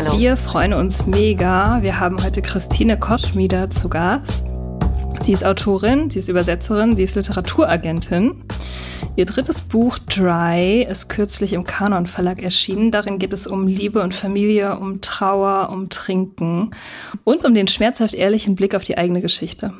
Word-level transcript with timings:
Hallo. 0.00 0.18
Wir 0.18 0.38
freuen 0.38 0.72
uns 0.72 1.04
mega. 1.04 1.82
Wir 1.82 2.00
haben 2.00 2.24
heute 2.24 2.40
Christine 2.40 2.98
Koschmieder 2.98 3.68
zu 3.68 3.90
Gast. 3.90 4.46
Sie 5.20 5.30
ist 5.30 5.44
Autorin, 5.44 6.08
sie 6.08 6.20
ist 6.20 6.30
Übersetzerin, 6.30 6.96
sie 6.96 7.02
ist 7.02 7.16
Literaturagentin. 7.16 8.42
Ihr 9.16 9.26
drittes 9.26 9.60
Buch 9.60 9.98
Dry 9.98 10.86
ist 10.88 11.10
kürzlich 11.10 11.52
im 11.52 11.64
Kanon 11.64 12.06
Verlag 12.06 12.42
erschienen. 12.42 12.90
Darin 12.90 13.18
geht 13.18 13.34
es 13.34 13.46
um 13.46 13.66
Liebe 13.66 14.02
und 14.02 14.14
Familie, 14.14 14.78
um 14.78 15.02
Trauer, 15.02 15.68
um 15.70 15.90
Trinken 15.90 16.70
und 17.24 17.44
um 17.44 17.52
den 17.52 17.68
schmerzhaft 17.68 18.14
ehrlichen 18.14 18.54
Blick 18.54 18.74
auf 18.74 18.84
die 18.84 18.96
eigene 18.96 19.20
Geschichte. 19.20 19.74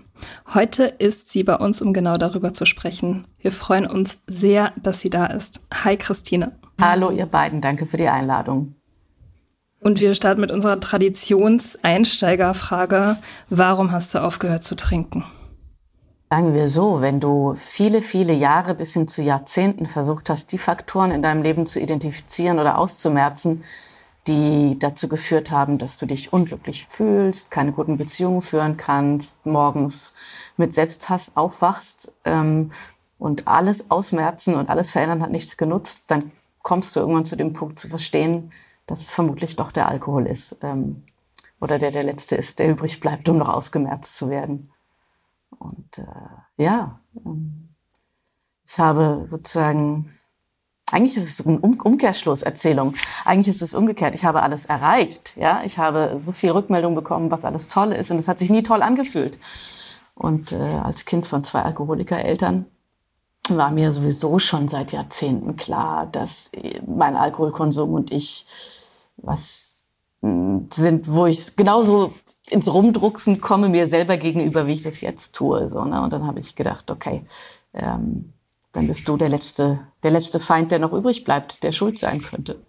Heute 0.53 0.85
ist 0.85 1.31
sie 1.31 1.45
bei 1.45 1.57
uns, 1.57 1.81
um 1.81 1.95
genau 1.95 2.19
darüber 2.19 2.53
zu 2.53 2.67
sprechen. 2.67 3.25
Wir 3.41 3.53
freuen 3.53 3.87
uns 3.87 4.23
sehr, 4.27 4.75
dass 4.83 5.01
sie 5.01 5.09
da 5.09 5.25
ist. 5.25 5.63
Hi 5.73 5.97
Christine. 5.97 6.53
Hallo 6.79 7.11
ihr 7.11 7.25
beiden, 7.25 7.63
danke 7.63 7.87
für 7.87 7.97
die 7.97 8.09
Einladung. 8.09 8.75
Und 9.81 10.01
wir 10.01 10.15
starten 10.15 10.41
mit 10.43 10.53
unserer 10.53 10.79
Traditionseinsteigerfrage. 10.79 13.17
Warum 13.49 13.91
hast 13.93 14.15
du 14.15 14.19
aufgehört 14.19 14.63
zu 14.63 14.77
trinken? 14.77 15.25
Sagen 16.29 16.53
wir 16.55 16.69
so, 16.69 17.01
wenn 17.01 17.19
du 17.19 17.57
viele, 17.73 18.03
viele 18.03 18.35
Jahre 18.35 18.75
bis 18.75 18.93
hin 18.93 19.09
zu 19.09 19.23
Jahrzehnten 19.23 19.87
versucht 19.87 20.31
hast, 20.31 20.53
die 20.53 20.59
Faktoren 20.59 21.11
in 21.11 21.23
deinem 21.23 21.43
Leben 21.43 21.67
zu 21.67 21.81
identifizieren 21.81 22.61
oder 22.61 22.79
auszumerzen, 22.79 23.65
die 24.27 24.77
dazu 24.79 25.09
geführt 25.09 25.51
haben, 25.51 25.79
dass 25.79 25.97
du 25.97 26.05
dich 26.07 26.31
unglücklich 26.33 26.87
fühlst, 26.91 27.51
keine 27.51 27.73
guten 27.73 27.97
Beziehungen 27.97 28.43
führen 28.43 28.77
kannst, 28.77 29.45
morgens 29.47 30.15
mit 30.57 30.75
Selbsthass 30.75 31.33
aufwachst 31.35 32.13
ähm, 32.25 32.73
und 33.19 33.49
alles 33.49 33.91
ausmerzen 33.91 34.55
und 34.55 34.69
alles 34.69 34.91
verändern 34.91 35.23
hat 35.23 35.31
nichts 35.31 35.57
genutzt, 35.57 36.05
dann 36.09 36.33
kommst 36.63 36.95
du 36.95 37.01
irgendwann 37.01 37.25
zu 37.25 37.35
dem 37.35 37.55
Punkt 37.55 37.79
zu 37.79 37.89
verstehen, 37.89 38.53
dass 38.91 39.01
es 39.01 39.15
vermutlich 39.15 39.55
doch 39.55 39.71
der 39.71 39.89
Alkohol 39.89 40.27
ist 40.27 40.57
ähm, 40.63 41.05
oder 41.61 41.79
der 41.79 41.93
der 41.93 42.03
letzte 42.03 42.35
ist, 42.35 42.59
der 42.59 42.69
übrig 42.69 43.01
bleibt, 43.01 43.29
um 43.29 43.39
noch 43.39 43.49
ausgemerzt 43.49 44.17
zu 44.17 44.29
werden. 44.29 44.73
Und 45.59 45.99
äh, 45.99 46.63
ja, 46.63 46.99
ähm, 47.25 47.69
ich 48.67 48.79
habe 48.79 49.27
sozusagen, 49.31 50.13
eigentlich 50.91 51.17
ist 51.17 51.41
es 51.41 51.47
eine 51.47 51.59
um 51.61 51.79
Umkehrschlusserzählung. 51.81 52.95
Eigentlich 53.25 53.55
ist 53.55 53.63
es 53.63 53.75
umgekehrt. 53.75 54.15
Ich 54.15 54.25
habe 54.25 54.43
alles 54.43 54.65
erreicht. 54.65 55.37
Ja, 55.37 55.63
ich 55.65 55.79
habe 55.79 56.21
so 56.25 56.33
viel 56.33 56.51
Rückmeldung 56.51 56.95
bekommen, 56.97 57.31
was 57.31 57.45
alles 57.45 57.69
toll 57.69 57.93
ist, 57.93 58.11
und 58.11 58.19
es 58.19 58.27
hat 58.27 58.41
sich 58.41 58.51
nie 58.51 58.63
toll 58.63 58.83
angefühlt. 58.83 59.39
Und 60.15 60.53
äh, 60.53 60.57
als 60.57 61.05
Kind 61.05 61.29
von 61.29 61.45
zwei 61.45 61.63
Alkoholikereltern 61.63 62.67
war 63.49 63.71
mir 63.71 63.93
sowieso 63.93 64.39
schon 64.39 64.69
seit 64.69 64.93
Jahrzehnten 64.93 65.57
klar, 65.57 66.07
dass 66.07 66.49
äh, 66.53 66.81
mein 66.87 67.17
Alkoholkonsum 67.17 67.93
und 67.95 68.11
ich 68.13 68.47
was 69.23 69.83
hm, 70.23 70.69
sind, 70.73 71.11
wo 71.11 71.27
ich 71.27 71.57
genauso 71.57 72.15
ins 72.49 72.73
Rumdrucksen 72.73 73.41
komme 73.41 73.69
mir 73.69 73.87
selber 73.87 74.17
gegenüber, 74.17 74.67
wie 74.67 74.75
ich 74.75 74.83
das 74.83 75.01
jetzt 75.01 75.35
tue. 75.35 75.69
So, 75.69 75.85
ne? 75.85 76.03
Und 76.03 76.13
dann 76.13 76.27
habe 76.27 76.41
ich 76.41 76.57
gedacht, 76.57 76.91
okay, 76.91 77.25
ähm, 77.75 78.33
dann 78.73 78.87
bist 78.87 79.09
du 79.09 79.17
der 79.17 79.29
letzte, 79.29 79.81
der 80.03 80.11
letzte 80.11 80.41
Feind, 80.41 80.71
der 80.71 80.79
noch 80.79 80.93
übrig 80.93 81.25
bleibt, 81.25 81.63
der 81.63 81.73
schuld 81.73 81.99
sein 81.99 82.23
könnte. 82.23 82.61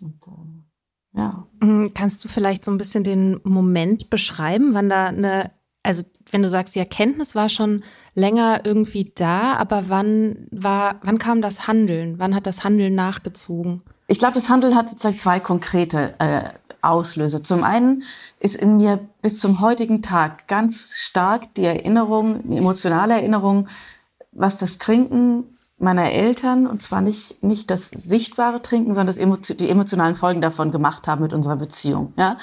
Und, 0.00 0.20
äh, 0.26 1.18
ja. 1.18 1.46
Hm, 1.60 1.92
kannst 1.94 2.24
du 2.24 2.28
vielleicht 2.28 2.64
so 2.64 2.70
ein 2.70 2.78
bisschen 2.78 3.04
den 3.04 3.40
Moment 3.44 4.10
beschreiben, 4.10 4.74
wann 4.74 4.88
da 4.88 5.06
eine, 5.06 5.50
also 5.82 6.02
wenn 6.30 6.42
du 6.42 6.48
sagst, 6.48 6.74
die 6.74 6.80
Erkenntnis 6.80 7.34
war 7.34 7.48
schon 7.48 7.84
länger 8.14 8.62
irgendwie 8.64 9.12
da, 9.14 9.54
aber 9.54 9.88
wann 9.88 10.48
war, 10.50 11.00
wann 11.02 11.18
kam 11.18 11.40
das 11.40 11.68
Handeln? 11.68 12.18
Wann 12.18 12.34
hat 12.34 12.46
das 12.46 12.64
Handeln 12.64 12.94
nachgezogen? 12.94 13.82
Ich 14.08 14.18
glaube, 14.18 14.34
das 14.34 14.48
Handeln 14.48 14.74
hat 14.74 14.88
sozusagen 14.88 15.18
zwei 15.18 15.40
konkrete 15.40 16.14
äh, 16.18 16.50
Auslöser. 16.80 17.42
Zum 17.42 17.64
einen 17.64 18.04
ist 18.38 18.54
in 18.54 18.76
mir 18.76 19.00
bis 19.22 19.40
zum 19.40 19.60
heutigen 19.60 20.02
Tag 20.02 20.46
ganz 20.46 20.94
stark 20.94 21.54
die 21.54 21.64
Erinnerung, 21.64 22.48
die 22.48 22.56
emotionale 22.56 23.14
Erinnerung, 23.14 23.68
was 24.32 24.56
das 24.58 24.78
Trinken 24.78 25.44
meiner 25.78 26.10
Eltern, 26.10 26.66
und 26.66 26.80
zwar 26.80 27.02
nicht, 27.02 27.42
nicht 27.42 27.70
das 27.70 27.90
sichtbare 27.94 28.62
Trinken, 28.62 28.94
sondern 28.94 29.14
das, 29.14 29.56
die 29.56 29.68
emotionalen 29.68 30.14
Folgen 30.14 30.40
davon 30.40 30.70
gemacht 30.70 31.06
haben 31.06 31.22
mit 31.22 31.34
unserer 31.34 31.56
Beziehung. 31.56 32.14
Ja? 32.16 32.38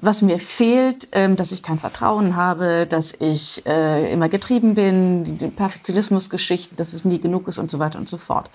Was 0.00 0.22
mir 0.22 0.38
fehlt, 0.38 1.08
ähm, 1.10 1.34
dass 1.34 1.50
ich 1.50 1.64
kein 1.64 1.80
Vertrauen 1.80 2.36
habe, 2.36 2.86
dass 2.86 3.14
ich 3.18 3.66
äh, 3.66 4.12
immer 4.12 4.28
getrieben 4.28 4.76
bin, 4.76 5.38
die 5.38 5.48
Perfektionismusgeschichten, 5.48 6.76
dass 6.76 6.92
es 6.92 7.04
nie 7.04 7.18
genug 7.18 7.48
ist 7.48 7.58
und 7.58 7.68
so 7.68 7.80
weiter 7.80 7.98
und 7.98 8.08
so 8.08 8.16
fort. 8.16 8.48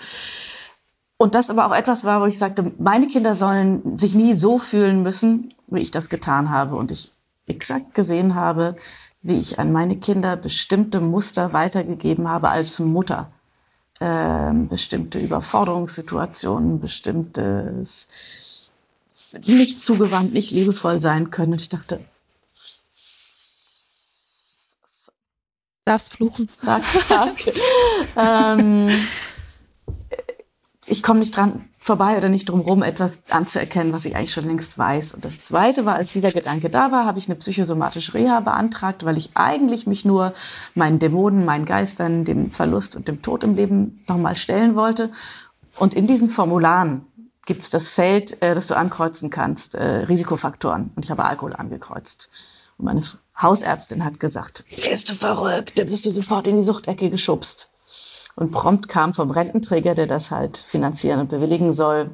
Und 1.18 1.36
das 1.36 1.50
aber 1.50 1.68
auch 1.68 1.76
etwas 1.76 2.04
war, 2.04 2.22
wo 2.22 2.26
ich 2.26 2.38
sagte, 2.38 2.72
meine 2.78 3.08
Kinder 3.08 3.36
sollen 3.36 3.98
sich 3.98 4.14
nie 4.16 4.34
so 4.34 4.58
fühlen 4.58 5.04
müssen, 5.04 5.54
wie 5.68 5.80
ich 5.80 5.92
das 5.92 6.10
getan 6.10 6.50
habe 6.50 6.76
und 6.76 6.92
ich 6.92 7.12
exakt 7.48 7.94
gesehen 7.94 8.36
habe, 8.36 8.76
wie 9.22 9.40
ich 9.40 9.58
an 9.60 9.72
meine 9.72 9.98
Kinder 9.98 10.36
bestimmte 10.36 11.00
Muster 11.00 11.54
weitergegeben 11.54 12.28
habe 12.28 12.50
als 12.50 12.80
Mutter. 12.80 13.32
Ähm, 14.00 14.68
bestimmte 14.68 15.20
Überforderungssituationen, 15.20 16.82
bestimmtes 16.82 18.08
nicht 19.46 19.82
zugewandt, 19.82 20.34
nicht 20.34 20.52
liebevoll 20.52 21.00
sein 21.00 21.32
können. 21.32 21.54
Und 21.54 21.62
ich 21.62 21.70
dachte, 21.70 22.02
darfst 25.86 26.14
fluchen. 26.14 26.50
Danke. 27.10 27.54
ähm, 28.18 28.90
ich 30.86 31.04
komme 31.04 31.20
nicht 31.20 31.36
dran 31.36 31.70
vorbei 31.80 32.18
oder 32.18 32.30
nicht 32.30 32.50
drum 32.50 32.62
rum, 32.62 32.82
etwas 32.82 33.20
anzuerkennen, 33.30 33.94
was 33.94 34.06
ich 34.06 34.16
eigentlich 34.16 34.34
schon 34.34 34.48
längst 34.48 34.78
weiß. 34.78 35.14
Und 35.14 35.26
das 35.26 35.42
Zweite 35.42 35.86
war, 35.86 35.96
als 35.96 36.14
dieser 36.14 36.32
Gedanke 36.32 36.70
da 36.70 36.92
war, 36.92 37.06
habe 37.06 37.20
ich 37.20 37.28
eine 37.28 37.36
psychosomatische 37.36 38.14
Reha 38.14 38.40
beantragt, 38.40 39.04
weil 39.04 39.18
ich 39.18 39.32
eigentlich 39.34 39.86
mich 39.86 40.06
nur 40.06 40.34
meinen 40.76 41.00
Dämonen, 41.00 41.46
meinen 41.46 41.66
Geistern, 41.66 42.24
dem 42.26 42.52
Verlust 42.52 42.96
und 42.96 43.08
dem 43.08 43.22
Tod 43.22 43.44
im 43.44 43.56
Leben 43.56 44.04
nochmal 44.08 44.36
stellen 44.38 44.76
wollte. 44.76 45.12
Und 45.78 45.94
in 45.94 46.08
diesen 46.08 46.30
Formularen 46.30 47.06
gibt 47.46 47.64
es 47.64 47.70
das 47.70 47.90
Feld, 47.90 48.42
äh, 48.42 48.56
das 48.56 48.68
du 48.68 48.78
ankreuzen 48.78 49.30
kannst, 49.30 49.76
äh, 49.76 49.84
Risikofaktoren. 49.84 50.92
Und 50.96 51.04
ich 51.04 51.12
habe 51.12 51.26
Alkohol 51.26 51.54
angekreuzt. 51.54 52.30
Und 52.78 52.86
meine 52.86 53.04
Hausärztin 53.40 54.06
hat 54.06 54.20
gesagt, 54.20 54.64
bist 54.90 55.10
du 55.10 55.16
verrückt, 55.16 55.78
dann 55.78 55.88
bist 55.88 56.06
du 56.06 56.12
sofort 56.12 56.48
in 56.48 56.58
die 56.58 56.64
Suchtecke 56.64 57.10
geschubst. 57.10 57.70
Und 58.36 58.52
prompt 58.52 58.88
kam 58.88 59.14
vom 59.14 59.32
Rententräger, 59.32 59.94
der 59.96 60.08
das 60.08 60.32
halt 60.32 60.58
finanzieren 60.70 61.20
und 61.20 61.30
bewilligen 61.30 61.74
soll, 61.74 62.10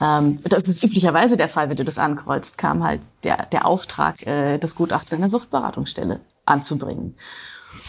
ähm, 0.00 0.40
das 0.44 0.64
ist 0.64 0.82
üblicherweise 0.82 1.36
der 1.36 1.48
Fall, 1.48 1.68
wenn 1.68 1.76
du 1.76 1.84
das 1.84 1.98
ankreuzt, 1.98 2.58
kam 2.58 2.82
halt 2.82 3.02
der, 3.22 3.46
der 3.46 3.66
Auftrag, 3.66 4.26
äh, 4.26 4.58
das 4.58 4.74
Gutachten 4.74 5.16
in 5.16 5.20
der 5.20 5.30
Suchtberatungsstelle 5.30 6.20
anzubringen. 6.44 7.14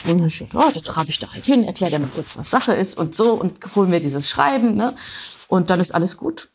Und 0.06 0.26
ich 0.28 0.40
dachte, 0.40 0.58
oh, 0.58 0.72
da 0.72 0.80
trage 0.80 1.10
ich 1.10 1.20
da 1.20 1.34
halt 1.34 1.46
hin, 1.46 1.66
erkläre 1.66 2.00
mal 2.00 2.10
kurz, 2.14 2.38
was 2.38 2.52
Sache 2.52 2.74
ist 2.74 2.98
und 2.98 3.16
so 3.16 3.34
und 3.34 3.58
hol 3.76 3.88
mir 3.88 4.00
dieses 4.00 4.30
Schreiben. 4.30 4.76
Ne? 4.76 4.96
Und 5.48 5.70
dann 5.70 5.80
ist 5.80 5.94
alles 5.94 6.16
gut. 6.18 6.53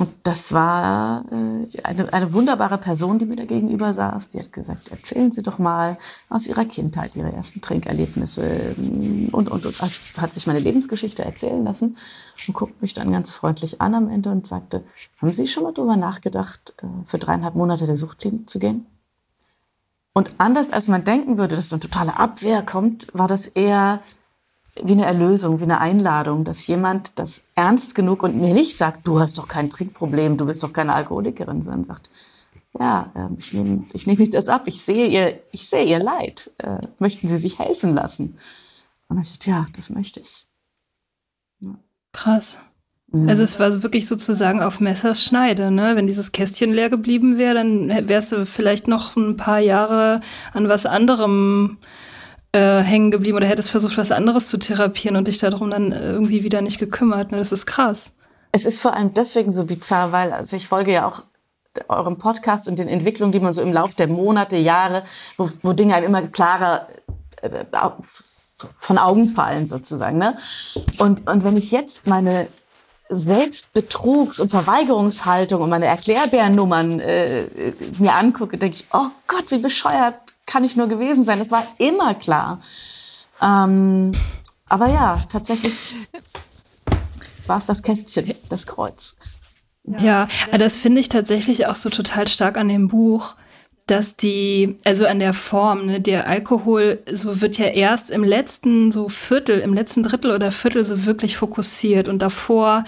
Und 0.00 0.10
das 0.24 0.52
war 0.52 1.24
äh, 1.30 1.82
eine, 1.84 2.12
eine 2.12 2.32
wunderbare 2.32 2.78
Person, 2.78 3.20
die 3.20 3.26
mir 3.26 3.36
da 3.36 3.44
gegenüber 3.44 3.94
saß. 3.94 4.30
Die 4.30 4.40
hat 4.40 4.52
gesagt, 4.52 4.88
erzählen 4.88 5.30
Sie 5.30 5.42
doch 5.42 5.58
mal 5.58 5.98
aus 6.28 6.48
Ihrer 6.48 6.64
Kindheit, 6.64 7.14
Ihre 7.14 7.32
ersten 7.32 7.60
Trinkerlebnisse 7.60 8.74
mm, 8.76 9.28
und, 9.30 9.48
und, 9.48 9.66
und. 9.66 9.80
Hat 9.80 10.32
sich 10.32 10.48
meine 10.48 10.58
Lebensgeschichte 10.58 11.24
erzählen 11.24 11.62
lassen 11.62 11.96
und 12.48 12.54
guckt 12.54 12.82
mich 12.82 12.92
dann 12.92 13.12
ganz 13.12 13.30
freundlich 13.30 13.80
an 13.80 13.94
am 13.94 14.08
Ende 14.08 14.30
und 14.30 14.48
sagte, 14.48 14.82
haben 15.22 15.32
Sie 15.32 15.46
schon 15.46 15.62
mal 15.62 15.72
darüber 15.72 15.96
nachgedacht, 15.96 16.74
äh, 16.82 16.86
für 17.06 17.18
dreieinhalb 17.18 17.54
Monate 17.54 17.86
der 17.86 17.96
Suchtklinik 17.96 18.50
zu 18.50 18.58
gehen? 18.58 18.86
Und 20.12 20.32
anders 20.38 20.70
als 20.72 20.88
man 20.88 21.04
denken 21.04 21.38
würde, 21.38 21.54
dass 21.54 21.68
so 21.68 21.76
eine 21.76 21.80
totale 21.80 22.16
Abwehr 22.18 22.62
kommt, 22.62 23.08
war 23.14 23.28
das 23.28 23.46
eher 23.46 24.00
wie 24.82 24.92
eine 24.92 25.04
Erlösung, 25.04 25.60
wie 25.60 25.64
eine 25.64 25.80
Einladung, 25.80 26.44
dass 26.44 26.66
jemand 26.66 27.18
das 27.18 27.42
ernst 27.54 27.94
genug 27.94 28.22
und 28.22 28.40
mir 28.40 28.54
nicht 28.54 28.76
sagt, 28.76 29.06
du 29.06 29.20
hast 29.20 29.38
doch 29.38 29.46
kein 29.46 29.70
Trinkproblem, 29.70 30.36
du 30.36 30.46
bist 30.46 30.62
doch 30.62 30.72
keine 30.72 30.94
Alkoholikerin, 30.94 31.62
sondern 31.62 31.84
sagt, 31.84 32.10
ja, 32.78 33.12
ähm, 33.14 33.36
ich 33.38 33.52
nehme 33.52 33.84
ich 33.92 34.06
nehm 34.06 34.18
nicht 34.18 34.34
das 34.34 34.48
ab, 34.48 34.62
ich 34.66 34.82
sehe 34.82 35.06
ihr, 35.06 35.40
ich 35.52 35.68
sehe 35.68 35.84
ihr 35.84 36.00
Leid. 36.00 36.50
Äh, 36.58 36.88
möchten 36.98 37.28
Sie 37.28 37.38
sich 37.38 37.58
helfen 37.58 37.94
lassen? 37.94 38.36
Und 39.08 39.20
ich 39.20 39.30
sagte, 39.30 39.50
ja, 39.50 39.66
das 39.76 39.90
möchte 39.90 40.20
ich. 40.20 40.46
Ja. 41.60 41.74
Krass. 42.12 42.58
Mhm. 43.12 43.28
Also 43.28 43.44
es 43.44 43.60
war 43.60 43.82
wirklich 43.84 44.08
sozusagen 44.08 44.60
auf 44.60 44.80
Messers 44.80 45.22
Schneide, 45.22 45.70
ne? 45.70 45.94
Wenn 45.94 46.08
dieses 46.08 46.32
Kästchen 46.32 46.72
leer 46.72 46.90
geblieben 46.90 47.38
wäre, 47.38 47.54
dann 47.54 48.08
wärst 48.08 48.32
du 48.32 48.44
vielleicht 48.44 48.88
noch 48.88 49.14
ein 49.14 49.36
paar 49.36 49.60
Jahre 49.60 50.20
an 50.52 50.68
was 50.68 50.84
anderem 50.84 51.78
äh, 52.54 52.82
hängen 52.82 53.10
geblieben 53.10 53.36
oder 53.36 53.46
hättest 53.46 53.70
versucht, 53.70 53.98
was 53.98 54.12
anderes 54.12 54.46
zu 54.46 54.58
therapieren 54.58 55.16
und 55.16 55.26
dich 55.26 55.38
darum 55.38 55.70
dann 55.70 55.90
irgendwie 55.90 56.44
wieder 56.44 56.60
nicht 56.60 56.78
gekümmert. 56.78 57.32
Ne? 57.32 57.38
Das 57.38 57.50
ist 57.50 57.66
krass. 57.66 58.16
Es 58.52 58.64
ist 58.64 58.80
vor 58.80 58.94
allem 58.94 59.12
deswegen 59.12 59.52
so 59.52 59.64
bizarr, 59.64 60.12
weil 60.12 60.32
also 60.32 60.54
ich 60.56 60.68
folge 60.68 60.92
ja 60.92 61.08
auch 61.08 61.24
eurem 61.88 62.16
Podcast 62.16 62.68
und 62.68 62.78
den 62.78 62.86
Entwicklungen, 62.86 63.32
die 63.32 63.40
man 63.40 63.52
so 63.52 63.60
im 63.60 63.72
Laufe 63.72 63.96
der 63.96 64.06
Monate, 64.06 64.56
Jahre, 64.56 65.02
wo, 65.36 65.50
wo 65.62 65.72
Dinge 65.72 65.96
einem 65.96 66.06
immer 66.06 66.22
klarer 66.28 66.86
äh, 67.42 67.64
von 68.78 68.98
Augen 68.98 69.30
fallen 69.30 69.66
sozusagen. 69.66 70.18
Ne? 70.18 70.38
Und, 70.98 71.28
und 71.28 71.42
wenn 71.42 71.56
ich 71.56 71.72
jetzt 71.72 72.06
meine 72.06 72.46
Selbstbetrugs- 73.10 74.40
und 74.40 74.50
Verweigerungshaltung 74.50 75.60
und 75.60 75.70
meine 75.70 75.86
Erklärbärnummern 75.86 77.00
äh, 77.00 77.72
mir 77.98 78.14
angucke, 78.14 78.58
denke 78.58 78.76
ich, 78.76 78.86
oh 78.92 79.08
Gott, 79.26 79.50
wie 79.50 79.58
bescheuert 79.58 80.14
kann 80.46 80.64
ich 80.64 80.76
nur 80.76 80.88
gewesen 80.88 81.24
sein. 81.24 81.40
Es 81.40 81.50
war 81.50 81.66
immer 81.78 82.14
klar. 82.14 82.60
Ähm, 83.40 84.12
aber 84.66 84.88
ja, 84.88 85.24
tatsächlich 85.30 85.94
war 87.46 87.58
es 87.58 87.66
das 87.66 87.82
Kästchen, 87.82 88.34
das 88.48 88.66
Kreuz. 88.66 89.16
Ja, 89.84 90.28
ja 90.50 90.58
das 90.58 90.76
finde 90.76 91.00
ich 91.00 91.08
tatsächlich 91.08 91.66
auch 91.66 91.74
so 91.74 91.90
total 91.90 92.28
stark 92.28 92.56
an 92.56 92.68
dem 92.68 92.88
Buch, 92.88 93.34
dass 93.86 94.16
die, 94.16 94.78
also 94.84 95.06
an 95.06 95.18
der 95.18 95.34
Form, 95.34 95.86
ne, 95.86 96.00
der 96.00 96.26
Alkohol, 96.26 97.02
so 97.12 97.42
wird 97.42 97.58
ja 97.58 97.66
erst 97.66 98.10
im 98.10 98.24
letzten 98.24 98.90
so 98.90 99.10
Viertel, 99.10 99.60
im 99.60 99.74
letzten 99.74 100.02
Drittel 100.02 100.30
oder 100.30 100.50
Viertel 100.50 100.84
so 100.84 101.04
wirklich 101.04 101.36
fokussiert 101.36 102.08
und 102.08 102.22
davor 102.22 102.84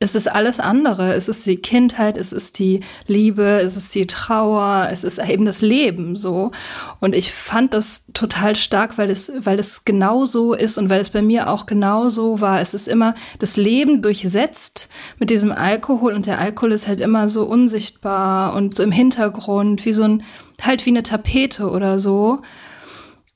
es 0.00 0.14
ist 0.14 0.30
alles 0.30 0.60
andere. 0.60 1.14
Es 1.14 1.28
ist 1.28 1.44
die 1.46 1.56
Kindheit, 1.56 2.16
es 2.16 2.32
ist 2.32 2.58
die 2.58 2.80
Liebe, 3.06 3.60
es 3.60 3.76
ist 3.76 3.94
die 3.94 4.06
Trauer, 4.06 4.88
es 4.92 5.02
ist 5.02 5.18
eben 5.18 5.44
das 5.44 5.60
Leben 5.60 6.14
so. 6.14 6.52
Und 7.00 7.14
ich 7.14 7.32
fand 7.32 7.74
das 7.74 8.04
total 8.14 8.54
stark, 8.54 8.96
weil 8.96 9.10
es, 9.10 9.32
weil 9.40 9.58
es 9.58 9.84
genau 9.84 10.24
so 10.24 10.54
ist 10.54 10.78
und 10.78 10.88
weil 10.88 11.00
es 11.00 11.10
bei 11.10 11.22
mir 11.22 11.50
auch 11.50 11.66
genau 11.66 12.10
so 12.10 12.40
war. 12.40 12.60
Es 12.60 12.74
ist 12.74 12.86
immer 12.86 13.14
das 13.40 13.56
Leben 13.56 14.00
durchsetzt 14.00 14.88
mit 15.18 15.30
diesem 15.30 15.50
Alkohol 15.50 16.12
und 16.12 16.26
der 16.26 16.38
Alkohol 16.38 16.72
ist 16.72 16.86
halt 16.86 17.00
immer 17.00 17.28
so 17.28 17.44
unsichtbar 17.44 18.54
und 18.54 18.76
so 18.76 18.84
im 18.84 18.92
Hintergrund, 18.92 19.84
wie 19.84 19.92
so 19.92 20.04
ein, 20.04 20.22
halt 20.62 20.86
wie 20.86 20.90
eine 20.90 21.02
Tapete 21.02 21.68
oder 21.70 21.98
so. 21.98 22.40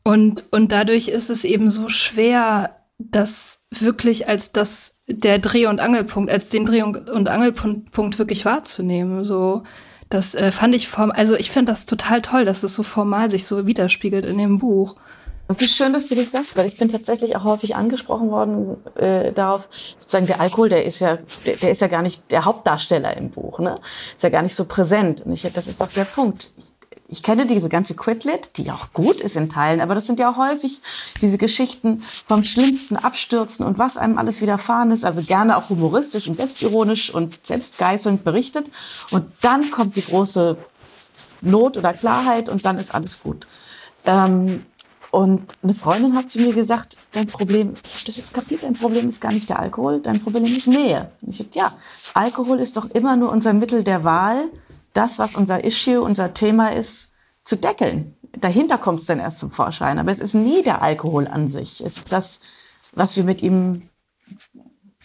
Und, 0.05 0.45
und 0.51 0.71
dadurch 0.71 1.09
ist 1.09 1.31
es 1.31 1.45
eben 1.45 1.71
so 1.71 1.89
schwer, 1.89 2.82
das 3.11 3.67
wirklich 3.71 4.29
als 4.29 4.53
das 4.53 5.01
der 5.07 5.39
Dreh- 5.39 5.67
und 5.67 5.81
Angelpunkt, 5.81 6.31
als 6.31 6.49
den 6.49 6.65
Dreh- 6.65 6.83
und 6.83 7.29
Angelpunkt 7.29 8.19
wirklich 8.19 8.45
wahrzunehmen. 8.45 9.25
So, 9.25 9.63
das 10.09 10.35
äh, 10.35 10.53
fand 10.53 10.75
ich 10.75 10.89
form, 10.89 11.11
also 11.11 11.35
ich 11.35 11.51
finde 11.51 11.73
das 11.73 11.87
total 11.87 12.23
toll, 12.23 12.45
dass 12.45 12.63
es 12.63 12.75
so 12.75 12.83
formal 12.83 13.31
sich 13.31 13.47
so 13.47 13.67
widerspiegelt 13.67 14.25
in 14.25 14.39
dem 14.39 14.59
Buch. 14.59 14.95
Es 15.49 15.61
ist 15.61 15.77
schön, 15.77 15.93
dass 15.93 16.07
du 16.07 16.15
das 16.15 16.31
sagst, 16.31 16.57
weil 16.57 16.67
ich 16.67 16.79
bin 16.79 16.89
tatsächlich 16.89 17.37
auch 17.37 17.45
häufig 17.45 17.75
angesprochen 17.77 18.31
worden 18.31 18.77
äh, 18.97 19.33
darauf, 19.33 19.69
sozusagen 19.99 20.27
der 20.27 20.41
Alkohol, 20.41 20.69
der 20.69 20.85
ist 20.85 21.01
ja, 21.01 21.19
der, 21.45 21.57
der, 21.57 21.73
ist 21.73 21.81
ja 21.81 21.89
gar 21.89 22.03
nicht 22.03 22.31
der 22.31 22.45
Hauptdarsteller 22.45 23.17
im 23.17 23.31
Buch, 23.31 23.59
ne? 23.59 23.77
Ist 24.15 24.23
ja 24.23 24.31
gar 24.31 24.43
nicht 24.43 24.55
so 24.55 24.65
präsent. 24.65 25.23
Und 25.23 25.33
ich, 25.33 25.43
das 25.53 25.67
ist 25.67 25.81
doch 25.81 25.93
der 25.93 26.05
Punkt. 26.05 26.53
Ich 26.57 26.72
ich 27.13 27.23
kenne 27.23 27.47
diese 27.47 27.69
ganze 27.69 27.95
Quitlet, 27.95 28.57
die 28.57 28.71
auch 28.71 28.93
gut 28.95 29.21
ist 29.21 29.37
in 29.37 29.51
Teilen, 29.51 29.83
aber 29.83 29.95
das 29.95 30.07
sind 30.07 30.19
ja 30.19 30.35
häufig 30.35 30.81
diese 31.21 31.37
Geschichten 31.37 32.05
vom 32.27 32.43
schlimmsten 32.43 32.97
Abstürzen 32.97 33.67
und 33.67 33.79
was 33.79 33.99
einem 33.99 34.17
alles 34.17 34.41
widerfahren 34.41 34.91
ist, 34.93 35.05
also 35.05 35.21
gerne 35.21 35.59
auch 35.59 35.69
humoristisch 35.69 36.27
und 36.27 36.39
selbstironisch 36.39 37.15
und 37.15 37.39
selbstgeißelnd 37.47 38.25
berichtet. 38.25 38.71
Und 39.11 39.27
dann 39.43 39.71
kommt 39.71 39.97
die 39.97 40.05
große 40.05 40.57
Not 41.43 41.77
oder 41.77 41.93
Klarheit 41.93 42.49
und 42.49 42.65
dann 42.65 42.79
ist 42.79 42.95
alles 42.95 43.23
gut. 43.23 43.47
Ähm, 44.07 44.65
und 45.11 45.55
eine 45.63 45.75
Freundin 45.75 46.17
hat 46.17 46.31
zu 46.31 46.41
mir 46.41 46.55
gesagt, 46.55 46.97
dein 47.13 47.27
Problem, 47.27 47.75
ich 47.85 47.93
habe 47.93 48.05
das 48.07 48.17
jetzt 48.17 48.33
kapiert, 48.33 48.63
dein 48.63 48.73
Problem 48.73 49.11
ist 49.11 49.21
gar 49.21 49.33
nicht 49.33 49.51
der 49.51 49.59
Alkohol, 49.59 50.01
dein 50.01 50.21
Problem 50.21 50.45
ist 50.47 50.67
Nähe. 50.67 51.11
Und 51.21 51.33
ich 51.33 51.37
sagte, 51.37 51.59
ja, 51.59 51.75
Alkohol 52.15 52.59
ist 52.59 52.79
doch 52.79 52.89
immer 52.93 53.17
nur 53.17 53.31
unser 53.31 53.53
Mittel 53.53 53.85
der 53.85 54.03
Wahl, 54.03 54.49
das, 54.93 55.19
was 55.19 55.35
unser 55.35 55.65
Issue, 55.65 56.01
unser 56.03 56.35
Thema 56.35 56.73
ist, 56.73 57.13
zu 57.45 57.57
deckeln. 57.57 58.15
Dahinter 58.39 58.79
kommt 58.79 59.01
es 59.01 59.07
dann 59.07 59.19
erst 59.19 59.39
zum 59.39 59.51
Vorschein. 59.51 59.99
Aber 59.99 60.13
es 60.13 60.21
ist 60.21 60.35
nie 60.35 60.63
der 60.63 60.83
Alkohol 60.83 61.27
an 61.27 61.49
sich. 61.49 61.81
Es 61.85 61.97
ist 61.97 62.11
das, 62.11 62.41
was 62.93 63.17
wir 63.17 63.25
mit 63.25 63.43
ihm 63.43 63.89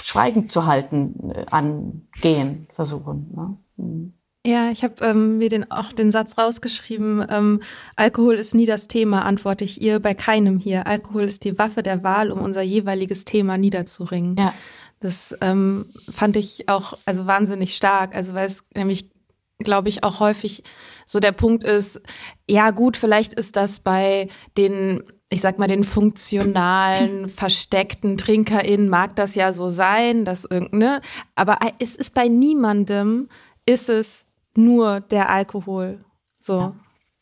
schweigend 0.02 0.52
zu 0.52 0.66
halten, 0.66 1.32
äh, 1.32 1.46
angehen, 1.50 2.68
versuchen. 2.74 3.32
Ne? 3.36 3.58
Mhm. 3.78 4.14
Ja, 4.46 4.72
ich 4.72 4.86
habe 4.86 5.04
ähm, 5.04 5.40
mir 5.40 5.50
den, 5.50 5.70
auch 5.72 5.92
den 5.92 6.10
Satz 6.10 6.38
rausgeschrieben, 6.38 7.26
ähm, 7.30 7.60
Alkohol 7.98 8.36
ist 8.36 8.56
nie 8.56 8.66
das 8.66 8.88
Thema, 8.88 9.26
antworte 9.26 9.66
ich 9.66 9.82
ihr 9.82 10.00
bei 10.00 10.14
keinem 10.14 10.58
hier. 10.58 10.88
Alkohol 10.88 11.24
ist 11.24 11.44
die 11.44 11.60
Waffe 11.60 11.84
der 11.84 12.02
Wahl, 12.02 12.32
um 12.32 12.40
unser 12.40 12.62
jeweiliges 12.62 13.26
Thema 13.26 13.58
niederzuringen. 13.58 14.38
Ja. 14.38 14.54
Das 15.02 15.36
ähm, 15.42 15.88
fand 16.10 16.38
ich 16.38 16.70
auch 16.70 16.98
also 17.06 17.26
wahnsinnig 17.26 17.76
stark, 17.76 18.16
also 18.16 18.36
weil 18.36 18.46
es 18.46 18.64
nämlich 18.74 19.12
glaube 19.60 19.90
ich, 19.90 20.04
auch 20.04 20.20
häufig 20.20 20.64
so 21.06 21.20
der 21.20 21.32
Punkt 21.32 21.64
ist, 21.64 22.02
ja 22.50 22.72
gut, 22.72 22.98
vielleicht 22.98 23.34
ist 23.34 23.56
das 23.56 23.80
bei 23.80 24.30
den, 24.58 25.04
ich 25.30 25.42
sag 25.42 25.58
mal, 25.58 25.68
den 25.68 25.84
funktionalen, 25.84 27.30
versteckten 27.30 28.18
TrinkerInnen 28.18 28.90
mag 28.90 29.16
das 29.16 29.36
ja 29.36 29.54
so 29.54 29.70
sein, 29.70 30.26
dass 30.26 30.46
irgendeine, 30.46 31.02
aber 31.36 31.60
es 31.80 31.96
ist 31.96 32.14
bei 32.14 32.28
niemandem, 32.28 33.30
ist 33.66 33.90
es 33.90 34.28
nur 34.56 35.02
der 35.02 35.30
Alkohol. 35.30 36.04
So. 36.40 36.74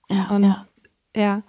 Ja. 0.10 0.16
ja 0.16 0.36
und 0.36 0.44
ja. 0.44 0.68
ja. 1.16 1.44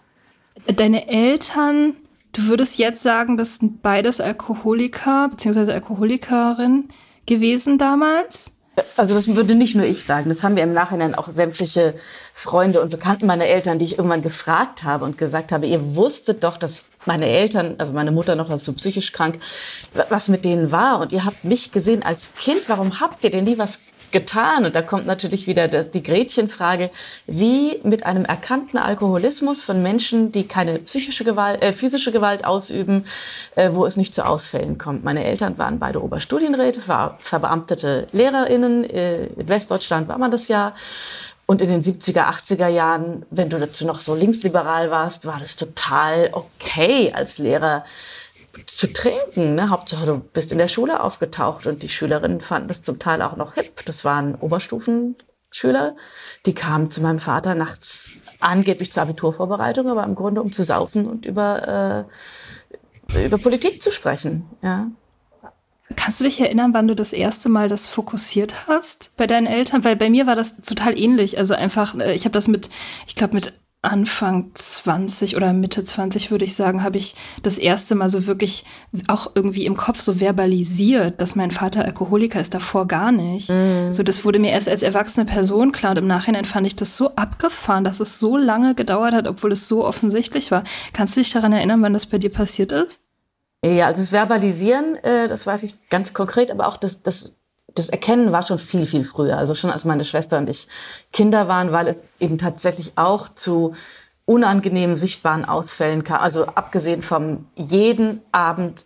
Deine 0.74 1.08
Eltern, 1.08 1.96
du 2.32 2.46
würdest 2.46 2.78
jetzt 2.78 3.02
sagen, 3.02 3.36
das 3.36 3.56
sind 3.56 3.82
beides 3.82 4.20
Alkoholiker 4.20 5.28
bzw. 5.28 5.72
Alkoholikerin 5.72 6.88
gewesen 7.26 7.76
damals? 7.76 8.52
Also 8.96 9.14
das 9.14 9.28
würde 9.28 9.54
nicht 9.54 9.74
nur 9.74 9.86
ich 9.86 10.04
sagen, 10.04 10.28
das 10.28 10.42
haben 10.42 10.56
wir 10.56 10.62
im 10.62 10.74
Nachhinein 10.74 11.14
auch 11.14 11.28
sämtliche 11.32 11.94
Freunde 12.34 12.80
und 12.82 12.90
Bekannten 12.90 13.26
meiner 13.26 13.46
Eltern, 13.46 13.78
die 13.78 13.86
ich 13.86 13.98
irgendwann 13.98 14.22
gefragt 14.22 14.84
habe 14.84 15.04
und 15.04 15.16
gesagt 15.16 15.52
habe, 15.52 15.66
ihr 15.66 15.96
wusstet 15.96 16.44
doch, 16.44 16.58
dass 16.58 16.84
meine 17.06 17.26
Eltern, 17.26 17.76
also 17.78 17.92
meine 17.92 18.10
Mutter 18.10 18.34
noch 18.34 18.54
so 18.58 18.72
psychisch 18.72 19.12
krank, 19.12 19.40
was 20.08 20.28
mit 20.28 20.44
denen 20.44 20.72
war. 20.72 21.00
Und 21.00 21.12
ihr 21.12 21.24
habt 21.24 21.44
mich 21.44 21.72
gesehen 21.72 22.02
als 22.02 22.32
Kind, 22.34 22.62
warum 22.68 23.00
habt 23.00 23.24
ihr 23.24 23.30
denn 23.30 23.44
nie 23.44 23.58
was 23.58 23.78
getan? 24.12 24.64
Und 24.64 24.74
da 24.74 24.82
kommt 24.82 25.06
natürlich 25.06 25.46
wieder 25.46 25.68
die 25.68 26.02
Gretchenfrage, 26.02 26.90
wie 27.26 27.78
mit 27.82 28.06
einem 28.06 28.24
erkannten 28.24 28.78
Alkoholismus 28.78 29.62
von 29.62 29.82
Menschen, 29.82 30.32
die 30.32 30.46
keine 30.46 30.78
psychische 30.80 31.24
Gewalt, 31.24 31.62
äh, 31.62 31.72
physische 31.72 32.12
Gewalt 32.12 32.44
ausüben, 32.44 33.06
äh, 33.54 33.70
wo 33.72 33.86
es 33.86 33.96
nicht 33.96 34.14
zu 34.14 34.26
Ausfällen 34.26 34.78
kommt. 34.78 35.04
Meine 35.04 35.24
Eltern 35.24 35.58
waren 35.58 35.78
beide 35.78 36.02
Oberstudienräte, 36.02 36.86
war 36.86 37.18
verbeamtete 37.20 38.08
LehrerInnen. 38.12 38.84
Äh, 38.84 39.26
in 39.26 39.48
Westdeutschland 39.48 40.08
war 40.08 40.18
man 40.18 40.30
das 40.30 40.48
ja. 40.48 40.74
Und 41.46 41.62
in 41.62 41.68
den 41.68 41.84
70er, 41.84 42.28
80er 42.28 42.66
Jahren, 42.66 43.24
wenn 43.30 43.48
du 43.48 43.58
dazu 43.60 43.86
noch 43.86 44.00
so 44.00 44.16
linksliberal 44.16 44.90
warst, 44.90 45.26
war 45.26 45.38
das 45.38 45.54
total 45.54 46.30
okay 46.32 47.12
als 47.14 47.38
Lehrer 47.38 47.84
zu 48.66 48.92
trinken. 48.92 49.54
Ne? 49.54 49.70
Hauptsache, 49.70 50.06
du 50.06 50.18
bist 50.18 50.52
in 50.52 50.58
der 50.58 50.68
Schule 50.68 51.00
aufgetaucht 51.00 51.66
und 51.66 51.82
die 51.82 51.88
Schülerinnen 51.88 52.40
fanden 52.40 52.68
das 52.68 52.82
zum 52.82 52.98
Teil 52.98 53.22
auch 53.22 53.36
noch 53.36 53.54
hip. 53.54 53.84
Das 53.84 54.04
waren 54.04 54.34
Oberstufenschüler, 54.34 55.96
die 56.46 56.54
kamen 56.54 56.90
zu 56.90 57.02
meinem 57.02 57.18
Vater 57.18 57.54
nachts 57.54 58.10
angeblich 58.40 58.92
zur 58.92 59.02
Abiturvorbereitung, 59.02 59.88
aber 59.88 60.04
im 60.04 60.14
Grunde 60.14 60.42
um 60.42 60.52
zu 60.52 60.62
saufen 60.62 61.06
und 61.06 61.26
über, 61.26 62.06
äh, 63.14 63.24
über 63.26 63.38
Politik 63.38 63.82
zu 63.82 63.92
sprechen. 63.92 64.44
Ja. 64.62 64.90
Kannst 65.94 66.20
du 66.20 66.24
dich 66.24 66.40
erinnern, 66.40 66.74
wann 66.74 66.88
du 66.88 66.96
das 66.96 67.12
erste 67.12 67.48
Mal 67.48 67.68
das 67.68 67.86
fokussiert 67.86 68.66
hast 68.66 69.12
bei 69.16 69.26
deinen 69.26 69.46
Eltern? 69.46 69.84
Weil 69.84 69.94
bei 69.94 70.10
mir 70.10 70.26
war 70.26 70.34
das 70.34 70.60
total 70.60 70.98
ähnlich. 70.98 71.38
Also 71.38 71.54
einfach, 71.54 71.94
äh, 71.94 72.14
ich 72.14 72.24
habe 72.24 72.32
das 72.32 72.48
mit, 72.48 72.68
ich 73.06 73.14
glaube 73.14 73.34
mit 73.34 73.52
Anfang 73.86 74.50
20 74.54 75.36
oder 75.36 75.52
Mitte 75.52 75.84
20 75.84 76.30
würde 76.30 76.44
ich 76.44 76.54
sagen, 76.54 76.82
habe 76.82 76.98
ich 76.98 77.14
das 77.42 77.58
erste 77.58 77.94
Mal 77.94 78.10
so 78.10 78.26
wirklich 78.26 78.64
auch 79.08 79.30
irgendwie 79.34 79.64
im 79.64 79.76
Kopf 79.76 80.00
so 80.00 80.14
verbalisiert, 80.14 81.20
dass 81.20 81.36
mein 81.36 81.50
Vater 81.50 81.84
Alkoholiker 81.84 82.40
ist, 82.40 82.54
davor 82.54 82.86
gar 82.86 83.12
nicht. 83.12 83.48
Mm. 83.50 83.92
So, 83.92 84.02
das 84.02 84.24
wurde 84.24 84.38
mir 84.38 84.50
erst 84.50 84.68
als 84.68 84.82
erwachsene 84.82 85.24
Person 85.24 85.72
klar 85.72 85.92
und 85.92 85.98
im 85.98 86.06
Nachhinein 86.06 86.44
fand 86.44 86.66
ich 86.66 86.76
das 86.76 86.96
so 86.96 87.14
abgefahren, 87.16 87.84
dass 87.84 88.00
es 88.00 88.18
so 88.18 88.36
lange 88.36 88.74
gedauert 88.74 89.14
hat, 89.14 89.26
obwohl 89.26 89.52
es 89.52 89.68
so 89.68 89.84
offensichtlich 89.84 90.50
war. 90.50 90.64
Kannst 90.92 91.16
du 91.16 91.20
dich 91.20 91.32
daran 91.32 91.52
erinnern, 91.52 91.82
wann 91.82 91.94
das 91.94 92.06
bei 92.06 92.18
dir 92.18 92.30
passiert 92.30 92.72
ist? 92.72 93.00
Ja, 93.64 93.86
also 93.86 94.00
das 94.00 94.12
Verbalisieren, 94.12 94.96
äh, 94.96 95.28
das 95.28 95.46
weiß 95.46 95.62
ich 95.62 95.76
ganz 95.88 96.12
konkret, 96.12 96.50
aber 96.50 96.68
auch 96.68 96.76
das, 96.76 97.02
das 97.02 97.32
das 97.78 97.88
Erkennen 97.88 98.32
war 98.32 98.46
schon 98.46 98.58
viel, 98.58 98.86
viel 98.86 99.04
früher. 99.04 99.38
Also 99.38 99.54
schon 99.54 99.70
als 99.70 99.84
meine 99.84 100.04
Schwester 100.04 100.38
und 100.38 100.48
ich 100.48 100.66
Kinder 101.12 101.48
waren, 101.48 101.72
weil 101.72 101.88
es 101.88 102.00
eben 102.18 102.38
tatsächlich 102.38 102.92
auch 102.96 103.28
zu 103.28 103.74
unangenehmen, 104.24 104.96
sichtbaren 104.96 105.44
Ausfällen 105.44 106.02
kam. 106.02 106.20
Also 106.20 106.46
abgesehen 106.46 107.02
vom 107.02 107.46
jeden 107.54 108.22
Abend 108.32 108.84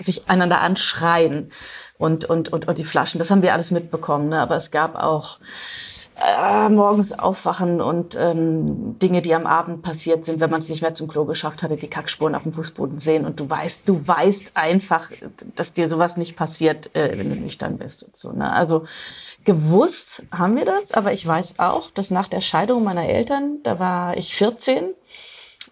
sich 0.00 0.28
einander 0.28 0.60
anschreien 0.60 1.50
und, 1.98 2.26
und, 2.26 2.52
und, 2.52 2.68
und 2.68 2.78
die 2.78 2.84
Flaschen. 2.84 3.18
Das 3.18 3.30
haben 3.30 3.42
wir 3.42 3.54
alles 3.54 3.70
mitbekommen. 3.70 4.28
Ne? 4.28 4.38
Aber 4.38 4.56
es 4.56 4.70
gab 4.70 4.96
auch 4.96 5.38
äh, 6.18 6.68
morgens 6.70 7.12
aufwachen 7.12 7.82
und 7.82 8.14
ähm, 8.18 8.98
Dinge, 8.98 9.20
die 9.20 9.34
am 9.34 9.46
Abend 9.46 9.82
passiert 9.82 10.24
sind, 10.24 10.40
wenn 10.40 10.50
man 10.50 10.62
es 10.62 10.68
nicht 10.68 10.80
mehr 10.80 10.94
zum 10.94 11.08
Klo 11.08 11.26
geschafft 11.26 11.62
hatte, 11.62 11.76
die 11.76 11.88
Kackspuren 11.88 12.34
auf 12.34 12.44
dem 12.44 12.54
Fußboden 12.54 13.00
sehen 13.00 13.26
und 13.26 13.38
du 13.38 13.50
weißt, 13.50 13.82
du 13.86 14.06
weißt 14.06 14.52
einfach, 14.54 15.10
dass 15.56 15.74
dir 15.74 15.90
sowas 15.90 16.16
nicht 16.16 16.34
passiert, 16.34 16.94
äh, 16.96 17.18
wenn 17.18 17.28
du 17.28 17.36
nüchtern 17.36 17.76
bist 17.76 18.02
und 18.02 18.16
so. 18.16 18.32
Ne? 18.32 18.50
Also 18.50 18.86
gewusst 19.44 20.22
haben 20.32 20.56
wir 20.56 20.64
das, 20.64 20.92
aber 20.92 21.12
ich 21.12 21.26
weiß 21.26 21.58
auch, 21.58 21.90
dass 21.90 22.10
nach 22.10 22.28
der 22.28 22.40
Scheidung 22.40 22.82
meiner 22.82 23.06
Eltern, 23.06 23.58
da 23.62 23.78
war 23.78 24.16
ich 24.16 24.34
14 24.34 24.94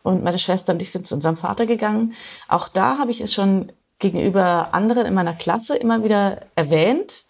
und 0.03 0.23
meine 0.23 0.39
Schwester 0.39 0.75
und 0.75 0.83
ich 0.83 0.93
sind 0.93 1.07
zu 1.07 1.15
unserem 1.15 1.39
Vater 1.39 1.65
gegangen. 1.65 2.13
Auch 2.49 2.69
da 2.69 2.99
habe 2.99 3.11
ich 3.11 3.23
es 3.23 3.33
schon 3.33 3.73
gegenüber 3.99 4.75
anderen 4.75 5.07
in 5.07 5.15
meiner 5.15 5.35
Klasse 5.35 5.75
immer 5.77 6.05
wieder 6.05 6.43
erwähnt 6.55 7.25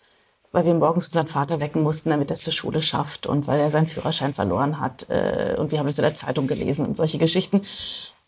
weil 0.54 0.64
wir 0.64 0.74
morgens 0.74 1.08
unseren 1.08 1.26
Vater 1.26 1.58
wecken 1.58 1.82
mussten, 1.82 2.10
damit 2.10 2.30
er 2.30 2.34
es 2.34 2.42
zur 2.42 2.52
Schule 2.52 2.80
schafft 2.80 3.26
und 3.26 3.48
weil 3.48 3.58
er 3.58 3.72
seinen 3.72 3.88
Führerschein 3.88 4.32
verloren 4.32 4.80
hat. 4.80 5.10
Äh, 5.10 5.56
und 5.58 5.72
wir 5.72 5.80
haben 5.80 5.88
es 5.88 5.98
in 5.98 6.02
der 6.02 6.14
Zeitung 6.14 6.46
gelesen 6.46 6.86
und 6.86 6.96
solche 6.96 7.18
Geschichten. 7.18 7.62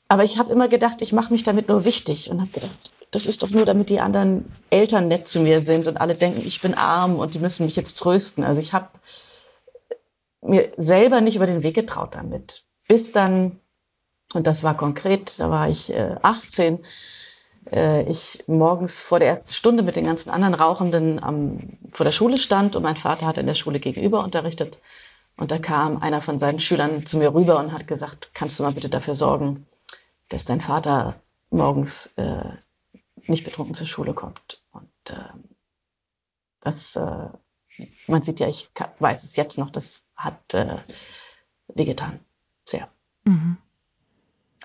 Aber 0.09 0.25
ich 0.25 0.37
habe 0.37 0.53
immer 0.53 0.67
gedacht, 0.67 1.03
ich 1.03 1.13
mache 1.13 1.33
mich 1.33 1.45
damit 1.45 1.69
nur 1.69 1.85
wichtig 1.85 2.29
und 2.29 2.41
habe 2.41 2.51
gedacht, 2.51 2.91
das 3.13 3.27
ist 3.27 3.45
doch 3.45 3.51
nur, 3.51 3.65
damit 3.65 3.91
die 3.91 4.01
anderen 4.01 4.53
Eltern 4.71 5.07
nett 5.07 5.29
zu 5.29 5.41
mir 5.41 5.63
sind 5.63 5.87
und 5.87 5.99
alle 5.99 6.17
denken, 6.17 6.45
ich 6.45 6.61
bin 6.61 6.75
arm 6.75 7.17
und 7.17 7.35
die 7.35 7.39
müssen 7.39 7.65
mich 7.65 7.77
jetzt 7.77 7.97
trösten. 7.97 8.43
Also 8.43 8.61
ich 8.61 8.73
habe 8.73 8.89
mir 10.43 10.73
selber 10.77 11.21
nicht 11.21 11.37
über 11.37 11.47
den 11.47 11.63
Weg 11.63 11.77
getraut 11.77 12.17
damit. 12.17 12.65
Bis 12.89 13.13
dann, 13.13 13.61
und 14.35 14.49
das 14.49 14.65
war 14.65 14.77
konkret, 14.77 15.39
da 15.39 15.49
war 15.49 15.69
ich 15.69 15.93
äh, 15.93 16.17
18, 16.23 16.79
äh, 16.79 16.87
ich 17.69 18.45
morgens 18.47 19.01
vor 19.01 19.19
der 19.19 19.29
ersten 19.29 19.53
Stunde 19.53 19.83
mit 19.83 19.97
den 19.97 20.05
ganzen 20.05 20.31
anderen 20.31 20.55
Rauchenden 20.55 21.23
am, 21.23 21.79
vor 21.93 22.05
der 22.05 22.13
Schule 22.13 22.37
stand 22.37 22.77
und 22.77 22.83
mein 22.83 22.97
Vater 22.97 23.27
hat 23.27 23.39
in 23.39 23.47
der 23.47 23.55
Schule 23.55 23.81
gegenüber 23.81 24.23
unterrichtet. 24.23 24.79
Und 25.37 25.51
da 25.51 25.59
kam 25.59 26.01
einer 26.01 26.23
von 26.23 26.39
seinen 26.39 26.61
Schülern 26.61 27.05
zu 27.05 27.19
mir 27.19 27.35
rüber 27.35 27.59
und 27.59 27.73
hat 27.73 27.87
gesagt, 27.87 28.31
kannst 28.35 28.59
du 28.59 28.63
mal 28.63 28.73
bitte 28.73 28.89
dafür 28.89 29.15
sorgen, 29.15 29.67
dass 30.29 30.45
dein 30.45 30.61
Vater 30.61 31.21
morgens 31.51 32.13
äh, 32.17 32.51
nicht 33.27 33.45
betrunken 33.45 33.75
zur 33.75 33.87
Schule 33.87 34.15
kommt. 34.15 34.63
Und 34.73 34.91
äh, 35.11 35.15
das, 36.61 36.97
äh, 36.97 37.29
man 38.07 38.23
sieht 38.23 38.41
ja, 38.41 38.49
ich 38.49 38.71
weiß 38.99 39.25
es 39.25 39.37
jetzt 39.37 39.59
noch, 39.59 39.71
das 39.71 40.03
hat 40.17 40.55
äh, 40.55 40.79
wehgetan. 41.69 42.21
Sehr. 42.65 42.89
Mhm. 43.25 43.59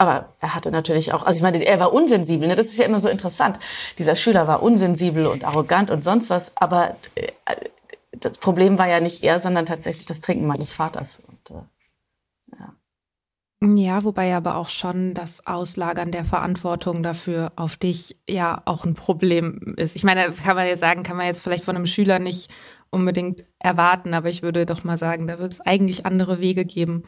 Aber 0.02 0.34
er 0.40 0.56
hatte 0.56 0.72
natürlich 0.72 1.14
auch, 1.14 1.22
also 1.22 1.38
ich 1.38 1.44
meine, 1.44 1.64
er 1.64 1.80
war 1.80 1.94
unsensibel, 1.94 2.48
ne? 2.48 2.56
das 2.56 2.66
ist 2.66 2.78
ja 2.78 2.86
immer 2.86 3.00
so 3.00 3.08
interessant. 3.08 3.60
Dieser 4.00 4.16
Schüler 4.16 4.48
war 4.48 4.64
unsensibel 4.64 5.28
und 5.28 5.44
arrogant 5.44 5.92
und 5.92 6.04
sonst 6.04 6.32
was, 6.32 6.52
aber 6.58 6.96
äh, 7.14 7.32
das 8.10 8.36
Problem 8.40 8.80
war 8.80 8.88
ja 8.88 9.00
nicht 9.00 9.22
er, 9.24 9.42
sondern 9.42 9.68
tatsächlich 9.68 10.08
das 10.08 10.20
Trinken 10.20 10.48
meines 10.48 10.74
Vaters. 10.74 11.20
Und, 11.28 11.56
äh, 11.56 12.58
ja. 12.58 13.76
ja, 13.76 14.04
wobei 14.04 14.36
aber 14.36 14.56
auch 14.56 14.70
schon 14.70 15.14
das 15.14 15.46
Auslagern 15.46 16.12
der 16.12 16.26
Verantwortung 16.26 17.04
dafür 17.04 17.52
auf 17.56 17.78
dich 17.78 18.18
ja 18.28 18.64
auch 18.66 18.86
ein 18.86 18.96
Problem 18.96 19.76
ist. 19.78 19.96
Ich 19.96 20.04
meine, 20.04 20.32
kann 20.32 20.56
man 20.56 20.66
jetzt 20.66 20.80
sagen, 20.80 21.04
kann 21.04 21.18
man 21.18 21.28
jetzt 21.28 21.44
vielleicht 21.44 21.64
von 21.64 21.76
einem 21.76 21.86
Schüler 21.86 22.18
nicht 22.18 22.50
unbedingt 22.90 23.44
erwarten, 23.60 24.16
aber 24.16 24.30
ich 24.30 24.42
würde 24.42 24.66
doch 24.66 24.84
mal 24.84 24.98
sagen, 24.98 25.28
da 25.28 25.38
wird 25.38 25.54
es 25.54 25.62
eigentlich 25.62 26.08
andere 26.08 26.40
Wege 26.40 26.66
geben 26.66 27.04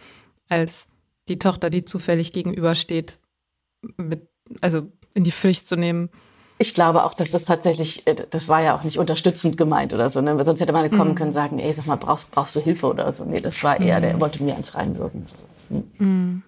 als 0.48 0.86
die 1.30 1.40
Tochter, 1.40 1.70
die 1.70 1.86
zufällig 1.86 2.34
gegenübersteht, 2.34 3.20
mit, 3.98 4.28
also 4.62 4.88
in 5.14 5.24
die 5.24 5.32
Pflicht 5.32 5.68
zu 5.68 5.76
nehmen. 5.76 6.10
Ich 6.58 6.74
glaube 6.74 7.04
auch, 7.04 7.14
dass 7.14 7.32
das 7.32 7.46
tatsächlich, 7.46 8.06
äh, 8.08 8.16
das 8.30 8.48
war 8.48 8.62
ja 8.62 8.78
auch 8.78 8.84
nicht 8.84 9.00
unterstützend 9.00 9.58
gemeint 9.58 9.94
oder 9.94 10.10
so, 10.10 10.22
ne? 10.22 10.38
Weil 10.38 10.46
sonst 10.46 10.60
hätte 10.60 10.74
man 10.74 10.90
kommen 10.92 11.12
mhm. 11.12 11.16
können 11.16 11.30
und 11.30 11.34
sagen, 11.34 11.60
ey, 11.60 11.74
sag 11.74 11.88
mal, 11.88 11.96
brauchst, 11.96 12.32
brauchst 12.32 12.56
du 12.56 12.60
Hilfe 12.60 12.88
oder 12.88 13.12
so. 13.14 13.26
Nee, 13.26 13.42
das 13.42 13.64
war 13.64 13.80
eher, 13.80 13.98
mhm. 13.98 14.02
der 14.04 14.20
wollte 14.20 14.44
mir 14.44 14.54
ans 14.54 14.76
reinwirken. 14.76 15.26
Mhm. 15.70 15.84
mhm. 15.98 16.44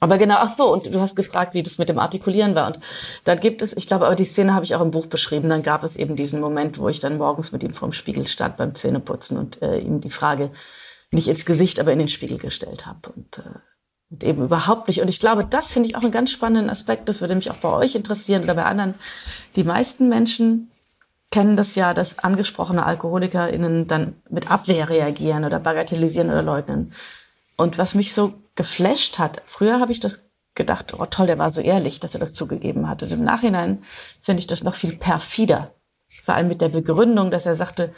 Aber 0.00 0.18
genau, 0.18 0.34
ach 0.38 0.54
so, 0.54 0.70
und 0.70 0.86
du 0.86 1.00
hast 1.00 1.16
gefragt, 1.16 1.54
wie 1.54 1.62
das 1.62 1.78
mit 1.78 1.88
dem 1.88 1.98
Artikulieren 1.98 2.54
war. 2.54 2.66
Und 2.66 2.80
da 3.24 3.36
gibt 3.36 3.62
es, 3.62 3.74
ich 3.74 3.86
glaube, 3.86 4.04
aber 4.04 4.16
die 4.16 4.26
Szene 4.26 4.52
habe 4.52 4.64
ich 4.64 4.74
auch 4.74 4.82
im 4.82 4.90
Buch 4.90 5.06
beschrieben. 5.06 5.48
Dann 5.48 5.62
gab 5.62 5.82
es 5.82 5.96
eben 5.96 6.14
diesen 6.14 6.40
Moment, 6.40 6.78
wo 6.78 6.90
ich 6.90 7.00
dann 7.00 7.16
morgens 7.16 7.52
mit 7.52 7.62
ihm 7.62 7.72
vorm 7.72 7.94
Spiegel 7.94 8.26
stand 8.26 8.58
beim 8.58 8.74
Zähneputzen 8.74 9.38
und 9.38 9.62
äh, 9.62 9.78
ihm 9.78 10.02
die 10.02 10.10
Frage 10.10 10.50
nicht 11.10 11.28
ins 11.28 11.46
Gesicht, 11.46 11.80
aber 11.80 11.92
in 11.92 12.00
den 12.00 12.08
Spiegel 12.08 12.36
gestellt 12.36 12.84
habe. 12.84 13.12
Und 13.16 13.38
äh, 13.38 13.60
und 14.14 14.22
eben 14.22 14.44
überhaupt 14.44 14.86
nicht. 14.86 15.00
Und 15.00 15.08
ich 15.08 15.18
glaube, 15.18 15.44
das 15.44 15.72
finde 15.72 15.88
ich 15.88 15.96
auch 15.96 16.02
einen 16.02 16.12
ganz 16.12 16.30
spannenden 16.30 16.70
Aspekt. 16.70 17.08
Das 17.08 17.20
würde 17.20 17.34
mich 17.34 17.50
auch 17.50 17.56
bei 17.56 17.68
euch 17.68 17.96
interessieren 17.96 18.44
oder 18.44 18.54
bei 18.54 18.64
anderen. 18.64 18.94
Die 19.56 19.64
meisten 19.64 20.08
Menschen 20.08 20.70
kennen 21.32 21.56
das 21.56 21.74
ja, 21.74 21.94
dass 21.94 22.20
angesprochene 22.20 22.86
AlkoholikerInnen 22.86 23.88
dann 23.88 24.14
mit 24.30 24.52
Abwehr 24.52 24.88
reagieren 24.88 25.44
oder 25.44 25.58
bagatellisieren 25.58 26.30
oder 26.30 26.42
leugnen. 26.42 26.92
Und 27.56 27.76
was 27.76 27.96
mich 27.96 28.14
so 28.14 28.34
geflasht 28.54 29.18
hat, 29.18 29.42
früher 29.46 29.80
habe 29.80 29.90
ich 29.90 29.98
das 29.98 30.20
gedacht, 30.54 30.94
oh 30.96 31.06
toll, 31.06 31.26
der 31.26 31.38
war 31.38 31.50
so 31.50 31.60
ehrlich, 31.60 31.98
dass 31.98 32.14
er 32.14 32.20
das 32.20 32.34
zugegeben 32.34 32.88
hat. 32.88 33.02
Und 33.02 33.10
im 33.10 33.24
Nachhinein 33.24 33.82
finde 34.22 34.38
ich 34.38 34.46
das 34.46 34.62
noch 34.62 34.76
viel 34.76 34.96
perfider. 34.96 35.72
Vor 36.24 36.34
allem 36.34 36.46
mit 36.46 36.60
der 36.60 36.68
Begründung, 36.68 37.32
dass 37.32 37.46
er 37.46 37.56
sagte, 37.56 37.92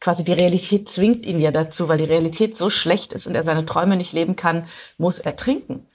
quasi 0.00 0.24
die 0.24 0.32
Realität 0.32 0.88
zwingt 0.88 1.26
ihn 1.26 1.40
ja 1.40 1.50
dazu, 1.50 1.88
weil 1.88 1.98
die 1.98 2.04
Realität 2.04 2.56
so 2.56 2.70
schlecht 2.70 3.12
ist 3.12 3.26
und 3.26 3.34
er 3.34 3.44
seine 3.44 3.66
Träume 3.66 3.96
nicht 3.96 4.12
leben 4.12 4.34
kann, 4.34 4.66
muss 4.98 5.18
er 5.18 5.36
trinken. 5.36 5.86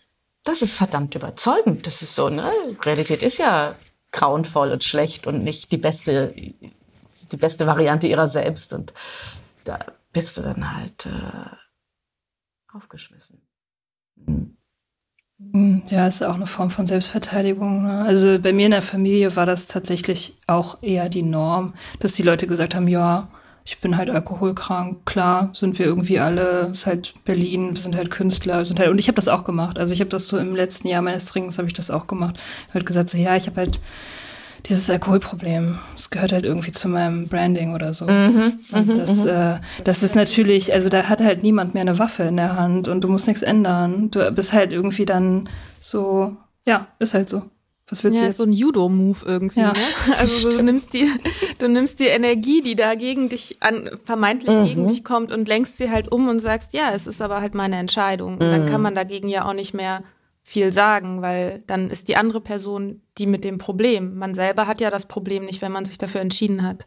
Das 0.43 0.61
ist 0.61 0.75
verdammt 0.75 1.15
überzeugend. 1.15 1.87
Das 1.87 2.03
ist 2.03 2.13
so, 2.15 2.29
ne? 2.29 2.51
Realität 2.83 3.23
ist 3.23 3.39
ja 3.39 3.75
grauenvoll 4.11 4.71
und 4.71 4.83
schlecht 4.83 5.25
und 5.25 5.43
nicht 5.43 5.71
die 5.71 5.77
beste, 5.77 6.33
die 6.35 7.37
beste 7.37 7.65
Variante 7.65 8.07
ihrer 8.07 8.29
selbst. 8.29 8.71
Und 8.71 8.93
da 9.63 9.79
bist 10.13 10.37
du 10.37 10.43
dann 10.43 10.75
halt 10.77 11.07
äh, 11.07 12.75
aufgeschmissen. 12.75 13.41
Mhm. 14.15 14.55
Ja, 15.87 16.07
ist 16.07 16.23
auch 16.23 16.35
eine 16.35 16.47
Form 16.47 16.69
von 16.69 16.85
Selbstverteidigung. 16.85 17.83
Ne? 17.83 18.05
Also 18.05 18.39
bei 18.39 18.53
mir 18.53 18.65
in 18.65 18.71
der 18.71 18.81
Familie 18.81 19.35
war 19.35 19.45
das 19.45 19.67
tatsächlich 19.67 20.37
auch 20.47 20.81
eher 20.81 21.09
die 21.09 21.23
Norm, 21.23 21.73
dass 21.99 22.13
die 22.13 22.23
Leute 22.23 22.47
gesagt 22.47 22.73
haben, 22.75 22.87
ja, 22.87 23.27
ich 23.67 23.79
bin 23.79 23.97
halt 23.97 24.11
alkoholkrank, 24.11 25.05
klar, 25.05 25.49
sind 25.53 25.79
wir 25.79 25.87
irgendwie 25.87 26.19
alle, 26.19 26.69
ist 26.71 26.85
halt 26.85 27.15
Berlin, 27.25 27.71
wir 27.71 27.81
sind 27.81 27.95
halt 27.95 28.11
Künstler, 28.11 28.63
sind 28.63 28.79
halt, 28.79 28.89
und 28.89 28.99
ich 28.99 29.07
habe 29.07 29.15
das 29.15 29.27
auch 29.27 29.43
gemacht. 29.43 29.79
Also 29.79 29.91
ich 29.91 30.01
habe 30.01 30.09
das 30.11 30.27
so 30.27 30.37
im 30.37 30.55
letzten 30.55 30.87
Jahr 30.87 31.01
meines 31.01 31.25
Trinkens 31.25 31.57
habe 31.57 31.67
ich 31.67 31.73
das 31.73 31.89
auch 31.89 32.05
gemacht. 32.05 32.35
Ich 32.37 32.63
habe 32.67 32.73
halt 32.75 32.85
gesagt 32.85 33.09
so, 33.09 33.17
ja, 33.17 33.35
ich 33.35 33.47
habe 33.47 33.57
halt 33.57 33.79
dieses 34.67 34.87
Alkoholproblem. 34.87 35.79
Das 35.95 36.11
gehört 36.11 36.31
halt 36.31 36.45
irgendwie 36.45 36.71
zu 36.71 36.87
meinem 36.87 37.27
Branding 37.27 37.73
oder 37.73 37.95
so. 37.95 38.05
Mhm, 38.05 38.59
und 38.71 38.87
mhm, 38.87 38.93
das, 38.93 39.15
mhm. 39.15 39.29
äh, 39.29 39.59
das 39.83 40.03
ist 40.03 40.15
natürlich, 40.15 40.71
also 40.71 40.89
da 40.89 41.09
hat 41.09 41.21
halt 41.21 41.41
niemand 41.41 41.73
mehr 41.73 41.81
eine 41.81 41.97
Waffe 41.97 42.23
in 42.23 42.37
der 42.37 42.55
Hand 42.55 42.87
und 42.87 43.01
du 43.01 43.07
musst 43.07 43.25
nichts 43.25 43.41
ändern. 43.41 44.11
Du 44.11 44.31
bist 44.31 44.53
halt 44.53 44.73
irgendwie 44.73 45.07
dann 45.07 45.49
so, 45.79 46.37
ja, 46.65 46.87
ist 46.99 47.15
halt 47.15 47.29
so. 47.29 47.43
Was 47.87 48.03
willst 48.03 48.15
ja, 48.15 48.23
du 48.23 48.27
jetzt? 48.27 48.37
so 48.37 48.43
ein 48.43 48.51
Judo-Move 48.51 49.19
irgendwie. 49.25 49.59
Ja. 49.59 49.73
Ne? 49.73 49.79
Also 50.17 50.51
du 50.51 50.63
nimmst 50.63 50.93
die, 50.93 51.07
du 51.59 51.67
nimmst 51.69 51.99
die 51.99 52.07
Energie, 52.07 52.61
die 52.61 52.75
da 52.75 52.95
gegen 52.95 53.29
dich 53.29 53.57
an, 53.59 53.89
vermeintlich 54.03 54.55
mhm. 54.55 54.65
gegen 54.65 54.87
dich 54.87 55.03
kommt 55.03 55.31
und 55.31 55.47
lenkst 55.47 55.77
sie 55.77 55.91
halt 55.91 56.11
um 56.11 56.27
und 56.27 56.39
sagst, 56.39 56.73
ja, 56.73 56.91
es 56.93 57.05
ist 57.05 57.21
aber 57.21 57.41
halt 57.41 57.53
meine 57.53 57.77
Entscheidung. 57.77 58.33
Und 58.33 58.39
dann 58.41 58.65
kann 58.65 58.77
mhm. 58.77 58.83
man 58.83 58.95
dagegen 58.95 59.29
ja 59.29 59.47
auch 59.47 59.53
nicht 59.53 59.73
mehr 59.73 60.03
viel 60.41 60.71
sagen, 60.71 61.21
weil 61.21 61.63
dann 61.67 61.89
ist 61.89 62.07
die 62.07 62.17
andere 62.17 62.41
Person 62.41 63.01
die 63.17 63.25
mit 63.27 63.43
dem 63.43 63.57
Problem. 63.57 64.15
Man 64.15 64.33
selber 64.33 64.67
hat 64.67 64.81
ja 64.81 64.89
das 64.89 65.05
Problem 65.07 65.45
nicht, 65.45 65.61
wenn 65.61 65.71
man 65.71 65.85
sich 65.85 65.97
dafür 65.97 66.21
entschieden 66.21 66.63
hat. 66.63 66.85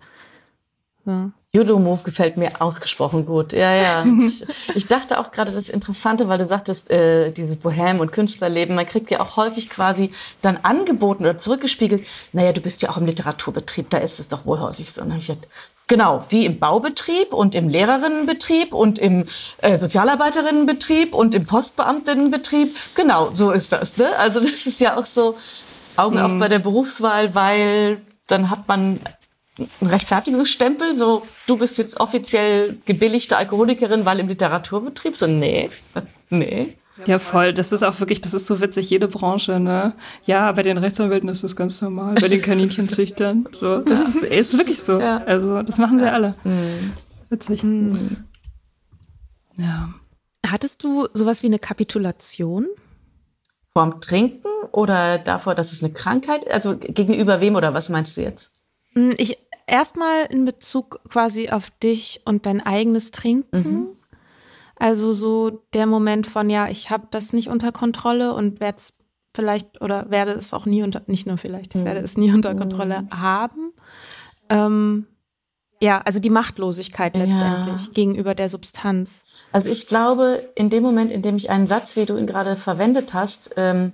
Judo-Move 1.55 2.03
gefällt 2.05 2.37
mir 2.37 2.61
ausgesprochen 2.61 3.25
gut. 3.25 3.55
Ja, 3.55 3.73
ja. 3.75 4.05
ich, 4.29 4.45
ich, 4.75 4.87
dachte 4.87 5.19
auch 5.19 5.33
gerade 5.33 5.53
das 5.53 5.71
Interessante, 5.71 6.29
weil 6.29 6.39
du 6.39 6.47
sagtest, 6.47 6.91
äh, 6.91 7.31
dieses 7.31 7.57
Bohem- 7.57 8.01
und 8.01 8.13
Künstlerleben, 8.13 8.75
man 8.75 8.87
kriegt 8.87 9.11
ja 9.11 9.21
auch 9.21 9.37
häufig 9.37 9.71
quasi 9.71 10.13
dann 10.43 10.59
angeboten 10.59 11.25
oder 11.25 11.39
zurückgespiegelt, 11.39 12.07
naja, 12.33 12.53
du 12.53 12.61
bist 12.61 12.83
ja 12.83 12.91
auch 12.91 12.99
im 12.99 13.07
Literaturbetrieb, 13.07 13.89
da 13.89 13.99
ist 13.99 14.21
es 14.21 14.29
doch 14.29 14.45
wohl 14.45 14.61
häufig 14.61 14.93
so. 14.93 15.01
Und 15.01 15.09
dann 15.09 15.15
habe 15.15 15.23
ich 15.23 15.29
gedacht, 15.29 15.49
Genau, 15.89 16.27
wie 16.29 16.45
im 16.45 16.59
Baubetrieb 16.59 17.33
und 17.33 17.55
im 17.55 17.71
Lehrerinnenbetrieb 17.71 18.75
und 18.75 18.99
im 18.99 19.25
äh, 19.63 19.79
Sozialarbeiterinnenbetrieb 19.79 21.15
und 21.15 21.35
im 21.35 21.47
Postbeamtinnenbetrieb. 21.47 22.77
Genau, 22.95 23.31
so 23.33 23.53
ist 23.53 23.73
das. 23.73 23.97
Ne? 23.97 24.11
Also 24.19 24.41
das 24.41 24.67
ist 24.67 24.81
ja 24.81 24.99
auch 24.99 25.07
so 25.07 25.39
Augen 25.97 26.17
mhm. 26.17 26.25
auf 26.25 26.39
bei 26.41 26.49
der 26.49 26.59
Berufswahl, 26.59 27.35
weil 27.35 28.03
dann 28.27 28.51
hat 28.51 28.69
man 28.69 29.01
einen 29.59 29.91
Rechtfertigungsstempel, 29.91 30.95
so 30.95 31.23
du 31.47 31.57
bist 31.57 31.79
jetzt 31.79 31.99
offiziell 31.99 32.79
gebilligte 32.85 33.37
Alkoholikerin, 33.37 34.05
weil 34.05 34.21
im 34.21 34.29
Literaturbetrieb, 34.29 35.17
so 35.17 35.27
nee, 35.27 35.71
nee. 36.31 36.77
Ja, 37.07 37.19
voll. 37.19 37.53
Das 37.53 37.73
ist 37.73 37.83
auch 37.83 38.01
wirklich, 38.01 38.21
das 38.21 38.35
ist 38.35 38.47
so 38.47 38.61
witzig, 38.61 38.91
jede 38.91 39.09
Branche, 39.09 39.61
ne? 39.61 39.93
Ja, 40.25 40.51
bei 40.53 40.63
den 40.63 40.79
Rechtsanwälten 40.79 41.29
ist 41.29 41.45
das 41.45 41.55
ganz 41.55 41.81
normal, 41.81 42.17
bei 42.17 42.29
den 42.29 42.43
Kaninchenzüchtern. 42.43 43.47
So, 43.53 43.81
das 43.81 44.15
ist, 44.15 44.25
ist 44.25 44.59
wirklich 44.59 44.81
so. 44.83 45.01
Ja. 45.01 45.19
Also, 45.25 45.63
das 45.63 45.79
machen 45.79 45.99
sie 45.99 46.11
alle. 46.11 46.35
Mhm. 46.45 46.93
Witzig. 47.29 47.63
Mhm. 47.63 48.25
Ja. 49.57 49.91
Hattest 50.47 50.85
du 50.85 51.09
sowas 51.13 51.43
wie 51.43 51.49
eine 51.49 51.59
Kapitulation? 51.59 52.67
Vorm 53.73 54.01
Trinken 54.01 54.49
oder 54.73 55.19
davor, 55.19 55.55
dass 55.55 55.73
es 55.73 55.83
eine 55.83 55.93
Krankheit, 55.93 56.49
also 56.49 56.77
gegenüber 56.77 57.41
wem 57.41 57.57
oder 57.57 57.75
was 57.75 57.89
meinst 57.89 58.17
du 58.17 58.23
jetzt? 58.23 58.51
Hm, 58.95 59.15
ich 59.19 59.39
erstmal 59.69 60.27
in 60.31 60.45
Bezug 60.45 61.01
quasi 61.09 61.51
auf 61.51 61.71
dich 61.71 62.23
und 62.25 62.47
dein 62.47 62.65
eigenes 62.65 63.11
Trinken. 63.11 63.59
Mhm. 63.59 63.89
Also 64.77 65.13
so 65.13 65.63
der 65.75 65.87
Moment 65.87 66.27
von, 66.27 66.51
ja, 66.51 66.69
ich 66.69 66.91
habe 66.91 67.09
das 67.11 67.33
nicht 67.33 67.49
unter 67.49 67.73
Kontrolle 67.73 68.33
und 68.33 68.61
werde 68.61 68.79
es 68.79 68.93
vielleicht 69.35 69.81
oder 69.83 70.11
werde 70.11 70.33
es 70.33 70.55
auch 70.55 70.67
nie 70.67 70.83
unter, 70.83 71.03
nicht 71.07 71.27
nur 71.27 71.37
vielleicht, 71.37 71.75
ich 71.75 71.85
werde 71.85 72.01
es 72.01 72.17
nie 72.17 72.33
unter 72.33 72.55
Kontrolle 72.55 73.03
mhm. 73.03 73.21
haben. 73.21 73.73
Ähm, 74.49 75.07
ja, 75.81 76.01
also 76.05 76.19
die 76.19 76.31
Machtlosigkeit 76.31 77.17
letztendlich 77.17 77.87
ja. 77.87 77.93
gegenüber 77.93 78.35
der 78.35 78.49
Substanz. 78.49 79.25
Also 79.53 79.69
ich 79.69 79.87
glaube, 79.87 80.49
in 80.57 80.71
dem 80.71 80.83
Moment, 80.83 81.13
in 81.13 81.23
dem 81.23 81.37
ich 81.37 81.51
einen 81.51 81.69
Satz, 81.69 81.95
wie 81.95 82.05
du 82.05 82.17
ihn 82.17 82.27
gerade 82.27 82.57
verwendet 82.57 83.15
hast, 83.15 83.51
ähm, 83.57 83.93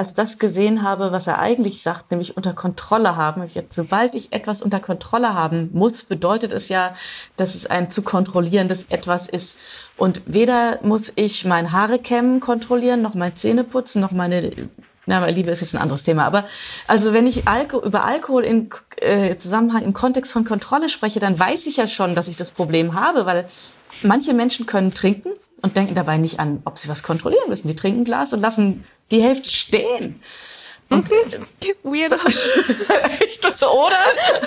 als 0.00 0.14
das 0.14 0.38
gesehen 0.38 0.82
habe, 0.82 1.12
was 1.12 1.26
er 1.26 1.40
eigentlich 1.40 1.82
sagt, 1.82 2.10
nämlich 2.10 2.34
unter 2.34 2.54
Kontrolle 2.54 3.16
haben. 3.16 3.46
Jetzt, 3.52 3.74
sobald 3.74 4.14
ich 4.14 4.32
etwas 4.32 4.62
unter 4.62 4.80
Kontrolle 4.80 5.34
haben 5.34 5.68
muss, 5.74 6.04
bedeutet 6.04 6.52
es 6.52 6.70
ja, 6.70 6.94
dass 7.36 7.54
es 7.54 7.66
ein 7.66 7.90
zu 7.90 8.00
kontrollierendes 8.00 8.86
etwas 8.88 9.28
ist. 9.28 9.58
Und 9.98 10.22
weder 10.24 10.78
muss 10.82 11.12
ich 11.16 11.44
mein 11.44 11.72
Haare 11.72 12.00
kontrollieren, 12.40 13.02
noch 13.02 13.12
mein 13.12 13.36
Zähne 13.36 13.62
putzen, 13.62 14.00
noch 14.00 14.10
meine 14.10 14.70
na, 15.04 15.26
Liebe 15.26 15.50
ist 15.50 15.60
jetzt 15.60 15.74
ein 15.74 15.82
anderes 15.82 16.02
Thema. 16.02 16.24
Aber 16.24 16.46
also 16.86 17.12
wenn 17.12 17.26
ich 17.26 17.46
Alko 17.46 17.84
über 17.84 18.06
Alkohol 18.06 18.44
in 18.44 18.70
äh, 18.96 19.36
Zusammenhang, 19.36 19.82
im 19.82 19.92
Kontext 19.92 20.32
von 20.32 20.46
Kontrolle 20.46 20.88
spreche, 20.88 21.20
dann 21.20 21.38
weiß 21.38 21.66
ich 21.66 21.76
ja 21.76 21.86
schon, 21.86 22.14
dass 22.14 22.26
ich 22.26 22.38
das 22.38 22.52
Problem 22.52 22.94
habe, 22.94 23.26
weil 23.26 23.50
manche 24.02 24.32
Menschen 24.32 24.64
können 24.64 24.94
trinken 24.94 25.32
und 25.60 25.76
denken 25.76 25.94
dabei 25.94 26.16
nicht 26.16 26.40
an, 26.40 26.62
ob 26.64 26.78
sie 26.78 26.88
was 26.88 27.02
kontrollieren 27.02 27.50
müssen. 27.50 27.68
Die 27.68 27.76
trinken 27.76 28.04
Glas 28.04 28.32
und 28.32 28.40
lassen 28.40 28.84
die 29.10 29.22
Hälfte 29.22 29.50
stehen. 29.50 30.22
Und, 30.90 31.08
mhm. 31.08 31.46
Weirdo. 31.84 32.16
oder? 33.66 33.96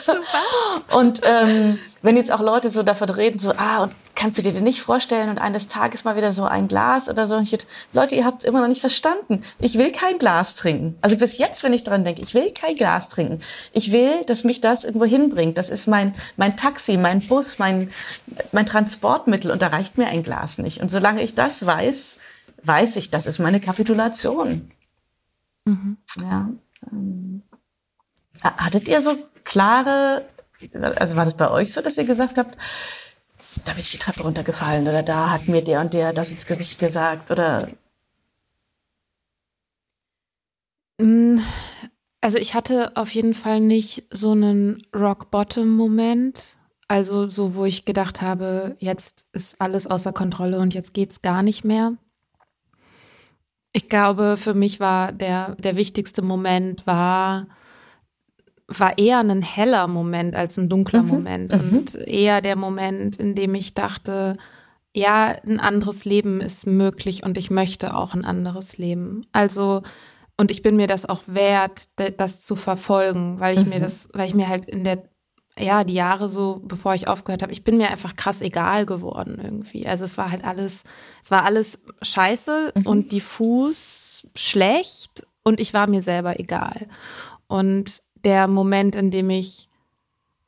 Super. 0.05 0.97
Und 0.97 1.21
ähm, 1.23 1.79
wenn 2.01 2.17
jetzt 2.17 2.31
auch 2.31 2.41
Leute 2.41 2.69
so 2.71 2.83
davon 2.83 3.09
reden, 3.09 3.39
so, 3.39 3.53
ah, 3.55 3.83
und 3.83 3.93
kannst 4.15 4.37
du 4.37 4.41
dir 4.41 4.51
denn 4.51 4.63
nicht 4.63 4.81
vorstellen 4.81 5.29
und 5.29 5.39
eines 5.39 5.69
Tages 5.69 6.03
mal 6.03 6.17
wieder 6.17 6.33
so 6.33 6.43
ein 6.43 6.67
Glas 6.67 7.07
oder 7.07 7.27
so. 7.27 7.35
Und 7.35 7.51
ich, 7.51 7.65
Leute, 7.93 8.15
ihr 8.15 8.25
habt 8.25 8.39
es 8.39 8.45
immer 8.45 8.59
noch 8.59 8.67
nicht 8.67 8.81
verstanden. 8.81 9.43
Ich 9.59 9.77
will 9.77 9.91
kein 9.91 10.17
Glas 10.17 10.55
trinken. 10.55 10.97
Also 11.01 11.15
bis 11.15 11.37
jetzt, 11.37 11.63
wenn 11.63 11.71
ich 11.71 11.85
dran 11.85 12.03
denke, 12.03 12.21
ich 12.21 12.33
will 12.33 12.51
kein 12.51 12.75
Glas 12.75 13.07
trinken. 13.07 13.41
Ich 13.71 13.93
will, 13.93 14.23
dass 14.25 14.43
mich 14.43 14.59
das 14.59 14.83
irgendwo 14.83 15.05
hinbringt. 15.05 15.57
Das 15.57 15.69
ist 15.69 15.87
mein, 15.87 16.13
mein 16.35 16.57
Taxi, 16.57 16.97
mein 16.97 17.21
Bus, 17.21 17.57
mein, 17.57 17.91
mein 18.51 18.65
Transportmittel 18.65 19.49
und 19.49 19.61
da 19.61 19.67
reicht 19.67 19.97
mir 19.97 20.07
ein 20.07 20.23
Glas 20.23 20.57
nicht. 20.57 20.81
Und 20.81 20.91
solange 20.91 21.23
ich 21.23 21.35
das 21.35 21.65
weiß, 21.65 22.17
weiß 22.63 22.95
ich, 22.95 23.09
das 23.09 23.25
ist 23.25 23.39
meine 23.39 23.59
Kapitulation. 23.59 24.71
Mhm. 25.65 25.97
Ja. 26.19 26.49
Ähm, 26.91 27.43
hattet 28.41 28.87
ihr 28.87 29.01
so 29.01 29.17
klare, 29.43 30.25
also 30.73 31.15
war 31.15 31.25
das 31.25 31.37
bei 31.37 31.49
euch 31.49 31.73
so, 31.73 31.81
dass 31.81 31.97
ihr 31.97 32.05
gesagt 32.05 32.37
habt, 32.37 32.57
da 33.65 33.73
bin 33.73 33.81
ich 33.81 33.91
die 33.91 33.97
Treppe 33.97 34.23
runtergefallen 34.23 34.87
oder 34.87 35.03
da 35.03 35.29
hat 35.29 35.47
mir 35.47 35.63
der 35.63 35.81
und 35.81 35.93
der 35.93 36.13
das 36.13 36.31
ins 36.31 36.45
Gesicht 36.45 36.79
gesagt 36.79 37.31
oder? 37.31 37.69
Mm, 40.99 41.37
also 42.21 42.37
ich 42.37 42.53
hatte 42.53 42.91
auf 42.95 43.11
jeden 43.11 43.33
Fall 43.33 43.59
nicht 43.59 44.05
so 44.09 44.31
einen 44.31 44.85
Rock-Bottom-Moment. 44.95 46.57
Also 46.87 47.27
so, 47.27 47.55
wo 47.55 47.65
ich 47.65 47.85
gedacht 47.85 48.21
habe, 48.21 48.75
jetzt 48.79 49.27
ist 49.31 49.59
alles 49.61 49.87
außer 49.87 50.13
Kontrolle 50.13 50.59
und 50.59 50.73
jetzt 50.73 50.93
geht's 50.93 51.21
gar 51.21 51.41
nicht 51.41 51.63
mehr. 51.63 51.93
Ich 53.73 53.89
glaube, 53.89 54.37
für 54.37 54.53
mich 54.53 54.79
war 54.79 55.11
der, 55.11 55.55
der 55.55 55.75
wichtigste 55.75 56.21
Moment 56.21 56.85
war, 56.85 57.47
war 58.67 58.97
eher 58.97 59.19
ein 59.19 59.41
heller 59.41 59.87
Moment 59.87 60.35
als 60.35 60.57
ein 60.57 60.69
dunkler 60.69 61.01
mhm. 61.01 61.07
Moment 61.07 61.51
mhm. 61.51 61.77
und 61.77 61.95
eher 61.95 62.41
der 62.41 62.55
Moment, 62.55 63.15
in 63.17 63.35
dem 63.35 63.55
ich 63.55 63.73
dachte, 63.73 64.33
ja, 64.95 65.35
ein 65.47 65.59
anderes 65.59 66.05
Leben 66.05 66.39
ist 66.39 66.67
möglich 66.67 67.23
und 67.23 67.37
ich 67.37 67.49
möchte 67.49 67.95
auch 67.95 68.13
ein 68.13 68.25
anderes 68.25 68.77
Leben. 68.77 69.25
Also, 69.31 69.81
und 70.37 70.51
ich 70.51 70.61
bin 70.61 70.75
mir 70.75 70.87
das 70.87 71.07
auch 71.07 71.23
wert, 71.25 71.85
das 72.17 72.41
zu 72.41 72.55
verfolgen, 72.55 73.39
weil 73.39 73.57
ich 73.57 73.63
mhm. 73.63 73.71
mir 73.71 73.79
das, 73.79 74.07
weil 74.13 74.27
ich 74.27 74.35
mir 74.35 74.47
halt 74.47 74.65
in 74.65 74.83
der 74.83 75.03
ja, 75.57 75.83
die 75.83 75.93
Jahre 75.93 76.29
so, 76.29 76.61
bevor 76.63 76.95
ich 76.95 77.07
aufgehört 77.07 77.43
habe, 77.43 77.51
ich 77.51 77.63
bin 77.63 77.77
mir 77.77 77.89
einfach 77.89 78.15
krass 78.15 78.41
egal 78.41 78.85
geworden 78.85 79.39
irgendwie. 79.41 79.87
Also 79.87 80.03
es 80.03 80.17
war 80.17 80.31
halt 80.31 80.43
alles, 80.43 80.83
es 81.23 81.29
war 81.31 81.43
alles 81.43 81.83
scheiße 82.01 82.73
mhm. 82.75 82.87
und 82.87 83.11
diffus 83.11 84.27
schlecht 84.35 85.27
und 85.43 85.59
ich 85.59 85.73
war 85.73 85.87
mir 85.87 86.01
selber 86.01 86.39
egal. 86.39 86.85
Und 87.47 88.01
der 88.23 88.47
Moment, 88.47 88.95
in 88.95 89.11
dem 89.11 89.29
ich, 89.29 89.69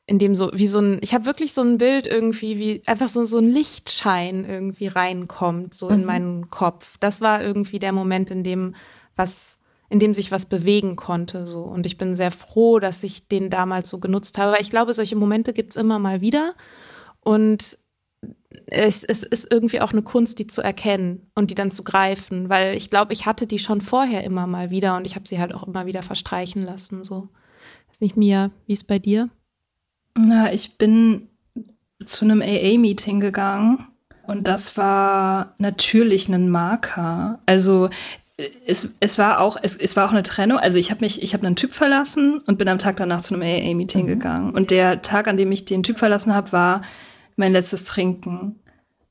in 0.06 0.18
dem 0.18 0.34
so, 0.34 0.50
wie 0.54 0.68
so 0.68 0.80
ein, 0.80 0.98
ich 1.02 1.14
habe 1.14 1.26
wirklich 1.26 1.52
so 1.52 1.62
ein 1.62 1.78
Bild 1.78 2.06
irgendwie, 2.06 2.58
wie 2.58 2.82
einfach 2.86 3.08
so, 3.08 3.24
so 3.26 3.38
ein 3.38 3.48
Lichtschein 3.48 4.44
irgendwie 4.44 4.88
reinkommt, 4.88 5.74
so 5.74 5.86
mhm. 5.86 5.94
in 5.94 6.04
meinen 6.04 6.50
Kopf. 6.50 6.96
Das 6.98 7.20
war 7.20 7.42
irgendwie 7.42 7.78
der 7.78 7.92
Moment, 7.92 8.30
in 8.30 8.42
dem 8.42 8.74
was 9.14 9.55
in 9.88 9.98
dem 9.98 10.14
sich 10.14 10.32
was 10.32 10.44
bewegen 10.44 10.96
konnte. 10.96 11.46
So. 11.46 11.62
Und 11.62 11.86
ich 11.86 11.98
bin 11.98 12.14
sehr 12.14 12.30
froh, 12.30 12.78
dass 12.78 13.02
ich 13.02 13.28
den 13.28 13.50
damals 13.50 13.88
so 13.88 13.98
genutzt 13.98 14.38
habe. 14.38 14.52
Weil 14.52 14.62
ich 14.62 14.70
glaube, 14.70 14.94
solche 14.94 15.16
Momente 15.16 15.52
gibt 15.52 15.70
es 15.70 15.76
immer 15.76 15.98
mal 15.98 16.20
wieder. 16.20 16.54
Und 17.20 17.78
es, 18.66 19.04
es, 19.04 19.22
ist 19.22 19.52
irgendwie 19.52 19.80
auch 19.80 19.92
eine 19.92 20.02
Kunst, 20.02 20.38
die 20.38 20.46
zu 20.46 20.62
erkennen 20.62 21.30
und 21.34 21.50
die 21.50 21.54
dann 21.54 21.70
zu 21.70 21.84
greifen. 21.84 22.48
Weil 22.48 22.76
ich 22.76 22.90
glaube, 22.90 23.12
ich 23.12 23.26
hatte 23.26 23.46
die 23.46 23.58
schon 23.58 23.80
vorher 23.80 24.24
immer 24.24 24.46
mal 24.46 24.70
wieder 24.70 24.96
und 24.96 25.06
ich 25.06 25.14
habe 25.14 25.28
sie 25.28 25.38
halt 25.38 25.54
auch 25.54 25.66
immer 25.66 25.86
wieder 25.86 26.02
verstreichen 26.02 26.64
lassen. 26.64 27.04
So. 27.04 27.28
Ist 27.92 28.02
nicht 28.02 28.16
Mia, 28.16 28.50
wie 28.66 28.72
ist 28.72 28.86
bei 28.86 28.98
dir? 28.98 29.28
Na, 30.14 30.52
ich 30.52 30.78
bin 30.78 31.28
zu 32.04 32.24
einem 32.24 32.42
AA-Meeting 32.42 33.20
gegangen 33.20 33.86
und 34.26 34.48
das 34.48 34.76
war 34.76 35.54
natürlich 35.58 36.28
ein 36.28 36.50
Marker. 36.50 37.38
Also 37.46 37.88
es, 38.38 38.88
es 39.00 39.18
war 39.18 39.40
auch 39.40 39.56
es, 39.62 39.76
es 39.76 39.96
war 39.96 40.06
auch 40.06 40.12
eine 40.12 40.22
Trennung. 40.22 40.58
Also 40.58 40.78
ich 40.78 40.90
habe 40.90 41.04
mich 41.04 41.22
ich 41.22 41.32
habe 41.32 41.46
einen 41.46 41.56
Typ 41.56 41.72
verlassen 41.72 42.38
und 42.46 42.58
bin 42.58 42.68
am 42.68 42.78
Tag 42.78 42.96
danach 42.96 43.22
zu 43.22 43.34
einem 43.34 43.42
AA-Meeting 43.42 44.04
mhm. 44.04 44.08
gegangen. 44.08 44.50
Und 44.50 44.70
der 44.70 45.02
Tag, 45.02 45.26
an 45.28 45.36
dem 45.36 45.50
ich 45.52 45.64
den 45.64 45.82
Typ 45.82 45.98
verlassen 45.98 46.34
habe, 46.34 46.52
war 46.52 46.82
mein 47.36 47.52
letztes 47.52 47.84
Trinken. 47.84 48.60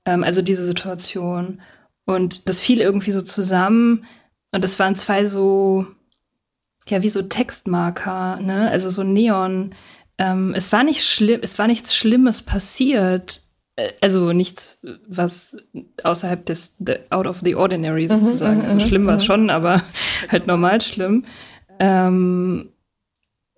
Ähm, 0.06 0.24
also 0.24 0.42
diese 0.42 0.66
Situation. 0.66 1.62
Und 2.06 2.48
das 2.48 2.60
fiel 2.60 2.82
irgendwie 2.82 3.12
so 3.12 3.22
zusammen. 3.22 4.06
Und 4.52 4.64
das 4.64 4.78
waren 4.80 4.96
zwei 4.96 5.26
so 5.26 5.88
ja 6.88 7.02
wie 7.02 7.10
so 7.10 7.24
Textmarker, 7.24 8.40
ne? 8.42 8.70
Also 8.70 8.90
so 8.90 9.04
Neon. 9.04 9.74
Ähm, 10.18 10.54
es 10.56 10.72
war 10.72 10.84
nicht 10.84 11.04
schlimm, 11.04 11.40
es 11.44 11.58
war 11.58 11.68
nichts 11.68 11.96
Schlimmes 11.96 12.44
passiert 12.44 13.45
also 14.02 14.32
nichts, 14.32 14.80
was 15.08 15.58
außerhalb 16.04 16.46
des 16.46 16.76
the, 16.80 16.96
out 17.10 17.28
of 17.28 17.42
the 17.44 17.56
ordinary 17.56 18.04
mhm, 18.04 18.22
sozusagen. 18.22 18.60
Mhm, 18.60 18.66
also 18.66 18.80
schlimm 18.80 19.06
war 19.06 19.16
es 19.16 19.24
mhm. 19.24 19.26
schon, 19.26 19.50
aber 19.50 19.82
halt 20.32 20.48
normal 20.48 20.82
schlimm. 20.82 21.26
Ähm, 21.80 22.70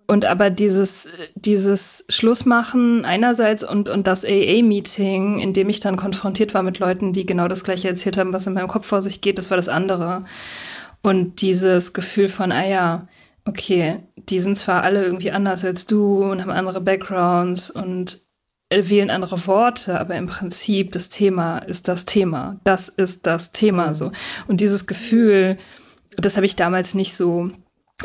und 0.09 0.23
aber 0.25 0.49
dieses, 0.49 1.07
dieses 1.35 2.05
Schlussmachen 2.07 3.03
einerseits 3.03 3.63
und, 3.63 3.89
und 3.89 4.07
das 4.07 4.23
AA-Meeting, 4.23 5.39
in 5.39 5.51
dem 5.51 5.67
ich 5.67 5.81
dann 5.81 5.97
konfrontiert 5.97 6.53
war 6.53 6.63
mit 6.63 6.79
Leuten, 6.79 7.11
die 7.11 7.25
genau 7.25 7.49
das 7.49 7.65
gleiche 7.65 7.89
erzählt 7.89 8.17
haben, 8.17 8.31
was 8.31 8.47
in 8.47 8.53
meinem 8.53 8.69
Kopf 8.69 8.87
vor 8.87 9.01
sich 9.01 9.19
geht, 9.19 9.37
das 9.37 9.49
war 9.51 9.57
das 9.57 9.67
andere. 9.67 10.23
Und 11.01 11.41
dieses 11.41 11.91
Gefühl 11.91 12.29
von, 12.29 12.53
ah 12.53 12.65
ja, 12.65 13.07
okay, 13.43 13.99
die 14.15 14.39
sind 14.39 14.57
zwar 14.57 14.83
alle 14.83 15.03
irgendwie 15.03 15.31
anders 15.31 15.65
als 15.65 15.85
du 15.85 16.23
und 16.23 16.41
haben 16.41 16.51
andere 16.51 16.79
Backgrounds 16.81 17.69
und 17.69 18.21
wählen 18.69 19.09
andere 19.09 19.47
Worte, 19.47 19.99
aber 19.99 20.15
im 20.15 20.27
Prinzip 20.27 20.91
das 20.91 21.09
Thema 21.09 21.59
ist 21.59 21.87
das 21.87 22.05
Thema. 22.05 22.59
Das 22.63 22.89
ist 22.89 23.25
das 23.25 23.51
Thema 23.51 23.89
mhm. 23.89 23.95
so. 23.95 24.11
Und 24.47 24.59
dieses 24.59 24.87
Gefühl, 24.87 25.57
das 26.17 26.35
habe 26.35 26.45
ich 26.45 26.55
damals 26.55 26.93
nicht 26.93 27.15
so. 27.15 27.49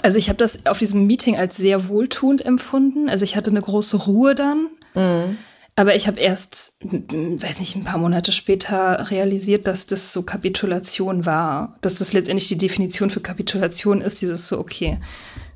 Also 0.02 0.18
ich 0.18 0.28
habe 0.28 0.38
das 0.38 0.64
auf 0.66 0.78
diesem 0.78 1.06
Meeting 1.06 1.36
als 1.36 1.56
sehr 1.56 1.88
wohltuend 1.88 2.44
empfunden. 2.44 3.08
Also 3.08 3.24
ich 3.24 3.36
hatte 3.36 3.50
eine 3.50 3.60
große 3.60 3.96
Ruhe 3.96 4.34
dann. 4.34 4.68
Mhm. 4.94 5.38
Aber 5.74 5.96
ich 5.96 6.06
habe 6.06 6.20
erst, 6.20 6.74
weiß 6.82 7.60
nicht, 7.60 7.76
ein 7.76 7.84
paar 7.84 7.98
Monate 7.98 8.30
später 8.30 9.10
realisiert, 9.10 9.66
dass 9.66 9.86
das 9.86 10.12
so 10.12 10.22
Kapitulation 10.22 11.24
war. 11.24 11.78
Dass 11.80 11.96
das 11.96 12.12
letztendlich 12.12 12.48
die 12.48 12.58
Definition 12.58 13.10
für 13.10 13.20
Kapitulation 13.20 14.02
ist, 14.02 14.20
dieses 14.20 14.48
so, 14.48 14.58
okay, 14.58 14.98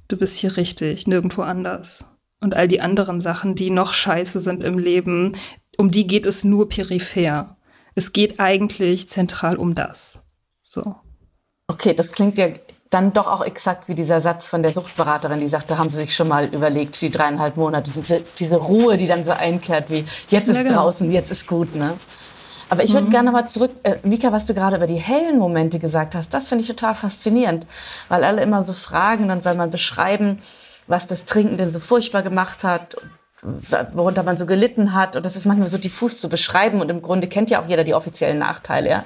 du 0.09 0.17
bist 0.17 0.37
hier 0.37 0.57
richtig, 0.57 1.07
nirgendwo 1.07 1.43
anders 1.43 2.07
und 2.41 2.55
all 2.55 2.69
die 2.69 2.81
anderen 2.81 3.21
Sachen, 3.21 3.55
die 3.55 3.71
noch 3.71 3.93
scheiße 3.93 4.41
sind 4.41 4.65
im 4.65 4.79
Leben, 4.79 5.33
um 5.77 5.91
die 5.91 6.07
geht 6.07 6.27
es 6.27 6.45
nur 6.45 6.69
peripher. 6.69 7.57
Es 7.95 8.13
geht 8.13 8.41
eigentlich 8.41 9.09
zentral 9.09 9.57
um 9.57 9.75
das. 9.75 10.23
So. 10.63 10.97
Okay, 11.69 11.95
das 11.95 12.13
klingt 12.13 12.37
ja 12.39 12.49
dann 12.91 13.13
doch 13.13 13.27
auch 13.27 13.45
exakt 13.45 13.89
wie 13.89 13.95
dieser 13.95 14.21
Satz 14.21 14.47
von 14.47 14.63
der 14.63 14.73
Suchtberaterin, 14.73 15.41
die 15.41 15.49
sagte, 15.49 15.77
haben 15.77 15.91
Sie 15.91 15.97
sich 15.97 16.15
schon 16.15 16.29
mal 16.29 16.47
überlegt, 16.47 17.01
die 17.01 17.11
dreieinhalb 17.11 17.57
Monate, 17.57 17.91
diese, 17.91 18.23
diese 18.39 18.57
Ruhe, 18.57 18.97
die 18.97 19.07
dann 19.07 19.25
so 19.25 19.33
einkehrt, 19.33 19.91
wie 19.91 20.05
jetzt 20.29 20.49
ist 20.49 20.57
ja, 20.57 20.63
genau. 20.63 20.83
draußen, 20.83 21.11
jetzt 21.11 21.31
ist 21.31 21.47
gut, 21.47 21.75
ne? 21.75 21.99
Aber 22.69 22.83
ich 22.83 22.93
würde 22.93 23.07
mhm. 23.07 23.13
gerne 23.13 23.31
mal 23.31 23.49
zurück, 23.49 23.73
äh, 23.85 23.97
Mika, 24.03 24.33
was 24.33 24.45
du 24.45 24.55
gerade 24.55 24.77
über 24.77 24.87
die 24.87 24.97
hellen 24.97 25.39
Momente 25.39 25.79
gesagt 25.79 26.15
hast, 26.15 26.35
das 26.35 26.49
finde 26.49 26.63
ich 26.63 26.69
total 26.69 26.95
faszinierend, 26.95 27.67
weil 28.09 28.25
alle 28.25 28.43
immer 28.43 28.65
so 28.65 28.73
fragen, 28.73 29.29
dann 29.29 29.41
soll 29.41 29.55
man 29.55 29.71
beschreiben, 29.71 30.43
was 30.87 31.07
das 31.07 31.25
Trinken 31.25 31.57
denn 31.57 31.73
so 31.73 31.81
furchtbar 31.81 32.23
gemacht 32.23 32.63
hat, 32.65 32.97
worunter 33.93 34.23
man 34.23 34.39
so 34.39 34.47
gelitten 34.47 34.95
hat. 34.95 35.17
Und 35.17 35.25
das 35.25 35.37
ist 35.37 35.45
manchmal 35.45 35.69
so 35.69 35.79
diffus 35.79 36.21
zu 36.21 36.29
beschreiben. 36.29 36.81
Und 36.81 36.91
im 36.91 37.03
Grunde 37.03 37.29
kennt 37.29 37.51
ja 37.51 37.63
auch 37.63 37.69
jeder 37.69 37.85
die 37.85 37.95
offiziellen 37.95 38.39
Nachteile. 38.39 38.89
Ja. 38.89 39.05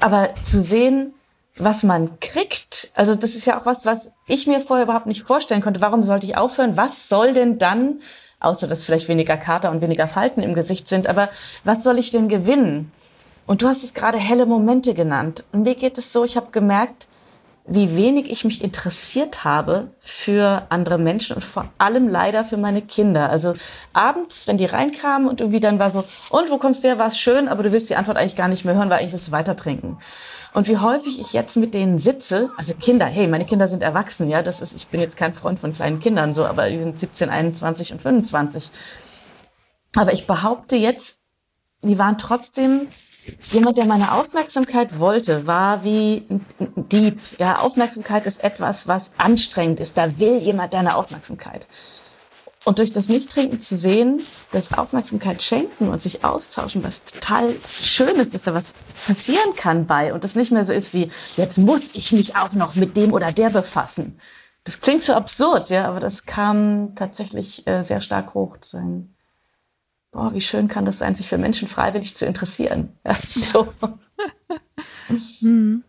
Aber 0.00 0.34
zu 0.34 0.62
sehen, 0.62 1.14
was 1.56 1.82
man 1.82 2.18
kriegt, 2.20 2.90
also 2.94 3.14
das 3.14 3.34
ist 3.34 3.46
ja 3.46 3.60
auch 3.60 3.66
was, 3.66 3.84
was 3.84 4.10
ich 4.26 4.46
mir 4.46 4.60
vorher 4.60 4.84
überhaupt 4.84 5.06
nicht 5.06 5.24
vorstellen 5.24 5.60
konnte. 5.60 5.80
Warum 5.80 6.02
sollte 6.02 6.26
ich 6.26 6.36
aufhören? 6.36 6.76
Was 6.76 7.08
soll 7.08 7.34
denn 7.34 7.58
dann, 7.58 8.00
außer 8.40 8.66
dass 8.66 8.84
vielleicht 8.84 9.08
weniger 9.08 9.36
Kater 9.36 9.70
und 9.70 9.82
weniger 9.82 10.08
Falten 10.08 10.42
im 10.42 10.54
Gesicht 10.54 10.88
sind, 10.88 11.06
aber 11.06 11.28
was 11.64 11.82
soll 11.82 11.98
ich 11.98 12.10
denn 12.10 12.28
gewinnen? 12.28 12.90
Und 13.46 13.60
du 13.60 13.68
hast 13.68 13.84
es 13.84 13.92
gerade 13.92 14.18
helle 14.18 14.46
Momente 14.46 14.94
genannt. 14.94 15.44
Und 15.52 15.64
mir 15.64 15.74
geht 15.74 15.98
es 15.98 16.12
so, 16.12 16.24
ich 16.24 16.36
habe 16.36 16.52
gemerkt, 16.52 17.06
wie 17.64 17.96
wenig 17.96 18.28
ich 18.30 18.44
mich 18.44 18.62
interessiert 18.62 19.44
habe 19.44 19.92
für 20.00 20.66
andere 20.68 20.98
Menschen 20.98 21.36
und 21.36 21.44
vor 21.44 21.68
allem 21.78 22.08
leider 22.08 22.44
für 22.44 22.56
meine 22.56 22.82
Kinder. 22.82 23.30
Also 23.30 23.54
abends, 23.92 24.48
wenn 24.48 24.58
die 24.58 24.64
reinkamen 24.64 25.28
und 25.28 25.40
irgendwie 25.40 25.60
dann 25.60 25.78
war 25.78 25.92
so, 25.92 26.04
und 26.30 26.50
wo 26.50 26.58
kommst 26.58 26.82
du 26.82 26.88
her, 26.88 26.98
war 26.98 27.06
es 27.06 27.18
schön, 27.18 27.48
aber 27.48 27.62
du 27.62 27.70
willst 27.70 27.88
die 27.88 27.94
Antwort 27.94 28.16
eigentlich 28.16 28.36
gar 28.36 28.48
nicht 28.48 28.64
mehr 28.64 28.74
hören, 28.74 28.90
weil 28.90 28.98
eigentlich 28.98 29.12
willst 29.12 29.28
du 29.28 29.32
weiter 29.32 29.56
trinken. 29.56 29.98
Und 30.54 30.68
wie 30.68 30.78
häufig 30.78 31.18
ich 31.20 31.32
jetzt 31.32 31.56
mit 31.56 31.72
denen 31.72 31.98
sitze, 31.98 32.50
also 32.56 32.74
Kinder, 32.74 33.06
hey, 33.06 33.26
meine 33.26 33.46
Kinder 33.46 33.68
sind 33.68 33.82
erwachsen, 33.82 34.28
ja, 34.28 34.42
das 34.42 34.60
ist, 34.60 34.74
ich 34.74 34.88
bin 34.88 35.00
jetzt 35.00 35.16
kein 35.16 35.32
Freund 35.32 35.60
von 35.60 35.72
kleinen 35.72 36.00
Kindern 36.00 36.34
so, 36.34 36.44
aber 36.44 36.68
die 36.68 36.78
sind 36.78 36.98
17, 36.98 37.30
21 37.30 37.92
und 37.92 38.02
25. 38.02 38.70
Aber 39.94 40.12
ich 40.12 40.26
behaupte 40.26 40.76
jetzt, 40.76 41.18
die 41.82 41.98
waren 41.98 42.18
trotzdem 42.18 42.88
Jemand, 43.52 43.76
der 43.76 43.84
meine 43.84 44.12
Aufmerksamkeit 44.12 44.98
wollte, 44.98 45.46
war 45.46 45.84
wie 45.84 46.24
ein 46.28 46.44
Dieb. 46.90 47.20
Ja, 47.38 47.60
Aufmerksamkeit 47.60 48.26
ist 48.26 48.42
etwas, 48.42 48.88
was 48.88 49.10
anstrengend 49.16 49.78
ist. 49.80 49.96
Da 49.96 50.18
will 50.18 50.38
jemand 50.38 50.74
deine 50.74 50.96
Aufmerksamkeit. 50.96 51.66
Und 52.64 52.78
durch 52.78 52.92
das 52.92 53.08
Nichttrinken 53.08 53.60
zu 53.60 53.76
sehen, 53.76 54.22
dass 54.52 54.72
Aufmerksamkeit 54.72 55.42
schenken 55.42 55.88
und 55.88 56.00
sich 56.02 56.24
austauschen, 56.24 56.84
was 56.84 57.02
total 57.04 57.56
schön 57.80 58.16
ist, 58.16 58.34
dass 58.34 58.42
da 58.42 58.54
was 58.54 58.74
passieren 59.06 59.56
kann 59.56 59.86
bei 59.86 60.14
und 60.14 60.22
das 60.22 60.36
nicht 60.36 60.52
mehr 60.52 60.64
so 60.64 60.72
ist 60.72 60.94
wie, 60.94 61.10
jetzt 61.36 61.58
muss 61.58 61.90
ich 61.92 62.12
mich 62.12 62.36
auch 62.36 62.52
noch 62.52 62.76
mit 62.76 62.96
dem 62.96 63.12
oder 63.12 63.32
der 63.32 63.50
befassen. 63.50 64.20
Das 64.64 64.80
klingt 64.80 65.02
so 65.02 65.12
absurd, 65.14 65.70
ja, 65.70 65.88
aber 65.88 65.98
das 65.98 66.24
kam 66.24 66.94
tatsächlich 66.94 67.66
äh, 67.66 67.82
sehr 67.82 68.00
stark 68.00 68.34
hoch. 68.34 68.58
Sein 68.62 69.12
boah, 70.12 70.32
wie 70.32 70.40
schön 70.40 70.68
kann 70.68 70.84
das 70.84 70.98
sein, 70.98 71.16
sich 71.16 71.28
für 71.28 71.38
Menschen 71.38 71.68
freiwillig 71.68 72.14
zu 72.14 72.26
interessieren. 72.26 72.90
Ja, 73.04 73.16
so. 73.30 73.68
hm. 75.40 75.82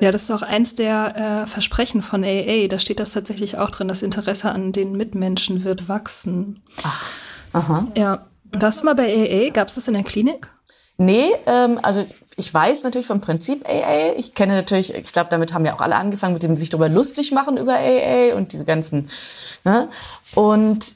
Ja, 0.00 0.12
das 0.12 0.22
ist 0.24 0.30
auch 0.30 0.42
eins 0.42 0.76
der 0.76 1.42
äh, 1.42 1.46
Versprechen 1.48 2.00
von 2.00 2.22
AA. 2.22 2.68
Da 2.68 2.78
steht 2.78 3.00
das 3.00 3.12
tatsächlich 3.12 3.58
auch 3.58 3.70
drin, 3.70 3.88
das 3.88 4.02
Interesse 4.02 4.52
an 4.52 4.70
den 4.70 4.92
Mitmenschen 4.92 5.64
wird 5.64 5.88
wachsen. 5.88 6.62
Ach, 6.84 7.10
aha. 7.52 7.88
Ja. 7.96 8.26
Warst 8.52 8.80
du 8.80 8.84
mal 8.84 8.94
bei 8.94 9.12
AA? 9.12 9.50
Gab 9.50 9.68
es 9.68 9.74
das 9.74 9.88
in 9.88 9.94
der 9.94 10.04
Klinik? 10.04 10.52
Nee, 10.96 11.32
ähm, 11.46 11.80
also 11.82 12.06
ich 12.36 12.52
weiß 12.52 12.84
natürlich 12.84 13.06
vom 13.06 13.20
Prinzip 13.20 13.66
AA. 13.68 14.14
Ich 14.16 14.34
kenne 14.34 14.54
natürlich, 14.54 14.94
ich 14.94 15.12
glaube, 15.12 15.30
damit 15.30 15.52
haben 15.52 15.64
ja 15.64 15.74
auch 15.74 15.80
alle 15.80 15.96
angefangen, 15.96 16.34
mit 16.34 16.42
dem 16.42 16.56
sich 16.56 16.70
darüber 16.70 16.88
lustig 16.88 17.32
machen 17.32 17.56
über 17.56 17.74
AA 17.74 18.34
und 18.34 18.52
diese 18.52 18.64
ganzen. 18.64 19.10
Ne? 19.64 19.88
Und 20.34 20.94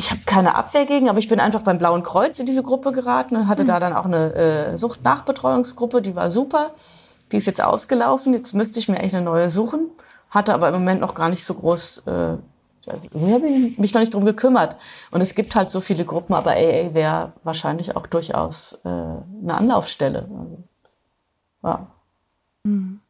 ich 0.00 0.10
habe 0.10 0.22
keine 0.24 0.54
Abwehr 0.54 0.86
gegen, 0.86 1.10
aber 1.10 1.18
ich 1.18 1.28
bin 1.28 1.40
einfach 1.40 1.60
beim 1.60 1.76
Blauen 1.76 2.02
Kreuz 2.02 2.38
in 2.38 2.46
diese 2.46 2.62
Gruppe 2.62 2.90
geraten 2.90 3.36
und 3.36 3.48
hatte 3.48 3.64
mhm. 3.64 3.68
da 3.68 3.80
dann 3.80 3.92
auch 3.92 4.06
eine 4.06 4.34
äh, 4.34 4.78
Suchtnachbetreuungsgruppe, 4.78 6.00
die 6.00 6.16
war 6.16 6.30
super. 6.30 6.70
Die 7.30 7.36
ist 7.36 7.46
jetzt 7.46 7.62
ausgelaufen, 7.62 8.32
jetzt 8.32 8.54
müsste 8.54 8.80
ich 8.80 8.88
mir 8.88 8.98
eigentlich 8.98 9.14
eine 9.14 9.26
neue 9.26 9.50
suchen, 9.50 9.90
hatte 10.30 10.54
aber 10.54 10.68
im 10.68 10.74
Moment 10.74 11.02
noch 11.02 11.14
gar 11.14 11.28
nicht 11.28 11.44
so 11.44 11.52
groß, 11.52 12.06
äh, 12.06 12.10
habe 12.10 13.46
ich 13.46 13.78
mich 13.78 13.92
noch 13.92 14.00
nicht 14.00 14.14
drum 14.14 14.24
gekümmert. 14.24 14.78
Und 15.10 15.20
es 15.20 15.34
gibt 15.34 15.54
halt 15.54 15.70
so 15.70 15.82
viele 15.82 16.06
Gruppen, 16.06 16.32
aber 16.32 16.52
AA 16.52 16.94
wäre 16.94 17.32
wahrscheinlich 17.44 17.94
auch 17.94 18.06
durchaus 18.06 18.80
äh, 18.84 18.88
eine 18.88 19.54
Anlaufstelle. 19.54 20.20
Also, 20.20 20.64
ja. 21.62 21.86
Mhm. 22.64 23.00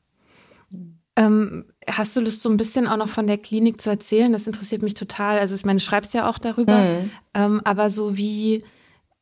Ähm, 1.14 1.69
hast 1.88 2.16
du 2.16 2.20
Lust, 2.20 2.42
so 2.42 2.50
ein 2.50 2.56
bisschen 2.56 2.86
auch 2.86 2.96
noch 2.96 3.08
von 3.08 3.26
der 3.26 3.38
Klinik 3.38 3.80
zu 3.80 3.90
erzählen? 3.90 4.32
Das 4.32 4.46
interessiert 4.46 4.82
mich 4.82 4.94
total. 4.94 5.38
Also 5.38 5.54
ich 5.54 5.64
meine, 5.64 5.78
du 5.78 5.84
schreibst 5.84 6.14
ja 6.14 6.28
auch 6.28 6.38
darüber, 6.38 6.78
mhm. 6.78 7.10
ähm, 7.34 7.60
aber 7.64 7.90
so 7.90 8.16
wie, 8.16 8.64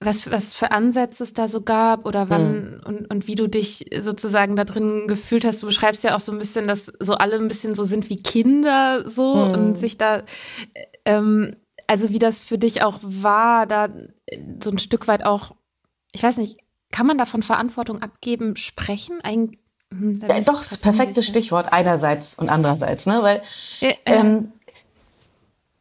was, 0.01 0.31
was 0.31 0.55
für 0.55 0.71
Ansätze 0.71 1.25
es 1.25 1.35
da 1.35 1.49
so 1.49 1.63
gab 1.63 2.07
oder 2.07 2.31
wann 2.31 2.77
mhm. 2.77 2.81
und, 2.85 3.11
und 3.11 3.27
wie 3.27 3.35
du 3.35 3.49
dich 3.49 3.87
sozusagen 3.99 4.55
da 4.57 4.65
drin 4.65 5.07
gefühlt 5.09 5.45
hast. 5.45 5.63
Du 5.63 5.67
beschreibst 5.67 6.05
ja 6.05 6.15
auch 6.15 6.21
so 6.21 6.33
ein 6.33 6.39
bisschen, 6.39 6.69
dass 6.69 6.93
so 7.01 7.15
alle 7.15 7.37
ein 7.37 7.49
bisschen 7.49 7.75
so 7.75 7.85
sind 7.85 8.09
wie 8.09 8.23
Kinder 8.23 9.09
so 9.09 9.35
mhm. 9.35 9.53
und 9.53 9.79
sich 9.79 9.99
da, 9.99 10.23
ähm, 11.05 11.57
also 11.87 12.11
wie 12.11 12.19
das 12.19 12.39
für 12.39 12.59
dich 12.59 12.83
auch 12.83 13.01
war, 13.03 13.67
da 13.67 13.89
so 14.63 14.71
ein 14.71 14.79
Stück 14.79 15.09
weit 15.09 15.25
auch, 15.25 15.53
ich 16.13 16.23
weiß 16.23 16.37
nicht, 16.37 16.59
kann 16.91 17.07
man 17.07 17.19
da 17.19 17.27
von 17.27 17.43
Verantwortung 17.43 18.01
abgeben, 18.01 18.57
sprechen? 18.57 19.19
Ein, 19.23 19.57
hm, 19.93 20.21
ja, 20.27 20.41
doch, 20.41 20.63
das 20.63 20.79
perfekte 20.79 21.23
Stichwort 21.23 21.73
einerseits 21.73 22.35
und 22.35 22.49
andererseits, 22.49 23.07
ne? 23.07 23.23
Weil 23.23 23.43
ja, 23.81 23.91
ähm, 24.07 24.53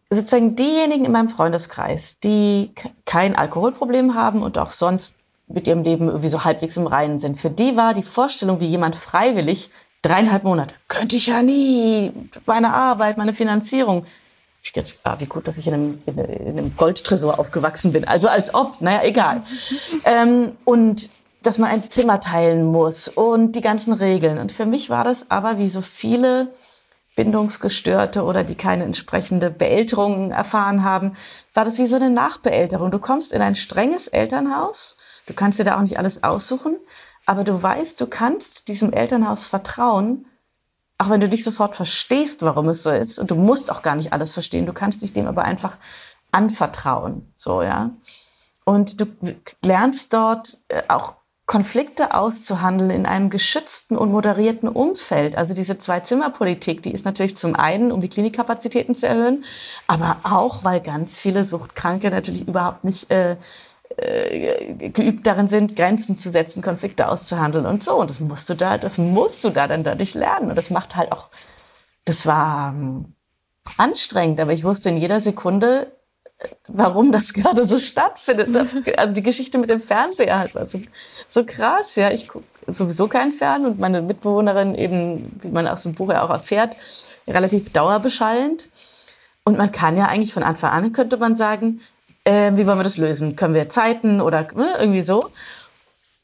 sozusagen 0.09 0.55
diejenigen 0.55 1.05
in 1.05 1.11
meinem 1.11 1.29
Freundeskreis, 1.29 2.19
die 2.19 2.71
kein 3.05 3.35
Alkoholproblem 3.35 4.15
haben 4.15 4.41
und 4.41 4.57
auch 4.57 4.71
sonst 4.71 5.15
mit 5.47 5.67
ihrem 5.67 5.83
Leben 5.83 6.07
irgendwie 6.07 6.29
so 6.29 6.43
halbwegs 6.43 6.77
im 6.77 6.87
Reinen 6.87 7.19
sind, 7.19 7.39
für 7.39 7.49
die 7.49 7.75
war 7.75 7.93
die 7.93 8.03
Vorstellung, 8.03 8.59
wie 8.59 8.67
jemand 8.67 8.95
freiwillig 8.95 9.69
dreieinhalb 10.01 10.43
Monate, 10.43 10.73
könnte 10.87 11.15
ich 11.15 11.27
ja 11.27 11.41
nie, 11.41 12.11
meine 12.45 12.73
Arbeit, 12.73 13.17
meine 13.17 13.33
Finanzierung, 13.33 14.05
Jetzt, 14.73 14.95
ah, 15.03 15.15
wie 15.19 15.25
gut, 15.25 15.47
dass 15.47 15.57
ich 15.57 15.67
in 15.67 15.73
einem, 15.73 16.01
in, 16.05 16.17
in 16.17 16.57
einem 16.57 16.75
Goldtresor 16.75 17.39
aufgewachsen 17.39 17.93
bin. 17.93 18.05
Also 18.05 18.27
als 18.27 18.53
ob, 18.53 18.81
naja, 18.81 19.01
egal. 19.03 19.43
ähm, 20.05 20.57
und 20.65 21.09
dass 21.47 21.57
man 21.57 21.69
ein 21.69 21.89
Zimmer 21.89 22.19
teilen 22.19 22.65
muss 22.65 23.07
und 23.07 23.53
die 23.53 23.62
ganzen 23.62 23.93
Regeln. 23.93 24.38
Und 24.38 24.51
für 24.51 24.65
mich 24.65 24.89
war 24.89 25.05
das 25.05 25.31
aber 25.31 25.57
wie 25.57 25.69
so 25.69 25.79
viele 25.79 26.49
Bindungsgestörte 27.15 28.25
oder 28.25 28.43
die 28.43 28.55
keine 28.55 28.83
entsprechende 28.83 29.49
Beälterung 29.49 30.31
erfahren 30.31 30.83
haben, 30.83 31.15
war 31.53 31.63
das 31.63 31.77
wie 31.77 31.88
so 31.88 31.95
eine 31.95 32.10
Nachbeälterung. 32.10 32.91
Du 32.91 32.99
kommst 32.99 33.31
in 33.31 33.41
ein 33.41 33.55
strenges 33.55 34.10
Elternhaus, 34.10 34.97
du 35.25 35.33
kannst 35.33 35.57
dir 35.57 35.63
da 35.63 35.77
auch 35.77 35.83
nicht 35.83 35.97
alles 35.97 36.21
aussuchen, 36.21 36.75
aber 37.25 37.45
du 37.45 37.63
weißt, 37.63 38.01
du 38.01 38.07
kannst 38.07 38.67
diesem 38.67 38.91
Elternhaus 38.91 39.45
vertrauen, 39.45 40.25
auch 40.97 41.10
wenn 41.10 41.21
du 41.21 41.29
nicht 41.29 41.45
sofort 41.45 41.77
verstehst, 41.77 42.41
warum 42.41 42.67
es 42.67 42.83
so 42.83 42.91
ist, 42.91 43.19
und 43.19 43.31
du 43.31 43.36
musst 43.36 43.71
auch 43.71 43.83
gar 43.83 43.95
nicht 43.95 44.12
alles 44.12 44.33
verstehen, 44.33 44.65
du 44.65 44.73
kannst 44.73 45.01
dich 45.01 45.13
dem 45.13 45.27
aber 45.27 45.43
einfach 45.43 45.77
anvertrauen, 46.33 47.31
so, 47.38 47.62
ja. 47.62 47.91
Und 48.65 48.99
du 48.99 49.05
lernst 49.63 50.12
dort 50.12 50.57
äh, 50.67 50.83
auch 50.89 51.13
Konflikte 51.47 52.13
auszuhandeln 52.13 52.89
in 52.89 53.05
einem 53.05 53.29
geschützten 53.29 53.97
und 53.97 54.12
moderierten 54.12 54.67
Umfeld. 54.67 55.38
Also 55.38 55.53
diese 55.53 55.79
Zwei-Zimmer-Politik, 55.79 56.83
die 56.83 56.91
ist 56.91 57.05
natürlich 57.05 57.38
zum 57.38 57.55
einen, 57.55 57.93
um 57.93 58.01
die 58.01 58.10
Klinikkapazitäten 58.10 58.95
zu 58.95 59.07
erhöhen, 59.07 59.45
aber 59.88 60.17
auch, 60.23 60.65
weil 60.65 60.81
ganz 60.81 61.17
viele 61.17 61.45
Suchtkranke 61.45 62.12
natürlich 62.12 62.45
überhaupt 62.45 62.83
nicht 62.83 63.10
äh, 63.10 63.38
äh, 63.95 64.89
geübt 64.89 65.25
darin 65.25 65.47
sind, 65.47 65.77
Grenzen 65.77 66.19
zu 66.19 66.31
setzen, 66.31 66.62
Konflikte 66.62 67.07
auszuhandeln 67.07 67.65
und 67.65 67.81
so. 67.81 67.95
Und 67.95 68.10
das 68.10 68.19
musst 68.19 68.49
du 68.49 68.53
da, 68.53 68.77
das 68.77 68.97
musst 68.97 69.41
du 69.45 69.49
da 69.49 69.69
dann 69.69 69.86
dadurch 69.86 70.15
lernen. 70.15 70.49
Und 70.49 70.55
das 70.57 70.69
macht 70.69 70.97
halt 70.97 71.13
auch, 71.13 71.29
das 72.03 72.25
war 72.25 72.73
ähm, 72.73 73.13
anstrengend, 73.77 74.41
aber 74.41 74.51
ich 74.51 74.65
wusste 74.65 74.89
in 74.89 74.97
jeder 74.97 75.21
Sekunde, 75.21 75.93
warum 76.67 77.12
das 77.12 77.34
gerade 77.34 77.67
so 77.67 77.80
stattfindet. 77.80 78.54
Das, 78.54 78.76
also 78.97 79.13
die 79.13 79.23
Geschichte 79.23 79.58
mit 79.58 79.71
dem 79.71 79.82
Fernseher 79.82 80.39
halt 80.39 80.56
war 80.56 80.67
so, 80.67 81.45
krass. 81.45 81.95
Ja, 81.95 82.12
ich 82.12 82.28
gucke 82.28 82.45
sowieso 82.67 83.08
keinen 83.08 83.34
Fern 83.34 83.65
und 83.65 83.80
meine 83.80 84.02
Mitbewohnerin 84.02 84.76
eben, 84.76 85.39
wie 85.41 85.50
man 85.50 85.67
aus 85.67 85.84
dem 85.84 85.93
Buch 85.93 86.10
ja 86.12 86.23
auch 86.23 86.30
erfährt, 86.30 86.76
relativ 87.28 87.71
dauerbeschallend. 87.71 88.69
Und 89.43 89.58
man 89.58 89.71
kann 89.71 89.97
ja 89.97 90.06
eigentlich 90.06 90.34
von 90.34 90.43
Anfang 90.43 90.71
an, 90.71 90.91
könnte 90.91 91.17
man 91.17 91.38
sagen, 91.38 91.82
äh, 92.26 92.52
wie 92.56 92.67
wollen 92.67 92.80
wir 92.80 92.84
das 92.84 92.97
lösen? 92.97 93.36
Können 93.38 93.54
wir 93.54 93.69
Zeiten 93.69 94.19
oder 94.19 94.47
ne, 94.54 94.76
irgendwie 94.78 95.04
so? 95.04 95.32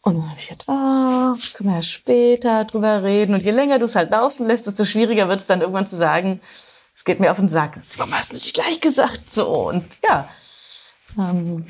Und 0.02 0.16
dann 0.16 0.30
habe 0.30 0.40
ich 0.40 0.50
gedacht, 0.50 0.68
oh, 0.68 1.36
können 1.56 1.70
wir 1.70 1.76
ja 1.76 1.82
später 1.82 2.66
drüber 2.66 3.04
reden. 3.04 3.34
Und 3.34 3.44
je 3.44 3.52
länger 3.52 3.80
du 3.80 3.86
es 3.86 3.96
halt 3.96 4.12
laufen 4.12 4.46
lässt, 4.46 4.68
desto 4.68 4.84
schwieriger 4.84 5.30
wird 5.30 5.40
es 5.40 5.48
dann 5.48 5.62
irgendwann 5.62 5.88
zu 5.88 5.96
sagen, 5.96 6.42
es 7.04 7.06
geht 7.06 7.20
mir 7.20 7.32
auf 7.32 7.38
den 7.38 7.50
Sack. 7.50 7.82
Warum 7.98 8.14
hast 8.14 8.32
du 8.32 8.36
nicht 8.36 8.54
gleich 8.54 8.80
gesagt 8.80 9.30
so? 9.30 9.68
Und 9.68 9.84
ja. 10.06 10.30
Ähm, 11.20 11.66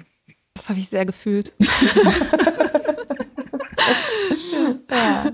das 0.54 0.70
habe 0.70 0.78
ich 0.78 0.88
sehr 0.88 1.08
gefühlt. 1.08 1.54
ja, 4.92 5.32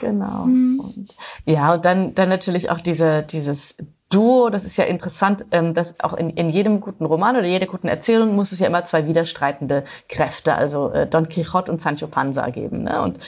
genau. 0.00 0.46
Mhm. 0.46 0.80
Und, 0.80 1.14
ja, 1.44 1.74
und 1.74 1.84
dann, 1.84 2.14
dann 2.14 2.30
natürlich 2.30 2.70
auch 2.70 2.80
diese, 2.80 3.22
dieses 3.22 3.74
Duo, 4.14 4.48
das 4.48 4.64
ist 4.64 4.76
ja 4.76 4.84
interessant, 4.84 5.44
ähm, 5.50 5.74
dass 5.74 5.98
auch 5.98 6.14
in, 6.14 6.30
in 6.30 6.48
jedem 6.50 6.80
guten 6.80 7.04
Roman 7.04 7.36
oder 7.36 7.46
jeder 7.46 7.66
guten 7.66 7.88
Erzählung 7.88 8.36
muss 8.36 8.52
es 8.52 8.60
ja 8.60 8.66
immer 8.66 8.84
zwei 8.84 9.06
widerstreitende 9.06 9.84
Kräfte, 10.08 10.54
also 10.54 10.90
äh, 10.90 11.06
Don 11.06 11.28
Quixote 11.28 11.70
und 11.72 11.82
Sancho 11.82 12.06
Panza 12.06 12.48
geben. 12.50 12.84
Ne? 12.84 13.02
Und 13.02 13.18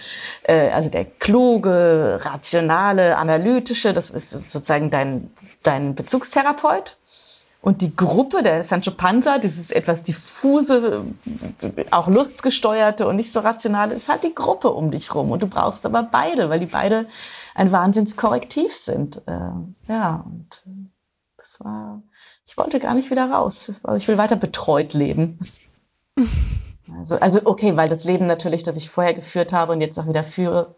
äh, 0.44 0.70
also 0.70 0.88
der 0.88 1.04
kluge, 1.04 2.20
rationale, 2.22 3.16
analytische, 3.16 3.92
das 3.92 4.10
ist 4.10 4.30
sozusagen 4.30 4.90
dein 4.90 5.30
dein 5.66 5.94
Bezugstherapeut. 5.94 6.96
Und 7.62 7.82
die 7.82 7.96
Gruppe 7.96 8.44
der 8.44 8.62
Sancho 8.62 8.92
Panza, 8.92 9.38
dieses 9.38 9.72
etwas 9.72 10.02
diffuse, 10.04 11.04
auch 11.90 12.06
lustgesteuerte 12.06 13.08
und 13.08 13.16
nicht 13.16 13.32
so 13.32 13.40
rationale, 13.40 13.94
ist 13.94 14.08
halt 14.08 14.22
die 14.22 14.34
Gruppe 14.34 14.70
um 14.70 14.92
dich 14.92 15.12
rum. 15.14 15.32
Und 15.32 15.42
du 15.42 15.48
brauchst 15.48 15.84
aber 15.84 16.04
beide, 16.04 16.48
weil 16.48 16.60
die 16.60 16.66
beide 16.66 17.06
ein 17.56 17.72
Wahnsinnskorrektiv 17.72 18.76
sind. 18.76 19.20
Äh, 19.26 19.50
ja, 19.88 20.24
und 20.24 20.62
das 21.38 21.58
war, 21.58 22.02
ich 22.46 22.56
wollte 22.56 22.78
gar 22.78 22.94
nicht 22.94 23.10
wieder 23.10 23.28
raus. 23.28 23.72
Ich 23.96 24.06
will 24.06 24.18
weiter 24.18 24.36
betreut 24.36 24.94
leben. 24.94 25.40
Also, 27.00 27.16
also 27.16 27.40
okay, 27.44 27.76
weil 27.76 27.88
das 27.88 28.04
Leben 28.04 28.28
natürlich, 28.28 28.62
das 28.62 28.76
ich 28.76 28.90
vorher 28.90 29.12
geführt 29.12 29.52
habe 29.52 29.72
und 29.72 29.80
jetzt 29.80 29.98
auch 29.98 30.06
wieder 30.06 30.22
führe, 30.22 30.76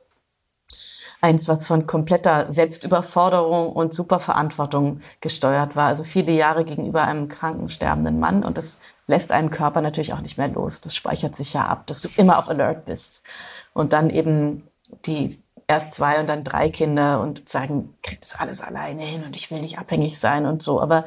eins, 1.20 1.48
was 1.48 1.66
von 1.66 1.86
kompletter 1.86 2.52
Selbstüberforderung 2.52 3.72
und 3.72 3.94
Superverantwortung 3.94 5.00
gesteuert 5.20 5.74
war. 5.76 5.88
Also 5.88 6.04
viele 6.04 6.32
Jahre 6.32 6.64
gegenüber 6.64 7.02
einem 7.02 7.28
kranken, 7.28 7.68
sterbenden 7.68 8.20
Mann. 8.20 8.44
Und 8.44 8.58
das 8.58 8.76
lässt 9.06 9.32
einen 9.32 9.50
Körper 9.50 9.80
natürlich 9.80 10.12
auch 10.12 10.20
nicht 10.20 10.38
mehr 10.38 10.48
los. 10.48 10.80
Das 10.80 10.94
speichert 10.94 11.36
sich 11.36 11.52
ja 11.52 11.66
ab, 11.66 11.86
dass 11.86 12.00
du 12.00 12.08
immer 12.16 12.38
auf 12.38 12.48
Alert 12.48 12.84
bist. 12.84 13.22
Und 13.72 13.92
dann 13.92 14.10
eben 14.10 14.68
die 15.06 15.42
erst 15.66 15.94
zwei 15.94 16.20
und 16.20 16.28
dann 16.28 16.44
drei 16.44 16.70
Kinder 16.70 17.20
und 17.20 17.48
sagen, 17.48 17.94
krieg 18.02 18.20
das 18.20 18.34
alles 18.34 18.60
alleine 18.60 19.04
hin 19.04 19.24
und 19.24 19.36
ich 19.36 19.50
will 19.50 19.60
nicht 19.60 19.78
abhängig 19.78 20.18
sein 20.18 20.46
und 20.46 20.62
so. 20.62 20.80
Aber 20.80 21.04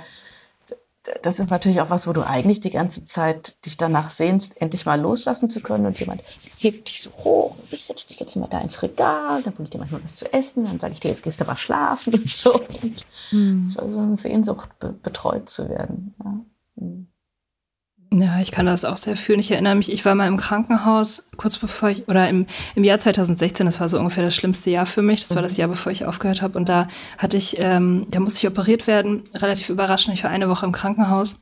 das 1.24 1.40
ist 1.40 1.50
natürlich 1.50 1.82
auch 1.82 1.90
was, 1.90 2.08
wo 2.08 2.14
du 2.14 2.26
eigentlich 2.26 2.60
die 2.60 2.70
ganze 2.70 3.06
Zeit 3.06 3.66
dich 3.66 3.78
danach 3.78 4.12
sehnst, 4.12 4.60
endlich 4.62 4.86
mal 4.86 5.00
loslassen 5.00 5.50
zu 5.50 5.62
können 5.62 5.86
und 5.86 6.00
jemand 6.00 6.24
hebt 6.58 6.88
dich 6.88 7.02
so 7.02 7.12
hoch 7.12 7.58
und 7.58 7.74
ich 7.74 7.86
setze 7.86 8.08
dich 8.08 8.20
jetzt 8.20 8.36
mal 8.36 8.48
da 8.48 8.60
ins 8.60 8.82
Regal, 8.84 9.42
dann 9.42 9.54
bringe 9.54 9.66
ich 9.66 9.72
dir 9.72 9.80
manchmal 9.80 10.04
was 10.04 10.16
zu 10.16 10.32
essen, 10.32 10.66
dann 10.66 10.80
sage 10.80 10.94
ich 10.94 11.00
dir, 11.00 11.10
jetzt 11.10 11.24
gehst 11.24 11.42
du 11.42 11.46
mal 11.46 11.58
schlafen 11.58 12.14
und 12.14 12.30
so. 12.30 12.54
Und 12.54 13.04
mhm. 13.32 13.70
so 13.70 13.82
eine 13.82 14.18
Sehnsucht, 14.18 14.70
be 14.80 14.94
betreut 14.94 15.50
zu 15.50 15.70
werden. 15.70 16.14
Ja. 16.24 16.46
Mhm. 16.76 17.11
Ja, 18.14 18.42
ich 18.42 18.52
kann 18.52 18.66
das 18.66 18.84
auch 18.84 18.98
sehr 18.98 19.16
fühlen. 19.16 19.40
Ich 19.40 19.52
erinnere 19.52 19.76
mich, 19.76 19.90
ich 19.90 20.04
war 20.04 20.16
mal 20.16 20.28
im 20.28 20.36
Krankenhaus 20.36 21.30
kurz 21.38 21.58
bevor 21.58 21.90
ich, 21.90 22.10
oder 22.10 22.28
im, 22.28 22.46
im 22.76 22.84
Jahr 22.84 23.00
2016, 23.00 23.66
das 23.66 23.80
war 23.80 23.88
so 23.88 23.98
ungefähr 23.98 24.24
das 24.24 24.36
schlimmste 24.36 24.70
Jahr 24.70 24.86
für 24.86 25.02
mich. 25.02 25.22
Das 25.22 25.34
war 25.34 25.42
das 25.42 25.54
mhm. 25.54 25.60
Jahr, 25.60 25.70
bevor 25.70 25.94
ich 25.94 26.06
aufgehört 26.06 26.42
habe. 26.42 26.58
Und 26.58 26.68
da 26.68 26.90
hatte 27.18 27.38
ich, 27.38 27.56
ähm, 27.60 28.06
da 28.10 28.20
musste 28.20 28.40
ich 28.40 28.52
operiert 28.52 28.86
werden, 28.86 29.24
relativ 29.34 29.70
überraschend. 29.70 30.14
Ich 30.14 30.26
war 30.26 30.30
eine 30.30 30.50
Woche 30.50 30.66
im 30.66 30.74
Krankenhaus. 30.74 31.38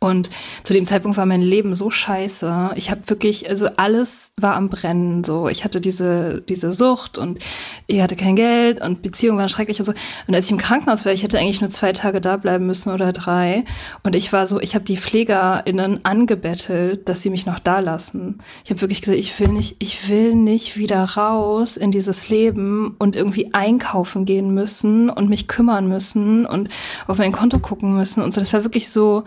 Und 0.00 0.30
zu 0.62 0.74
dem 0.74 0.86
Zeitpunkt 0.86 1.16
war 1.16 1.26
mein 1.26 1.42
Leben 1.42 1.74
so 1.74 1.90
scheiße. 1.90 2.72
Ich 2.76 2.90
habe 2.90 3.00
wirklich, 3.06 3.48
also 3.48 3.68
alles 3.76 4.32
war 4.36 4.54
am 4.54 4.68
Brennen. 4.68 5.24
So, 5.24 5.48
ich 5.48 5.64
hatte 5.64 5.80
diese 5.80 6.40
diese 6.48 6.72
Sucht 6.72 7.18
und 7.18 7.38
ich 7.86 8.00
hatte 8.00 8.14
kein 8.14 8.36
Geld 8.36 8.80
und 8.80 9.02
Beziehungen 9.02 9.38
waren 9.38 9.48
schrecklich 9.48 9.78
und 9.80 9.84
so. 9.84 9.92
Und 10.26 10.34
als 10.34 10.46
ich 10.46 10.52
im 10.52 10.58
Krankenhaus 10.58 11.04
war, 11.04 11.12
ich 11.12 11.22
hätte 11.22 11.38
eigentlich 11.38 11.60
nur 11.60 11.70
zwei 11.70 11.92
Tage 11.92 12.20
da 12.20 12.36
bleiben 12.36 12.66
müssen 12.66 12.92
oder 12.92 13.12
drei. 13.12 13.64
Und 14.02 14.14
ich 14.14 14.32
war 14.32 14.46
so, 14.46 14.60
ich 14.60 14.74
habe 14.74 14.84
die 14.84 14.96
PflegerInnen 14.96 16.04
angebettelt, 16.04 17.08
dass 17.08 17.22
sie 17.22 17.30
mich 17.30 17.46
noch 17.46 17.58
da 17.58 17.80
lassen. 17.80 18.38
Ich 18.64 18.70
habe 18.70 18.80
wirklich 18.80 19.00
gesagt, 19.00 19.18
ich 19.18 19.38
will 19.40 19.48
nicht, 19.48 19.76
ich 19.78 20.08
will 20.08 20.34
nicht 20.34 20.76
wieder 20.76 21.02
raus 21.04 21.76
in 21.76 21.90
dieses 21.90 22.28
Leben 22.28 22.94
und 22.98 23.16
irgendwie 23.16 23.52
einkaufen 23.52 24.24
gehen 24.24 24.54
müssen 24.54 25.10
und 25.10 25.28
mich 25.28 25.48
kümmern 25.48 25.88
müssen 25.88 26.46
und 26.46 26.68
auf 27.06 27.18
mein 27.18 27.32
Konto 27.32 27.58
gucken 27.58 27.96
müssen 27.96 28.22
und 28.22 28.32
so. 28.32 28.40
Das 28.40 28.52
war 28.52 28.64
wirklich 28.64 28.90
so 28.90 29.24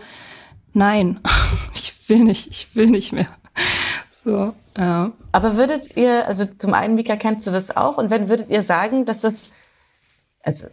nein, 0.72 1.20
ich 1.74 2.08
will 2.08 2.24
nicht, 2.24 2.48
ich 2.48 2.74
will 2.74 2.88
nicht 2.88 3.12
mehr. 3.12 3.28
So, 4.10 4.54
ja. 4.76 5.12
Aber 5.32 5.56
würdet 5.56 5.96
ihr, 5.96 6.26
also 6.26 6.44
zum 6.46 6.74
einen, 6.74 6.94
Mika, 6.94 7.16
kennst 7.16 7.46
du 7.46 7.50
das 7.50 7.76
auch? 7.76 7.98
Und 7.98 8.10
wenn 8.10 8.28
würdet 8.28 8.50
ihr 8.50 8.62
sagen, 8.62 9.04
dass 9.04 9.22
das, 9.22 9.50
also, 10.42 10.66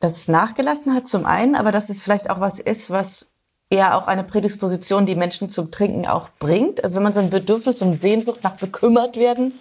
dass 0.00 0.16
es 0.16 0.28
nachgelassen 0.28 0.94
hat 0.94 1.08
zum 1.08 1.24
einen, 1.24 1.54
aber 1.54 1.72
dass 1.72 1.88
es 1.88 2.02
vielleicht 2.02 2.28
auch 2.28 2.40
was 2.40 2.58
ist, 2.58 2.90
was 2.90 3.26
eher 3.70 3.96
auch 3.96 4.06
eine 4.06 4.24
Prädisposition, 4.24 5.06
die 5.06 5.14
Menschen 5.14 5.48
zum 5.48 5.70
Trinken 5.70 6.06
auch 6.06 6.28
bringt? 6.38 6.84
Also 6.84 6.96
wenn 6.96 7.02
man 7.02 7.14
so 7.14 7.20
ein 7.20 7.30
Bedürfnis 7.30 7.80
und 7.80 8.00
Sehnsucht 8.00 8.42
nach 8.42 8.56
bekümmert 8.56 9.16
werden, 9.16 9.58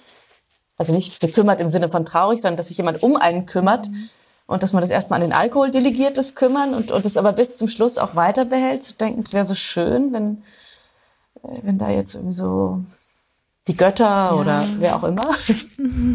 also 0.78 0.92
nicht 0.92 1.20
bekümmert 1.20 1.62
im 1.62 1.70
Sinne 1.70 1.90
von 1.90 2.06
traurig, 2.06 2.42
sondern 2.42 2.58
dass 2.58 2.68
sich 2.68 2.78
jemand 2.78 3.02
um 3.02 3.16
einen 3.16 3.46
kümmert, 3.46 3.88
mhm 3.88 4.10
und 4.52 4.64
dass 4.64 4.74
man 4.74 4.82
das 4.82 4.92
erstmal 4.92 5.22
an 5.22 5.30
den 5.30 5.34
Alkohol 5.34 5.72
delegiert, 5.72 6.18
das 6.18 6.36
Kümmern 6.36 6.74
und, 6.74 6.92
und 6.92 7.06
das 7.06 7.16
aber 7.16 7.32
bis 7.32 7.56
zum 7.56 7.70
Schluss 7.70 7.98
auch 7.98 8.16
weiter 8.16 8.44
behält, 8.44 8.84
zu 8.84 8.94
denken, 8.94 9.22
es 9.22 9.32
wäre 9.32 9.46
so 9.46 9.56
schön, 9.56 10.12
wenn, 10.12 10.44
äh, 11.42 11.60
wenn 11.64 11.78
da 11.78 11.90
jetzt 11.90 12.16
irgendwie 12.16 12.36
so 12.36 12.84
die 13.68 13.78
Götter 13.78 14.04
ja. 14.04 14.34
oder 14.34 14.68
wer 14.78 14.98
auch 14.98 15.06
immer. 15.06 15.38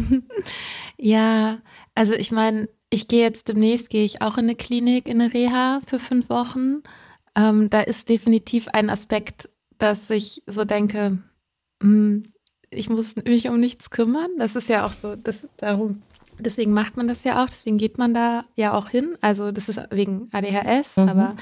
ja, 0.97 1.57
also 1.95 2.13
ich 2.13 2.31
meine, 2.31 2.69
ich 2.91 3.07
gehe 3.07 3.23
jetzt 3.23 3.47
demnächst, 3.47 3.89
gehe 3.89 4.05
ich 4.05 4.21
auch 4.21 4.37
in 4.37 4.45
eine 4.45 4.55
Klinik, 4.55 5.07
in 5.07 5.19
eine 5.19 5.33
Reha 5.33 5.81
für 5.87 5.99
fünf 5.99 6.29
Wochen. 6.29 6.83
Ähm, 7.35 7.69
da 7.69 7.81
ist 7.81 8.07
definitiv 8.07 8.67
ein 8.67 8.91
Aspekt, 8.91 9.49
dass 9.79 10.11
ich 10.11 10.43
so 10.45 10.63
denke, 10.63 11.17
mh, 11.81 11.89
hm, 11.89 12.23
ich 12.69 12.89
muss 12.89 13.15
mich 13.15 13.49
um 13.49 13.59
nichts 13.59 13.89
kümmern. 13.89 14.29
Das 14.37 14.55
ist 14.55 14.69
ja 14.69 14.85
auch 14.85 14.93
so, 14.93 15.15
das 15.15 15.47
darum 15.57 16.03
Deswegen 16.39 16.73
macht 16.73 16.97
man 16.97 17.07
das 17.07 17.23
ja 17.23 17.43
auch, 17.43 17.49
deswegen 17.49 17.77
geht 17.77 17.97
man 17.97 18.13
da 18.13 18.45
ja 18.55 18.73
auch 18.73 18.89
hin. 18.89 19.17
Also 19.21 19.51
das 19.51 19.69
ist 19.69 19.79
wegen 19.91 20.29
ADHS, 20.31 20.97
mhm. 20.97 21.09
aber 21.09 21.35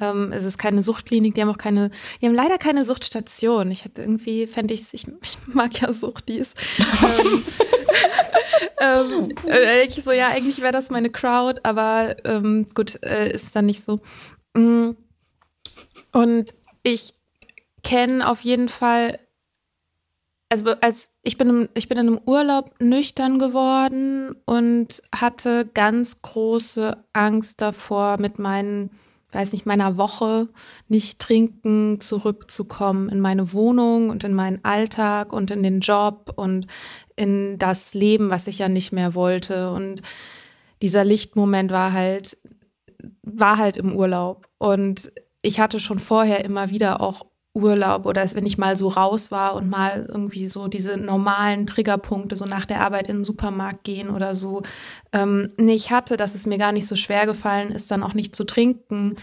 ähm, 0.00 0.32
es 0.32 0.44
ist 0.44 0.58
keine 0.58 0.82
Suchtklinik, 0.82 1.34
die 1.34 1.42
haben 1.42 1.50
auch 1.50 1.58
keine, 1.58 1.90
die 2.20 2.26
haben 2.26 2.34
leider 2.34 2.58
keine 2.58 2.84
Suchtstation. 2.84 3.70
Ich 3.70 3.84
hätte 3.84 4.02
irgendwie, 4.02 4.46
fände 4.46 4.74
ich, 4.74 4.92
ich, 4.92 5.06
ich 5.22 5.38
mag 5.46 5.80
ja 5.80 5.92
Suchtis. 5.92 6.54
ähm, 7.02 7.44
ähm, 8.80 9.28
äh, 9.46 9.84
ich 9.84 10.02
so, 10.02 10.12
ja, 10.12 10.28
eigentlich 10.28 10.60
wäre 10.60 10.72
das 10.72 10.90
meine 10.90 11.10
Crowd, 11.10 11.60
aber 11.62 12.16
ähm, 12.24 12.66
gut, 12.74 13.02
äh, 13.04 13.30
ist 13.32 13.54
dann 13.54 13.66
nicht 13.66 13.84
so. 13.84 14.00
Mhm. 14.54 14.96
Und 16.12 16.54
ich 16.82 17.14
kenne 17.82 18.28
auf 18.28 18.40
jeden 18.40 18.68
Fall, 18.68 19.18
also 20.54 20.76
als 20.80 21.10
ich 21.24 21.36
bin, 21.36 21.68
ich 21.74 21.88
bin 21.88 21.98
in 21.98 22.06
einem 22.06 22.20
Urlaub 22.26 22.70
nüchtern 22.78 23.40
geworden 23.40 24.36
und 24.46 25.02
hatte 25.12 25.68
ganz 25.74 26.22
große 26.22 26.96
Angst 27.12 27.60
davor, 27.60 28.18
mit 28.20 28.38
meinen, 28.38 28.90
weiß 29.32 29.52
nicht, 29.52 29.66
meiner 29.66 29.96
Woche 29.96 30.48
nicht 30.86 31.18
trinken 31.18 32.00
zurückzukommen 32.00 33.08
in 33.08 33.18
meine 33.18 33.52
Wohnung 33.52 34.10
und 34.10 34.22
in 34.22 34.32
meinen 34.32 34.64
Alltag 34.64 35.32
und 35.32 35.50
in 35.50 35.64
den 35.64 35.80
Job 35.80 36.32
und 36.36 36.68
in 37.16 37.58
das 37.58 37.92
Leben, 37.94 38.30
was 38.30 38.46
ich 38.46 38.60
ja 38.60 38.68
nicht 38.68 38.92
mehr 38.92 39.16
wollte. 39.16 39.72
Und 39.72 40.02
dieser 40.82 41.02
Lichtmoment 41.02 41.72
war 41.72 41.92
halt, 41.92 42.38
war 43.22 43.58
halt 43.58 43.76
im 43.76 43.92
Urlaub. 43.92 44.46
Und 44.58 45.10
ich 45.42 45.58
hatte 45.58 45.80
schon 45.80 45.98
vorher 45.98 46.44
immer 46.44 46.70
wieder 46.70 47.00
auch 47.00 47.26
Urlaub 47.54 48.04
oder 48.04 48.24
wenn 48.34 48.46
ich 48.46 48.58
mal 48.58 48.76
so 48.76 48.88
raus 48.88 49.30
war 49.30 49.54
und 49.54 49.70
mal 49.70 50.06
irgendwie 50.08 50.48
so 50.48 50.66
diese 50.66 50.96
normalen 50.96 51.66
Triggerpunkte, 51.66 52.34
so 52.34 52.46
nach 52.46 52.66
der 52.66 52.80
Arbeit 52.80 53.08
in 53.08 53.18
den 53.18 53.24
Supermarkt 53.24 53.84
gehen 53.84 54.10
oder 54.10 54.34
so, 54.34 54.62
ähm, 55.12 55.52
nicht 55.56 55.92
hatte, 55.92 56.16
dass 56.16 56.34
es 56.34 56.46
mir 56.46 56.58
gar 56.58 56.72
nicht 56.72 56.88
so 56.88 56.96
schwer 56.96 57.26
gefallen 57.26 57.70
ist, 57.70 57.92
dann 57.92 58.02
auch 58.02 58.14
nicht 58.14 58.34
zu 58.34 58.44
trinken. 58.44 59.14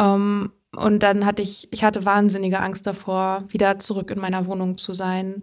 Ähm, 0.00 0.52
und 0.76 1.02
dann 1.02 1.26
hatte 1.26 1.42
ich, 1.42 1.68
ich 1.72 1.82
hatte 1.82 2.04
wahnsinnige 2.04 2.60
Angst 2.60 2.86
davor, 2.86 3.42
wieder 3.48 3.78
zurück 3.78 4.12
in 4.12 4.20
meiner 4.20 4.46
Wohnung 4.46 4.78
zu 4.78 4.94
sein 4.94 5.42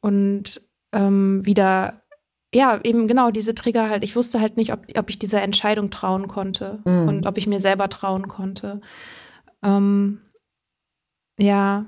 und 0.00 0.60
ähm, 0.92 1.44
wieder, 1.46 2.02
ja, 2.54 2.80
eben 2.84 3.06
genau 3.06 3.30
diese 3.30 3.54
Trigger 3.54 3.88
halt. 3.88 4.04
Ich 4.04 4.14
wusste 4.14 4.40
halt 4.40 4.58
nicht, 4.58 4.74
ob, 4.74 4.84
ob 4.98 5.08
ich 5.08 5.18
dieser 5.18 5.40
Entscheidung 5.40 5.90
trauen 5.90 6.28
konnte 6.28 6.80
mhm. 6.84 7.08
und 7.08 7.26
ob 7.26 7.38
ich 7.38 7.46
mir 7.46 7.60
selber 7.60 7.88
trauen 7.88 8.28
konnte. 8.28 8.82
Ähm, 9.62 10.20
ja, 11.42 11.86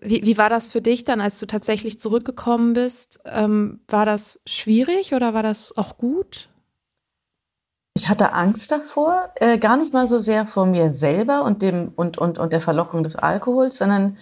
wie, 0.00 0.24
wie 0.24 0.38
war 0.38 0.48
das 0.48 0.68
für 0.68 0.80
dich 0.80 1.04
dann, 1.04 1.20
als 1.20 1.38
du 1.38 1.46
tatsächlich 1.46 2.00
zurückgekommen 2.00 2.72
bist? 2.72 3.20
Ähm, 3.24 3.80
war 3.88 4.06
das 4.06 4.42
schwierig 4.46 5.14
oder 5.14 5.34
war 5.34 5.42
das 5.42 5.76
auch 5.76 5.98
gut? 5.98 6.48
Ich 7.94 8.08
hatte 8.08 8.32
Angst 8.32 8.70
davor, 8.70 9.32
äh, 9.36 9.58
gar 9.58 9.76
nicht 9.76 9.92
mal 9.92 10.08
so 10.08 10.18
sehr 10.18 10.46
vor 10.46 10.66
mir 10.66 10.94
selber 10.94 11.42
und, 11.42 11.62
dem, 11.62 11.92
und, 11.96 12.16
und, 12.16 12.38
und 12.38 12.52
der 12.52 12.60
Verlockung 12.60 13.02
des 13.02 13.16
Alkohols, 13.16 13.76
sondern 13.76 14.16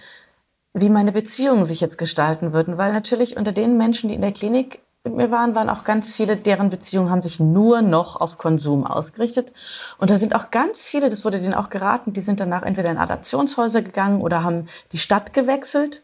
wie 0.72 0.88
meine 0.88 1.12
Beziehungen 1.12 1.66
sich 1.66 1.80
jetzt 1.80 1.98
gestalten 1.98 2.52
würden. 2.52 2.78
Weil 2.78 2.92
natürlich 2.92 3.36
unter 3.36 3.52
den 3.52 3.76
Menschen, 3.76 4.08
die 4.08 4.14
in 4.14 4.22
der 4.22 4.32
Klinik 4.32 4.80
mit 5.06 5.16
mir 5.16 5.30
waren, 5.30 5.54
waren 5.54 5.70
auch 5.70 5.84
ganz 5.84 6.14
viele, 6.14 6.36
deren 6.36 6.68
Beziehungen 6.68 7.10
haben 7.10 7.22
sich 7.22 7.38
nur 7.38 7.80
noch 7.80 8.20
auf 8.20 8.38
Konsum 8.38 8.84
ausgerichtet. 8.84 9.52
Und 9.98 10.10
da 10.10 10.18
sind 10.18 10.34
auch 10.34 10.50
ganz 10.50 10.84
viele, 10.84 11.10
das 11.10 11.24
wurde 11.24 11.40
denen 11.40 11.54
auch 11.54 11.70
geraten, 11.70 12.12
die 12.12 12.20
sind 12.20 12.40
danach 12.40 12.62
entweder 12.62 12.90
in 12.90 12.98
Adaptionshäuser 12.98 13.82
gegangen 13.82 14.20
oder 14.20 14.42
haben 14.42 14.68
die 14.92 14.98
Stadt 14.98 15.32
gewechselt. 15.32 16.02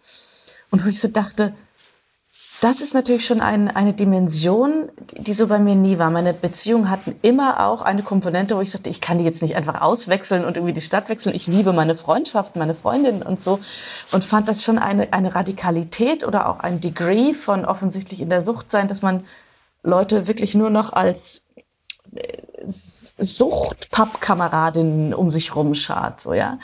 Und 0.71 0.85
wo 0.85 0.89
ich 0.89 1.01
so 1.01 1.09
dachte, 1.09 1.53
das 2.63 2.81
ist 2.81 2.95
natürlich 2.95 3.27
schon 3.27 3.41
ein, 3.41 3.69
eine 3.69 3.93
Dimension, 3.93 4.89
die 5.17 5.35
so 5.35 5.49
bei 5.49 5.59
mir 5.59 5.75
nie 5.75 5.99
war. 5.99 6.11
Meine 6.11 6.33
Beziehungen 6.33 6.91
hatten 6.91 7.17
immer 7.21 7.59
auch 7.67 7.83
eine 7.83 8.05
Komponente, 8.05 8.57
wo 8.57 8.61
ich 8.61 8.71
sagte, 8.71 8.89
ich 8.89 9.01
kann 9.01 9.19
die 9.19 9.25
jetzt 9.25 9.43
nicht 9.43 9.57
einfach 9.57 9.81
auswechseln 9.81 10.45
und 10.45 10.57
irgendwie 10.57 10.73
die 10.73 10.81
Stadt 10.81 11.09
wechseln. 11.09 11.35
Ich 11.35 11.49
liebe 11.49 11.73
meine 11.73 11.97
Freundschaft, 11.97 12.55
meine 12.55 12.77
Freundinnen 12.77 13.25
und 13.25 13.43
so 13.43 13.59
und 14.13 14.25
fand 14.25 14.47
das 14.47 14.63
schon 14.63 14.79
eine, 14.79 15.13
eine 15.13 15.35
Radikalität 15.35 16.25
oder 16.25 16.49
auch 16.49 16.61
ein 16.61 16.81
Degree 16.81 17.35
von 17.35 17.65
offensichtlich 17.65 18.21
in 18.21 18.31
der 18.31 18.45
Sucht 18.45 18.71
sein, 18.71 18.87
dass 18.87 19.03
man 19.03 19.25
Leute 19.83 20.29
wirklich 20.29 20.55
nur 20.55 20.71
noch 20.71 20.93
als 20.93 21.43
äh, 22.15 22.39
Suchtpappkameradinnen 23.19 25.15
um 25.15 25.33
sich 25.33 25.57
rumschart, 25.57 26.21
so, 26.21 26.33
ja. 26.33 26.61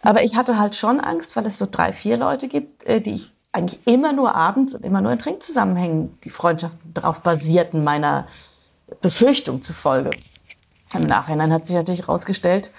Aber 0.00 0.22
ich 0.22 0.34
hatte 0.34 0.58
halt 0.58 0.76
schon 0.76 0.98
Angst, 0.98 1.36
weil 1.36 1.44
es 1.44 1.58
so 1.58 1.68
drei, 1.70 1.92
vier 1.92 2.16
Leute 2.16 2.48
gibt, 2.48 2.84
äh, 2.84 3.02
die 3.02 3.14
ich 3.14 3.31
eigentlich 3.52 3.86
immer 3.86 4.12
nur 4.12 4.34
abends 4.34 4.74
und 4.74 4.84
immer 4.84 5.00
nur 5.00 5.12
in 5.12 5.18
Trinkzusammenhängen 5.18 6.18
die 6.24 6.30
Freundschaften 6.30 6.94
darauf 6.94 7.20
basierten, 7.20 7.84
meiner 7.84 8.26
Befürchtung 9.00 9.62
zufolge. 9.62 10.10
Im 10.94 11.04
Nachhinein 11.04 11.52
hat 11.52 11.66
sich 11.66 11.76
natürlich 11.76 12.02
herausgestellt, 12.02 12.70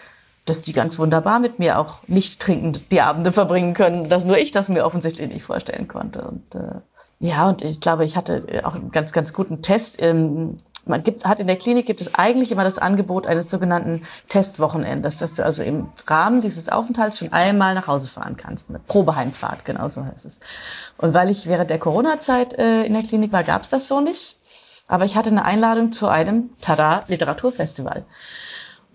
dass 0.45 0.61
die 0.61 0.73
ganz 0.73 0.99
wunderbar 0.99 1.39
mit 1.39 1.59
mir 1.59 1.79
auch 1.79 1.99
nicht 2.07 2.41
trinkend 2.41 2.91
die 2.91 3.01
Abende 3.01 3.31
verbringen 3.31 3.73
können, 3.73 4.09
dass 4.09 4.25
nur 4.25 4.37
ich 4.37 4.51
das 4.51 4.67
mir 4.67 4.85
offensichtlich 4.85 5.29
nicht 5.29 5.45
vorstellen 5.45 5.87
konnte. 5.87 6.21
Und 6.23 6.55
äh, 6.55 6.81
ja, 7.19 7.47
und 7.47 7.61
ich 7.61 7.79
glaube, 7.79 8.03
ich 8.03 8.17
hatte 8.17 8.61
auch 8.63 8.75
einen 8.75 8.91
ganz, 8.91 9.13
ganz 9.13 9.31
guten 9.31 9.61
Test. 9.61 10.01
Ähm, 10.01 10.57
man 10.85 11.03
gibt, 11.03 11.25
hat 11.25 11.39
in 11.39 11.47
der 11.47 11.55
Klinik 11.55 11.85
gibt 11.85 12.01
es 12.01 12.13
eigentlich 12.13 12.51
immer 12.51 12.63
das 12.63 12.77
Angebot 12.77 13.25
eines 13.25 13.49
sogenannten 13.49 14.03
Testwochenendes, 14.27 15.17
dass 15.17 15.33
du 15.33 15.45
also 15.45 15.63
im 15.63 15.87
Rahmen 16.07 16.41
dieses 16.41 16.67
Aufenthalts 16.69 17.19
schon 17.19 17.31
einmal 17.31 17.73
nach 17.73 17.87
Hause 17.87 18.09
fahren 18.09 18.35
kannst. 18.35 18.69
Eine 18.69 18.79
Probeheimfahrt, 18.79 19.63
genau 19.65 19.89
so 19.89 20.03
heißt 20.03 20.25
es. 20.25 20.39
Und 20.97 21.13
weil 21.13 21.29
ich 21.29 21.47
während 21.47 21.69
der 21.69 21.79
Corona-Zeit 21.79 22.57
äh, 22.59 22.83
in 22.83 22.93
der 22.93 23.03
Klinik 23.03 23.31
war, 23.31 23.43
gab 23.43 23.63
es 23.63 23.69
das 23.69 23.87
so 23.87 24.01
nicht. 24.01 24.37
Aber 24.87 25.05
ich 25.05 25.15
hatte 25.15 25.29
eine 25.29 25.45
Einladung 25.45 25.93
zu 25.93 26.07
einem 26.07 26.49
Tada 26.59 27.05
Literaturfestival. 27.07 28.05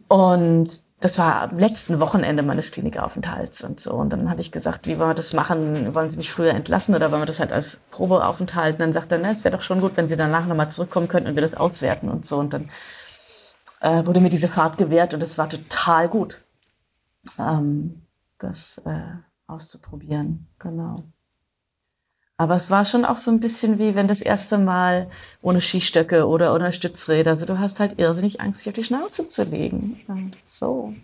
Und 0.09 0.83
das 1.01 1.17
war 1.17 1.43
am 1.43 1.59
letzten 1.59 2.01
Wochenende 2.01 2.43
meines 2.43 2.73
Klinikaufenthalts 2.73 3.63
und 3.63 3.79
so. 3.79 3.93
Und 3.93 4.11
dann 4.11 4.29
habe 4.29 4.41
ich 4.41 4.51
gesagt, 4.51 4.87
wie 4.87 4.99
wollen 4.99 5.11
wir 5.11 5.15
das 5.15 5.33
machen? 5.33 5.95
Wollen 5.95 6.11
Sie 6.11 6.17
mich 6.17 6.33
früher 6.33 6.51
entlassen 6.51 6.95
oder 6.95 7.13
wollen 7.13 7.23
wir 7.23 7.27
das 7.27 7.39
halt 7.39 7.53
als 7.53 7.77
Probeaufenthalt? 7.93 8.75
Und 8.75 8.81
dann 8.81 8.93
sagt 8.93 9.13
er, 9.13 9.19
ne, 9.19 9.33
es 9.33 9.45
wäre 9.45 9.57
doch 9.57 9.63
schon 9.63 9.81
gut, 9.81 9.97
wenn 9.97 10.09
Sie 10.09 10.17
danach 10.17 10.47
nochmal 10.47 10.73
zurückkommen 10.73 11.07
könnten 11.07 11.29
und 11.29 11.35
wir 11.37 11.43
das 11.43 11.55
auswerten 11.55 12.09
und 12.09 12.27
so. 12.27 12.39
Und 12.39 12.53
dann 12.53 12.71
äh, 13.81 14.05
wurde 14.07 14.21
mir 14.21 14.31
diese 14.31 14.49
Fahrt 14.49 14.77
gewährt 14.77 15.15
und 15.15 15.23
es 15.23 15.39
war 15.39 15.49
total 15.49 16.09
gut, 16.09 16.43
ähm, 17.39 18.03
das 18.41 18.79
äh, 18.85 19.03
auszuprobieren. 19.47 20.49
Genau. 20.59 21.05
Aber 22.41 22.55
es 22.55 22.71
war 22.71 22.87
schon 22.87 23.05
auch 23.05 23.19
so 23.19 23.33
ein 23.33 23.41
bisschen 23.41 23.81
wie 23.81 23.97
wenn 23.97 24.07
das 24.07 24.23
erste 24.23 24.59
Mal 24.59 25.11
ohne 25.43 25.61
Skistöcke 25.61 26.27
oder 26.27 26.55
ohne 26.55 26.73
Stützräder. 26.73 27.33
Also 27.33 27.47
du 27.47 27.59
hast 27.59 27.81
halt 27.81 27.99
irrsinnig 27.99 28.41
Angst, 28.41 28.61
dich 28.61 28.69
auf 28.69 28.75
die 28.75 28.85
Schnauze 28.85 29.29
zu 29.29 29.43
legen. 29.43 30.01
So. 30.47 30.95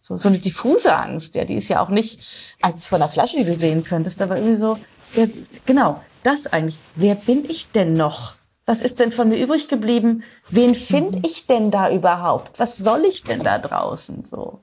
So, 0.00 0.16
so 0.16 0.28
eine 0.28 0.38
diffuse 0.38 0.94
Angst, 0.94 1.34
ja, 1.34 1.44
die 1.44 1.56
ist 1.56 1.66
ja 1.66 1.80
auch 1.80 1.88
nicht 1.88 2.20
als 2.62 2.86
von 2.86 3.00
der 3.00 3.08
Flasche, 3.08 3.38
die 3.38 3.44
du 3.44 3.56
sehen 3.56 3.82
könntest, 3.82 4.22
aber 4.22 4.36
irgendwie 4.36 4.54
so, 4.54 4.78
ja, 5.14 5.26
genau, 5.64 6.00
das 6.22 6.46
eigentlich. 6.46 6.78
Wer 6.94 7.16
bin 7.16 7.44
ich 7.50 7.72
denn 7.72 7.94
noch? 7.94 8.36
Was 8.66 8.82
ist 8.82 9.00
denn 9.00 9.10
von 9.10 9.28
mir 9.28 9.42
übrig 9.42 9.66
geblieben? 9.66 10.22
Wen 10.48 10.76
finde 10.76 11.18
mhm. 11.18 11.24
ich 11.24 11.48
denn 11.48 11.72
da 11.72 11.90
überhaupt? 11.90 12.60
Was 12.60 12.76
soll 12.76 13.04
ich 13.04 13.24
denn 13.24 13.40
da 13.42 13.58
draußen 13.58 14.24
so? 14.26 14.60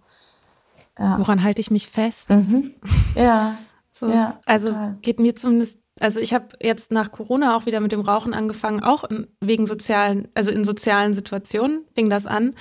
Ja. 0.98 1.20
Woran 1.20 1.44
halte 1.44 1.60
ich 1.60 1.72
mich 1.72 1.90
fest? 1.90 2.30
Mhm. 2.30 2.76
Ja. 3.16 3.58
so, 3.92 4.10
ja, 4.10 4.40
also 4.46 4.70
total. 4.70 4.98
geht 5.02 5.20
mir 5.20 5.36
zumindest 5.36 5.83
also 6.00 6.20
ich 6.20 6.34
habe 6.34 6.48
jetzt 6.62 6.92
nach 6.92 7.12
Corona 7.12 7.56
auch 7.56 7.66
wieder 7.66 7.80
mit 7.80 7.92
dem 7.92 8.02
Rauchen 8.02 8.34
angefangen, 8.34 8.84
auch 8.84 9.04
wegen 9.42 9.68
sozialen, 9.68 10.28
also 10.34 10.52
in 10.52 10.64
sozialen 10.64 11.14
Situationen 11.14 11.86
fing 11.96 12.10
das 12.10 12.26
an. 12.26 12.56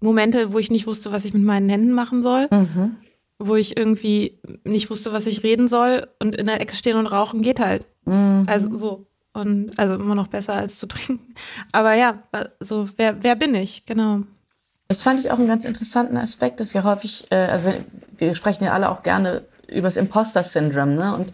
Momente, 0.00 0.52
wo 0.52 0.58
ich 0.58 0.70
nicht 0.70 0.86
wusste, 0.86 1.12
was 1.12 1.24
ich 1.24 1.32
mit 1.32 1.42
meinen 1.42 1.68
Händen 1.68 1.92
machen 1.92 2.22
soll, 2.22 2.46
mhm. 2.50 2.96
wo 3.38 3.56
ich 3.56 3.76
irgendwie 3.76 4.38
nicht 4.64 4.90
wusste, 4.90 5.12
was 5.12 5.26
ich 5.26 5.42
reden 5.42 5.66
soll 5.66 6.08
und 6.20 6.36
in 6.36 6.46
der 6.46 6.60
Ecke 6.60 6.76
stehen 6.76 6.98
und 6.98 7.06
rauchen 7.06 7.42
geht 7.42 7.58
halt. 7.58 7.86
Mhm. 8.04 8.44
Also 8.46 8.76
so. 8.76 9.06
Und 9.32 9.76
also 9.80 9.94
immer 9.94 10.14
noch 10.14 10.28
besser 10.28 10.54
als 10.54 10.78
zu 10.78 10.86
trinken. 10.88 11.34
Aber 11.72 11.94
ja, 11.94 12.22
so, 12.60 12.88
wer, 12.96 13.24
wer 13.24 13.34
bin 13.34 13.54
ich? 13.54 13.86
Genau. 13.86 14.20
Das 14.88 15.00
fand 15.00 15.18
ich 15.18 15.30
auch 15.30 15.38
einen 15.38 15.48
ganz 15.48 15.64
interessanten 15.64 16.16
Aspekt, 16.16 16.60
dass 16.60 16.74
ja 16.74 16.84
häufig, 16.84 17.26
äh, 17.30 17.36
also 17.36 17.72
wir 18.16 18.34
sprechen 18.34 18.64
ja 18.64 18.72
alle 18.72 18.90
auch 18.90 19.02
gerne 19.02 19.42
übers 19.68 19.96
Imposter-Syndrom. 19.96 20.94
Ne? 20.94 21.14
Und 21.14 21.32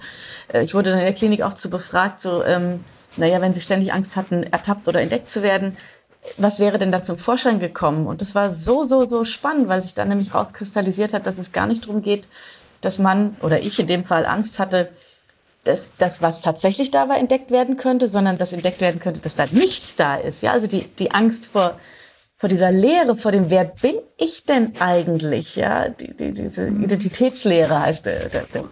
äh, 0.52 0.62
ich 0.62 0.74
wurde 0.74 0.90
in 0.90 0.98
der 0.98 1.12
Klinik 1.12 1.42
auch 1.42 1.54
zu 1.54 1.70
befragt, 1.70 2.20
so, 2.20 2.44
ähm, 2.44 2.84
naja, 3.16 3.40
wenn 3.40 3.54
sie 3.54 3.60
ständig 3.60 3.92
Angst 3.92 4.16
hatten, 4.16 4.42
ertappt 4.44 4.88
oder 4.88 5.00
entdeckt 5.00 5.30
zu 5.30 5.42
werden, 5.42 5.76
was 6.36 6.60
wäre 6.60 6.78
denn 6.78 6.92
da 6.92 7.04
zum 7.04 7.18
Vorschein 7.18 7.60
gekommen? 7.60 8.06
Und 8.06 8.20
das 8.20 8.34
war 8.34 8.54
so, 8.54 8.84
so, 8.84 9.06
so 9.06 9.24
spannend, 9.24 9.68
weil 9.68 9.82
sich 9.82 9.94
dann 9.94 10.08
nämlich 10.08 10.34
rauskristallisiert 10.34 11.14
hat, 11.14 11.26
dass 11.26 11.38
es 11.38 11.52
gar 11.52 11.66
nicht 11.66 11.86
darum 11.86 12.02
geht, 12.02 12.28
dass 12.80 12.98
man 12.98 13.36
oder 13.42 13.60
ich 13.60 13.78
in 13.78 13.86
dem 13.86 14.04
Fall 14.04 14.26
Angst 14.26 14.58
hatte, 14.58 14.90
dass 15.64 15.90
das, 15.98 16.22
was 16.22 16.40
tatsächlich 16.40 16.90
da 16.90 17.08
war, 17.08 17.18
entdeckt 17.18 17.50
werden 17.50 17.76
könnte, 17.76 18.08
sondern 18.08 18.38
dass 18.38 18.52
entdeckt 18.52 18.80
werden 18.80 19.00
könnte, 19.00 19.20
dass 19.20 19.36
da 19.36 19.46
nichts 19.50 19.96
da 19.96 20.16
ist. 20.16 20.42
Ja, 20.42 20.52
also 20.52 20.66
die, 20.66 20.84
die 20.98 21.10
Angst 21.10 21.46
vor 21.46 21.78
vor 22.40 22.48
dieser 22.48 22.72
Lehre, 22.72 23.16
vor 23.16 23.32
dem, 23.32 23.50
wer 23.50 23.66
bin 23.66 23.96
ich 24.16 24.44
denn 24.44 24.80
eigentlich? 24.80 25.56
Ja, 25.56 25.90
die, 25.90 26.16
die, 26.16 26.32
diese 26.32 26.68
Identitätslehre 26.68 27.78
heißt 27.78 28.06
der, 28.06 28.30
der, 28.30 28.44
der 28.44 28.64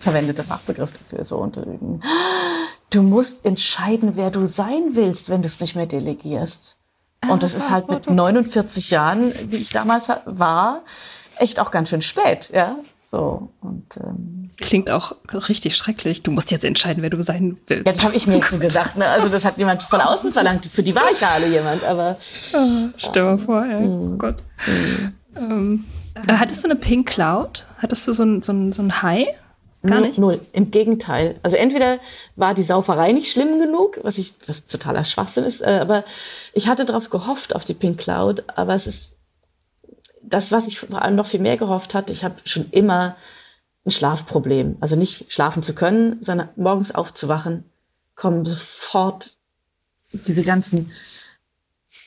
verwendete 0.00 0.44
Fachbegriff 0.44 0.90
dafür 0.92 1.24
so. 1.24 1.38
Und 1.38 1.58
du 2.90 3.02
musst 3.02 3.46
entscheiden, 3.46 4.16
wer 4.16 4.30
du 4.30 4.44
sein 4.44 4.90
willst, 4.92 5.30
wenn 5.30 5.40
du 5.40 5.46
es 5.46 5.60
nicht 5.60 5.74
mehr 5.74 5.86
delegierst. 5.86 6.76
Und 7.26 7.42
das 7.42 7.54
ist 7.54 7.70
halt 7.70 7.88
mit 7.88 8.10
49 8.10 8.90
Jahren, 8.90 9.32
wie 9.50 9.56
ich 9.56 9.70
damals 9.70 10.10
war, 10.26 10.82
echt 11.38 11.60
auch 11.60 11.70
ganz 11.70 11.88
schön 11.88 12.02
spät, 12.02 12.50
ja. 12.52 12.76
So, 13.14 13.48
und, 13.60 13.84
ähm, 14.02 14.50
Klingt 14.56 14.90
auch 14.90 15.12
richtig 15.48 15.76
schrecklich. 15.76 16.24
Du 16.24 16.32
musst 16.32 16.50
jetzt 16.50 16.64
entscheiden, 16.64 17.00
wer 17.00 17.10
du 17.10 17.22
sein 17.22 17.56
willst. 17.68 17.86
Jetzt 17.86 18.02
habe 18.04 18.16
ich 18.16 18.26
mir 18.26 18.42
so 18.50 18.58
gesagt, 18.58 18.96
ne? 18.96 19.06
also 19.06 19.28
das 19.28 19.44
hat 19.44 19.56
jemand 19.56 19.84
von 19.84 20.00
außen 20.00 20.32
verlangt. 20.32 20.66
Für 20.66 20.82
die 20.82 20.96
war 20.96 21.12
ich 21.12 21.20
ja 21.20 21.28
alle 21.28 21.46
jemand, 21.46 21.84
aber. 21.84 22.16
Oh, 22.52 22.88
stell 22.96 23.22
mal 23.22 23.38
vor, 23.38 23.64
ey. 23.64 23.84
Oh 23.86 24.16
Gott. 24.18 24.38
Mhm. 24.66 25.14
Ähm, 25.36 25.84
hattest 26.26 26.64
du 26.64 26.68
eine 26.68 26.74
Pink 26.74 27.08
Cloud? 27.08 27.66
Hattest 27.78 28.08
du 28.08 28.12
so 28.12 28.24
ein, 28.24 28.42
so 28.42 28.52
ein, 28.52 28.72
so 28.72 28.82
ein 28.82 29.00
High? 29.00 29.28
Gar 29.86 30.00
nicht? 30.00 30.18
Null. 30.18 30.40
Im 30.52 30.72
Gegenteil. 30.72 31.36
Also 31.44 31.56
entweder 31.56 32.00
war 32.34 32.54
die 32.54 32.64
Sauferei 32.64 33.12
nicht 33.12 33.30
schlimm 33.30 33.60
genug, 33.60 34.00
was 34.02 34.18
ich, 34.18 34.34
was 34.48 34.66
totaler 34.66 35.04
Schwachsinn 35.04 35.44
ist, 35.44 35.60
äh, 35.60 35.78
aber 35.80 36.04
ich 36.52 36.66
hatte 36.66 36.84
darauf 36.84 37.10
gehofft, 37.10 37.54
auf 37.54 37.64
die 37.64 37.74
Pink 37.74 37.98
Cloud, 37.98 38.42
aber 38.56 38.74
es 38.74 38.88
ist 38.88 39.13
das, 40.28 40.52
was 40.52 40.66
ich 40.66 40.80
vor 40.80 41.02
allem 41.02 41.16
noch 41.16 41.26
viel 41.26 41.40
mehr 41.40 41.56
gehofft 41.56 41.94
hatte, 41.94 42.12
ich 42.12 42.24
habe 42.24 42.36
schon 42.44 42.70
immer 42.70 43.16
ein 43.86 43.90
Schlafproblem. 43.90 44.76
Also 44.80 44.96
nicht 44.96 45.32
schlafen 45.32 45.62
zu 45.62 45.74
können, 45.74 46.22
sondern 46.22 46.48
morgens 46.56 46.94
aufzuwachen, 46.94 47.64
kommen 48.14 48.46
sofort 48.46 49.36
diese 50.12 50.42
ganzen, 50.42 50.92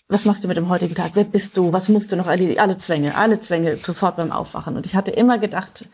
was 0.08 0.26
machst 0.26 0.44
du 0.44 0.48
mit 0.48 0.58
dem 0.58 0.70
heutigen 0.70 0.96
Tag? 0.96 1.12
Wer 1.16 1.26
bist 1.26 1.58
du? 1.58 1.74
Was 1.74 1.90
musst 1.90 2.12
du 2.12 2.16
noch? 2.16 2.28
Alle, 2.28 2.60
alle 2.60 2.78
Zwänge, 2.78 3.16
alle 3.16 3.40
Zwänge 3.40 3.78
sofort 3.78 4.16
beim 4.16 4.32
Aufwachen. 4.32 4.78
Und 4.78 4.86
ich 4.86 4.96
hatte 4.96 5.12
immer 5.12 5.38
gedacht, 5.38 5.86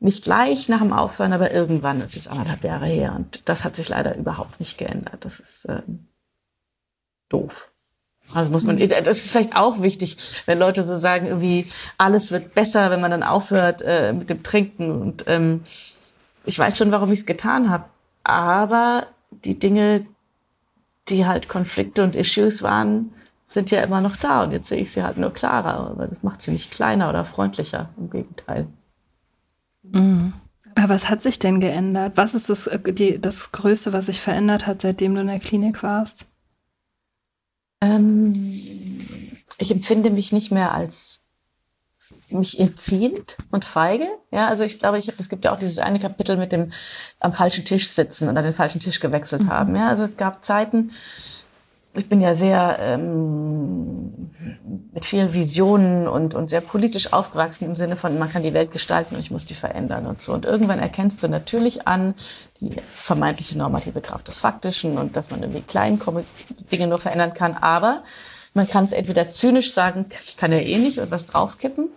nicht 0.00 0.24
gleich 0.24 0.68
nach 0.68 0.80
dem 0.80 0.92
Aufhören, 0.92 1.32
aber 1.32 1.50
irgendwann, 1.50 2.00
das 2.00 2.16
ist 2.16 2.28
anderthalb 2.28 2.64
Jahre 2.64 2.86
her. 2.86 3.14
Und 3.14 3.48
das 3.48 3.64
hat 3.64 3.76
sich 3.76 3.88
leider 3.88 4.16
überhaupt 4.16 4.60
nicht 4.60 4.78
geändert. 4.78 5.24
Das 5.24 5.40
ist 5.40 5.66
ähm, 5.68 6.08
doof. 7.28 7.70
Also 8.34 8.50
muss 8.50 8.64
man, 8.64 8.76
mhm. 8.76 8.88
das 8.88 9.18
ist 9.18 9.30
vielleicht 9.30 9.56
auch 9.56 9.80
wichtig, 9.80 10.18
wenn 10.46 10.58
Leute 10.58 10.84
so 10.84 10.98
sagen, 10.98 11.26
irgendwie 11.26 11.70
alles 11.96 12.30
wird 12.30 12.54
besser, 12.54 12.90
wenn 12.90 13.00
man 13.00 13.10
dann 13.10 13.22
aufhört 13.22 13.82
äh, 13.82 14.12
mit 14.12 14.28
dem 14.28 14.42
Trinken. 14.42 14.90
Und 14.90 15.24
ähm, 15.26 15.64
ich 16.44 16.58
weiß 16.58 16.76
schon, 16.76 16.92
warum 16.92 17.12
ich 17.12 17.20
es 17.20 17.26
getan 17.26 17.70
habe. 17.70 17.84
Aber 18.24 19.06
die 19.30 19.58
Dinge, 19.58 20.06
die 21.08 21.26
halt 21.26 21.48
Konflikte 21.48 22.02
und 22.02 22.16
Issues 22.16 22.62
waren, 22.62 23.12
sind 23.48 23.70
ja 23.70 23.82
immer 23.82 24.02
noch 24.02 24.16
da. 24.16 24.42
Und 24.42 24.52
jetzt 24.52 24.68
sehe 24.68 24.82
ich 24.82 24.92
sie 24.92 25.02
halt 25.02 25.16
nur 25.16 25.32
klarer. 25.32 25.90
Aber 25.90 26.06
das 26.06 26.22
macht 26.22 26.42
sie 26.42 26.50
nicht 26.50 26.70
kleiner 26.70 27.08
oder 27.08 27.24
freundlicher. 27.24 27.88
Im 27.96 28.10
Gegenteil. 28.10 28.66
Mhm. 29.82 30.34
Aber 30.74 30.90
was 30.90 31.08
hat 31.08 31.22
sich 31.22 31.38
denn 31.38 31.60
geändert? 31.60 32.16
Was 32.16 32.34
ist 32.34 32.50
das, 32.50 32.66
äh, 32.66 32.92
die, 32.92 33.20
das 33.20 33.52
Größte, 33.52 33.92
was 33.92 34.06
sich 34.06 34.20
verändert 34.20 34.66
hat, 34.66 34.82
seitdem 34.82 35.14
du 35.14 35.22
in 35.22 35.28
der 35.28 35.40
Klinik 35.40 35.82
warst? 35.82 36.26
Ähm, 37.80 39.36
ich 39.58 39.70
empfinde 39.70 40.10
mich 40.10 40.32
nicht 40.32 40.50
mehr 40.50 40.72
als 40.72 41.20
mich 42.30 42.58
entziehend 42.58 43.38
und 43.50 43.64
feige. 43.64 44.06
Ja, 44.30 44.48
also 44.48 44.62
ich 44.62 44.78
glaube, 44.78 44.98
ich 44.98 45.08
habe, 45.08 45.18
es 45.18 45.28
gibt 45.28 45.44
ja 45.44 45.54
auch 45.54 45.58
dieses 45.58 45.78
eine 45.78 45.98
Kapitel 45.98 46.36
mit 46.36 46.52
dem 46.52 46.72
am 47.20 47.32
falschen 47.32 47.64
Tisch 47.64 47.88
sitzen 47.88 48.28
und 48.28 48.36
an 48.36 48.44
den 48.44 48.54
falschen 48.54 48.80
Tisch 48.80 49.00
gewechselt 49.00 49.42
mhm. 49.42 49.50
haben. 49.50 49.76
Ja, 49.76 49.88
also 49.88 50.02
es 50.02 50.16
gab 50.16 50.44
Zeiten, 50.44 50.92
ich 51.94 52.08
bin 52.08 52.20
ja 52.20 52.34
sehr 52.34 52.78
ähm, 52.80 54.30
mit 54.92 55.04
vielen 55.04 55.32
Visionen 55.32 56.06
und, 56.06 56.34
und 56.34 56.50
sehr 56.50 56.60
politisch 56.60 57.12
aufgewachsen 57.12 57.64
im 57.64 57.76
Sinne 57.76 57.96
von, 57.96 58.18
man 58.18 58.30
kann 58.30 58.42
die 58.42 58.54
Welt 58.54 58.72
gestalten 58.72 59.14
und 59.14 59.20
ich 59.20 59.30
muss 59.30 59.46
die 59.46 59.54
verändern 59.54 60.06
und 60.06 60.20
so. 60.20 60.32
Und 60.32 60.44
irgendwann 60.44 60.78
erkennst 60.78 61.22
du 61.22 61.28
natürlich 61.28 61.86
an 61.86 62.14
die 62.60 62.76
vermeintliche 62.94 63.56
normative 63.56 64.00
Kraft 64.00 64.28
des 64.28 64.38
Faktischen 64.38 64.98
und 64.98 65.16
dass 65.16 65.30
man 65.30 65.42
irgendwie 65.42 65.62
klein 65.62 66.00
Dinge 66.70 66.86
nur 66.86 66.98
verändern 66.98 67.34
kann. 67.34 67.54
Aber 67.54 68.02
man 68.54 68.68
kann 68.68 68.84
es 68.84 68.92
entweder 68.92 69.30
zynisch 69.30 69.72
sagen, 69.72 70.06
ich 70.24 70.36
kann 70.36 70.52
ja 70.52 70.58
eh 70.58 70.78
nicht 70.78 70.98
und 70.98 71.10
was 71.10 71.26
draufkippen. 71.26 71.88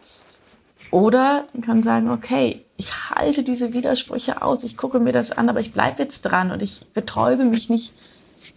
Oder 0.91 1.45
man 1.53 1.63
kann 1.63 1.83
sagen, 1.83 2.09
okay, 2.11 2.65
ich 2.75 2.91
halte 3.09 3.43
diese 3.43 3.73
Widersprüche 3.73 4.41
aus, 4.41 4.63
ich 4.63 4.75
gucke 4.75 4.99
mir 4.99 5.13
das 5.13 5.31
an, 5.31 5.47
aber 5.47 5.61
ich 5.61 5.71
bleibe 5.71 6.03
jetzt 6.03 6.21
dran 6.23 6.51
und 6.51 6.61
ich 6.61 6.85
betäube 6.93 7.45
mich 7.45 7.69
nicht 7.69 7.93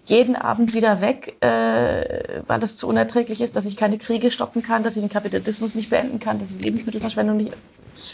jeden 0.04 0.36
Abend 0.36 0.74
wieder 0.74 1.00
weg, 1.00 1.36
äh, 1.40 2.42
weil 2.46 2.60
das 2.60 2.76
zu 2.76 2.88
unerträglich 2.88 3.40
ist, 3.40 3.56
dass 3.56 3.64
ich 3.64 3.76
keine 3.76 3.98
Kriege 3.98 4.30
stoppen 4.30 4.62
kann, 4.62 4.82
dass 4.82 4.96
ich 4.96 5.02
den 5.02 5.10
Kapitalismus 5.10 5.74
nicht 5.74 5.90
beenden 5.90 6.18
kann, 6.18 6.38
dass 6.38 6.50
ich 6.50 6.62
Lebensmittelverschwendung 6.62 7.36
nicht 7.36 7.52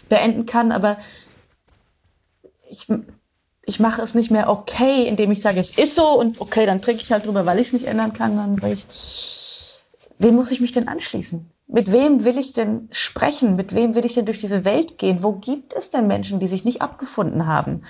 beenden 0.08 0.46
kann. 0.46 0.72
Aber 0.72 0.98
ich, 2.68 2.86
ich 3.64 3.80
mache 3.80 4.02
es 4.02 4.14
nicht 4.14 4.30
mehr 4.30 4.48
okay, 4.48 5.06
indem 5.06 5.30
ich 5.32 5.42
sage, 5.42 5.60
es 5.60 5.76
ist 5.76 5.94
so 5.94 6.18
und 6.18 6.40
okay, 6.40 6.66
dann 6.66 6.82
trinke 6.82 7.02
ich 7.02 7.12
halt 7.12 7.26
drüber, 7.26 7.46
weil 7.46 7.58
ich 7.58 7.68
es 7.68 7.72
nicht 7.72 7.86
ändern 7.86 8.12
kann. 8.12 8.36
Dann 8.36 8.62
weil 8.62 8.74
ich, 8.74 9.80
wem 10.18 10.36
muss 10.36 10.50
ich 10.50 10.60
mich 10.60 10.72
denn 10.72 10.88
anschließen? 10.88 11.50
Mit 11.66 11.92
wem 11.92 12.24
will 12.24 12.38
ich 12.38 12.52
denn 12.52 12.88
sprechen? 12.90 13.54
Mit 13.54 13.74
wem 13.74 13.94
will 13.94 14.04
ich 14.04 14.14
denn 14.14 14.26
durch 14.26 14.40
diese 14.40 14.64
Welt 14.64 14.98
gehen? 14.98 15.22
Wo 15.22 15.32
gibt 15.32 15.72
es 15.72 15.90
denn 15.90 16.08
Menschen, 16.08 16.40
die 16.40 16.48
sich 16.48 16.64
nicht 16.64 16.82
abgefunden 16.82 17.46
haben? 17.46 17.84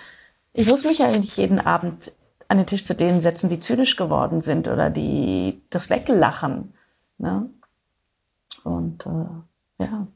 Ich 0.52 0.66
muss 0.66 0.84
mich 0.84 0.98
ja 0.98 1.10
nicht 1.16 1.36
jeden 1.36 1.60
Abend 1.60 2.12
an 2.50 2.56
den 2.56 2.66
Tisch 2.66 2.84
zu 2.84 2.96
denen 2.96 3.22
setzen, 3.22 3.48
die 3.48 3.60
zynisch 3.60 3.94
geworden 3.94 4.42
sind 4.42 4.66
oder 4.66 4.90
die 4.90 5.62
das 5.70 5.88
weglachen. 5.88 6.74
Ne? 7.18 7.48
Und 8.64 9.06
äh, 9.06 9.84
ja. 9.84 10.08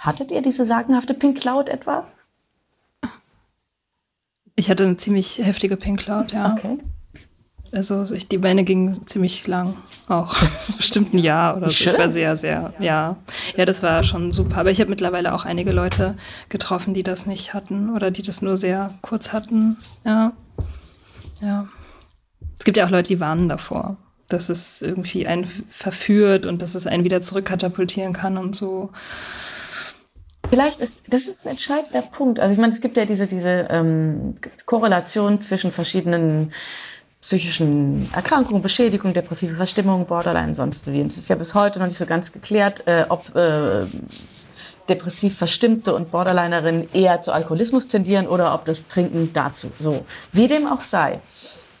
Hattet 0.00 0.32
ihr 0.32 0.42
diese 0.42 0.66
sagenhafte 0.66 1.14
Pink 1.14 1.40
Cloud 1.40 1.68
etwa? 1.68 2.08
Ich 4.56 4.68
hatte 4.68 4.84
eine 4.84 4.96
ziemlich 4.96 5.38
heftige 5.38 5.76
Pink 5.76 6.00
Cloud, 6.00 6.32
ja. 6.32 6.54
Okay. 6.54 6.78
Also 7.72 8.12
ich, 8.12 8.28
die 8.28 8.38
Beine 8.38 8.64
gingen 8.64 9.06
ziemlich 9.06 9.46
lang, 9.46 9.76
auch 10.08 10.36
bestimmt 10.76 11.14
ein 11.14 11.18
Jahr 11.18 11.56
oder 11.56 11.70
so. 11.70 11.88
Ich 11.90 11.98
war 11.98 12.10
sehr, 12.10 12.36
sehr, 12.36 12.74
ja. 12.80 13.16
Ja, 13.56 13.64
das 13.64 13.82
war 13.84 14.02
schon 14.02 14.32
super. 14.32 14.58
Aber 14.58 14.72
ich 14.72 14.80
habe 14.80 14.90
mittlerweile 14.90 15.32
auch 15.32 15.44
einige 15.44 15.70
Leute 15.70 16.16
getroffen, 16.48 16.94
die 16.94 17.04
das 17.04 17.26
nicht 17.26 17.54
hatten 17.54 17.94
oder 17.94 18.10
die 18.10 18.22
das 18.22 18.42
nur 18.42 18.56
sehr 18.56 18.92
kurz 19.02 19.32
hatten, 19.32 19.76
ja. 20.04 20.32
Ja. 21.44 21.66
Es 22.58 22.64
gibt 22.64 22.76
ja 22.76 22.86
auch 22.86 22.90
Leute, 22.90 23.08
die 23.08 23.20
warnen 23.20 23.48
davor, 23.48 23.96
dass 24.28 24.48
es 24.48 24.80
irgendwie 24.80 25.26
einen 25.26 25.44
verführt 25.44 26.46
und 26.46 26.62
dass 26.62 26.74
es 26.74 26.86
einen 26.86 27.04
wieder 27.04 27.20
zurückkatapultieren 27.20 28.12
kann 28.12 28.38
und 28.38 28.56
so. 28.56 28.90
Vielleicht 30.48 30.80
ist 30.80 30.92
das 31.08 31.22
ist 31.22 31.36
ein 31.44 31.50
entscheidender 31.50 32.02
Punkt. 32.02 32.38
Also 32.38 32.52
ich 32.52 32.58
meine, 32.58 32.72
es 32.72 32.80
gibt 32.80 32.96
ja 32.96 33.04
diese, 33.04 33.26
diese 33.26 33.66
ähm, 33.70 34.36
Korrelation 34.66 35.40
zwischen 35.40 35.72
verschiedenen 35.72 36.52
psychischen 37.20 38.12
Erkrankungen, 38.12 38.62
Beschädigung, 38.62 39.14
depressive 39.14 39.56
Verstimmung, 39.56 40.06
Borderline, 40.06 40.54
sonst 40.54 40.86
wie. 40.86 41.00
Und 41.00 41.12
es 41.12 41.18
ist 41.18 41.28
ja 41.28 41.36
bis 41.36 41.54
heute 41.54 41.78
noch 41.78 41.86
nicht 41.86 41.96
so 41.96 42.04
ganz 42.04 42.32
geklärt, 42.32 42.86
äh, 42.86 43.06
ob 43.08 43.34
äh, 43.34 43.86
depressiv 44.88 45.38
Verstimmte 45.38 45.94
und 45.94 46.10
Borderlinerinnen 46.10 46.92
eher 46.92 47.22
zu 47.22 47.32
Alkoholismus 47.32 47.88
tendieren 47.88 48.26
oder 48.26 48.54
ob 48.54 48.64
das 48.64 48.86
Trinken 48.88 49.32
dazu. 49.32 49.70
So, 49.78 50.04
wie 50.32 50.48
dem 50.48 50.66
auch 50.66 50.82
sei. 50.82 51.20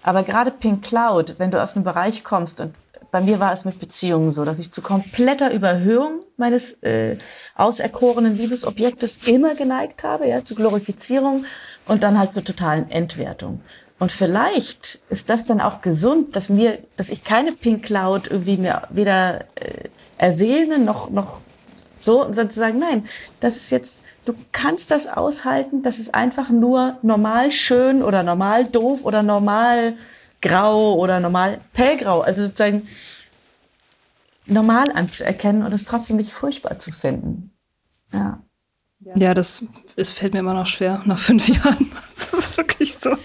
Aber 0.02 0.22
gerade 0.22 0.50
Pink 0.50 0.84
Cloud, 0.84 1.36
wenn 1.38 1.50
du 1.50 1.62
aus 1.62 1.74
einem 1.74 1.84
Bereich 1.84 2.24
kommst 2.24 2.60
und 2.60 2.74
bei 3.10 3.20
mir 3.20 3.38
war 3.38 3.52
es 3.52 3.64
mit 3.64 3.78
Beziehungen 3.78 4.32
so, 4.32 4.44
dass 4.44 4.58
ich 4.58 4.72
zu 4.72 4.82
kompletter 4.82 5.52
Überhöhung 5.52 6.24
meines 6.36 6.72
äh, 6.82 7.16
auserkorenen 7.54 8.36
Liebesobjektes 8.36 9.20
immer 9.24 9.54
geneigt 9.54 10.02
habe, 10.02 10.26
ja, 10.26 10.44
zu 10.44 10.56
Glorifizierung 10.56 11.44
und 11.86 12.02
dann 12.02 12.18
halt 12.18 12.32
zur 12.32 12.42
totalen 12.42 12.90
Entwertung. 12.90 13.60
Und 14.00 14.10
vielleicht 14.10 14.98
ist 15.10 15.30
das 15.30 15.46
dann 15.46 15.60
auch 15.60 15.80
gesund, 15.80 16.34
dass 16.34 16.48
mir, 16.48 16.78
dass 16.96 17.08
ich 17.08 17.22
keine 17.22 17.52
Pink 17.52 17.84
Cloud 17.84 18.26
irgendwie 18.26 18.56
mir 18.56 18.82
weder 18.90 19.42
äh, 19.54 19.88
ersehne 20.18 20.80
noch 20.80 21.08
noch 21.08 21.38
so, 22.04 22.24
und 22.24 22.36
dann 22.36 22.50
zu 22.50 22.60
sagen, 22.60 22.78
nein, 22.78 23.08
das 23.40 23.56
ist 23.56 23.70
jetzt, 23.70 24.02
du 24.26 24.34
kannst 24.52 24.90
das 24.90 25.06
aushalten, 25.06 25.82
das 25.82 25.98
ist 25.98 26.14
einfach 26.14 26.50
nur 26.50 26.98
normal 27.02 27.50
schön 27.50 28.02
oder 28.02 28.22
normal 28.22 28.66
doof 28.66 29.00
oder 29.04 29.22
normal 29.22 29.96
grau 30.42 30.94
oder 30.94 31.18
normal 31.18 31.60
pellgrau. 31.72 32.20
Also 32.20 32.44
sozusagen 32.44 32.88
normal 34.46 34.92
anzuerkennen 34.92 35.62
und 35.62 35.72
es 35.72 35.84
trotzdem 35.84 36.18
nicht 36.18 36.32
furchtbar 36.32 36.78
zu 36.78 36.92
finden. 36.92 37.50
Ja. 38.12 38.43
Ja, 39.14 39.34
das 39.34 39.64
es 39.96 40.12
fällt 40.12 40.32
mir 40.32 40.40
immer 40.40 40.54
noch 40.54 40.66
schwer 40.66 41.02
nach 41.04 41.18
fünf 41.18 41.48
Jahren. 41.64 41.90
Das 42.14 42.32
ist 42.32 42.56
wirklich 42.56 42.94
so. 42.96 43.16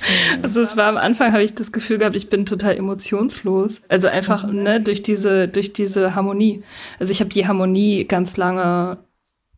Also 0.42 0.62
es 0.62 0.78
war 0.78 0.88
am 0.88 0.98
Anfang 0.98 1.32
habe 1.32 1.44
ich 1.44 1.54
das 1.54 1.72
Gefühl 1.72 1.98
gehabt, 1.98 2.16
ich 2.16 2.30
bin 2.30 2.46
total 2.46 2.76
emotionslos. 2.76 3.82
Also 3.88 4.08
einfach 4.08 4.46
mhm. 4.46 4.64
ne 4.64 4.82
durch 4.82 5.04
diese 5.04 5.48
durch 5.48 5.74
diese 5.74 6.16
Harmonie. 6.16 6.64
Also 7.00 7.12
ich 7.12 7.20
habe 7.20 7.30
die 7.30 7.48
Harmonie 7.48 8.06
ganz 8.06 8.38
lange 8.38 8.98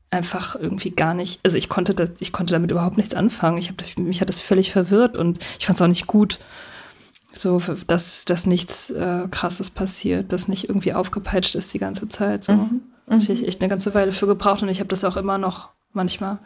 einfach 0.09 0.55
irgendwie 0.55 0.91
gar 0.91 1.13
nicht. 1.13 1.39
Also 1.43 1.57
ich 1.57 1.69
konnte 1.69 1.93
das, 1.93 2.11
ich 2.19 2.31
konnte 2.31 2.53
damit 2.53 2.71
überhaupt 2.71 2.97
nichts 2.97 3.13
anfangen. 3.13 3.57
Ich 3.57 3.69
habe 3.69 3.83
mich 4.01 4.21
hat 4.21 4.29
das 4.29 4.41
völlig 4.41 4.71
verwirrt 4.71 5.17
und 5.17 5.39
ich 5.57 5.65
fand 5.65 5.77
es 5.77 5.81
auch 5.81 5.87
nicht 5.87 6.07
gut. 6.07 6.39
So, 7.33 7.61
dass, 7.87 8.25
dass 8.25 8.45
nichts 8.45 8.89
äh, 8.89 9.25
Krasses 9.31 9.69
passiert, 9.69 10.33
dass 10.33 10.49
nicht 10.49 10.67
irgendwie 10.67 10.91
aufgepeitscht 10.91 11.55
ist 11.55 11.73
die 11.73 11.79
ganze 11.79 12.09
Zeit. 12.09 12.43
So. 12.43 12.53
Mhm. 12.53 12.81
Mhm. 13.07 13.17
Ich 13.17 13.47
echt 13.47 13.61
eine 13.61 13.69
ganze 13.69 13.93
Weile 13.93 14.11
für 14.11 14.27
gebraucht 14.27 14.63
und 14.63 14.69
ich 14.69 14.79
habe 14.79 14.89
das 14.89 15.05
auch 15.05 15.15
immer 15.15 15.37
noch 15.37 15.69
manchmal, 15.93 16.39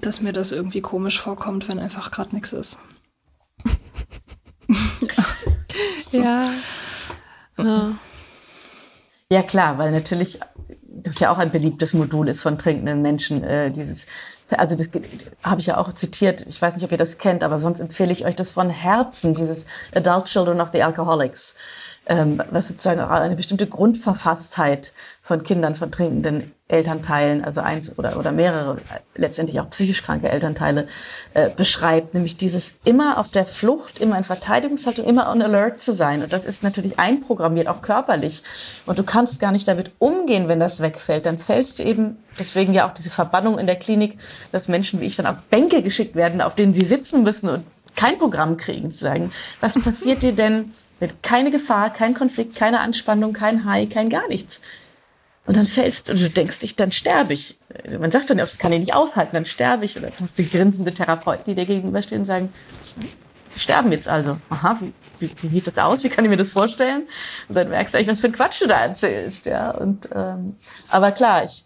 dass 0.00 0.20
mir 0.20 0.32
das 0.32 0.52
irgendwie 0.52 0.80
komisch 0.80 1.20
vorkommt, 1.20 1.68
wenn 1.68 1.78
einfach 1.78 2.10
gerade 2.10 2.34
nichts 2.34 2.52
ist. 2.52 2.78
so. 6.04 6.22
Ja. 6.22 6.50
ja. 7.58 7.92
Ja, 9.32 9.44
klar, 9.44 9.78
weil 9.78 9.92
natürlich 9.92 10.40
das 10.88 11.20
ja 11.20 11.30
auch 11.30 11.38
ein 11.38 11.52
beliebtes 11.52 11.94
Modul 11.94 12.28
ist 12.28 12.42
von 12.42 12.58
trinkenden 12.58 13.00
Menschen, 13.00 13.44
äh, 13.44 13.70
dieses 13.70 14.06
also 14.56 14.76
das 14.76 14.88
habe 15.42 15.60
ich 15.60 15.66
ja 15.66 15.76
auch 15.76 15.92
zitiert, 15.92 16.44
ich 16.48 16.60
weiß 16.60 16.74
nicht, 16.74 16.84
ob 16.84 16.92
ihr 16.92 16.98
das 16.98 17.18
kennt, 17.18 17.42
aber 17.42 17.60
sonst 17.60 17.80
empfehle 17.80 18.12
ich 18.12 18.24
euch 18.24 18.36
das 18.36 18.50
von 18.50 18.70
Herzen, 18.70 19.34
dieses 19.34 19.66
Adult 19.94 20.26
Children 20.26 20.60
of 20.60 20.70
the 20.72 20.82
Alcoholics, 20.82 21.54
ähm, 22.06 22.42
was 22.50 22.68
sozusagen 22.68 23.00
eine 23.00 23.36
bestimmte 23.36 23.66
Grundverfasstheit 23.66 24.92
von 25.30 25.44
Kindern 25.44 25.76
von 25.76 25.92
trinkenden 25.92 26.50
Elternteilen, 26.66 27.44
also 27.44 27.60
eins 27.60 27.96
oder, 27.96 28.18
oder 28.18 28.32
mehrere, 28.32 28.78
letztendlich 29.14 29.60
auch 29.60 29.70
psychisch 29.70 30.02
kranke 30.02 30.28
Elternteile, 30.28 30.88
äh, 31.34 31.50
beschreibt, 31.50 32.14
nämlich 32.14 32.36
dieses 32.36 32.76
immer 32.82 33.16
auf 33.16 33.30
der 33.30 33.46
Flucht, 33.46 34.00
immer 34.00 34.18
in 34.18 34.24
Verteidigungshaltung, 34.24 35.04
immer 35.04 35.30
on 35.30 35.40
alert 35.40 35.80
zu 35.80 35.94
sein. 35.94 36.24
Und 36.24 36.32
das 36.32 36.46
ist 36.46 36.64
natürlich 36.64 36.98
einprogrammiert, 36.98 37.68
auch 37.68 37.80
körperlich. 37.80 38.42
Und 38.86 38.98
du 38.98 39.04
kannst 39.04 39.38
gar 39.38 39.52
nicht 39.52 39.68
damit 39.68 39.92
umgehen, 40.00 40.48
wenn 40.48 40.58
das 40.58 40.80
wegfällt. 40.80 41.26
Dann 41.26 41.38
fällst 41.38 41.78
du 41.78 41.84
eben, 41.84 42.16
deswegen 42.36 42.72
ja 42.72 42.88
auch 42.88 42.94
diese 42.94 43.10
Verbannung 43.10 43.60
in 43.60 43.68
der 43.68 43.76
Klinik, 43.76 44.18
dass 44.50 44.66
Menschen 44.66 45.00
wie 45.00 45.06
ich 45.06 45.14
dann 45.14 45.26
auf 45.26 45.36
Bänke 45.48 45.80
geschickt 45.80 46.16
werden, 46.16 46.40
auf 46.40 46.56
denen 46.56 46.74
sie 46.74 46.84
sitzen 46.84 47.22
müssen 47.22 47.48
und 47.50 47.64
kein 47.94 48.18
Programm 48.18 48.56
kriegen, 48.56 48.90
zu 48.90 48.98
sagen, 48.98 49.30
was 49.60 49.80
passiert 49.80 50.22
dir 50.22 50.32
denn, 50.32 50.72
mit 50.98 51.22
keine 51.22 51.50
Gefahr, 51.50 51.92
kein 51.92 52.14
Konflikt, 52.14 52.56
keine 52.56 52.80
Anspannung, 52.80 53.32
kein 53.32 53.64
High, 53.64 53.88
kein 53.88 54.10
gar 54.10 54.28
nichts. 54.28 54.60
Und 55.46 55.56
dann 55.56 55.66
fällst 55.66 56.08
du 56.08 56.12
und 56.12 56.20
du 56.20 56.30
denkst 56.30 56.60
dich, 56.60 56.76
dann 56.76 56.92
sterbe 56.92 57.32
ich. 57.32 57.58
Man 57.98 58.12
sagt 58.12 58.30
dann, 58.30 58.38
das 58.38 58.58
kann 58.58 58.72
ich 58.72 58.80
nicht 58.80 58.94
aushalten, 58.94 59.34
dann 59.34 59.46
sterbe 59.46 59.84
ich. 59.84 59.96
Oder 59.96 60.12
die 60.36 60.48
grinsende 60.48 60.92
Therapeuten, 60.92 61.44
die 61.46 61.54
dir 61.54 61.66
gegenüberstehen, 61.66 62.24
sagen, 62.26 62.52
sie 63.50 63.60
sterben 63.60 63.90
jetzt 63.90 64.06
also. 64.06 64.38
Aha, 64.50 64.78
wie, 64.80 64.92
wie, 65.18 65.34
wie, 65.42 65.48
sieht 65.48 65.66
das 65.66 65.78
aus? 65.78 66.04
Wie 66.04 66.08
kann 66.08 66.24
ich 66.24 66.30
mir 66.30 66.36
das 66.36 66.52
vorstellen? 66.52 67.08
Und 67.48 67.54
dann 67.54 67.70
merkst 67.70 67.94
du 67.94 67.98
eigentlich, 67.98 68.08
was 68.08 68.20
für 68.20 68.28
ein 68.28 68.32
Quatsch 68.32 68.60
du 68.62 68.66
da 68.66 68.80
erzählst. 68.80 69.46
Ja? 69.46 69.70
Und, 69.70 70.08
ähm, 70.14 70.56
aber 70.88 71.12
klar, 71.12 71.44
ich 71.44 71.64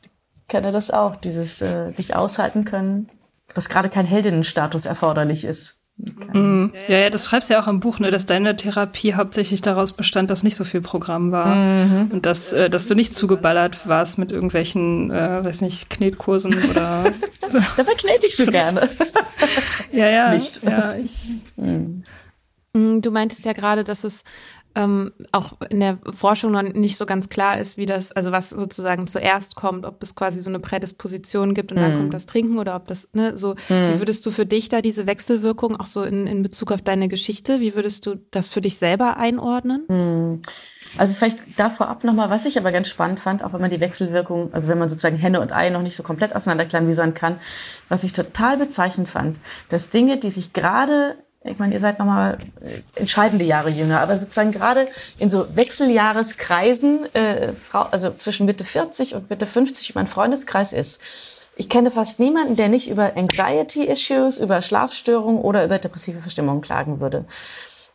kenne 0.49 0.73
das 0.73 0.91
auch, 0.91 1.17
dieses 1.17 1.61
äh, 1.61 1.91
nicht 1.97 2.15
aushalten 2.15 2.65
können, 2.65 3.09
dass 3.55 3.69
gerade 3.69 3.91
kein 3.91 4.07
Heldinnenstatus 4.07 4.85
erforderlich 4.85 5.45
ist. 5.45 5.77
Mhm. 5.97 6.73
Ja, 6.89 6.99
ja, 6.99 7.11
das 7.11 7.27
schreibst 7.27 7.49
du 7.49 7.55
ja 7.55 7.63
auch 7.63 7.69
im 7.69 7.79
Buch, 7.79 8.01
ne, 8.01 8.11
dass 8.11 8.27
deine 8.27 8.57
Therapie 8.57 9.15
hauptsächlich 9.15 9.61
daraus 9.61 9.93
bestand, 9.93 10.31
dass 10.31 10.43
nicht 10.43 10.57
so 10.57 10.65
viel 10.65 10.81
Programm 10.81 11.31
war 11.31 11.55
mhm. 11.55 12.11
und 12.11 12.27
dass, 12.27 12.53
äh, 12.53 12.69
dass 12.69 12.89
du 12.89 12.95
nicht 12.95 13.15
zugeballert 13.15 13.87
warst 13.87 14.19
mit 14.19 14.33
irgendwelchen, 14.33 15.13
äh, 15.13 15.45
weiß 15.45 15.61
nicht, 15.61 15.91
Knetkursen 15.91 16.69
oder. 16.69 17.05
Dabei 17.77 17.95
knete 17.95 18.27
ich 18.27 18.37
so 18.37 18.47
gerne. 18.47 18.91
ja, 19.93 20.09
ja. 20.09 20.35
Nicht. 20.35 20.61
Ja, 20.65 20.95
ich, 20.97 21.13
mhm. 21.57 22.03
Du 22.75 23.13
meintest 23.13 23.45
ja 23.45 23.53
gerade, 23.53 23.85
dass 23.85 24.03
es 24.03 24.25
ähm, 24.75 25.13
auch 25.33 25.53
in 25.71 25.81
der 25.81 25.99
Forschung 26.13 26.53
noch 26.53 26.63
nicht 26.63 26.97
so 26.97 27.07
ganz 27.07 27.29
klar 27.29 27.59
ist, 27.59 27.77
wie 27.77 27.87
das, 27.87 28.13
also 28.13 28.33
was 28.33 28.51
sozusagen 28.51 29.07
zuerst 29.07 29.55
kommt, 29.55 29.85
ob 29.85 30.03
es 30.03 30.15
quasi 30.15 30.41
so 30.41 30.51
eine 30.51 30.59
Prädisposition 30.59 31.55
gibt 31.55 31.71
und 31.71 31.79
mm. 31.79 31.81
dann 31.81 31.93
mhm. 31.93 31.97
kommt 31.99 32.15
das 32.15 32.27
Trinken 32.27 32.59
oder 32.59 32.75
ob 32.75 32.89
das, 32.89 33.09
ne, 33.13 33.39
so, 33.39 33.55
mm. 33.55 33.69
wie 33.69 33.99
würdest 34.01 34.27
du 34.27 34.31
für 34.31 34.47
dich 34.47 34.69
da 34.69 34.83
diese 34.83 35.07
Wechselwirkung 35.07 35.79
auch 35.79 35.87
so 35.87 36.03
in, 36.03 36.27
in 36.27 36.43
Bezug 36.43 36.73
auf 36.73 36.83
deine 36.83 37.09
Geschichte, 37.09 37.61
wie 37.61 37.75
würdest 37.75 38.07
du 38.07 38.17
das 38.31 38.49
für 38.49 38.61
dich 38.61 38.79
selber 38.79 39.17
einordnen? 39.17 39.85
Mm. 39.89 40.43
Also 40.97 41.15
vielleicht 41.15 41.39
da 41.57 41.71
vorab 41.71 42.05
nochmal, 42.05 42.31
was 42.31 42.47
ich 42.47 42.59
aber 42.59 42.71
ganz 42.71 42.89
spannend 42.89 43.21
fand, 43.21 43.43
auch 43.43 43.53
wenn 43.53 43.61
man 43.61 43.71
die 43.71 43.81
Wechselwirkung, 43.81 44.53
also 44.55 44.69
wenn 44.69 44.79
man 44.79 44.89
sozusagen 44.89 45.17
Henne 45.17 45.41
und 45.41 45.53
Ei 45.53 45.71
noch 45.71 45.83
nicht 45.83 45.97
so 45.97 46.03
komplett 46.03 46.37
auseinanderklamüsern 46.37 47.15
kann, 47.15 47.41
was 47.89 48.05
ich 48.05 48.13
total 48.13 48.57
bezeichnend 48.57 49.09
fand, 49.09 49.39
dass 49.69 49.91
Dinge, 49.91 50.19
die 50.19 50.31
sich 50.31 50.53
gerade 50.53 51.17
ich 51.45 51.59
meine, 51.59 51.75
ihr 51.75 51.81
seid 51.81 51.99
nochmal 51.99 52.39
äh, 52.63 52.81
entscheidende 52.99 53.45
Jahre 53.45 53.69
jünger, 53.69 54.01
aber 54.01 54.19
sozusagen 54.19 54.53
gerade 54.53 54.89
in 55.19 55.31
so 55.31 55.47
Wechseljahreskreisen, 55.55 57.15
äh, 57.15 57.53
also 57.71 58.13
zwischen 58.13 58.47
Mitte 58.47 58.65
40 58.65 59.15
und 59.15 59.29
Mitte 59.29 59.47
50 59.47 59.95
mein 59.95 60.07
Freundeskreis 60.07 60.73
ist. 60.73 61.01
Ich 61.57 61.69
kenne 61.69 61.91
fast 61.91 62.19
niemanden, 62.19 62.57
der 62.57 62.69
nicht 62.69 62.89
über 62.89 63.17
Anxiety-Issues, 63.17 64.39
über 64.39 64.63
Schlafstörungen 64.63 65.41
oder 65.41 65.65
über 65.65 65.79
depressive 65.79 66.21
Verstimmungen 66.21 66.63
klagen 66.63 67.01
würde. 67.01 67.27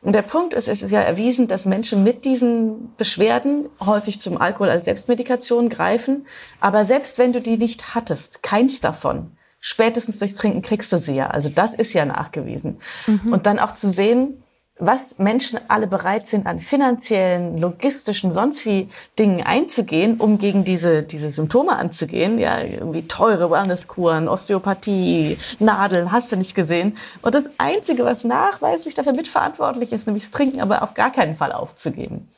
Und 0.02 0.14
der 0.14 0.22
Punkt 0.22 0.54
ist, 0.54 0.70
es 0.70 0.82
ist 0.82 0.92
ja 0.92 1.02
erwiesen, 1.02 1.48
dass 1.50 1.66
Menschen 1.66 2.04
mit 2.04 2.24
diesen 2.24 2.96
Beschwerden 2.96 3.68
häufig 3.82 4.22
zum 4.22 4.38
Alkohol 4.38 4.70
als 4.70 4.86
Selbstmedikation 4.86 5.68
greifen. 5.70 6.26
Aber 6.62 6.86
selbst 6.86 7.18
wenn 7.18 7.34
du 7.34 7.42
die 7.42 7.58
nicht 7.58 7.96
hattest, 7.96 8.42
keins 8.42 8.80
davon, 8.80 9.32
spätestens 9.60 10.20
durchs 10.20 10.36
Trinken 10.36 10.62
kriegst 10.62 10.92
du 10.92 11.00
sie 11.00 11.16
ja. 11.16 11.28
Also 11.28 11.50
das 11.50 11.74
ist 11.74 11.94
ja 11.94 12.06
nachgewiesen. 12.06 12.80
Mhm. 13.08 13.34
Und 13.34 13.46
dann 13.46 13.60
auch 13.60 13.74
zu 13.74 13.92
sehen, 13.92 14.44
was 14.80 15.02
Menschen 15.18 15.60
alle 15.68 15.88
bereit 15.88 16.28
sind, 16.30 16.48
an 16.48 16.62
finanziellen, 16.62 17.58
logistischen, 17.58 18.34
sonst 18.34 18.66
wie 18.66 18.90
Dingen 19.20 19.44
einzugehen, 19.46 20.18
um 20.18 20.40
gegen 20.40 20.64
diese, 20.64 21.04
diese 21.04 21.34
Symptome 21.34 21.76
anzugehen. 21.76 22.40
Ja, 22.40 22.62
irgendwie 22.62 23.06
teure 23.06 23.52
Wellnesskuren, 23.52 24.30
Osteopathie, 24.30 25.38
Nadeln, 25.60 26.14
hast 26.14 26.32
du 26.32 26.38
nicht 26.38 26.56
gesehen. 26.56 26.98
Und 27.22 27.36
das 27.36 27.44
Einzige, 27.58 28.06
was 28.06 28.24
nachweislich 28.24 28.96
dafür 28.96 29.14
mitverantwortlich 29.14 29.92
ist, 29.92 30.08
nämlich 30.08 30.24
das 30.24 30.32
Trinken, 30.32 30.62
aber 30.62 30.82
auf 30.82 30.94
gar 30.94 31.12
keinen 31.12 31.36
Fall 31.36 31.52
aufzugeben. 31.52 32.30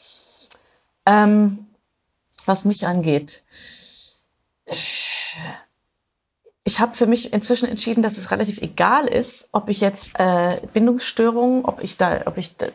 Ähm, 1.05 1.67
was 2.47 2.65
mich 2.65 2.87
angeht, 2.87 3.43
ich 6.63 6.79
habe 6.79 6.95
für 6.95 7.07
mich 7.07 7.33
inzwischen 7.33 7.67
entschieden, 7.67 8.03
dass 8.03 8.17
es 8.17 8.29
relativ 8.29 8.61
egal 8.61 9.07
ist, 9.07 9.49
ob 9.51 9.67
ich 9.67 9.81
jetzt 9.81 10.11
äh, 10.19 10.61
Bindungsstörungen, 10.73 11.65
ob 11.65 11.81
ich 11.81 11.97
da, 11.97 12.21
ob 12.25 12.37
ich 12.37 12.55
da, 12.55 12.67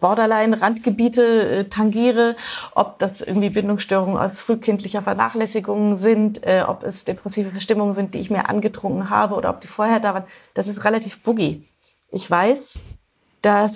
Borderline, 0.00 0.60
Randgebiete 0.60 1.22
äh, 1.22 1.64
tangiere, 1.64 2.36
ob 2.74 2.98
das 2.98 3.22
irgendwie 3.22 3.50
Bindungsstörungen 3.50 4.16
aus 4.16 4.40
frühkindlicher 4.40 5.02
Vernachlässigung 5.02 5.96
sind, 5.96 6.46
äh, 6.46 6.62
ob 6.66 6.84
es 6.84 7.04
depressive 7.04 7.50
Verstimmungen 7.50 7.94
sind, 7.94 8.14
die 8.14 8.20
ich 8.20 8.30
mir 8.30 8.48
angetrunken 8.48 9.10
habe 9.10 9.34
oder 9.34 9.50
ob 9.50 9.60
die 9.60 9.68
vorher 9.68 9.98
da 9.98 10.14
waren. 10.14 10.24
Das 10.54 10.68
ist 10.68 10.84
relativ 10.84 11.20
boogie. 11.22 11.66
Ich 12.12 12.30
weiß, 12.30 12.96
dass 13.42 13.72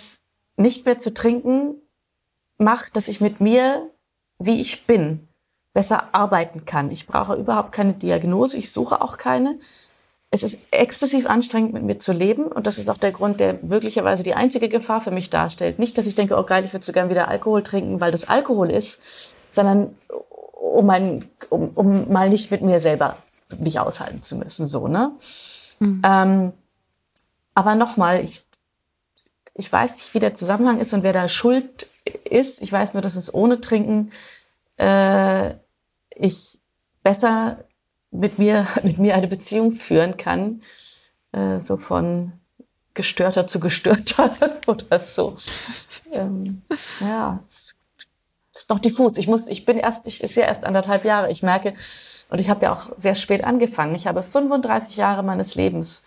nicht 0.57 0.87
mehr 0.87 1.01
zu 1.01 1.13
trinken 1.13 1.75
macht, 2.57 2.95
dass 2.95 3.09
ich 3.09 3.21
mit 3.21 3.41
mir, 3.41 3.91
wie 4.39 4.61
ich 4.61 4.87
bin, 4.87 5.27
besser 5.73 6.13
arbeiten 6.13 6.65
kann. 6.65 6.91
Ich 6.91 7.07
brauche 7.07 7.35
überhaupt 7.35 7.73
keine 7.73 7.93
Diagnose, 7.93 8.57
ich 8.57 8.73
suche 8.73 9.01
auch 9.01 9.19
keine. 9.19 9.59
Es 10.33 10.43
ist 10.43 10.57
exzessiv 10.71 11.27
anstrengend, 11.27 11.73
mit 11.73 11.83
mir 11.83 11.99
zu 11.99 12.13
leben 12.13 12.47
und 12.47 12.67
das 12.67 12.79
ist 12.79 12.89
auch 12.89 12.99
der 12.99 13.13
Grund, 13.13 13.41
der 13.41 13.59
möglicherweise 13.63 14.23
die 14.23 14.35
einzige 14.35 14.69
Gefahr 14.69 15.01
für 15.01 15.11
mich 15.11 15.31
darstellt. 15.31 15.79
Nicht, 15.79 15.99
dass 15.99 16.07
ich 16.07 16.15
denke, 16.15 16.37
oh 16.39 16.45
geil, 16.45 16.65
ich 16.65 16.73
würde 16.73 16.85
so 16.85 16.93
gern 16.93 17.11
wieder 17.11 17.29
Alkohol 17.29 17.63
trinken, 17.63 18.01
weil 18.01 18.13
das 18.13 18.29
Alkohol 18.29 18.71
ist, 18.71 19.01
sondern 19.53 19.97
um, 20.61 20.87
mein, 20.87 21.29
um, 21.49 21.71
um 21.75 22.13
mal 22.13 22.29
nicht 22.29 22.51
mit 22.51 22.63
mir 22.63 22.81
selber 22.81 23.17
nicht 23.59 23.81
aushalten 23.81 24.23
zu 24.23 24.37
müssen. 24.37 24.69
So, 24.69 24.87
ne? 24.87 25.13
Mhm. 25.81 26.03
Ähm, 26.05 26.53
aber 27.55 27.75
nochmal, 27.75 28.23
ich, 28.23 28.45
ich 29.55 29.73
weiß 29.73 29.93
nicht, 29.93 30.15
wie 30.15 30.21
der 30.21 30.35
Zusammenhang 30.35 30.81
ist 30.81 30.93
und 30.93 31.03
wer 31.03 31.13
da 31.13 31.29
schuld 31.29 31.89
ist. 32.25 32.63
Ich 32.63 32.73
weiß 32.73 32.95
nur, 32.95 33.03
dass 33.03 33.17
es 33.17 33.33
ohne 33.33 33.61
Trinken 33.61 34.13
äh, 34.81 35.55
ich 36.11 36.59
besser 37.03 37.65
mit 38.11 38.39
mir, 38.39 38.67
mit 38.83 38.99
mir 38.99 39.15
eine 39.15 39.29
Beziehung 39.29 39.73
führen 39.73 40.17
kann, 40.17 40.63
äh, 41.33 41.61
so 41.67 41.77
von 41.77 42.33
gestörter 42.95 43.47
zu 43.47 43.61
gestörter 43.61 44.37
oder 44.67 45.01
so. 45.01 45.37
Ähm, 46.13 46.63
ja, 47.01 47.41
ist 48.55 48.69
noch 48.69 48.81
diffus. 48.81 49.17
Ich 49.17 49.29
muss, 49.29 49.47
ich 49.47 49.65
bin 49.65 49.79
erst, 49.79 50.07
ich 50.07 50.23
ist 50.23 50.35
ja 50.35 50.45
erst 50.45 50.65
anderthalb 50.65 51.05
Jahre. 51.05 51.31
Ich 51.31 51.43
merke, 51.43 51.75
und 52.31 52.41
ich 52.41 52.49
habe 52.49 52.65
ja 52.65 52.73
auch 52.73 52.91
sehr 52.99 53.15
spät 53.15 53.45
angefangen. 53.45 53.95
Ich 53.95 54.07
habe 54.07 54.23
35 54.23 54.97
Jahre 54.97 55.23
meines 55.23 55.55
Lebens 55.55 56.03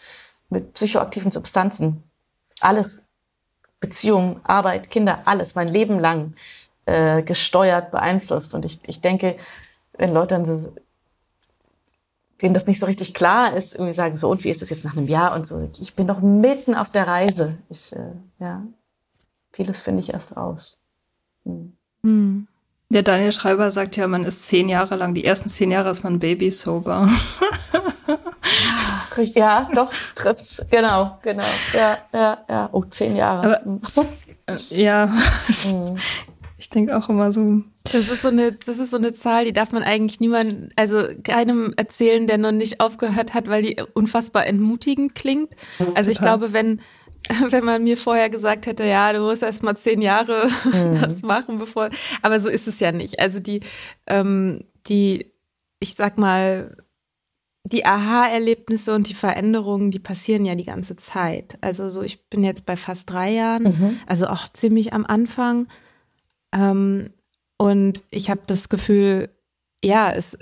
mit 0.49 0.73
psychoaktiven 0.73 1.31
Substanzen, 1.31 2.03
alles, 2.59 2.97
Beziehung, 3.79 4.39
Arbeit, 4.45 4.89
Kinder, 4.89 5.23
alles, 5.25 5.55
mein 5.55 5.67
Leben 5.67 5.99
lang 5.99 6.35
äh, 6.85 7.21
gesteuert, 7.21 7.91
beeinflusst. 7.91 8.53
Und 8.53 8.65
ich, 8.65 8.79
ich 8.87 9.01
denke, 9.01 9.37
wenn 9.97 10.13
Leute 10.13 10.35
dann 10.35 10.73
denen 12.41 12.53
das 12.53 12.67
nicht 12.67 12.79
so 12.79 12.85
richtig 12.85 13.13
klar 13.13 13.55
ist, 13.55 13.73
irgendwie 13.73 13.93
sagen 13.93 14.17
so, 14.17 14.29
und 14.29 14.43
wie 14.43 14.49
ist 14.49 14.61
das 14.61 14.69
jetzt 14.69 14.83
nach 14.83 14.97
einem 14.97 15.07
Jahr 15.07 15.33
und 15.33 15.47
so. 15.47 15.69
Ich 15.79 15.95
bin 15.95 16.07
doch 16.07 16.19
mitten 16.19 16.75
auf 16.75 16.91
der 16.91 17.07
Reise. 17.07 17.57
Ich, 17.69 17.93
äh, 17.93 18.11
ja, 18.39 18.63
vieles 19.53 19.79
finde 19.79 20.01
ich 20.01 20.09
erst 20.09 20.35
raus. 20.35 20.81
Hm. 21.45 21.73
Hm. 22.03 22.47
Der 22.89 23.01
Daniel 23.01 23.31
Schreiber 23.31 23.71
sagt 23.71 23.95
ja, 23.95 24.07
man 24.07 24.25
ist 24.25 24.45
zehn 24.45 24.69
Jahre 24.69 24.95
lang, 24.95 25.15
die 25.15 25.25
ersten 25.25 25.49
zehn 25.49 25.71
Jahre 25.71 25.89
ist 25.89 26.03
man 26.03 26.19
Baby 26.19 26.51
sober. 26.51 27.07
ja, 29.17 29.67
doch, 29.73 29.91
trifft's. 30.15 30.63
Genau, 30.69 31.17
genau. 31.23 31.43
Ja, 31.73 31.97
ja, 32.11 32.37
ja. 32.47 32.69
Oh, 32.71 32.83
zehn 32.83 33.15
Jahre. 33.15 33.61
Aber, 33.65 34.05
äh, 34.47 34.57
ja. 34.69 35.09
Hm. 35.63 35.97
Ich 36.63 36.69
denke 36.69 36.95
auch 36.95 37.09
immer 37.09 37.33
so. 37.33 37.61
Das 37.83 38.07
ist 38.07 38.21
so 38.21 38.29
eine, 38.29 38.53
das 38.53 38.79
ist 38.79 38.91
so 38.91 38.95
eine 38.95 39.11
Zahl, 39.11 39.43
die 39.43 39.51
darf 39.51 39.73
man 39.73 39.83
eigentlich 39.83 40.21
niemandem, 40.21 40.69
also 40.77 41.03
keinem 41.21 41.73
erzählen, 41.75 42.25
der 42.25 42.37
noch 42.37 42.53
nicht 42.53 42.79
aufgehört 42.79 43.33
hat, 43.33 43.49
weil 43.49 43.63
die 43.63 43.83
unfassbar 43.93 44.47
entmutigend 44.47 45.13
klingt. 45.13 45.55
Also 45.93 46.09
ich 46.09 46.19
Total. 46.19 46.37
glaube, 46.39 46.53
wenn, 46.53 46.79
wenn 47.49 47.65
man 47.65 47.83
mir 47.83 47.97
vorher 47.97 48.29
gesagt 48.29 48.65
hätte, 48.65 48.85
ja, 48.85 49.11
du 49.11 49.19
musst 49.19 49.43
erst 49.43 49.61
mal 49.61 49.75
zehn 49.75 50.01
Jahre 50.01 50.47
mhm. 50.63 51.01
das 51.01 51.21
machen, 51.21 51.59
bevor. 51.59 51.89
Aber 52.21 52.39
so 52.39 52.47
ist 52.47 52.69
es 52.69 52.79
ja 52.79 52.93
nicht. 52.93 53.19
Also 53.19 53.41
die, 53.41 53.59
ähm, 54.07 54.63
die, 54.87 55.33
ich 55.81 55.95
sag 55.95 56.17
mal, 56.17 56.77
die 57.65 57.85
Aha-Erlebnisse 57.85 58.95
und 58.95 59.09
die 59.09 59.15
Veränderungen, 59.15 59.91
die 59.91 59.99
passieren 59.99 60.45
ja 60.45 60.55
die 60.55 60.63
ganze 60.63 60.95
Zeit. 60.95 61.57
Also 61.59 61.89
so, 61.89 62.03
ich 62.03 62.29
bin 62.29 62.45
jetzt 62.45 62.65
bei 62.65 62.77
fast 62.77 63.09
drei 63.09 63.33
Jahren, 63.33 63.63
mhm. 63.63 63.99
also 64.07 64.27
auch 64.27 64.47
ziemlich 64.47 64.93
am 64.93 65.05
Anfang. 65.05 65.67
Ähm, 66.53 67.11
und 67.57 68.03
ich 68.09 68.29
habe 68.29 68.41
das 68.47 68.69
Gefühl, 68.69 69.29
ja, 69.83 70.11
es, 70.11 70.37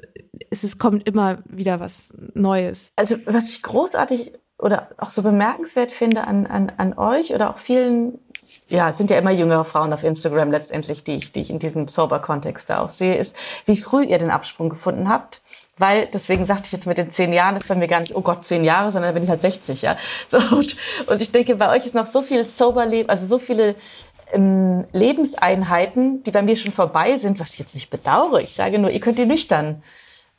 es, 0.49 0.63
es 0.63 0.77
kommt 0.77 1.07
immer 1.07 1.39
wieder 1.45 1.79
was 1.79 2.13
Neues. 2.33 2.91
Also 2.95 3.17
was 3.25 3.45
ich 3.45 3.61
großartig 3.63 4.33
oder 4.59 4.89
auch 4.97 5.09
so 5.09 5.23
bemerkenswert 5.23 5.91
finde 5.91 6.25
an, 6.25 6.45
an, 6.45 6.71
an 6.77 6.97
euch 6.97 7.33
oder 7.33 7.49
auch 7.49 7.57
vielen, 7.57 8.19
ja, 8.67 8.91
es 8.91 8.97
sind 8.97 9.09
ja 9.09 9.17
immer 9.17 9.31
jüngere 9.31 9.65
Frauen 9.65 9.91
auf 9.91 10.03
Instagram 10.03 10.51
letztendlich, 10.51 11.03
die 11.03 11.15
ich, 11.15 11.31
die 11.31 11.41
ich 11.41 11.49
in 11.49 11.57
diesem 11.57 11.87
Sober-Kontext 11.87 12.69
da 12.69 12.81
auch 12.81 12.91
sehe, 12.91 13.15
ist, 13.15 13.35
wie 13.65 13.75
früh 13.75 14.03
ihr 14.03 14.19
den 14.19 14.29
Absprung 14.29 14.69
gefunden 14.69 15.09
habt. 15.09 15.41
Weil, 15.77 16.07
deswegen 16.13 16.45
sagte 16.45 16.67
ich 16.67 16.71
jetzt 16.71 16.85
mit 16.85 16.99
den 16.99 17.11
zehn 17.11 17.33
Jahren, 17.33 17.57
ist 17.57 17.67
bei 17.67 17.75
mir 17.75 17.87
gar 17.87 18.01
nicht, 18.01 18.15
oh 18.15 18.21
Gott, 18.21 18.45
zehn 18.45 18.63
Jahre, 18.63 18.91
sondern 18.91 19.09
da 19.09 19.13
bin 19.13 19.23
ich 19.23 19.29
halt 19.29 19.41
60, 19.41 19.81
ja. 19.81 19.97
So, 20.29 20.37
und, 20.55 20.77
und 21.07 21.21
ich 21.21 21.31
denke, 21.31 21.55
bei 21.55 21.75
euch 21.75 21.87
ist 21.87 21.95
noch 21.95 22.05
so 22.05 22.21
viel 22.21 22.45
Sober-Leben, 22.45 23.09
also 23.09 23.25
so 23.25 23.39
viele 23.39 23.75
ähm, 24.31 24.85
Lebenseinheiten, 24.91 26.23
die 26.23 26.31
bei 26.31 26.41
mir 26.41 26.57
schon 26.57 26.73
vorbei 26.73 27.17
sind, 27.17 27.39
was 27.39 27.53
ich 27.53 27.59
jetzt 27.59 27.75
nicht 27.75 27.89
bedauere. 27.89 28.41
Ich 28.41 28.55
sage 28.55 28.79
nur, 28.79 28.91
ihr 28.91 28.99
könnt 28.99 29.17
die 29.17 29.25
nüchtern 29.25 29.83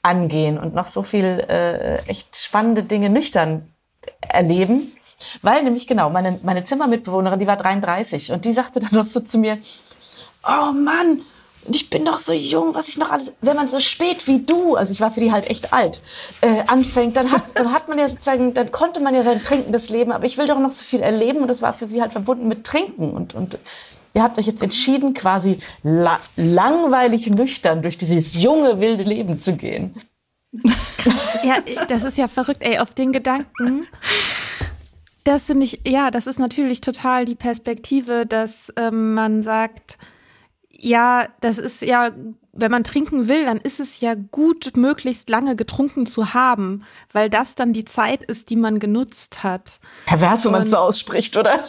angehen 0.02 0.58
und 0.58 0.74
noch 0.74 0.88
so 0.88 1.02
viel 1.02 1.24
äh, 1.48 1.98
echt 2.06 2.36
spannende 2.36 2.82
Dinge 2.82 3.08
nüchtern 3.08 3.72
erleben. 4.20 4.92
Weil 5.40 5.62
nämlich 5.62 5.86
genau, 5.86 6.10
meine, 6.10 6.40
meine 6.42 6.64
Zimmermitbewohnerin, 6.64 7.38
die 7.38 7.46
war 7.46 7.56
33 7.56 8.32
und 8.32 8.44
die 8.44 8.52
sagte 8.52 8.80
dann 8.80 8.92
noch 8.92 9.06
so 9.06 9.20
zu 9.20 9.38
mir, 9.38 9.58
oh 10.44 10.72
Mann, 10.72 11.22
ich 11.70 11.90
bin 11.90 12.04
doch 12.04 12.20
so 12.20 12.32
jung, 12.32 12.74
was 12.74 12.88
ich 12.88 12.98
noch 12.98 13.10
alles, 13.10 13.32
wenn 13.40 13.56
man 13.56 13.68
so 13.68 13.78
spät 13.80 14.26
wie 14.26 14.40
du, 14.40 14.76
also 14.76 14.90
ich 14.90 15.00
war 15.00 15.12
für 15.12 15.20
die 15.20 15.32
halt 15.32 15.48
echt 15.48 15.72
alt, 15.72 16.00
äh, 16.40 16.62
anfängt, 16.66 17.16
dann 17.16 17.30
hat, 17.30 17.44
dann 17.54 17.72
hat 17.72 17.88
man 17.88 17.98
ja 17.98 18.08
sozusagen, 18.08 18.54
dann 18.54 18.72
konnte 18.72 19.00
man 19.00 19.14
ja 19.14 19.22
sein 19.22 19.42
trinkendes 19.42 19.88
Leben, 19.88 20.12
aber 20.12 20.24
ich 20.24 20.38
will 20.38 20.46
doch 20.46 20.58
noch 20.58 20.72
so 20.72 20.82
viel 20.82 21.00
erleben 21.00 21.42
und 21.42 21.48
das 21.48 21.62
war 21.62 21.74
für 21.74 21.86
sie 21.86 22.00
halt 22.00 22.12
verbunden 22.12 22.48
mit 22.48 22.64
Trinken 22.64 23.12
und, 23.12 23.34
und 23.34 23.58
ihr 24.14 24.22
habt 24.22 24.38
euch 24.38 24.46
jetzt 24.46 24.62
entschieden, 24.62 25.14
quasi 25.14 25.60
la 25.82 26.20
langweilig 26.36 27.28
nüchtern 27.28 27.82
durch 27.82 27.98
dieses 27.98 28.34
junge, 28.34 28.80
wilde 28.80 29.04
Leben 29.04 29.40
zu 29.40 29.56
gehen. 29.56 29.94
ja, 31.44 31.56
das 31.88 32.04
ist 32.04 32.18
ja 32.18 32.28
verrückt, 32.28 32.62
ey, 32.62 32.78
auf 32.78 32.92
den 32.92 33.12
Gedanken. 33.12 33.86
Das 35.24 35.44
finde 35.44 35.64
ich, 35.64 35.80
ja, 35.86 36.10
das 36.10 36.26
ist 36.26 36.38
natürlich 36.38 36.80
total 36.80 37.24
die 37.24 37.36
Perspektive, 37.36 38.26
dass 38.26 38.72
ähm, 38.76 39.14
man 39.14 39.42
sagt, 39.42 39.98
ja, 40.82 41.28
das 41.40 41.58
ist 41.58 41.82
ja, 41.82 42.10
wenn 42.52 42.70
man 42.70 42.84
trinken 42.84 43.28
will, 43.28 43.44
dann 43.44 43.58
ist 43.58 43.80
es 43.80 44.00
ja 44.00 44.14
gut, 44.14 44.76
möglichst 44.76 45.30
lange 45.30 45.54
getrunken 45.56 46.06
zu 46.06 46.34
haben, 46.34 46.84
weil 47.12 47.30
das 47.30 47.54
dann 47.54 47.72
die 47.72 47.84
Zeit 47.84 48.24
ist, 48.24 48.50
die 48.50 48.56
man 48.56 48.80
genutzt 48.80 49.44
hat. 49.44 49.80
Pervers, 50.06 50.44
wenn 50.44 50.52
man 50.52 50.62
es 50.64 50.70
so 50.70 50.76
ausspricht, 50.76 51.36
oder? 51.36 51.64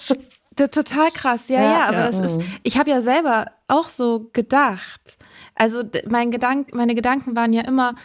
Total 0.56 1.12
krass, 1.12 1.48
ja, 1.48 1.62
ja, 1.62 1.72
ja 1.72 1.86
aber 1.88 1.98
ja. 2.00 2.06
das 2.08 2.20
ist, 2.20 2.38
mhm. 2.38 2.46
ich 2.64 2.78
habe 2.78 2.90
ja 2.90 3.02
selber 3.02 3.46
auch 3.68 3.90
so 3.90 4.30
gedacht. 4.34 5.18
Also 5.56 5.84
mein 6.10 6.32
Gedank, 6.32 6.74
meine 6.74 6.96
Gedanken 6.96 7.36
waren 7.36 7.54
ja 7.54 7.62
immer, 7.64 7.96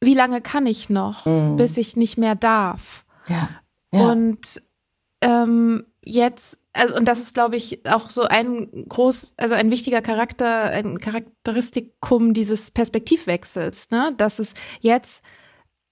wie 0.00 0.14
lange 0.14 0.40
kann 0.40 0.66
ich 0.66 0.88
noch, 0.88 1.26
mhm. 1.26 1.56
bis 1.56 1.76
ich 1.76 1.96
nicht 1.96 2.18
mehr 2.18 2.34
darf? 2.34 3.04
Ja. 3.28 3.48
ja. 3.92 4.00
Und 4.00 4.62
ähm, 5.20 5.84
jetzt, 6.02 6.58
also 6.78 6.96
und 6.96 7.06
das 7.06 7.20
ist, 7.20 7.34
glaube 7.34 7.56
ich, 7.56 7.86
auch 7.86 8.10
so 8.10 8.22
ein 8.22 8.86
groß, 8.88 9.34
also 9.36 9.54
ein 9.54 9.70
wichtiger 9.70 10.00
Charakter, 10.00 10.64
ein 10.64 10.98
Charakteristikum 10.98 12.34
dieses 12.34 12.70
Perspektivwechsels, 12.70 13.90
ne? 13.90 14.14
Dass 14.16 14.38
es 14.38 14.54
jetzt, 14.80 15.24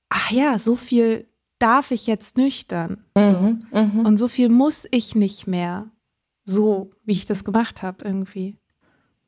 ach 0.09 0.31
ja, 0.31 0.59
so 0.59 0.77
viel 0.77 1.29
darf 1.59 1.91
ich 1.91 2.07
jetzt 2.07 2.37
nüchtern. 2.37 3.05
Mhm, 3.17 3.67
so. 3.73 3.79
mhm. 3.83 4.07
Und 4.07 4.17
so 4.17 4.29
viel 4.29 4.49
muss 4.49 4.87
ich 4.91 5.15
nicht 5.15 5.47
mehr. 5.47 5.91
So, 6.45 6.91
wie 7.05 7.13
ich 7.13 7.27
das 7.27 7.45
gemacht 7.45 7.83
habe, 7.83 8.05
irgendwie. 8.05 8.57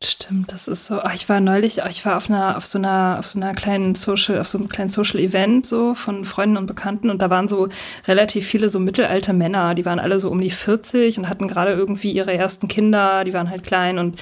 Stimmt, 0.05 0.53
das 0.53 0.69
ist 0.69 0.87
so. 0.87 1.01
Ach, 1.01 1.13
ich 1.13 1.29
war 1.29 1.41
neulich, 1.41 1.81
ich 1.91 2.05
war 2.05 2.17
auf 2.17 2.31
einer, 2.31 2.57
auf 2.57 2.65
so 2.65 2.79
einer, 2.79 3.17
auf 3.19 3.27
so 3.27 3.41
einer 3.41 3.53
kleinen 3.53 3.97
Social, 3.97 4.39
auf 4.39 4.47
so 4.47 4.57
einem 4.57 4.69
kleinen 4.69 4.91
Social 4.91 5.19
Event 5.19 5.67
so 5.67 5.93
von 5.97 6.25
Freunden 6.25 6.57
und 6.57 6.69
Bekannten 6.69 7.11
und 7.11 7.21
da 7.21 7.31
waren 7.31 7.49
so 7.49 7.69
relativ 8.07 8.47
viele 8.47 8.69
so 8.69 8.79
mittelalte 8.79 9.33
Männer, 9.33 9.75
die 9.75 9.85
waren 9.85 9.99
alle 9.99 10.21
so 10.21 10.31
um 10.31 10.41
die 10.41 10.53
40 10.53 11.19
und 11.19 11.29
hatten 11.29 11.49
gerade 11.49 11.73
irgendwie 11.73 12.13
ihre 12.13 12.33
ersten 12.33 12.69
Kinder, 12.69 13.25
die 13.25 13.33
waren 13.33 13.51
halt 13.51 13.65
klein 13.65 13.99
und 13.99 14.21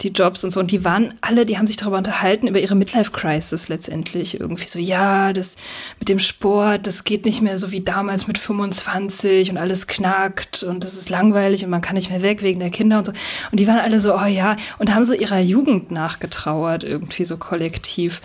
die 0.00 0.08
Jobs 0.08 0.42
und 0.42 0.52
so. 0.52 0.60
Und 0.60 0.70
die 0.70 0.84
waren 0.84 1.12
alle, 1.20 1.44
die 1.44 1.58
haben 1.58 1.66
sich 1.66 1.76
darüber 1.76 1.98
unterhalten 1.98 2.46
über 2.46 2.58
ihre 2.58 2.74
Midlife 2.74 3.10
Crisis 3.10 3.68
letztendlich 3.68 4.40
irgendwie. 4.40 4.64
So, 4.64 4.78
ja, 4.78 5.34
das 5.34 5.56
mit 5.98 6.08
dem 6.08 6.18
Sport, 6.18 6.86
das 6.86 7.04
geht 7.04 7.26
nicht 7.26 7.42
mehr 7.42 7.58
so 7.58 7.70
wie 7.70 7.82
damals 7.82 8.26
mit 8.26 8.38
25 8.38 9.50
und 9.50 9.58
alles 9.58 9.86
knackt 9.86 10.62
und 10.62 10.82
das 10.82 10.94
ist 10.94 11.10
langweilig 11.10 11.62
und 11.62 11.68
man 11.68 11.82
kann 11.82 11.96
nicht 11.96 12.08
mehr 12.08 12.22
weg 12.22 12.40
wegen 12.40 12.60
der 12.60 12.70
Kinder 12.70 12.96
und 12.96 13.04
so. 13.04 13.12
Und 13.50 13.60
die 13.60 13.66
waren 13.66 13.80
alle 13.80 14.00
so, 14.00 14.14
oh 14.14 14.24
ja 14.24 14.56
und 14.78 14.94
haben 14.94 15.04
so 15.04 15.09
ihrer 15.14 15.40
Jugend 15.40 15.90
nachgetrauert, 15.90 16.84
irgendwie 16.84 17.24
so 17.24 17.36
kollektiv. 17.36 18.20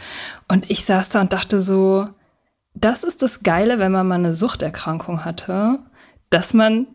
Und 0.47 0.69
ich 0.69 0.85
saß 0.85 1.09
da 1.09 1.21
und 1.21 1.33
dachte 1.33 1.61
so, 1.61 2.09
das 2.73 3.03
ist 3.03 3.21
das 3.21 3.43
Geile, 3.43 3.79
wenn 3.79 3.91
man 3.91 4.07
mal 4.07 4.15
eine 4.15 4.35
Suchterkrankung 4.35 5.23
hatte, 5.23 5.79
dass 6.29 6.53
man 6.53 6.87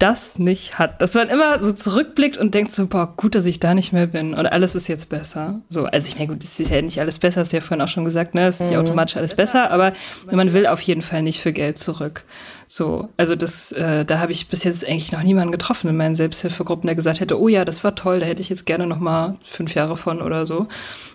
das 0.00 0.38
nicht 0.38 0.78
hat. 0.78 1.00
Dass 1.02 1.14
man 1.14 1.28
immer 1.28 1.62
so 1.62 1.72
zurückblickt 1.72 2.38
und 2.38 2.54
denkt 2.54 2.72
so, 2.72 2.86
boah, 2.86 3.14
gut, 3.16 3.34
dass 3.34 3.44
ich 3.44 3.60
da 3.60 3.74
nicht 3.74 3.92
mehr 3.92 4.06
bin 4.06 4.34
und 4.34 4.46
alles 4.46 4.74
ist 4.74 4.88
jetzt 4.88 5.10
besser. 5.10 5.60
So, 5.68 5.84
also 5.84 6.08
ich 6.08 6.16
meine, 6.16 6.28
gut, 6.28 6.42
es 6.42 6.58
ist 6.58 6.70
ja 6.70 6.80
nicht 6.80 7.00
alles 7.00 7.18
besser, 7.18 7.42
hast 7.42 7.52
du 7.52 7.58
ja 7.58 7.60
vorhin 7.60 7.82
auch 7.82 7.88
schon 7.88 8.04
gesagt, 8.06 8.34
ne? 8.34 8.46
Es 8.48 8.56
ist 8.56 8.62
nicht 8.62 8.72
mhm. 8.72 8.78
automatisch 8.78 9.16
alles 9.18 9.34
besser, 9.34 9.70
aber 9.70 9.92
man 10.32 10.52
will 10.52 10.66
auf 10.66 10.80
jeden 10.80 11.02
Fall 11.02 11.22
nicht 11.22 11.40
für 11.40 11.52
Geld 11.52 11.78
zurück. 11.78 12.24
So, 12.72 13.08
also 13.16 13.34
das, 13.34 13.72
äh, 13.72 14.04
da 14.04 14.20
habe 14.20 14.30
ich 14.30 14.48
bis 14.48 14.62
jetzt 14.62 14.86
eigentlich 14.86 15.10
noch 15.10 15.24
niemanden 15.24 15.50
getroffen 15.50 15.90
in 15.90 15.96
meinen 15.96 16.14
Selbsthilfegruppen, 16.14 16.86
der 16.86 16.94
gesagt 16.94 17.18
hätte, 17.18 17.40
oh 17.40 17.48
ja, 17.48 17.64
das 17.64 17.82
war 17.82 17.96
toll, 17.96 18.20
da 18.20 18.26
hätte 18.26 18.42
ich 18.42 18.48
jetzt 18.48 18.64
gerne 18.64 18.86
noch 18.86 19.00
mal 19.00 19.34
fünf 19.42 19.74
Jahre 19.74 19.96
von 19.96 20.22
oder 20.22 20.46
so. 20.46 20.68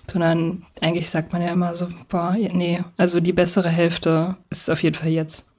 Sondern 0.06 0.66
eigentlich 0.82 1.10
sagt 1.10 1.32
man 1.32 1.42
ja 1.42 1.54
immer 1.54 1.74
so, 1.78 1.88
boah, 2.10 2.36
nee, 2.36 2.84
also 2.98 3.22
die 3.22 3.32
bessere 3.32 3.70
Hälfte 3.70 4.36
ist 4.50 4.70
auf 4.70 4.84
jeden 4.84 4.98
Fall 4.98 5.12
jetzt. 5.12 5.50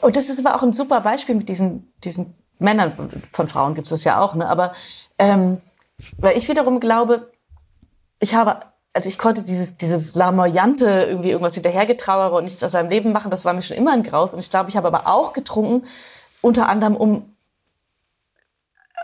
Und 0.00 0.14
das 0.14 0.26
ist 0.26 0.38
aber 0.38 0.54
auch 0.54 0.62
ein 0.62 0.74
super 0.74 1.00
Beispiel 1.00 1.34
mit 1.34 1.48
diesen, 1.48 1.92
diesen 2.04 2.32
Männern, 2.60 2.92
von 3.32 3.48
Frauen 3.48 3.74
gibt 3.74 3.88
es 3.88 3.90
das 3.90 4.04
ja 4.04 4.20
auch, 4.20 4.36
ne? 4.36 4.48
Aber 4.48 4.74
ähm, 5.18 5.56
weil 6.18 6.38
ich 6.38 6.48
wiederum 6.48 6.78
glaube, 6.78 7.32
ich 8.20 8.32
habe 8.34 8.60
also 8.92 9.08
ich 9.08 9.18
konnte 9.18 9.42
dieses, 9.42 9.76
dieses 9.76 10.14
Lamoyante 10.14 11.06
irgendwie 11.08 11.30
irgendwas 11.30 11.54
hinterhergetrauere 11.54 12.36
und 12.36 12.44
nichts 12.44 12.62
aus 12.62 12.72
seinem 12.72 12.90
Leben 12.90 13.12
machen, 13.12 13.30
das 13.30 13.44
war 13.44 13.52
mir 13.52 13.62
schon 13.62 13.76
immer 13.76 13.92
ein 13.92 14.02
Graus. 14.02 14.32
Und 14.32 14.40
ich 14.40 14.50
glaube, 14.50 14.68
ich 14.68 14.76
habe 14.76 14.88
aber 14.88 15.06
auch 15.06 15.32
getrunken, 15.32 15.86
unter 16.40 16.68
anderem, 16.68 16.96
um, 16.96 17.36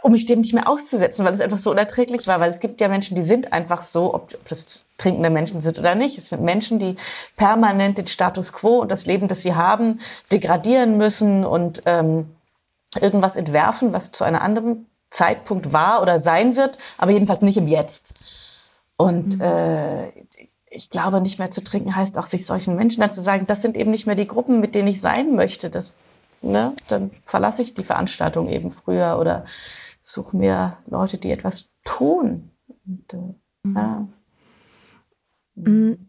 um 0.03 0.13
mich 0.13 0.27
dem 0.27 0.41
nicht 0.41 0.55
mehr 0.55 0.69
auszusetzen, 0.69 1.25
weil 1.25 1.35
es 1.35 1.41
einfach 1.41 1.61
so 1.61 1.71
unerträglich 1.71 2.27
war. 2.27 2.41
Weil 2.41 2.51
es 2.51 2.61
gibt 2.61 2.81
ja 2.81 2.89
Menschen, 2.89 3.15
die 3.15 3.23
sind 3.23 3.53
einfach 3.53 3.85
so, 3.85 4.13
ob, 4.13 4.35
ob 4.35 4.49
das 4.49 4.85
trinkende 4.99 5.31
Menschen 5.31 5.63
sind 5.63 5.79
oder 5.79 5.95
nicht. 5.95 6.19
Es 6.19 6.31
sind 6.31 6.43
Menschen, 6.43 6.79
die 6.81 6.97
permanent 7.37 7.99
den 7.99 8.09
Status 8.09 8.53
quo 8.53 8.81
und 8.81 8.91
das 8.91 9.07
Leben, 9.07 9.29
das 9.29 9.43
sie 9.43 9.55
haben, 9.55 10.01
degradieren 10.33 10.97
müssen 10.97 11.45
und 11.45 11.83
ähm, 11.87 12.35
irgendwas 13.01 13.37
entwerfen, 13.37 13.93
was 13.93 14.11
zu 14.11 14.25
einem 14.25 14.41
anderen 14.41 14.87
Zeitpunkt 15.11 15.73
war 15.73 16.03
oder 16.03 16.21
sein 16.21 16.57
wird, 16.57 16.79
aber 16.99 17.13
jedenfalls 17.13 17.43
nicht 17.43 17.57
im 17.57 17.69
Jetzt. 17.69 18.13
Und 18.97 19.37
mhm. 19.37 19.41
äh, 19.41 20.09
ich 20.71 20.91
glaube, 20.91 21.21
nicht 21.21 21.39
mehr 21.39 21.51
zu 21.51 21.63
trinken 21.63 21.95
heißt 21.97 22.17
auch, 22.19 22.27
sich 22.27 22.47
solchen 22.47 22.77
Menschen 22.77 23.01
dann 23.01 23.13
zu 23.13 23.23
sagen, 23.23 23.47
das 23.47 23.63
sind 23.63 23.77
eben 23.77 23.91
nicht 23.91 24.07
mehr 24.07 24.15
die 24.15 24.27
Gruppen, 24.27 24.61
mit 24.61 24.75
denen 24.75 24.89
ich 24.89 25.01
sein 25.01 25.35
möchte. 25.35 25.71
Das, 25.71 25.93
ne, 26.43 26.75
dann 26.89 27.11
verlasse 27.25 27.63
ich 27.63 27.75
die 27.75 27.85
Veranstaltung 27.85 28.49
eben 28.49 28.73
früher 28.73 29.19
oder 29.19 29.45
suche 30.03 30.37
mir 30.37 30.79
Leute, 30.87 31.19
die 31.19 31.31
etwas 31.31 31.67
tun. 31.85 32.51
Und, 32.87 33.13
äh, 33.13 33.69
mhm. 33.69 33.77
ja. 33.77 34.09
Mhm. 35.55 36.09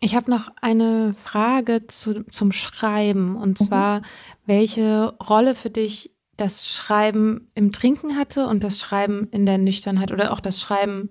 Ich 0.00 0.14
habe 0.14 0.30
noch 0.30 0.50
eine 0.60 1.14
Frage 1.14 1.86
zu, 1.86 2.24
zum 2.26 2.52
Schreiben 2.52 3.36
und 3.36 3.60
mhm. 3.60 3.64
zwar, 3.64 4.02
welche 4.46 5.14
Rolle 5.18 5.54
für 5.54 5.70
dich 5.70 6.14
das 6.36 6.68
Schreiben 6.68 7.46
im 7.54 7.72
Trinken 7.72 8.16
hatte 8.16 8.46
und 8.46 8.64
das 8.64 8.78
Schreiben 8.78 9.28
in 9.30 9.46
der 9.46 9.58
Nüchternheit 9.58 10.12
oder 10.12 10.32
auch 10.32 10.40
das 10.40 10.60
Schreiben 10.60 11.10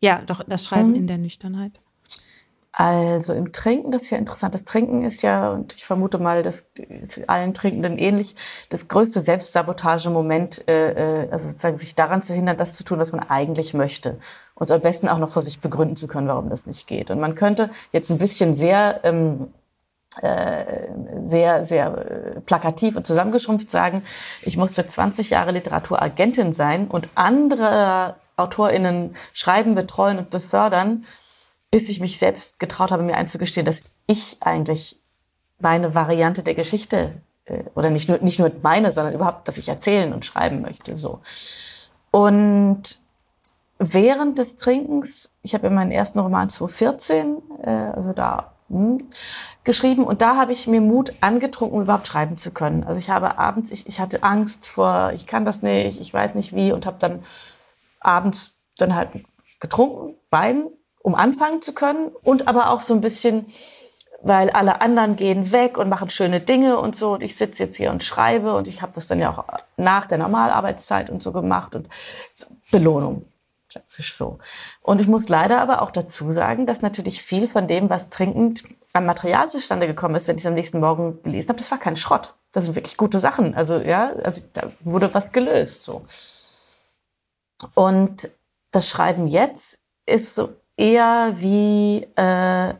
ja, 0.00 0.22
doch, 0.26 0.42
das 0.46 0.64
Schreiben 0.64 0.90
mhm. 0.90 0.96
in 0.96 1.06
der 1.06 1.18
Nüchternheit. 1.18 1.80
Also 2.80 3.32
im 3.32 3.50
Trinken, 3.50 3.90
das 3.90 4.02
ist 4.02 4.10
ja 4.10 4.18
interessant. 4.18 4.54
Das 4.54 4.64
Trinken 4.64 5.04
ist 5.04 5.22
ja, 5.22 5.50
und 5.50 5.72
ich 5.72 5.84
vermute 5.84 6.18
mal, 6.18 6.44
das 6.44 6.62
ist 6.76 7.28
allen 7.28 7.52
Trinkenden 7.52 7.98
ähnlich, 7.98 8.36
das 8.68 8.86
größte 8.86 9.22
Selbstsabotagemoment, 9.22 10.68
äh, 10.68 11.24
äh, 11.24 11.30
also 11.32 11.48
sozusagen 11.48 11.78
sich 11.78 11.96
daran 11.96 12.22
zu 12.22 12.34
hindern, 12.34 12.56
das 12.56 12.74
zu 12.74 12.84
tun, 12.84 13.00
was 13.00 13.10
man 13.10 13.28
eigentlich 13.28 13.74
möchte. 13.74 14.20
Und 14.54 14.70
am 14.70 14.80
besten 14.80 15.08
auch 15.08 15.18
noch 15.18 15.32
vor 15.32 15.42
sich 15.42 15.60
begründen 15.60 15.96
zu 15.96 16.06
können, 16.06 16.28
warum 16.28 16.50
das 16.50 16.66
nicht 16.66 16.86
geht. 16.86 17.10
Und 17.10 17.18
man 17.18 17.34
könnte 17.34 17.70
jetzt 17.90 18.12
ein 18.12 18.18
bisschen 18.18 18.54
sehr, 18.54 19.00
ähm, 19.02 19.48
äh, 20.22 20.64
sehr, 21.26 21.66
sehr 21.66 22.36
äh, 22.36 22.40
plakativ 22.42 22.94
und 22.94 23.06
zusammengeschrumpft 23.06 23.72
sagen, 23.72 24.04
ich 24.42 24.56
musste 24.56 24.86
20 24.86 25.30
Jahre 25.30 25.50
Literaturagentin 25.50 26.54
sein 26.54 26.86
und 26.86 27.08
andere 27.16 28.14
AutorInnen 28.38 29.16
schreiben, 29.32 29.74
betreuen 29.74 30.18
und 30.18 30.30
befördern, 30.30 31.04
bis 31.70 31.88
ich 31.88 32.00
mich 32.00 32.18
selbst 32.18 32.58
getraut 32.58 32.90
habe, 32.90 33.02
mir 33.02 33.16
einzugestehen, 33.16 33.66
dass 33.66 33.80
ich 34.06 34.38
eigentlich 34.40 34.98
meine 35.60 35.94
Variante 35.94 36.42
der 36.42 36.54
Geschichte 36.54 37.20
äh, 37.44 37.64
oder 37.74 37.90
nicht 37.90 38.08
nur, 38.08 38.18
nicht 38.18 38.38
nur 38.38 38.50
meine, 38.62 38.92
sondern 38.92 39.14
überhaupt, 39.14 39.48
dass 39.48 39.58
ich 39.58 39.68
erzählen 39.68 40.12
und 40.12 40.24
schreiben 40.24 40.62
möchte. 40.62 40.96
So. 40.96 41.20
Und 42.10 43.00
während 43.78 44.38
des 44.38 44.56
Trinkens, 44.56 45.32
ich 45.42 45.54
habe 45.54 45.66
ja 45.66 45.72
meinen 45.72 45.92
ersten 45.92 46.18
Roman 46.18 46.50
2014, 46.50 47.36
äh, 47.62 47.70
also 47.70 48.12
da 48.12 48.52
hm, 48.68 49.08
geschrieben 49.64 50.04
und 50.04 50.20
da 50.20 50.36
habe 50.36 50.52
ich 50.52 50.66
mir 50.66 50.80
Mut 50.80 51.12
angetrunken, 51.20 51.76
um 51.76 51.82
überhaupt 51.82 52.06
schreiben 52.06 52.36
zu 52.36 52.50
können. 52.50 52.84
Also 52.84 52.98
ich 52.98 53.10
habe 53.10 53.38
abends, 53.38 53.70
ich, 53.70 53.86
ich 53.86 54.00
hatte 54.00 54.22
Angst 54.22 54.66
vor, 54.66 55.12
ich 55.14 55.26
kann 55.26 55.44
das 55.44 55.62
nicht, 55.62 56.00
ich 56.00 56.12
weiß 56.12 56.34
nicht 56.34 56.54
wie 56.54 56.72
und 56.72 56.86
habe 56.86 56.96
dann 56.98 57.24
abends 58.00 58.54
dann 58.76 58.94
halt 58.94 59.10
getrunken, 59.60 60.14
Wein, 60.30 60.66
um 61.02 61.14
anfangen 61.14 61.62
zu 61.62 61.74
können 61.74 62.10
und 62.22 62.48
aber 62.48 62.70
auch 62.70 62.82
so 62.82 62.94
ein 62.94 63.00
bisschen, 63.00 63.46
weil 64.22 64.50
alle 64.50 64.80
anderen 64.80 65.16
gehen 65.16 65.52
weg 65.52 65.78
und 65.78 65.88
machen 65.88 66.10
schöne 66.10 66.40
Dinge 66.40 66.78
und 66.78 66.96
so 66.96 67.12
und 67.12 67.22
ich 67.22 67.36
sitze 67.36 67.64
jetzt 67.64 67.76
hier 67.76 67.90
und 67.90 68.04
schreibe 68.04 68.54
und 68.54 68.68
ich 68.68 68.82
habe 68.82 68.92
das 68.94 69.06
dann 69.06 69.20
ja 69.20 69.30
auch 69.30 69.44
nach 69.76 70.06
der 70.06 70.18
Normalarbeitszeit 70.18 71.10
und 71.10 71.22
so 71.22 71.32
gemacht 71.32 71.74
und 71.74 71.88
Belohnung 72.70 73.24
so. 73.98 74.38
Und 74.82 75.00
ich 75.00 75.06
muss 75.06 75.28
leider 75.28 75.60
aber 75.60 75.82
auch 75.82 75.90
dazu 75.90 76.32
sagen, 76.32 76.66
dass 76.66 76.82
natürlich 76.82 77.22
viel 77.22 77.48
von 77.48 77.68
dem, 77.68 77.90
was 77.90 78.08
trinkend 78.10 78.64
am 78.92 79.06
Material 79.06 79.48
zustande 79.50 79.86
gekommen 79.86 80.14
ist, 80.14 80.26
wenn 80.28 80.36
ich 80.36 80.42
es 80.42 80.46
am 80.46 80.54
nächsten 80.54 80.80
Morgen 80.80 81.22
gelesen 81.22 81.48
habe, 81.48 81.58
das 81.58 81.70
war 81.70 81.78
kein 81.78 81.96
Schrott. 81.96 82.34
Das 82.52 82.64
sind 82.64 82.74
wirklich 82.74 82.96
gute 82.96 83.20
Sachen. 83.20 83.54
Also 83.54 83.76
ja, 83.76 84.12
also 84.24 84.40
da 84.54 84.70
wurde 84.80 85.12
was 85.12 85.32
gelöst 85.32 85.82
so. 85.82 86.04
Und 87.74 88.30
das 88.70 88.88
Schreiben 88.88 89.26
jetzt 89.26 89.78
ist 90.06 90.34
so 90.34 90.50
eher 90.76 91.34
wie 91.38 92.06
äh, 92.16 92.74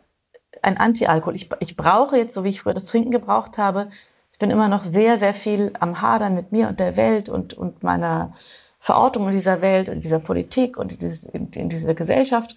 ein 0.63 0.77
Anti-Alkohol. 0.77 1.37
Ich, 1.37 1.51
ich 1.61 1.77
brauche 1.77 2.17
jetzt, 2.17 2.35
so 2.35 2.45
wie 2.45 2.49
ich 2.49 2.61
früher 2.61 2.75
das 2.75 2.87
Trinken 2.87 3.11
gebraucht 3.11 3.59
habe, 3.59 3.91
ich 4.33 4.39
bin 4.39 4.51
immer 4.51 4.69
noch 4.69 4.85
sehr, 4.85 5.19
sehr 5.19 5.35
viel 5.35 5.73
am 5.81 6.01
Hadern 6.01 6.35
mit 6.37 6.53
mir 6.53 6.69
und 6.69 6.79
der 6.79 6.97
Welt 6.97 7.29
und, 7.29 7.55
und 7.55 7.83
meiner 7.83 8.35
Verortung 8.79 9.27
in 9.27 9.35
dieser 9.35 9.61
Welt 9.61 9.89
und 9.89 10.05
dieser 10.05 10.21
Politik 10.21 10.77
und 10.77 10.93
in, 10.93 10.99
dieses, 11.01 11.25
in, 11.25 11.51
in 11.51 11.69
dieser 11.69 11.95
Gesellschaft. 11.95 12.55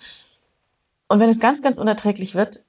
Und 1.08 1.20
wenn 1.20 1.30
es 1.30 1.40
ganz, 1.40 1.64
ganz 1.64 1.80
unerträglich 1.80 2.36
wird, 2.36 2.64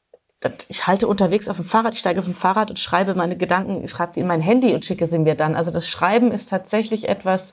ich 0.69 0.87
halte 0.87 1.07
unterwegs 1.07 1.49
auf 1.49 1.57
dem 1.57 1.67
Fahrrad, 1.67 1.93
ich 1.93 2.01
steige 2.01 2.21
auf 2.21 2.25
dem 2.25 2.35
Fahrrad 2.35 2.71
und 2.71 2.79
schreibe 2.79 3.15
meine 3.15 3.37
Gedanken, 3.37 3.85
ich 3.85 3.91
schreibe 3.91 4.15
die 4.15 4.21
in 4.21 4.27
mein 4.27 4.41
Handy 4.41 4.75
und 4.75 4.85
schicke 4.85 5.07
sie 5.07 5.19
mir 5.19 5.35
dann. 5.35 5.55
Also 5.55 5.71
das 5.71 5.87
Schreiben 5.87 6.33
ist 6.33 6.49
tatsächlich 6.49 7.09
etwas, 7.09 7.53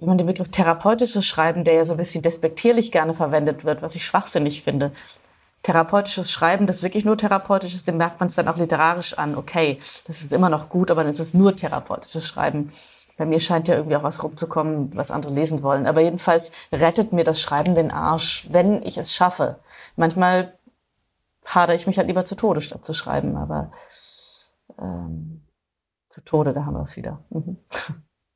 wie 0.00 0.06
man 0.06 0.18
den 0.18 0.26
Begriff 0.26 0.48
therapeutisches 0.50 1.26
Schreiben, 1.26 1.64
der 1.64 1.74
ja 1.74 1.86
so 1.86 1.92
ein 1.92 1.98
bisschen 1.98 2.22
despektierlich 2.22 2.90
gerne 2.90 3.14
verwendet 3.14 3.64
wird, 3.64 3.82
was 3.82 3.94
ich 3.94 4.04
schwachsinnig 4.04 4.62
finde. 4.62 4.92
Therapeutisches 5.62 6.30
Schreiben, 6.30 6.66
das 6.66 6.82
wirklich 6.82 7.04
nur 7.04 7.18
therapeutisch 7.18 7.74
ist, 7.74 7.86
dem 7.86 7.98
merkt 7.98 8.18
man 8.18 8.30
es 8.30 8.34
dann 8.34 8.48
auch 8.48 8.56
literarisch 8.56 9.18
an. 9.18 9.36
Okay, 9.36 9.78
das 10.06 10.22
ist 10.22 10.32
immer 10.32 10.48
noch 10.48 10.70
gut, 10.70 10.90
aber 10.90 11.04
dann 11.04 11.12
ist 11.12 11.20
es 11.20 11.34
nur 11.34 11.54
therapeutisches 11.54 12.26
Schreiben. 12.26 12.72
Bei 13.18 13.26
mir 13.26 13.40
scheint 13.40 13.68
ja 13.68 13.74
irgendwie 13.74 13.96
auch 13.96 14.02
was 14.02 14.22
rumzukommen, 14.22 14.96
was 14.96 15.10
andere 15.10 15.34
lesen 15.34 15.62
wollen. 15.62 15.86
Aber 15.86 16.00
jedenfalls 16.00 16.50
rettet 16.72 17.12
mir 17.12 17.24
das 17.24 17.38
Schreiben 17.38 17.74
den 17.74 17.90
Arsch, 17.90 18.48
wenn 18.50 18.82
ich 18.82 18.96
es 18.96 19.14
schaffe. 19.14 19.58
Manchmal 19.96 20.54
hadere 21.44 21.76
ich 21.76 21.86
mich 21.86 21.98
halt 21.98 22.06
lieber 22.06 22.24
zu 22.24 22.34
Tode, 22.34 22.62
statt 22.62 22.86
zu 22.86 22.94
schreiben. 22.94 23.36
Aber 23.36 23.72
ähm, 24.80 25.42
zu 26.08 26.22
Tode, 26.22 26.54
da 26.54 26.64
haben 26.64 26.74
wir 26.74 26.84
es 26.84 26.96
wieder. 26.96 27.22
Mhm. 27.28 27.58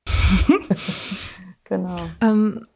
genau. 1.64 1.96
Ähm, 2.20 2.66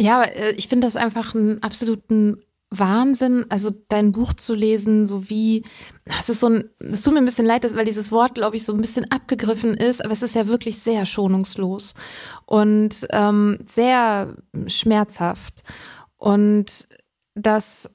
ja, 0.00 0.22
äh, 0.22 0.52
ich 0.52 0.68
finde 0.68 0.86
das 0.86 0.96
einfach 0.96 1.34
einen 1.34 1.62
absoluten 1.62 2.36
Wahnsinn, 2.70 3.44
also 3.50 3.70
dein 3.88 4.12
Buch 4.12 4.32
zu 4.32 4.54
lesen, 4.54 5.06
so 5.06 5.28
wie, 5.28 5.64
das 6.04 6.28
ist 6.30 6.40
so 6.40 6.48
ein, 6.48 6.64
es 6.78 7.02
tut 7.02 7.12
mir 7.12 7.20
ein 7.20 7.26
bisschen 7.26 7.46
leid, 7.46 7.64
weil 7.76 7.84
dieses 7.84 8.10
Wort, 8.10 8.34
glaube 8.34 8.56
ich, 8.56 8.64
so 8.64 8.72
ein 8.72 8.80
bisschen 8.80 9.10
abgegriffen 9.10 9.76
ist, 9.76 10.02
aber 10.02 10.12
es 10.12 10.22
ist 10.22 10.34
ja 10.34 10.48
wirklich 10.48 10.78
sehr 10.78 11.04
schonungslos 11.04 11.94
und 12.46 13.06
ähm, 13.10 13.58
sehr 13.66 14.34
schmerzhaft. 14.66 15.62
Und 16.16 16.88
das 17.34 17.90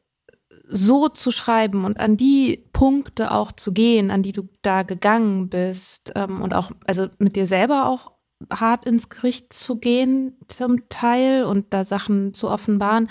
so 0.70 1.08
zu 1.08 1.32
schreiben 1.32 1.86
und 1.86 2.00
an 2.00 2.18
die 2.18 2.66
Punkte 2.74 3.32
auch 3.32 3.52
zu 3.52 3.74
gehen, 3.74 4.12
an 4.12 4.22
die 4.22 4.34
du 4.34 4.50
da 4.62 4.84
gegangen 4.84 5.50
bist 5.50 6.12
ähm, 6.16 6.42
und 6.42 6.54
auch, 6.54 6.72
also 6.86 7.08
mit 7.20 7.36
dir 7.36 7.48
selber 7.48 7.88
auch 7.88 8.12
hart 8.52 8.86
ins 8.86 9.10
Gericht 9.10 9.54
zu 9.54 9.78
gehen 9.78 10.38
zum 10.48 10.88
Teil 10.90 11.44
und 11.44 11.74
da 11.74 11.86
Sachen 11.86 12.34
zu 12.34 12.50
offenbaren, 12.50 13.10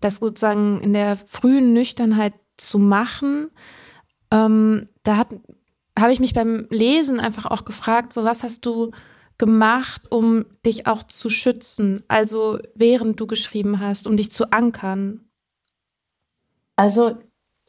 das 0.00 0.16
sozusagen 0.16 0.80
in 0.80 0.92
der 0.92 1.16
frühen 1.16 1.72
Nüchternheit 1.72 2.34
zu 2.56 2.78
machen, 2.78 3.50
ähm, 4.30 4.88
da 5.02 5.26
habe 5.98 6.12
ich 6.12 6.20
mich 6.20 6.34
beim 6.34 6.66
Lesen 6.70 7.20
einfach 7.20 7.46
auch 7.46 7.64
gefragt, 7.64 8.12
so 8.12 8.24
was 8.24 8.42
hast 8.42 8.64
du 8.66 8.92
gemacht, 9.38 10.10
um 10.10 10.44
dich 10.66 10.86
auch 10.86 11.04
zu 11.04 11.30
schützen, 11.30 12.02
also 12.08 12.58
während 12.74 13.20
du 13.20 13.26
geschrieben 13.26 13.80
hast, 13.80 14.06
um 14.06 14.16
dich 14.16 14.32
zu 14.32 14.50
ankern? 14.52 15.28
Also 16.76 17.18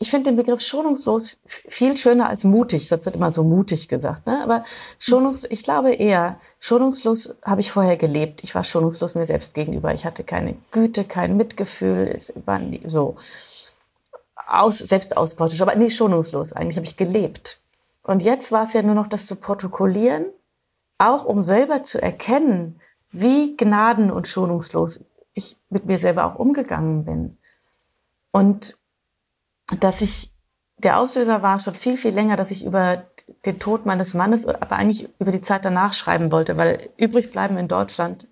ich 0.02 0.12
finde 0.12 0.32
den 0.32 0.38
Begriff 0.38 0.62
schonungslos 0.62 1.38
viel 1.46 1.98
schöner 1.98 2.30
als 2.30 2.46
mutig. 2.46 2.88
Das 2.88 3.06
wird 3.06 3.16
immer 3.16 3.34
so 3.34 3.44
mutig 3.44 3.90
gesagt. 3.90 4.26
Ne? 4.28 4.42
Aber 4.42 4.64
schonungslos, 4.98 5.52
ich 5.52 5.64
glaube 5.64 5.94
eher, 5.94 6.40
schonungslos 6.62 7.36
habe 7.44 7.60
ich 7.60 7.74
vorher 7.74 7.98
gelebt. 7.98 8.42
Ich 8.42 8.56
war 8.56 8.64
schonungslos 8.64 9.16
mir 9.16 9.26
selbst 9.26 9.54
gegenüber. 9.54 9.94
Ich 9.94 10.06
hatte 10.06 10.24
keine 10.24 10.56
Güte, 10.72 11.04
kein 11.04 11.36
Mitgefühl. 11.36 12.14
Es 12.16 12.32
war 12.46 12.60
nie, 12.60 12.82
so 12.88 13.18
aus, 14.48 14.78
selbstausbeutisch. 14.78 15.60
Aber 15.60 15.76
nee, 15.76 15.90
schonungslos. 15.90 16.54
Eigentlich 16.54 16.78
habe 16.78 16.88
ich 16.88 16.96
gelebt. 16.96 17.60
Und 18.04 18.22
jetzt 18.22 18.54
war 18.54 18.66
es 18.66 18.74
ja 18.74 18.82
nur 18.82 18.96
noch 18.96 19.08
das 19.08 19.26
zu 19.26 19.36
protokollieren, 19.36 20.28
auch 20.98 21.26
um 21.26 21.44
selber 21.44 21.84
zu 21.84 22.02
erkennen, 22.02 22.80
wie 23.12 23.58
gnaden- 23.58 24.12
und 24.12 24.30
schonungslos 24.30 25.02
ich 25.34 25.58
mit 25.70 25.86
mir 25.86 26.00
selber 26.00 26.26
auch 26.26 26.36
umgegangen 26.36 27.04
bin. 27.04 27.38
Und 28.32 28.79
dass 29.78 30.02
ich, 30.02 30.32
der 30.78 30.98
Auslöser 30.98 31.42
war 31.42 31.60
schon 31.60 31.76
viel, 31.76 31.98
viel 31.98 32.14
länger, 32.14 32.38
dass 32.38 32.52
ich 32.52 32.66
über 32.66 33.04
den 33.46 33.60
Tod 33.60 33.86
meines 33.86 34.14
Mannes, 34.14 34.46
aber 34.46 34.76
eigentlich 34.76 35.10
über 35.20 35.32
die 35.32 35.42
Zeit 35.42 35.66
danach 35.66 35.94
schreiben 35.94 36.32
wollte, 36.32 36.58
weil 36.58 36.90
übrig 36.98 37.32
bleiben 37.32 37.58
in 37.58 37.68
Deutschland, 37.68 38.28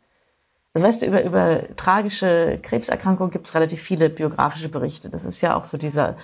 also 0.73 0.87
weißt 0.87 1.01
du, 1.01 1.05
über, 1.07 1.23
über 1.23 1.75
tragische 1.75 2.59
Krebserkrankungen 2.61 3.31
gibt 3.31 3.47
es 3.47 3.55
relativ 3.55 3.81
viele 3.81 4.09
biografische 4.09 4.69
Berichte. 4.69 5.09
Das 5.09 5.23
ist 5.23 5.41
ja 5.41 5.55
auch 5.55 5.65
so 5.65 5.77
dieser 5.77 6.17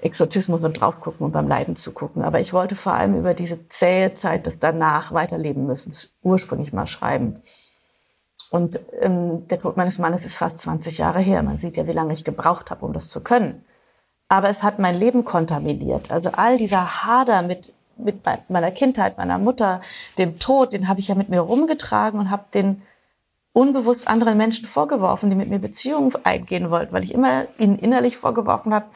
Exotismus 0.00 0.64
und 0.64 0.80
draufgucken 0.80 1.26
und 1.26 1.32
beim 1.32 1.48
Leiden 1.48 1.76
zu 1.76 1.92
gucken. 1.92 2.22
Aber 2.22 2.40
ich 2.40 2.52
wollte 2.52 2.76
vor 2.76 2.94
allem 2.94 3.18
über 3.18 3.34
diese 3.34 3.68
zähe 3.68 4.14
Zeit 4.14 4.46
des 4.46 4.58
danach 4.58 5.12
weiterleben 5.12 5.66
müssen, 5.66 5.92
ursprünglich 6.22 6.72
mal 6.72 6.86
schreiben. 6.86 7.42
Und 8.50 8.80
ähm, 9.00 9.48
der 9.48 9.58
Tod 9.58 9.76
meines 9.76 9.98
Mannes 9.98 10.24
ist 10.24 10.36
fast 10.36 10.60
20 10.60 10.98
Jahre 10.98 11.20
her. 11.20 11.42
Man 11.42 11.58
sieht 11.58 11.76
ja, 11.76 11.86
wie 11.86 11.92
lange 11.92 12.14
ich 12.14 12.24
gebraucht 12.24 12.70
habe, 12.70 12.86
um 12.86 12.92
das 12.92 13.08
zu 13.08 13.22
können 13.22 13.64
aber 14.28 14.48
es 14.48 14.62
hat 14.62 14.78
mein 14.78 14.96
Leben 14.96 15.24
kontaminiert. 15.24 16.10
Also 16.10 16.30
all 16.30 16.58
dieser 16.58 17.04
Hader 17.04 17.42
mit, 17.42 17.72
mit 17.96 18.22
meiner 18.48 18.70
Kindheit, 18.70 19.18
meiner 19.18 19.38
Mutter, 19.38 19.80
dem 20.18 20.38
Tod, 20.38 20.72
den 20.72 20.88
habe 20.88 21.00
ich 21.00 21.08
ja 21.08 21.14
mit 21.14 21.28
mir 21.28 21.40
rumgetragen 21.40 22.18
und 22.18 22.30
habe 22.30 22.44
den 22.52 22.82
unbewusst 23.52 24.08
anderen 24.08 24.36
Menschen 24.36 24.66
vorgeworfen, 24.66 25.30
die 25.30 25.36
mit 25.36 25.48
mir 25.48 25.60
Beziehungen 25.60 26.12
eingehen 26.24 26.70
wollten, 26.70 26.92
weil 26.92 27.04
ich 27.04 27.14
immer 27.14 27.46
ihnen 27.58 27.78
innerlich 27.78 28.16
vorgeworfen 28.16 28.74
habe, 28.74 28.86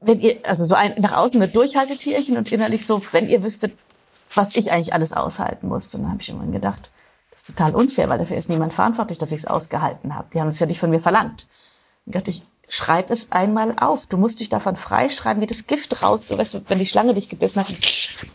wenn 0.00 0.20
ihr, 0.20 0.38
also 0.42 0.64
so 0.64 0.74
ein 0.74 0.94
nach 0.98 1.16
außen 1.16 1.40
eine 1.40 1.50
Durchhaltetierchen 1.50 2.36
und 2.36 2.52
innerlich 2.52 2.86
so, 2.86 3.02
wenn 3.12 3.28
ihr 3.28 3.42
wüsstet, 3.42 3.72
was 4.34 4.54
ich 4.54 4.70
eigentlich 4.70 4.92
alles 4.92 5.12
aushalten 5.12 5.68
musste. 5.68 5.96
Und 5.96 6.02
dann 6.02 6.12
habe 6.12 6.22
ich 6.22 6.28
irgendwann 6.28 6.52
gedacht, 6.52 6.90
das 7.30 7.40
ist 7.40 7.46
total 7.46 7.74
unfair, 7.74 8.08
weil 8.08 8.18
dafür 8.18 8.36
ist 8.36 8.50
niemand 8.50 8.74
verantwortlich, 8.74 9.18
dass 9.18 9.32
ich 9.32 9.40
es 9.40 9.46
ausgehalten 9.46 10.14
habe. 10.14 10.28
Die 10.34 10.40
haben 10.40 10.48
es 10.48 10.58
ja 10.58 10.66
nicht 10.66 10.80
von 10.80 10.90
mir 10.90 11.00
verlangt. 11.00 11.46
Und 12.04 12.14
dachte 12.14 12.30
ich, 12.30 12.42
schreib 12.68 13.10
es 13.10 13.30
einmal 13.30 13.74
auf. 13.78 14.06
Du 14.06 14.16
musst 14.16 14.40
dich 14.40 14.48
davon 14.48 14.76
freischreiben, 14.76 15.42
wie 15.42 15.46
das 15.46 15.66
Gift 15.66 16.02
raus, 16.02 16.28
so 16.28 16.38
weißt 16.38 16.54
du, 16.54 16.62
wenn 16.68 16.78
die 16.78 16.86
Schlange 16.86 17.14
dich 17.14 17.28
gebissen 17.28 17.60
hat, 17.60 17.68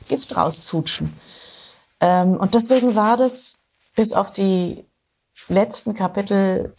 Gift 0.07 0.35
rauszutschen. 0.35 1.13
Ähm, 1.99 2.37
und 2.37 2.53
deswegen 2.53 2.95
war 2.95 3.17
das 3.17 3.57
bis 3.95 4.13
auf 4.13 4.31
die 4.31 4.85
letzten 5.47 5.93
Kapitel, 5.93 6.73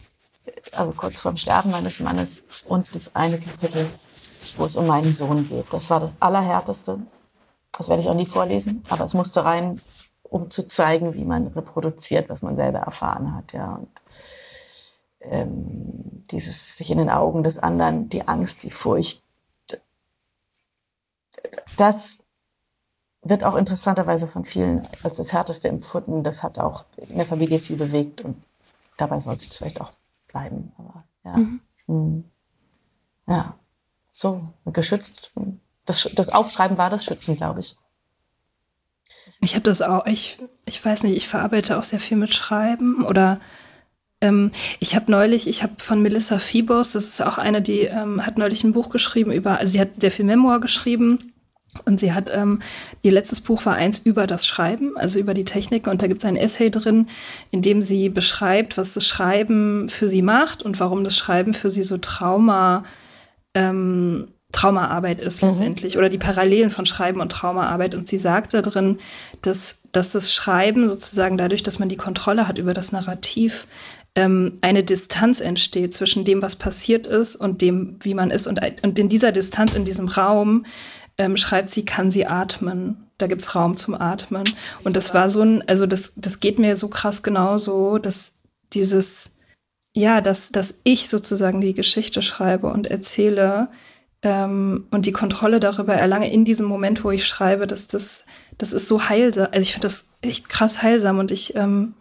also 0.71 0.93
kurz 0.93 1.21
vorm 1.21 1.37
Sterben 1.37 1.71
meines 1.71 1.99
Mannes 1.99 2.29
und 2.67 2.93
das 2.93 3.15
eine 3.15 3.39
Kapitel, 3.39 3.89
wo 4.57 4.65
es 4.65 4.75
um 4.75 4.87
meinen 4.87 5.15
Sohn 5.15 5.47
geht. 5.47 5.65
Das 5.71 5.89
war 5.89 5.99
das 5.99 6.11
Allerhärteste. 6.19 6.99
Das 7.71 7.87
werde 7.87 8.01
ich 8.01 8.09
auch 8.09 8.15
nie 8.15 8.25
vorlesen, 8.25 8.85
aber 8.89 9.05
es 9.05 9.13
musste 9.13 9.43
rein, 9.43 9.81
um 10.23 10.51
zu 10.51 10.67
zeigen, 10.67 11.13
wie 11.13 11.25
man 11.25 11.47
reproduziert, 11.47 12.29
was 12.29 12.41
man 12.41 12.55
selber 12.55 12.79
erfahren 12.79 13.35
hat. 13.35 13.53
Ja. 13.53 13.75
Und 13.75 13.89
ähm, 15.23 16.23
dieses 16.31 16.77
sich 16.77 16.89
in 16.91 16.97
den 16.97 17.09
Augen 17.09 17.43
des 17.43 17.57
anderen, 17.57 18.09
die 18.09 18.27
Angst, 18.27 18.63
die 18.63 18.71
Furcht. 18.71 19.21
Das 21.77 22.19
wird 23.21 23.43
auch 23.43 23.55
interessanterweise 23.55 24.27
von 24.27 24.45
vielen 24.45 24.87
als 25.01 25.17
das 25.17 25.31
Härteste 25.31 25.67
empfunden. 25.67 26.23
Das 26.23 26.43
hat 26.43 26.59
auch 26.59 26.85
in 26.97 27.17
der 27.17 27.25
Familie 27.25 27.59
viel 27.59 27.77
bewegt 27.77 28.21
und 28.21 28.41
dabei 28.97 29.19
soll 29.21 29.35
es 29.35 29.57
vielleicht 29.57 29.81
auch 29.81 29.91
bleiben. 30.27 30.71
Aber 30.77 31.03
ja. 31.23 31.37
Mhm. 31.37 31.61
Hm. 31.87 32.23
Ja, 33.27 33.55
so, 34.11 34.41
geschützt 34.65 35.31
das, 35.85 36.09
das 36.13 36.29
Aufschreiben 36.29 36.77
war 36.77 36.89
das 36.89 37.03
Schützen, 37.05 37.35
glaube 37.35 37.61
ich. 37.61 37.75
Ich 39.39 39.55
habe 39.55 39.63
das 39.63 39.81
auch, 39.81 40.05
ich, 40.05 40.37
ich 40.65 40.83
weiß 40.83 41.03
nicht, 41.03 41.15
ich 41.15 41.27
verarbeite 41.27 41.77
auch 41.77 41.83
sehr 41.83 41.99
viel 41.99 42.17
mit 42.17 42.33
Schreiben 42.33 43.03
oder 43.03 43.39
ähm, 44.23 44.51
ich 44.79 44.95
habe 44.95 45.11
neulich, 45.11 45.47
ich 45.47 45.63
habe 45.63 45.73
von 45.77 46.01
Melissa 46.01 46.39
Phoebus, 46.39 46.93
das 46.93 47.03
ist 47.03 47.21
auch 47.21 47.37
eine, 47.37 47.61
die 47.61 47.81
ähm, 47.81 48.25
hat 48.25 48.37
neulich 48.37 48.63
ein 48.63 48.71
Buch 48.71 48.89
geschrieben 48.89 49.33
über, 49.33 49.59
also 49.59 49.73
sie 49.73 49.81
hat 49.81 49.89
sehr 49.99 50.11
viel 50.11 50.23
Memoir 50.23 50.61
geschrieben 50.61 51.33
und 51.85 51.99
sie 51.99 52.13
hat, 52.13 52.31
ähm, 52.33 52.61
ihr 53.01 53.11
letztes 53.11 53.41
Buch 53.41 53.65
war 53.65 53.75
eins 53.75 53.99
über 53.99 54.25
das 54.25 54.47
Schreiben, 54.47 54.95
also 54.95 55.19
über 55.19 55.33
die 55.33 55.43
Technik. 55.43 55.87
Und 55.87 56.01
da 56.01 56.07
gibt 56.07 56.21
es 56.21 56.25
ein 56.25 56.37
Essay 56.37 56.69
drin, 56.69 57.07
in 57.51 57.61
dem 57.61 57.81
sie 57.81 58.09
beschreibt, 58.09 58.77
was 58.77 58.93
das 58.93 59.05
Schreiben 59.05 59.89
für 59.89 60.07
sie 60.07 60.21
macht 60.21 60.63
und 60.63 60.79
warum 60.79 61.03
das 61.03 61.17
Schreiben 61.17 61.53
für 61.53 61.69
sie 61.69 61.83
so 61.83 61.97
Trauma, 61.97 62.83
ähm, 63.55 64.27
Traumaarbeit 64.53 65.19
ist 65.19 65.41
mhm. 65.41 65.49
letztendlich 65.49 65.97
oder 65.97 66.09
die 66.09 66.19
Parallelen 66.19 66.69
von 66.69 66.85
Schreiben 66.85 67.19
und 67.19 67.31
Traumaarbeit. 67.31 67.95
Und 67.95 68.07
sie 68.07 68.19
sagt 68.19 68.53
da 68.53 68.61
drin, 68.61 68.99
dass, 69.41 69.79
dass 69.91 70.09
das 70.11 70.31
Schreiben 70.31 70.87
sozusagen 70.87 71.37
dadurch, 71.37 71.63
dass 71.63 71.79
man 71.79 71.89
die 71.89 71.97
Kontrolle 71.97 72.47
hat 72.47 72.59
über 72.59 72.75
das 72.75 72.91
Narrativ, 72.91 73.67
ähm, 74.15 74.59
eine 74.61 74.83
Distanz 74.83 75.39
entsteht 75.39 75.93
zwischen 75.93 76.23
dem, 76.23 76.41
was 76.41 76.55
passiert 76.55 77.07
ist 77.07 77.35
und 77.35 77.61
dem, 77.61 77.97
wie 78.01 78.13
man 78.13 78.31
ist. 78.31 78.47
Und, 78.47 78.61
und 78.83 78.99
in 78.99 79.09
dieser 79.09 79.31
Distanz, 79.31 79.73
in 79.73 79.85
diesem 79.85 80.07
Raum, 80.07 80.65
ähm, 81.17 81.37
schreibt 81.37 81.69
sie, 81.69 81.85
kann 81.85 82.11
sie 82.11 82.25
atmen. 82.25 83.07
Da 83.17 83.27
gibt's 83.27 83.55
Raum 83.55 83.77
zum 83.77 83.93
Atmen. 83.93 84.43
Und 84.83 84.97
das 84.97 85.13
war 85.13 85.29
so 85.29 85.41
ein, 85.41 85.67
also 85.67 85.85
das, 85.85 86.13
das 86.15 86.39
geht 86.39 86.59
mir 86.59 86.75
so 86.75 86.87
krass 86.87 87.23
genauso, 87.23 87.97
dass 87.97 88.33
dieses, 88.73 89.31
ja, 89.93 90.21
dass, 90.21 90.51
dass 90.51 90.75
ich 90.83 91.09
sozusagen 91.09 91.61
die 91.61 91.73
Geschichte 91.73 92.21
schreibe 92.21 92.67
und 92.67 92.87
erzähle 92.87 93.69
ähm, 94.23 94.87
und 94.91 95.05
die 95.05 95.11
Kontrolle 95.11 95.59
darüber 95.59 95.93
erlange 95.93 96.31
in 96.31 96.45
diesem 96.45 96.65
Moment, 96.65 97.03
wo 97.03 97.11
ich 97.11 97.27
schreibe, 97.27 97.67
dass 97.67 97.87
das, 97.87 98.25
das 98.57 98.73
ist 98.73 98.87
so 98.87 99.09
heilsam. 99.09 99.47
Also 99.51 99.61
ich 99.61 99.73
finde 99.73 99.87
das 99.87 100.05
echt 100.21 100.49
krass 100.49 100.81
heilsam 100.81 101.19
und 101.19 101.29
ich, 101.31 101.55
ähm, 101.55 101.93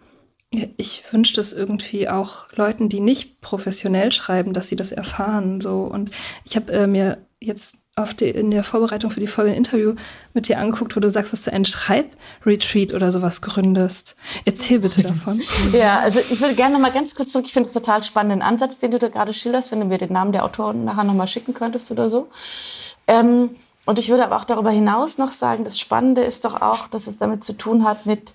ich 0.77 1.03
wünsche 1.13 1.35
das 1.35 1.53
irgendwie 1.53 2.09
auch 2.09 2.47
Leuten, 2.57 2.89
die 2.89 3.01
nicht 3.01 3.41
professionell 3.41 4.13
schreiben, 4.13 4.53
dass 4.53 4.69
sie 4.69 4.77
das 4.77 4.93
erfahren. 4.93 5.61
So 5.61 5.83
und 5.83 6.11
ich 6.45 6.57
habe 6.57 6.73
äh, 6.73 6.87
mir 6.87 7.19
jetzt 7.41 7.79
auf 7.95 8.15
die, 8.15 8.31
in 8.31 8.51
der 8.51 8.65
Vorbereitung 8.65 9.11
für 9.11 9.21
die 9.21 9.27
Folge 9.27 9.51
ein 9.51 9.57
Interview 9.57 9.95
mit 10.33 10.49
dir 10.49 10.59
angeguckt, 10.59 10.97
wo 10.97 11.01
du 11.01 11.11
sagst, 11.11 11.33
dass 11.33 11.43
du 11.43 11.53
einen 11.53 11.67
Schreibretreat 11.67 12.95
oder 12.95 13.13
sowas 13.13 13.43
gründest. 13.43 14.17
Erzähl 14.47 14.79
bitte 14.79 15.03
davon. 15.03 15.43
ja, 15.73 16.01
also 16.01 16.19
ich 16.19 16.41
würde 16.41 16.55
gerne 16.55 16.75
noch 16.75 16.81
mal 16.81 16.93
ganz 16.93 17.15
kurz 17.15 17.33
zurück. 17.33 17.47
Ich 17.47 17.53
finde 17.53 17.69
es 17.69 17.75
total 17.75 18.03
spannenden 18.03 18.41
Ansatz, 18.41 18.79
den 18.79 18.93
du 18.93 18.99
da 18.99 19.09
gerade 19.09 19.35
schilderst, 19.35 19.73
wenn 19.73 19.81
du 19.81 19.87
mir 19.87 19.99
den 19.99 20.13
Namen 20.13 20.33
der 20.33 20.45
Autoren 20.45 20.85
nachher 20.85 21.05
noch 21.05 21.15
mal 21.15 21.27
schicken 21.27 21.53
könntest 21.53 21.91
oder 21.91 22.09
so. 22.09 22.29
Ähm, 23.07 23.57
und 23.85 23.99
ich 23.99 24.09
würde 24.09 24.25
aber 24.25 24.37
auch 24.37 24.45
darüber 24.45 24.71
hinaus 24.71 25.19
noch 25.19 25.33
sagen, 25.33 25.65
das 25.65 25.79
Spannende 25.79 26.25
ist 26.25 26.45
doch 26.45 26.63
auch, 26.63 26.89
dass 26.89 27.09
es 27.09 27.19
damit 27.19 27.45
zu 27.45 27.53
tun 27.53 27.85
hat 27.85 28.07
mit 28.07 28.33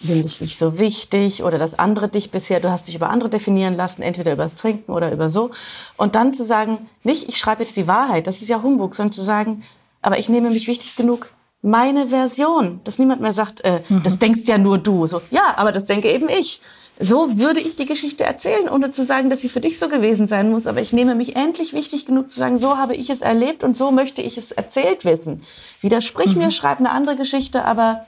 bin 0.00 0.22
dich 0.22 0.40
nicht 0.40 0.58
so 0.58 0.78
wichtig 0.78 1.42
oder 1.42 1.58
das 1.58 1.78
andere 1.78 2.08
dich 2.08 2.30
bisher, 2.30 2.60
du 2.60 2.70
hast 2.70 2.88
dich 2.88 2.94
über 2.94 3.10
andere 3.10 3.30
definieren 3.30 3.74
lassen, 3.74 4.02
entweder 4.02 4.32
über 4.32 4.44
das 4.44 4.54
Trinken 4.54 4.92
oder 4.92 5.12
über 5.12 5.30
so. 5.30 5.50
Und 5.96 6.14
dann 6.14 6.34
zu 6.34 6.44
sagen, 6.44 6.90
nicht, 7.02 7.28
ich 7.28 7.38
schreibe 7.38 7.62
jetzt 7.62 7.76
die 7.76 7.86
Wahrheit, 7.86 8.26
das 8.26 8.42
ist 8.42 8.48
ja 8.48 8.62
Humbug, 8.62 8.94
sondern 8.94 9.12
zu 9.12 9.22
sagen, 9.22 9.62
aber 10.02 10.18
ich 10.18 10.28
nehme 10.28 10.50
mich 10.50 10.66
wichtig 10.66 10.96
genug, 10.96 11.28
meine 11.64 12.08
Version, 12.08 12.80
dass 12.84 12.98
niemand 12.98 13.22
mehr 13.22 13.32
sagt, 13.32 13.62
äh, 13.62 13.80
mhm. 13.88 14.02
das 14.04 14.18
denkst 14.18 14.42
ja 14.44 14.58
nur 14.58 14.76
du. 14.76 15.06
So, 15.06 15.22
ja, 15.30 15.54
aber 15.56 15.72
das 15.72 15.86
denke 15.86 16.12
eben 16.12 16.28
ich. 16.28 16.60
So 17.00 17.38
würde 17.38 17.58
ich 17.60 17.74
die 17.74 17.86
Geschichte 17.86 18.22
erzählen, 18.22 18.68
ohne 18.68 18.92
zu 18.92 19.04
sagen, 19.04 19.30
dass 19.30 19.40
sie 19.40 19.48
für 19.48 19.62
dich 19.62 19.78
so 19.78 19.88
gewesen 19.88 20.28
sein 20.28 20.50
muss. 20.50 20.66
Aber 20.66 20.82
ich 20.82 20.92
nehme 20.92 21.14
mich 21.14 21.36
endlich 21.36 21.72
wichtig 21.72 22.04
genug 22.04 22.30
zu 22.30 22.38
sagen, 22.38 22.58
so 22.58 22.76
habe 22.76 22.94
ich 22.94 23.08
es 23.08 23.22
erlebt 23.22 23.64
und 23.64 23.78
so 23.78 23.90
möchte 23.90 24.20
ich 24.20 24.36
es 24.36 24.52
erzählt 24.52 25.06
wissen. 25.06 25.42
Widersprich 25.80 26.34
mhm. 26.34 26.42
mir, 26.42 26.50
schreib 26.50 26.80
eine 26.80 26.90
andere 26.90 27.16
Geschichte, 27.16 27.64
aber 27.64 28.04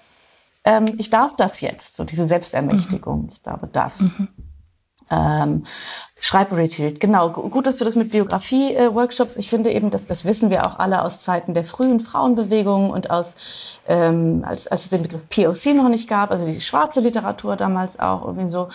ähm, 0.66 0.94
ich 0.98 1.08
darf 1.08 1.34
das 1.36 1.60
jetzt, 1.60 1.96
so 1.96 2.04
diese 2.04 2.26
Selbstermächtigung, 2.26 3.22
mhm. 3.22 3.28
ich 3.32 3.42
glaube 3.42 3.68
das. 3.68 3.98
Mhm. 3.98 4.28
Ähm, 5.08 5.64
Schreibretreat, 6.18 6.98
genau. 6.98 7.30
Gut, 7.30 7.66
dass 7.66 7.78
du 7.78 7.84
das 7.84 7.94
mit 7.94 8.10
Biografie-Workshops, 8.10 9.36
äh, 9.36 9.38
ich 9.38 9.48
finde 9.48 9.70
eben, 9.70 9.90
dass 9.92 10.04
das 10.06 10.24
wissen 10.24 10.50
wir 10.50 10.66
auch 10.66 10.80
alle 10.80 11.02
aus 11.02 11.20
Zeiten 11.20 11.54
der 11.54 11.64
frühen 11.64 12.00
Frauenbewegung 12.00 12.90
und 12.90 13.10
aus, 13.10 13.26
ähm, 13.86 14.44
als, 14.44 14.66
als 14.66 14.84
es 14.84 14.90
den 14.90 15.02
Begriff 15.02 15.28
POC 15.28 15.76
noch 15.76 15.88
nicht 15.88 16.08
gab, 16.08 16.32
also 16.32 16.44
die 16.44 16.60
schwarze 16.60 17.00
Literatur 17.00 17.54
damals 17.54 18.00
auch, 18.00 18.26
irgendwie 18.26 18.50
so 18.50 18.68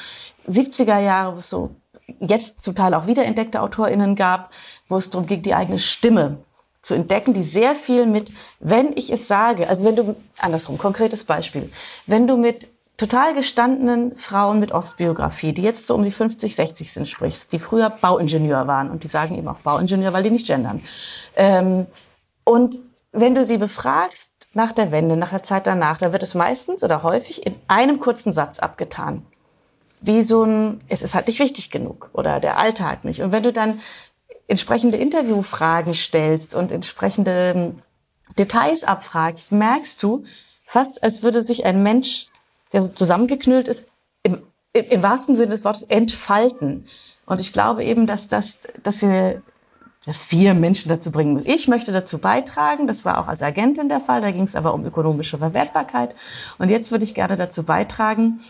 70er 0.48 1.00
Jahre, 1.00 1.36
wo 1.36 1.40
es 1.40 1.50
so 1.50 1.72
jetzt 2.20 2.62
zum 2.62 2.76
Teil 2.76 2.94
auch 2.94 3.08
wiederentdeckte 3.08 3.62
AutorInnen 3.62 4.16
gab, 4.16 4.52
wo 4.88 4.96
es 4.96 5.10
darum 5.10 5.28
ging, 5.28 5.42
die 5.42 5.54
eigene 5.54 5.80
Stimme 5.80 6.38
zu 6.82 6.96
entdecken, 6.96 7.34
die 7.34 7.44
sehr 7.44 7.76
viel 7.76 8.06
mit, 8.06 8.32
wenn 8.60 8.96
ich 8.98 9.12
es 9.12 9.28
sage, 9.28 9.68
also 9.68 9.84
wenn 9.84 9.96
du, 9.96 10.16
andersrum, 10.40 10.78
konkretes 10.78 11.24
Beispiel, 11.24 11.72
wenn 12.08 12.28
du 12.28 12.38
mit 12.38 12.68
total 12.98 13.34
gestandenen 13.34 14.16
Frauen 14.18 14.60
mit 14.60 14.72
Ostbiografie, 14.72 15.54
die 15.54 15.64
jetzt 15.64 15.88
so 15.88 15.96
um 15.96 16.04
die 16.04 16.12
50, 16.12 16.56
60 16.56 16.94
sind, 16.94 17.08
sprichst, 17.08 17.52
die 17.52 17.60
früher 17.60 17.90
Bauingenieur 17.90 18.68
waren 18.68 18.92
und 18.92 19.04
die 19.04 19.08
sagen 19.08 19.38
eben 19.38 19.48
auch 19.48 19.60
Bauingenieur, 19.60 20.14
weil 20.14 20.24
die 20.24 20.30
nicht 20.30 20.48
gendern. 20.48 20.84
Ähm, 21.36 21.88
und 22.44 22.78
wenn 23.12 23.36
du 23.36 23.46
sie 23.46 23.58
befragst 23.58 24.30
nach 24.54 24.72
der 24.72 24.92
Wende, 24.92 25.18
nach 25.18 25.30
der 25.30 25.44
Zeit 25.44 25.66
danach, 25.66 25.98
da 25.98 26.12
wird 26.12 26.24
es 26.24 26.36
meistens 26.36 26.84
oder 26.84 27.04
häufig 27.04 27.46
in 27.46 27.56
einem 27.68 28.00
kurzen 28.00 28.34
Satz 28.34 28.60
abgetan. 28.60 29.26
Wie 30.02 30.24
so 30.24 30.44
ein, 30.44 30.82
es 30.88 31.02
ist 31.02 31.16
halt 31.16 31.28
nicht 31.28 31.40
wichtig 31.40 31.72
genug 31.72 32.10
oder 32.14 32.40
der 32.40 32.58
Alltag 32.58 33.04
nicht. 33.04 33.22
Und 33.22 33.32
wenn 33.32 33.44
du 33.44 33.54
dann 33.54 33.82
entsprechende 34.48 34.98
Interviewfragen 34.98 35.94
stellst 35.94 36.54
und 36.54 36.72
entsprechende 36.72 37.54
ähm, 37.56 37.82
Details 38.38 38.84
abfragst, 38.84 39.52
merkst 39.52 40.02
du 40.02 40.26
fast, 40.66 41.04
als 41.04 41.24
würde 41.24 41.44
sich 41.44 41.66
ein 41.66 41.84
Mensch, 41.84 42.28
der 42.74 42.84
so 42.84 42.88
zusammengeknüllt 42.90 43.68
ist, 43.68 43.86
im, 44.24 44.44
im, 44.74 45.04
wahrsten 45.04 45.36
Sinne 45.36 45.52
des 45.52 45.66
Wortes 45.66 45.84
entfalten. 45.84 46.88
Und 47.26 47.42
ich 47.42 47.52
glaube 47.52 47.84
eben, 47.84 48.08
dass, 48.08 48.28
das, 48.28 48.60
dass 48.84 49.02
wir 49.02 49.42
dass 50.06 50.32
wir 50.32 50.56
Menschen 50.56 50.90
dazu 50.90 51.12
bringen 51.12 51.36
müssen. 51.36 51.50
Ich 51.50 51.68
möchte 51.68 51.92
dazu 51.92 52.18
beitragen, 52.18 52.88
das 52.88 53.06
war 53.06 53.20
auch 53.20 53.28
als 53.28 53.44
Agentin 53.44 53.88
der 53.88 54.00
Fall, 54.00 54.22
da 54.22 54.32
ging 54.32 54.46
es 54.46 54.56
aber 54.56 54.74
um 54.74 54.84
ökonomische 54.84 55.38
Verwertbarkeit. 55.38 56.16
Und 56.58 56.70
jetzt 56.70 56.92
würde 56.92 57.04
ich 57.04 57.14
gerne 57.14 57.38
dazu 57.38 57.64
beitragen, 57.64 58.42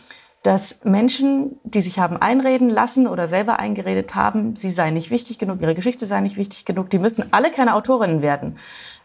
dass 0.44 0.80
Menschen, 0.84 1.60
die 1.64 1.82
sich 1.82 2.00
haben 2.00 2.18
einreden 2.18 2.70
lassen 2.70 3.08
oder 3.08 3.28
selber 3.28 3.60
eingeredet 3.60 4.16
haben, 4.16 4.56
sie 4.56 4.74
seien 4.74 4.96
nicht 4.96 5.12
wichtig 5.12 5.38
genug, 5.38 5.62
ihre 5.62 5.76
Geschichte 5.76 6.08
sei 6.08 6.20
nicht 6.22 6.38
wichtig 6.38 6.66
genug, 6.66 6.90
die 6.90 6.98
müssen 6.98 7.32
alle 7.32 7.52
keine 7.52 7.76
Autorinnen 7.76 8.22
werden. 8.24 8.58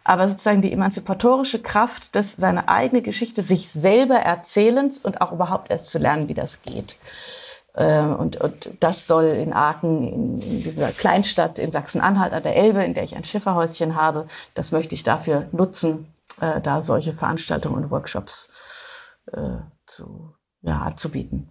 Aber 0.03 0.29
sozusagen 0.29 0.63
die 0.63 0.73
emanzipatorische 0.73 1.61
Kraft, 1.61 2.15
dass 2.15 2.37
seine 2.37 2.69
eigene 2.69 3.03
Geschichte 3.03 3.43
sich 3.43 3.69
selber 3.69 4.17
erzählend 4.17 5.01
und 5.03 5.21
auch 5.21 5.33
überhaupt 5.33 5.71
erst 5.71 5.87
zu 5.87 5.99
lernen, 5.99 6.29
wie 6.29 6.35
das 6.35 6.63
geht. 6.63 6.97
Äh, 7.75 8.01
und, 8.01 8.41
und 8.41 8.71
das 8.81 9.07
soll 9.07 9.27
in 9.27 9.53
Aachen, 9.53 10.09
in, 10.09 10.41
in 10.41 10.63
dieser 10.63 10.93
Kleinstadt 10.93 11.59
in 11.59 11.71
Sachsen-Anhalt 11.71 12.33
an 12.33 12.45
der 12.45 12.57
Elbe, 12.57 12.83
in 12.83 12.95
der 12.95 13.05
ich 13.05 13.15
ein 13.15 13.25
Schifferhäuschen 13.25 13.95
habe, 13.95 14.27
das 14.55 14.73
möchte 14.73 14.95
ich 14.95 15.03
dafür 15.03 15.49
nutzen, 15.53 16.15
äh, 16.41 16.63
da 16.63 16.83
solche 16.83 17.13
Veranstaltungen 17.13 17.85
und 17.85 17.91
Workshops 17.91 18.53
äh, 19.33 19.59
zu 19.85 20.36
ja, 20.63 20.95
zu 20.97 21.11
bieten. 21.11 21.51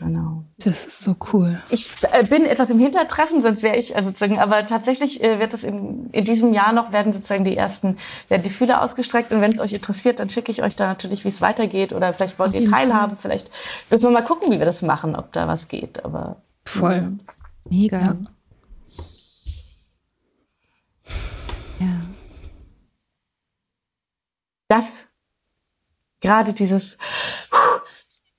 Genau. 0.00 0.44
Das 0.64 0.86
ist 0.86 1.00
so 1.00 1.14
cool. 1.32 1.60
Ich 1.68 1.90
äh, 2.10 2.24
bin 2.24 2.46
etwas 2.46 2.70
im 2.70 2.78
Hintertreffen, 2.78 3.42
sonst 3.42 3.62
wäre 3.62 3.76
ich 3.76 3.96
also 3.96 4.08
sozusagen, 4.08 4.38
aber 4.38 4.66
tatsächlich 4.66 5.22
äh, 5.22 5.38
wird 5.38 5.52
es 5.52 5.62
in, 5.62 6.08
in 6.12 6.24
diesem 6.24 6.54
Jahr 6.54 6.72
noch 6.72 6.90
werden 6.90 7.12
sozusagen 7.12 7.44
die 7.44 7.54
ersten, 7.54 7.98
werden 8.28 8.42
die 8.42 8.48
Fühler 8.50 8.82
ausgestreckt 8.82 9.30
und 9.30 9.42
wenn 9.42 9.52
es 9.52 9.58
euch 9.58 9.74
interessiert, 9.74 10.18
dann 10.18 10.30
schicke 10.30 10.52
ich 10.52 10.62
euch 10.62 10.74
da 10.74 10.86
natürlich, 10.86 11.26
wie 11.26 11.28
es 11.28 11.42
weitergeht 11.42 11.92
oder 11.92 12.14
vielleicht 12.14 12.38
wollt 12.38 12.54
ihr 12.54 12.70
teilhaben, 12.70 13.16
Fall. 13.16 13.20
vielleicht 13.20 13.50
müssen 13.90 14.04
wir 14.04 14.10
mal 14.10 14.24
gucken, 14.24 14.50
wie 14.50 14.58
wir 14.58 14.64
das 14.64 14.80
machen, 14.80 15.16
ob 15.16 15.32
da 15.32 15.46
was 15.46 15.68
geht, 15.68 16.02
aber. 16.02 16.36
Voll. 16.64 17.18
Mega. 17.68 18.00
Ja. 18.00 18.16
ja. 21.80 22.00
Das, 24.68 24.84
gerade 26.22 26.54
dieses, 26.54 26.96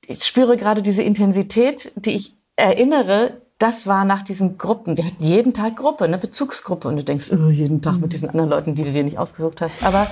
ich 0.05 0.23
spüre 0.23 0.57
gerade 0.57 0.81
diese 0.81 1.03
Intensität, 1.03 1.91
die 1.95 2.11
ich 2.11 2.35
erinnere, 2.55 3.41
das 3.61 3.85
war 3.85 4.05
nach 4.05 4.23
diesen 4.23 4.57
Gruppen. 4.57 4.97
Wir 4.97 5.05
hatten 5.05 5.23
jeden 5.23 5.53
Tag 5.53 5.75
Gruppe, 5.75 6.05
eine 6.05 6.17
Bezugsgruppe. 6.17 6.87
Und 6.87 6.97
du 6.97 7.03
denkst, 7.03 7.31
oh, 7.31 7.49
jeden 7.49 7.81
Tag 7.83 7.99
mit 7.99 8.11
diesen 8.11 8.29
anderen 8.29 8.49
Leuten, 8.49 8.73
die 8.73 8.83
du 8.83 8.91
dir 8.91 9.03
nicht 9.03 9.19
ausgesucht 9.19 9.61
hast. 9.61 9.85
Aber 9.85 10.07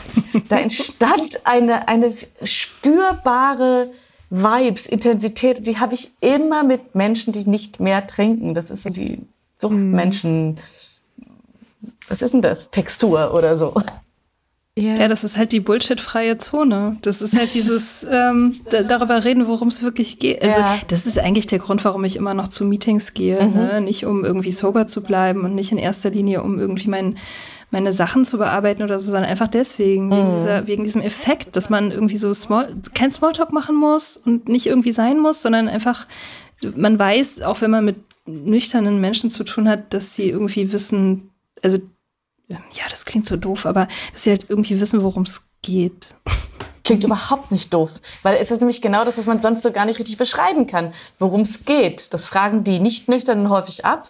da 0.49 0.59
entstand 0.59 1.41
eine, 1.45 1.87
eine 1.87 2.13
spürbare 2.43 3.89
Vibes, 4.29 4.85
Intensität. 4.85 5.65
Die 5.65 5.79
habe 5.79 5.95
ich 5.95 6.11
immer 6.21 6.63
mit 6.63 6.93
Menschen, 6.93 7.33
die 7.33 7.45
nicht 7.45 7.79
mehr 7.79 8.05
trinken. 8.05 8.53
Das 8.53 8.69
ist 8.69 8.83
so 8.83 8.89
die 8.89 9.19
Suchtmenschen. 9.57 10.59
Was 12.07 12.21
ist 12.21 12.33
denn 12.33 12.43
das? 12.43 12.69
Textur 12.69 13.33
oder 13.33 13.57
so. 13.57 13.73
Yeah. 14.77 14.95
Ja, 14.97 15.07
das 15.07 15.23
ist 15.23 15.35
halt 15.35 15.51
die 15.51 15.59
bullshit-freie 15.59 16.37
Zone. 16.37 16.95
Das 17.01 17.21
ist 17.21 17.35
halt 17.35 17.53
dieses 17.53 18.05
ähm, 18.09 18.59
darüber 18.69 19.23
reden, 19.25 19.47
worum 19.47 19.67
es 19.67 19.83
wirklich 19.83 20.19
geht. 20.19 20.41
Also 20.41 20.59
ja. 20.59 20.77
das 20.87 21.05
ist 21.05 21.19
eigentlich 21.19 21.47
der 21.47 21.59
Grund, 21.59 21.83
warum 21.83 22.05
ich 22.05 22.15
immer 22.15 22.33
noch 22.33 22.47
zu 22.47 22.65
Meetings 22.65 23.13
gehe. 23.13 23.45
Mhm. 23.45 23.53
Ne? 23.53 23.81
Nicht 23.81 24.05
um 24.05 24.23
irgendwie 24.23 24.51
sober 24.51 24.87
zu 24.87 25.01
bleiben 25.03 25.43
und 25.43 25.55
nicht 25.55 25.71
in 25.71 25.77
erster 25.77 26.11
Linie, 26.11 26.43
um 26.43 26.59
irgendwie 26.59 26.89
mein, 26.89 27.17
meine 27.71 27.91
Sachen 27.91 28.25
zu 28.25 28.37
bearbeiten 28.37 28.83
oder 28.83 28.99
so, 28.99 29.11
sondern 29.11 29.29
einfach 29.29 29.47
deswegen, 29.47 30.07
mhm. 30.07 30.11
wegen, 30.11 30.31
dieser, 30.33 30.67
wegen 30.67 30.83
diesem 30.83 31.01
Effekt, 31.01 31.55
dass 31.55 31.69
man 31.69 31.91
irgendwie 31.91 32.17
so 32.17 32.33
Small, 32.33 32.73
kein 32.93 33.11
Smalltalk 33.11 33.51
machen 33.51 33.75
muss 33.75 34.17
und 34.17 34.47
nicht 34.47 34.67
irgendwie 34.67 34.93
sein 34.93 35.19
muss, 35.19 35.41
sondern 35.41 35.67
einfach, 35.67 36.07
man 36.75 36.97
weiß, 36.97 37.41
auch 37.41 37.61
wenn 37.61 37.71
man 37.71 37.85
mit 37.85 37.97
nüchternen 38.25 39.01
Menschen 39.01 39.29
zu 39.29 39.43
tun 39.43 39.67
hat, 39.67 39.93
dass 39.93 40.15
sie 40.15 40.29
irgendwie 40.29 40.71
wissen, 40.71 41.31
also 41.61 41.79
ja, 42.49 42.83
das 42.89 43.05
klingt 43.05 43.25
so 43.25 43.37
doof, 43.37 43.65
aber 43.65 43.87
dass 44.11 44.23
sie 44.23 44.31
halt 44.31 44.49
irgendwie 44.49 44.79
wissen, 44.81 45.03
worum 45.03 45.23
es 45.23 45.47
geht. 45.61 46.15
Klingt 46.83 47.03
überhaupt 47.03 47.51
nicht 47.51 47.71
doof, 47.71 47.91
weil 48.23 48.37
es 48.37 48.49
ist 48.49 48.61
nämlich 48.61 48.81
genau 48.81 49.05
das, 49.05 49.15
was 49.15 49.25
man 49.27 49.41
sonst 49.41 49.61
so 49.61 49.71
gar 49.71 49.85
nicht 49.85 49.99
richtig 49.99 50.17
beschreiben 50.17 50.65
kann, 50.65 50.93
worum 51.19 51.41
es 51.41 51.65
geht. 51.65 52.11
Das 52.13 52.25
fragen 52.25 52.63
die 52.63 52.79
Nicht-Nüchternen 52.79 53.49
häufig 53.49 53.85
ab. 53.85 54.09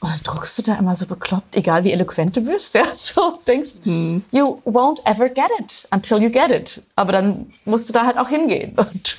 Und 0.00 0.10
dann 0.10 0.20
druckst 0.22 0.58
du 0.58 0.62
da 0.62 0.76
immer 0.76 0.96
so 0.96 1.06
bekloppt, 1.06 1.56
egal 1.56 1.84
wie 1.84 1.92
eloquent 1.92 2.36
du 2.36 2.40
bist, 2.42 2.74
ja, 2.74 2.84
so 2.94 3.40
denkst, 3.46 3.72
hm. 3.82 4.24
you 4.30 4.60
won't 4.64 5.00
ever 5.04 5.28
get 5.28 5.50
it 5.60 5.86
until 5.90 6.22
you 6.22 6.30
get 6.30 6.50
it. 6.50 6.82
Aber 6.94 7.12
dann 7.12 7.52
musst 7.64 7.88
du 7.88 7.92
da 7.92 8.06
halt 8.06 8.16
auch 8.16 8.28
hingehen. 8.28 8.74
Und, 8.78 9.18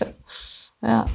ja. 0.82 1.05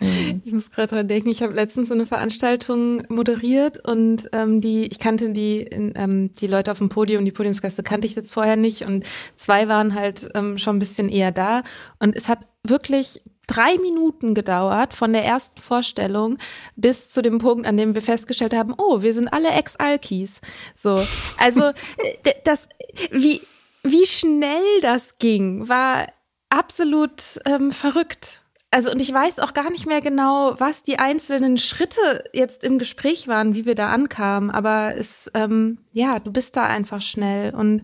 Mhm. 0.00 0.42
Ich 0.44 0.52
muss 0.52 0.70
gerade 0.70 0.88
dran 0.88 1.08
denken, 1.08 1.28
ich 1.28 1.42
habe 1.42 1.54
letztens 1.54 1.88
so 1.88 1.94
eine 1.94 2.06
Veranstaltung 2.06 3.02
moderiert 3.08 3.86
und 3.86 4.28
ähm, 4.32 4.60
die, 4.60 4.86
ich 4.86 4.98
kannte 4.98 5.30
die, 5.30 5.60
ähm, 5.60 6.34
die 6.34 6.46
Leute 6.46 6.72
auf 6.72 6.78
dem 6.78 6.88
Podium, 6.88 7.24
die 7.24 7.32
Podiumsgäste 7.32 7.82
kannte 7.82 8.06
ich 8.06 8.14
jetzt 8.14 8.32
vorher 8.32 8.56
nicht 8.56 8.82
und 8.82 9.04
zwei 9.36 9.68
waren 9.68 9.94
halt 9.94 10.28
ähm, 10.34 10.58
schon 10.58 10.76
ein 10.76 10.80
bisschen 10.80 11.08
eher 11.08 11.32
da 11.32 11.62
und 11.98 12.16
es 12.16 12.28
hat 12.28 12.46
wirklich 12.64 13.22
drei 13.46 13.76
Minuten 13.78 14.34
gedauert 14.34 14.94
von 14.94 15.12
der 15.12 15.24
ersten 15.24 15.60
Vorstellung 15.60 16.38
bis 16.76 17.10
zu 17.10 17.20
dem 17.20 17.38
Punkt, 17.38 17.66
an 17.66 17.76
dem 17.76 17.94
wir 17.94 18.02
festgestellt 18.02 18.54
haben, 18.54 18.74
oh, 18.78 19.02
wir 19.02 19.12
sind 19.12 19.28
alle 19.28 19.50
Ex-Alkis. 19.50 20.40
So, 20.76 21.02
also 21.38 21.72
das, 22.44 22.68
wie 23.10 23.40
wie 23.82 24.06
schnell 24.06 24.80
das 24.82 25.18
ging, 25.18 25.68
war 25.68 26.06
absolut 26.48 27.40
ähm, 27.46 27.72
verrückt. 27.72 28.39
Also 28.72 28.90
und 28.90 29.00
ich 29.00 29.12
weiß 29.12 29.40
auch 29.40 29.52
gar 29.52 29.70
nicht 29.70 29.86
mehr 29.86 30.00
genau, 30.00 30.54
was 30.58 30.82
die 30.82 30.98
einzelnen 30.98 31.58
Schritte 31.58 32.22
jetzt 32.32 32.62
im 32.62 32.78
Gespräch 32.78 33.26
waren, 33.26 33.54
wie 33.54 33.66
wir 33.66 33.74
da 33.74 33.88
ankamen. 33.88 34.50
Aber 34.50 34.94
es, 34.96 35.30
ähm, 35.34 35.78
ja, 35.92 36.20
du 36.20 36.30
bist 36.30 36.56
da 36.56 36.64
einfach 36.64 37.02
schnell 37.02 37.54
und 37.54 37.82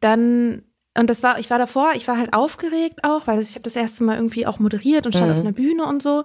dann 0.00 0.62
und 0.98 1.08
das 1.08 1.22
war, 1.22 1.38
ich 1.38 1.48
war 1.50 1.58
davor, 1.58 1.92
ich 1.94 2.08
war 2.08 2.18
halt 2.18 2.34
aufgeregt 2.34 3.04
auch, 3.04 3.26
weil 3.26 3.40
ich 3.40 3.50
habe 3.50 3.62
das 3.62 3.76
erste 3.76 4.04
Mal 4.04 4.16
irgendwie 4.16 4.46
auch 4.46 4.58
moderiert 4.58 5.06
und 5.06 5.14
stand 5.14 5.30
mhm. 5.30 5.34
auf 5.34 5.40
einer 5.40 5.52
Bühne 5.52 5.86
und 5.86 6.02
so. 6.02 6.24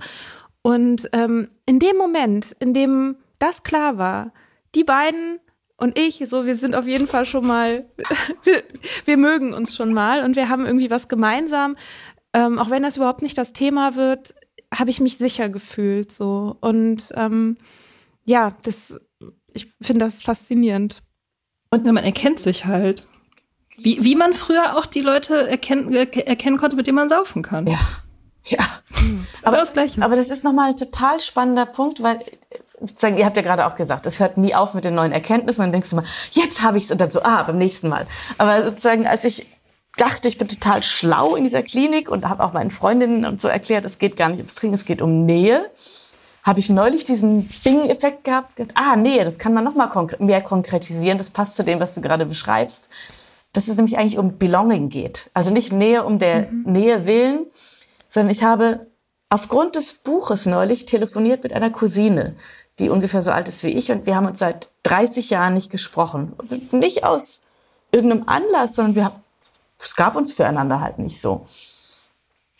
Und 0.64 1.08
ähm, 1.14 1.50
in 1.68 1.80
dem 1.80 1.96
Moment, 1.98 2.56
in 2.60 2.74
dem 2.74 3.18
das 3.38 3.64
klar 3.64 3.98
war, 3.98 4.34
die 4.74 4.84
beiden 4.84 5.40
und 5.78 6.00
ich, 6.00 6.24
so, 6.28 6.46
wir 6.46 6.56
sind 6.56 6.76
auf 6.76 6.88
jeden 6.88 7.08
Fall 7.08 7.26
schon 7.26 7.46
mal, 7.46 7.86
wir, 8.44 8.64
wir 9.06 9.18
mögen 9.18 9.54
uns 9.54 9.76
schon 9.76 9.94
mal 9.94 10.24
und 10.24 10.36
wir 10.36 10.50
haben 10.50 10.66
irgendwie 10.66 10.90
was 10.90 11.08
gemeinsam 11.08 11.76
ähm, 12.36 12.60
auch 12.60 12.70
wenn 12.70 12.84
das 12.84 12.98
überhaupt 12.98 13.22
nicht 13.22 13.38
das 13.38 13.54
Thema 13.54 13.96
wird, 13.96 14.36
habe 14.74 14.90
ich 14.90 15.00
mich 15.00 15.18
sicher 15.18 15.48
gefühlt 15.48 16.12
so. 16.12 16.58
Und 16.60 17.14
ähm, 17.16 17.58
ja, 18.26 18.52
das, 18.64 19.00
ich 19.54 19.72
finde 19.82 20.04
das 20.04 20.22
faszinierend. 20.22 21.02
Und 21.70 21.86
man 21.86 22.04
erkennt 22.04 22.40
sich 22.40 22.66
halt. 22.66 23.08
Wie, 23.78 24.04
wie 24.04 24.16
man 24.16 24.34
früher 24.34 24.78
auch 24.78 24.86
die 24.86 25.00
Leute 25.00 25.48
erkennen, 25.48 25.94
erkennen 25.94 26.58
konnte, 26.58 26.76
mit 26.76 26.88
denen 26.88 26.96
man 26.96 27.08
saufen 27.08 27.42
kann. 27.42 27.68
Ja. 27.68 27.80
Ja. 28.48 28.66
aber 29.44 29.58
das 29.58 29.72
Gleiche. 29.72 30.04
Aber 30.04 30.18
das 30.18 30.30
ist 30.30 30.44
nochmal 30.44 30.72
ein 30.72 30.78
total 30.78 31.22
spannender 31.22 31.66
Punkt, 31.66 32.04
weil 32.04 32.20
sozusagen, 32.82 33.18
ihr 33.18 33.26
habt 33.26 33.38
ja 33.38 33.44
gerade 33.44 33.66
auch 33.66 33.76
gesagt, 33.76 34.06
es 34.06 34.20
hört 34.20 34.38
nie 34.38 34.54
auf 34.54 34.74
mit 34.74 34.84
den 34.84 34.94
neuen 34.94 35.14
Erkenntnissen 35.14 35.62
und 35.62 35.68
dann 35.68 35.72
denkst 35.72 35.90
du 35.90 35.96
mal, 35.96 36.06
jetzt 36.32 36.62
habe 36.62 36.78
ich 36.78 36.84
es 36.84 36.92
und 36.92 37.00
dann 37.00 37.12
so, 37.12 37.24
ah, 37.24 37.44
beim 37.44 37.58
nächsten 37.58 37.88
Mal. 37.88 38.08
Aber 38.38 38.66
sozusagen, 38.66 39.08
als 39.08 39.24
ich 39.24 39.48
dachte, 39.98 40.28
ich 40.28 40.38
bin 40.38 40.48
total 40.48 40.84
schlau 40.84 41.36
in 41.36 41.44
dieser 41.44 41.64
Klinik 41.64 42.10
und 42.10 42.28
habe 42.28 42.44
auch 42.44 42.54
meinen 42.54 42.72
Freundinnen 42.72 43.26
und 43.26 43.42
so 43.42 43.48
erklärt, 43.48 43.86
es 43.86 44.00
geht 44.00 44.18
gar 44.18 44.30
nicht 44.30 44.40
ums 44.40 44.56
Trinken, 44.56 44.76
es 44.76 44.86
geht 44.86 45.02
um 45.02 45.26
Nähe. 45.26 45.70
Habe 46.44 46.60
ich 46.60 46.70
neulich 46.70 47.06
diesen 47.06 47.50
Bing-Effekt 47.64 48.24
gehabt, 48.24 48.60
ah, 48.76 48.96
Nähe, 48.96 49.26
das 49.26 49.40
kann 49.40 49.54
man 49.54 49.64
noch 49.64 49.76
mal 49.76 49.88
konkre 49.88 50.24
mehr 50.24 50.42
konkretisieren, 50.42 51.18
das 51.18 51.30
passt 51.30 51.56
zu 51.56 51.64
dem, 51.64 51.80
was 51.80 51.96
du 51.96 52.02
gerade 52.02 52.26
beschreibst. 52.26 52.88
Dass 53.54 53.68
es 53.68 53.78
nämlich 53.78 53.98
eigentlich 53.98 54.18
um 54.18 54.38
Belonging 54.38 54.90
geht. 54.90 55.30
Also 55.34 55.50
nicht 55.50 55.72
Nähe 55.72 56.04
um 56.04 56.20
der 56.20 56.52
mhm. 56.52 56.64
Nähe 56.72 57.08
willen, 57.08 57.46
sondern 58.10 58.32
ich 58.32 58.44
habe 58.44 58.88
aufgrund 59.30 59.76
des 59.76 59.94
Buches 59.94 60.46
neulich 60.46 60.86
telefoniert 60.86 61.44
mit 61.44 61.54
einer 61.54 61.72
Cousine, 61.72 62.36
die 62.80 62.90
ungefähr 62.90 63.24
so 63.24 63.32
alt 63.32 63.48
ist 63.48 63.64
wie 63.64 63.70
ich 63.70 63.92
und 63.92 64.06
wir 64.06 64.16
haben 64.16 64.28
uns 64.28 64.40
seit 64.40 64.70
30 64.84 65.30
Jahren 65.30 65.54
nicht 65.54 65.72
gesprochen. 65.72 66.34
Nicht 66.72 67.04
aus 67.04 67.42
irgendeinem 67.92 68.28
Anlass, 68.28 68.76
sondern 68.76 68.96
wir 68.96 69.06
haben 69.06 69.25
es 69.80 69.96
gab 69.96 70.16
uns 70.16 70.34
füreinander 70.34 70.80
halt 70.82 71.00
nicht 71.00 71.22
so. 71.22 71.48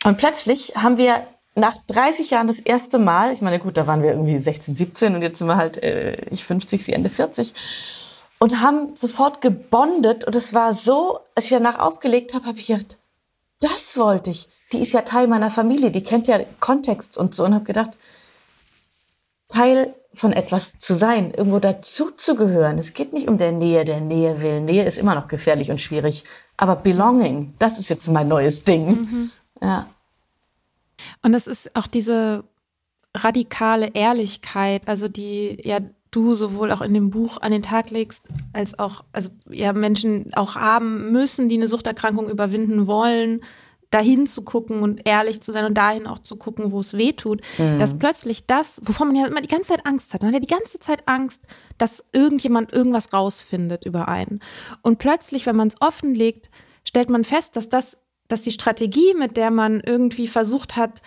Und 0.04 0.18
plötzlich 0.18 0.76
haben 0.76 0.98
wir 0.98 1.26
nach 1.54 1.78
30 1.86 2.30
Jahren 2.30 2.48
das 2.48 2.60
erste 2.60 2.98
Mal, 2.98 3.32
ich 3.32 3.40
meine, 3.40 3.58
gut, 3.58 3.76
da 3.76 3.86
waren 3.86 4.02
wir 4.02 4.10
irgendwie 4.10 4.38
16, 4.38 4.76
17 4.76 5.14
und 5.14 5.22
jetzt 5.22 5.38
sind 5.38 5.48
wir 5.48 5.56
halt, 5.56 5.82
äh, 5.82 6.16
ich 6.30 6.44
50, 6.44 6.84
sie 6.84 6.92
Ende 6.92 7.08
40, 7.08 7.54
und 8.38 8.60
haben 8.60 8.94
sofort 8.94 9.40
gebondet 9.40 10.24
und 10.24 10.36
es 10.36 10.52
war 10.52 10.74
so, 10.74 11.20
als 11.34 11.46
ich 11.46 11.50
danach 11.50 11.78
aufgelegt 11.78 12.34
habe, 12.34 12.46
habe 12.46 12.58
ich 12.58 12.66
gedacht, 12.66 12.98
das 13.60 13.96
wollte 13.96 14.30
ich. 14.30 14.48
Die 14.72 14.80
ist 14.80 14.92
ja 14.92 15.02
Teil 15.02 15.28
meiner 15.28 15.50
Familie, 15.50 15.90
die 15.90 16.02
kennt 16.02 16.26
ja 16.26 16.40
Kontext 16.60 17.16
und 17.16 17.34
so 17.34 17.44
und 17.44 17.54
habe 17.54 17.64
gedacht, 17.64 17.96
Teil 19.48 19.94
von 20.14 20.32
etwas 20.32 20.78
zu 20.78 20.96
sein, 20.96 21.30
irgendwo 21.30 21.58
dazu 21.58 22.10
zu 22.10 22.36
gehören. 22.36 22.78
Es 22.78 22.94
geht 22.94 23.12
nicht 23.12 23.28
um 23.28 23.38
der 23.38 23.52
Nähe, 23.52 23.84
der 23.84 24.00
Nähe 24.00 24.42
willen. 24.42 24.64
Nähe 24.64 24.86
ist 24.86 24.98
immer 24.98 25.14
noch 25.14 25.28
gefährlich 25.28 25.70
und 25.70 25.80
schwierig. 25.80 26.24
Aber 26.56 26.76
Belonging, 26.76 27.54
das 27.58 27.78
ist 27.78 27.88
jetzt 27.88 28.08
mein 28.08 28.28
neues 28.28 28.64
Ding. 28.64 28.88
Mhm. 28.88 29.30
Ja. 29.60 29.88
Und 31.22 31.34
es 31.34 31.46
ist 31.46 31.76
auch 31.76 31.86
diese 31.86 32.44
radikale 33.14 33.94
Ehrlichkeit, 33.94 34.88
also 34.88 35.08
die 35.08 35.58
ja 35.62 35.80
du 36.10 36.34
sowohl 36.34 36.72
auch 36.72 36.80
in 36.80 36.94
dem 36.94 37.10
Buch 37.10 37.38
an 37.42 37.52
den 37.52 37.62
Tag 37.62 37.90
legst, 37.90 38.28
als 38.52 38.78
auch, 38.78 39.04
also 39.12 39.28
ja, 39.50 39.72
Menschen 39.72 40.32
auch 40.34 40.54
haben 40.54 41.12
müssen, 41.12 41.48
die 41.48 41.56
eine 41.56 41.68
Suchterkrankung 41.68 42.30
überwinden 42.30 42.86
wollen, 42.86 43.42
dahin 43.90 44.26
zu 44.26 44.42
gucken 44.42 44.82
und 44.82 45.06
ehrlich 45.06 45.40
zu 45.40 45.52
sein 45.52 45.64
und 45.64 45.74
dahin 45.74 46.06
auch 46.06 46.18
zu 46.18 46.36
gucken, 46.36 46.72
wo 46.72 46.80
es 46.80 46.94
weh 46.94 47.12
tut, 47.12 47.40
mhm. 47.58 47.78
dass 47.78 47.98
plötzlich 47.98 48.46
das, 48.46 48.80
wovon 48.84 49.08
man 49.08 49.16
ja 49.16 49.26
immer 49.26 49.40
die 49.40 49.48
ganze 49.48 49.70
Zeit 49.70 49.86
Angst 49.86 50.12
hat, 50.12 50.22
man 50.22 50.28
hat 50.28 50.34
ja 50.34 50.40
die 50.40 50.54
ganze 50.54 50.78
Zeit 50.78 51.06
Angst, 51.06 51.44
dass 51.78 52.04
irgendjemand 52.12 52.72
irgendwas 52.72 53.12
rausfindet 53.12 53.84
über 53.84 54.08
einen. 54.08 54.40
Und 54.82 54.98
plötzlich, 54.98 55.46
wenn 55.46 55.56
man 55.56 55.68
es 55.68 55.80
offenlegt, 55.80 56.50
stellt 56.84 57.10
man 57.10 57.24
fest, 57.24 57.56
dass 57.56 57.68
das, 57.68 57.96
dass 58.28 58.42
die 58.42 58.52
Strategie, 58.52 59.14
mit 59.14 59.36
der 59.36 59.50
man 59.50 59.80
irgendwie 59.80 60.26
versucht 60.26 60.76
hat, 60.76 61.02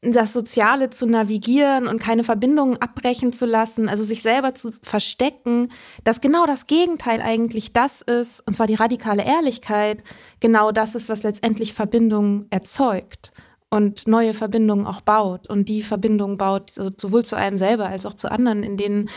das 0.00 0.32
Soziale 0.32 0.90
zu 0.90 1.06
navigieren 1.06 1.88
und 1.88 1.98
keine 1.98 2.22
Verbindungen 2.22 2.80
abbrechen 2.80 3.32
zu 3.32 3.46
lassen, 3.46 3.88
also 3.88 4.04
sich 4.04 4.22
selber 4.22 4.54
zu 4.54 4.72
verstecken, 4.82 5.72
dass 6.04 6.20
genau 6.20 6.46
das 6.46 6.68
Gegenteil 6.68 7.20
eigentlich 7.20 7.72
das 7.72 8.02
ist, 8.02 8.46
und 8.46 8.54
zwar 8.54 8.68
die 8.68 8.76
radikale 8.76 9.24
Ehrlichkeit, 9.24 10.04
genau 10.38 10.70
das 10.70 10.94
ist, 10.94 11.08
was 11.08 11.24
letztendlich 11.24 11.74
Verbindungen 11.74 12.46
erzeugt 12.50 13.32
und 13.70 14.06
neue 14.06 14.34
Verbindungen 14.34 14.86
auch 14.86 15.00
baut. 15.00 15.50
Und 15.50 15.68
die 15.68 15.82
Verbindung 15.82 16.38
baut 16.38 16.70
sowohl 16.70 17.24
zu 17.24 17.36
einem 17.36 17.58
selber 17.58 17.86
als 17.86 18.06
auch 18.06 18.14
zu 18.14 18.30
anderen, 18.30 18.62
in 18.62 18.76
denen 18.76 19.10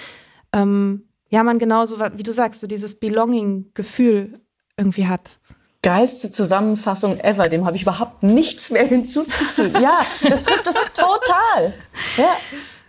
ähm, 0.52 1.08
ja 1.30 1.44
man 1.44 1.60
genauso, 1.60 2.00
wie 2.00 2.24
du 2.24 2.34
sagst, 2.34 2.60
so 2.60 2.66
dieses 2.66 3.00
Belonging-Gefühl 3.00 4.34
irgendwie 4.78 5.06
hat 5.06 5.40
geilste 5.82 6.32
Zusammenfassung 6.32 7.20
ever. 7.20 7.50
Dem 7.50 7.66
habe 7.66 7.76
ich 7.76 7.84
überhaupt 7.84 8.24
nichts 8.24 8.70
mehr 8.70 8.86
hinzuzufügen. 8.88 9.82
ja, 9.82 10.00
das 10.22 10.44
trifft 10.44 10.68
das 10.68 10.94
total. 10.94 11.74
Ja, 12.18 12.38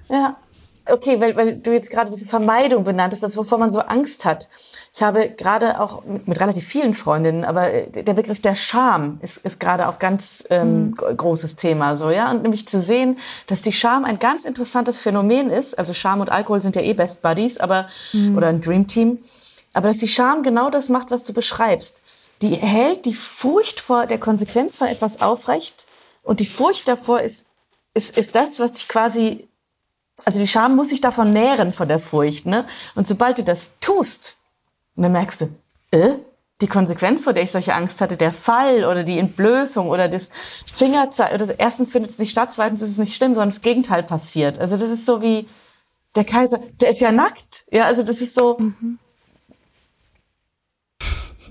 ja. 0.09 0.37
Okay, 0.85 1.21
weil, 1.21 1.37
weil 1.37 1.55
du 1.59 1.73
jetzt 1.73 1.91
gerade 1.91 2.11
diese 2.11 2.27
Vermeidung 2.27 2.83
benannt 2.83 3.13
hast, 3.13 3.23
das, 3.23 3.37
wovor 3.37 3.59
man 3.59 3.73
so 3.73 3.79
Angst 3.79 4.25
hat. 4.25 4.49
Ich 4.95 5.01
habe 5.01 5.29
gerade 5.29 5.81
auch 5.81 6.05
mit, 6.05 6.27
mit 6.27 6.41
relativ 6.41 6.67
vielen 6.67 6.95
Freundinnen, 6.95 7.45
aber 7.45 7.73
äh, 7.73 8.03
der 8.03 8.15
Begriff 8.15 8.43
der 8.43 8.57
Scham 8.57 9.21
ist, 9.23 9.37
ist 9.39 9.61
gerade 9.61 9.87
auch 9.89 10.01
ganz 10.01 10.45
ähm, 10.51 10.87
mhm. 10.87 10.95
großes 11.17 11.55
Thema, 11.55 11.97
so 11.97 12.11
ja, 12.11 12.33
und 12.33 12.43
nämlich 12.43 12.67
zu 12.67 12.81
sehen, 12.81 13.19
dass 13.47 13.63
die 13.63 13.73
Scham 13.73 14.05
ein 14.05 14.19
ganz 14.19 14.45
interessantes 14.45 14.99
Phänomen 14.99 15.51
ist. 15.51 15.79
Also 15.79 15.95
Scham 15.95 16.21
und 16.21 16.33
Alkohol 16.33 16.61
sind 16.61 16.75
ja 16.75 16.83
eh 16.83 16.95
Best 16.95 17.23
Buddies, 17.23 17.59
aber 17.59 17.87
mhm. 18.13 18.37
oder 18.37 18.49
ein 18.49 18.61
Dream 18.61 18.89
Team. 18.89 19.19
Aber 19.73 19.87
dass 19.87 19.99
die 19.99 20.09
Scham 20.09 20.43
genau 20.43 20.69
das 20.69 20.89
macht, 20.89 21.13
was 21.13 21.23
du 21.25 21.33
beschreibst 21.33 21.95
die 22.43 22.57
hält 22.57 23.05
die 23.05 23.15
Furcht 23.15 23.81
vor 23.81 24.07
der 24.07 24.19
Konsequenz 24.19 24.77
von 24.77 24.89
etwas 24.89 25.21
aufrecht. 25.21 25.87
Und 26.23 26.41
die 26.41 26.47
Furcht 26.47 26.89
davor 26.89 27.21
ist, 27.21 27.45
ist, 27.95 28.17
ist 28.17 28.35
das, 28.35 28.59
was 28.59 28.73
dich 28.73 28.89
quasi, 28.89 29.49
also 30.25 30.39
die 30.39 30.49
Scham 30.49 30.77
muss 30.77 30.89
sich 30.89 31.01
davon 31.01 31.33
nähren, 31.33 31.73
von 31.73 31.89
der 31.89 32.01
Furcht. 32.01 32.47
Ne? 32.47 32.67
Und 32.95 33.07
sobald 33.07 33.39
du 33.39 33.45
das 33.45 33.71
tust, 33.81 34.37
dann 34.97 35.13
merkst 35.13 35.43
du, 35.43 35.49
äh, 35.93 36.15
die 36.61 36.67
Konsequenz, 36.69 37.25
vor 37.25 37.33
der 37.33 37.43
ich 37.43 37.51
solche 37.51 37.75
Angst 37.75 38.01
hatte, 38.01 38.17
der 38.17 38.33
Fall 38.33 38.85
oder 38.85 39.03
die 39.05 39.19
Entblößung 39.19 39.89
oder 39.89 40.09
das 40.09 40.29
Fingerzeichen, 40.75 41.41
oder 41.41 41.59
erstens 41.59 41.91
findet 41.91 42.13
es 42.13 42.19
nicht 42.19 42.31
statt, 42.31 42.53
zweitens 42.53 42.83
ist 42.83 42.93
es 42.93 42.99
nicht 42.99 43.17
schlimm, 43.17 43.35
sondern 43.35 43.51
das 43.51 43.63
Gegenteil 43.63 44.03
passiert. 44.03 44.59
Also 44.59 44.77
das 44.77 44.91
ist 44.91 45.07
so 45.07 45.23
wie 45.23 45.49
der 46.15 46.25
Kaiser, 46.25 46.61
der 46.81 46.91
ist 46.91 47.01
ja 47.01 47.11
nackt. 47.11 47.65
Ja, 47.71 47.85
also 47.85 48.03
das 48.03 48.21
ist 48.21 48.35
so, 48.35 48.59
mhm. 48.59 48.99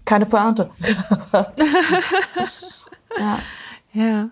Keine 0.06 0.26
Pointe. 0.26 0.70
ja. 3.20 3.40
Ja. 3.94 4.30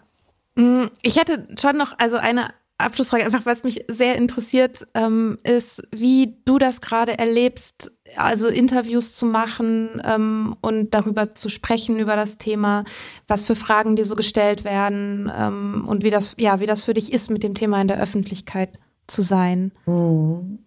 Mm, 0.55 0.87
ich 1.01 1.17
hätte 1.17 1.47
schon 1.59 1.77
noch 1.77 1.93
also 1.97 2.17
eine 2.17 2.49
Abschlussfrage, 2.79 3.25
einfach 3.25 3.45
was 3.45 3.63
mich 3.63 3.83
sehr 3.89 4.15
interessiert, 4.15 4.87
ähm, 4.93 5.37
ist, 5.43 5.83
wie 5.91 6.37
du 6.45 6.57
das 6.57 6.79
gerade 6.79 7.19
erlebst, 7.19 7.91
also 8.15 8.47
Interviews 8.47 9.13
zu 9.13 9.25
machen 9.25 10.01
ähm, 10.05 10.55
und 10.61 10.93
darüber 10.93 11.35
zu 11.35 11.49
sprechen, 11.49 11.99
über 11.99 12.15
das 12.15 12.37
Thema, 12.37 12.85
was 13.27 13.43
für 13.43 13.55
Fragen 13.55 13.97
dir 13.97 14.05
so 14.05 14.15
gestellt 14.15 14.63
werden 14.63 15.29
ähm, 15.37 15.83
und 15.87 16.03
wie 16.03 16.09
das, 16.09 16.35
ja, 16.37 16.61
wie 16.61 16.65
das 16.65 16.81
für 16.81 16.93
dich 16.93 17.11
ist, 17.11 17.29
mit 17.29 17.43
dem 17.43 17.53
Thema 17.53 17.81
in 17.81 17.89
der 17.89 17.99
Öffentlichkeit 17.99 18.79
zu 19.07 19.21
sein. 19.21 19.73
Mhm. 19.85 20.59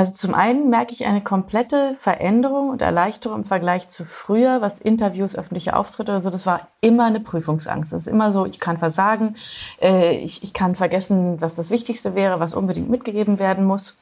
Also 0.00 0.12
zum 0.12 0.32
einen 0.32 0.70
merke 0.70 0.94
ich 0.94 1.04
eine 1.04 1.20
komplette 1.20 1.94
Veränderung 2.00 2.70
und 2.70 2.80
Erleichterung 2.80 3.40
im 3.40 3.44
Vergleich 3.44 3.90
zu 3.90 4.06
früher, 4.06 4.62
was 4.62 4.78
Interviews, 4.78 5.36
öffentliche 5.36 5.76
Auftritte 5.76 6.12
oder 6.12 6.22
so, 6.22 6.30
das 6.30 6.46
war 6.46 6.68
immer 6.80 7.04
eine 7.04 7.20
Prüfungsangst. 7.20 7.92
Das 7.92 8.00
ist 8.00 8.06
immer 8.06 8.32
so, 8.32 8.46
ich 8.46 8.58
kann 8.58 8.78
versagen, 8.78 9.36
äh, 9.78 10.16
ich, 10.16 10.42
ich 10.42 10.54
kann 10.54 10.74
vergessen, 10.74 11.42
was 11.42 11.54
das 11.54 11.68
Wichtigste 11.68 12.14
wäre, 12.14 12.40
was 12.40 12.54
unbedingt 12.54 12.88
mitgegeben 12.88 13.38
werden 13.38 13.66
muss. 13.66 13.98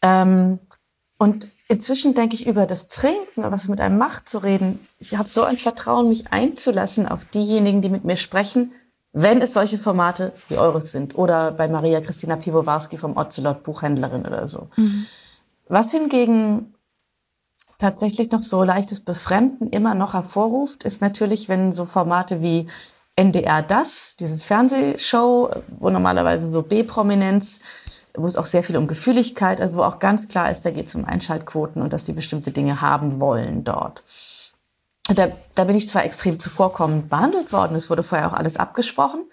Ähm, 0.00 0.58
und 1.18 1.50
inzwischen 1.68 2.14
denke 2.14 2.34
ich 2.34 2.46
über 2.46 2.64
das 2.64 2.88
Trinken, 2.88 3.42
was 3.42 3.64
es 3.64 3.68
mit 3.68 3.82
einem 3.82 3.98
macht 3.98 4.26
zu 4.26 4.38
reden. 4.38 4.88
Ich 4.98 5.18
habe 5.18 5.28
so 5.28 5.42
ein 5.42 5.58
Vertrauen, 5.58 6.08
mich 6.08 6.32
einzulassen 6.32 7.06
auf 7.06 7.26
diejenigen, 7.26 7.82
die 7.82 7.90
mit 7.90 8.06
mir 8.06 8.16
sprechen, 8.16 8.72
wenn 9.12 9.42
es 9.42 9.54
solche 9.54 9.78
Formate 9.78 10.32
wie 10.48 10.56
eures 10.56 10.92
sind 10.92 11.16
oder 11.16 11.50
bei 11.50 11.68
Maria 11.68 12.00
Christina 12.00 12.36
Piwowarski 12.36 12.96
vom 12.96 13.16
Ocelot 13.16 13.62
Buchhändlerin 13.64 14.26
oder 14.26 14.46
so. 14.46 14.68
Mhm. 14.76 15.06
Was 15.68 15.90
hingegen 15.90 16.74
tatsächlich 17.78 18.30
noch 18.30 18.42
so 18.42 18.62
leichtes 18.62 19.00
Befremden 19.00 19.70
immer 19.70 19.94
noch 19.94 20.14
hervorruft, 20.14 20.84
ist 20.84 21.00
natürlich, 21.00 21.48
wenn 21.48 21.72
so 21.72 21.86
Formate 21.86 22.42
wie 22.42 22.68
NDR 23.16 23.62
das, 23.62 24.16
dieses 24.20 24.44
Fernsehshow, 24.44 25.50
wo 25.78 25.90
normalerweise 25.90 26.48
so 26.48 26.62
B-Prominenz, 26.62 27.60
wo 28.14 28.26
es 28.26 28.36
auch 28.36 28.46
sehr 28.46 28.62
viel 28.62 28.76
um 28.76 28.86
Gefühligkeit, 28.86 29.60
also 29.60 29.78
wo 29.78 29.82
auch 29.82 29.98
ganz 29.98 30.28
klar 30.28 30.50
ist, 30.50 30.64
da 30.64 30.70
geht 30.70 30.88
es 30.88 30.94
um 30.94 31.04
Einschaltquoten 31.04 31.82
und 31.82 31.92
dass 31.92 32.04
die 32.04 32.12
bestimmte 32.12 32.50
Dinge 32.50 32.80
haben 32.80 33.20
wollen 33.20 33.64
dort. 33.64 34.02
Da, 35.14 35.32
da 35.54 35.64
bin 35.64 35.76
ich 35.76 35.88
zwar 35.88 36.04
extrem 36.04 36.38
zuvorkommend 36.38 37.08
behandelt 37.10 37.52
worden, 37.52 37.76
es 37.76 37.90
wurde 37.90 38.04
vorher 38.04 38.28
auch 38.28 38.32
alles 38.32 38.56
abgesprochen, 38.56 39.24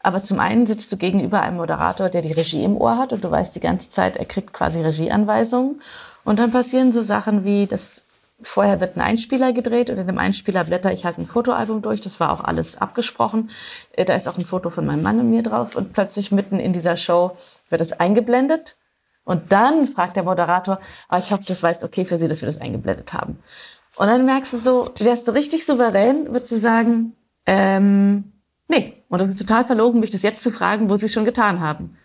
aber 0.00 0.24
zum 0.24 0.40
einen 0.40 0.66
sitzt 0.66 0.90
du 0.90 0.96
gegenüber 0.96 1.40
einem 1.40 1.58
Moderator, 1.58 2.08
der 2.08 2.22
die 2.22 2.32
Regie 2.32 2.64
im 2.64 2.76
Ohr 2.76 2.98
hat 2.98 3.12
und 3.12 3.22
du 3.22 3.30
weißt 3.30 3.54
die 3.54 3.60
ganze 3.60 3.88
Zeit, 3.88 4.16
er 4.16 4.24
kriegt 4.24 4.52
quasi 4.52 4.80
Regieanweisungen. 4.80 5.80
Und 6.24 6.40
dann 6.40 6.50
passieren 6.50 6.92
so 6.92 7.02
Sachen 7.02 7.44
wie, 7.44 7.68
dass 7.68 8.04
vorher 8.42 8.80
wird 8.80 8.96
ein 8.96 9.00
Einspieler 9.00 9.52
gedreht 9.52 9.90
und 9.90 9.98
in 9.98 10.08
dem 10.08 10.18
Einspieler 10.18 10.64
blätter 10.64 10.92
ich 10.92 11.04
halt 11.04 11.18
ein 11.18 11.28
Fotoalbum 11.28 11.82
durch. 11.82 12.00
Das 12.00 12.18
war 12.18 12.32
auch 12.32 12.42
alles 12.42 12.76
abgesprochen. 12.76 13.50
Äh, 13.92 14.04
da 14.04 14.14
ist 14.16 14.26
auch 14.26 14.36
ein 14.36 14.44
Foto 14.44 14.70
von 14.70 14.84
meinem 14.84 15.02
Mann 15.02 15.20
und 15.20 15.30
mir 15.30 15.44
drauf 15.44 15.76
und 15.76 15.92
plötzlich 15.92 16.32
mitten 16.32 16.58
in 16.58 16.72
dieser 16.72 16.96
Show 16.96 17.36
wird 17.70 17.80
es 17.80 17.92
eingeblendet. 17.92 18.76
Und 19.24 19.52
dann 19.52 19.86
fragt 19.86 20.16
der 20.16 20.24
Moderator, 20.24 20.80
ah, 21.08 21.18
ich 21.18 21.30
hoffe, 21.30 21.44
das 21.46 21.62
war 21.62 21.70
jetzt 21.70 21.84
okay 21.84 22.04
für 22.04 22.18
Sie, 22.18 22.26
dass 22.26 22.40
wir 22.40 22.50
das 22.50 22.60
eingeblendet 22.60 23.12
haben. 23.12 23.38
Und 23.96 24.06
dann 24.06 24.24
merkst 24.24 24.52
du 24.52 24.58
so, 24.58 24.88
wärst 24.98 25.28
du 25.28 25.32
richtig 25.32 25.66
souverän, 25.66 26.32
würdest 26.32 26.52
du 26.52 26.58
sagen, 26.58 27.14
ähm, 27.46 28.32
nee. 28.68 28.94
Und 29.08 29.20
das 29.20 29.28
ist 29.28 29.38
total 29.38 29.64
verlogen, 29.64 30.00
mich 30.00 30.10
das 30.10 30.22
jetzt 30.22 30.42
zu 30.42 30.50
fragen, 30.50 30.88
wo 30.88 30.96
sie 30.96 31.06
es 31.06 31.12
schon 31.12 31.26
getan 31.26 31.60
haben. 31.60 31.96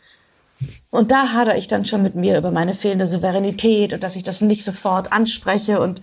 Und 0.89 1.11
da 1.11 1.33
hadere 1.33 1.57
ich 1.57 1.67
dann 1.67 1.85
schon 1.85 2.01
mit 2.01 2.15
mir 2.15 2.38
über 2.38 2.49
meine 2.49 2.73
fehlende 2.73 3.07
Souveränität 3.07 3.93
und 3.93 4.01
dass 4.01 4.15
ich 4.15 4.23
das 4.23 4.41
nicht 4.41 4.65
sofort 4.65 5.11
anspreche 5.11 5.79
und 5.79 6.01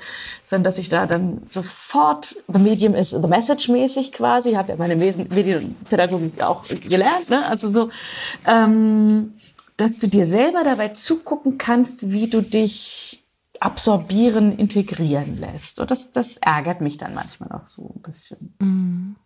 sondern 0.49 0.64
dass 0.64 0.78
ich 0.78 0.89
da 0.89 1.07
dann 1.07 1.43
sofort, 1.51 2.37
the 2.47 2.61
medium 2.61 2.95
is 2.95 3.11
the 3.11 3.18
message 3.18 3.68
mäßig 3.68 4.12
quasi, 4.12 4.51
ich 4.51 4.57
habe 4.57 4.70
ja 4.70 4.76
meine 4.76 4.95
Medienpädagogik 4.95 6.41
auch 6.41 6.64
gelernt, 6.66 7.28
ne? 7.30 7.45
also 7.47 7.72
so, 7.72 7.91
ähm, 8.47 9.35
dass 9.76 9.99
du 9.99 10.07
dir 10.07 10.28
selber 10.28 10.62
dabei 10.62 10.91
zugucken 10.91 11.59
kannst, 11.59 12.11
wie 12.11 12.28
du 12.28 12.41
dich 12.41 13.24
absorbieren, 13.65 14.57
integrieren 14.57 15.37
lässt. 15.37 15.81
Und 15.81 15.91
das, 15.91 16.12
das 16.12 16.37
ärgert 16.39 16.81
mich 16.81 16.99
dann 16.99 17.15
manchmal 17.15 17.51
auch 17.53 17.67
so 17.67 17.95
ein 17.95 18.03
bisschen. 18.03 18.55
Mhm. 18.59 19.17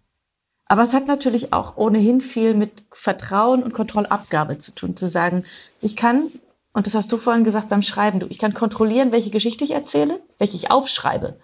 Aber 0.66 0.84
es 0.84 0.92
hat 0.92 1.06
natürlich 1.06 1.52
auch 1.52 1.76
ohnehin 1.76 2.20
viel 2.20 2.54
mit 2.54 2.84
Vertrauen 2.92 3.62
und 3.62 3.72
Kontrollabgabe 3.72 4.58
zu 4.58 4.72
tun, 4.72 4.96
zu 4.96 5.08
sagen, 5.08 5.44
ich 5.80 5.96
kann, 5.96 6.30
und 6.72 6.86
das 6.86 6.94
hast 6.94 7.10
du 7.10 7.16
vorhin 7.16 7.44
gesagt 7.44 7.70
beim 7.70 7.82
Schreiben, 7.82 8.20
du, 8.20 8.26
ich 8.28 8.38
kann 8.38 8.52
kontrollieren, 8.52 9.10
welche 9.10 9.30
Geschichte 9.30 9.64
ich 9.64 9.70
erzähle, 9.70 10.20
welche 10.38 10.56
ich 10.56 10.70
aufschreibe. 10.70 11.40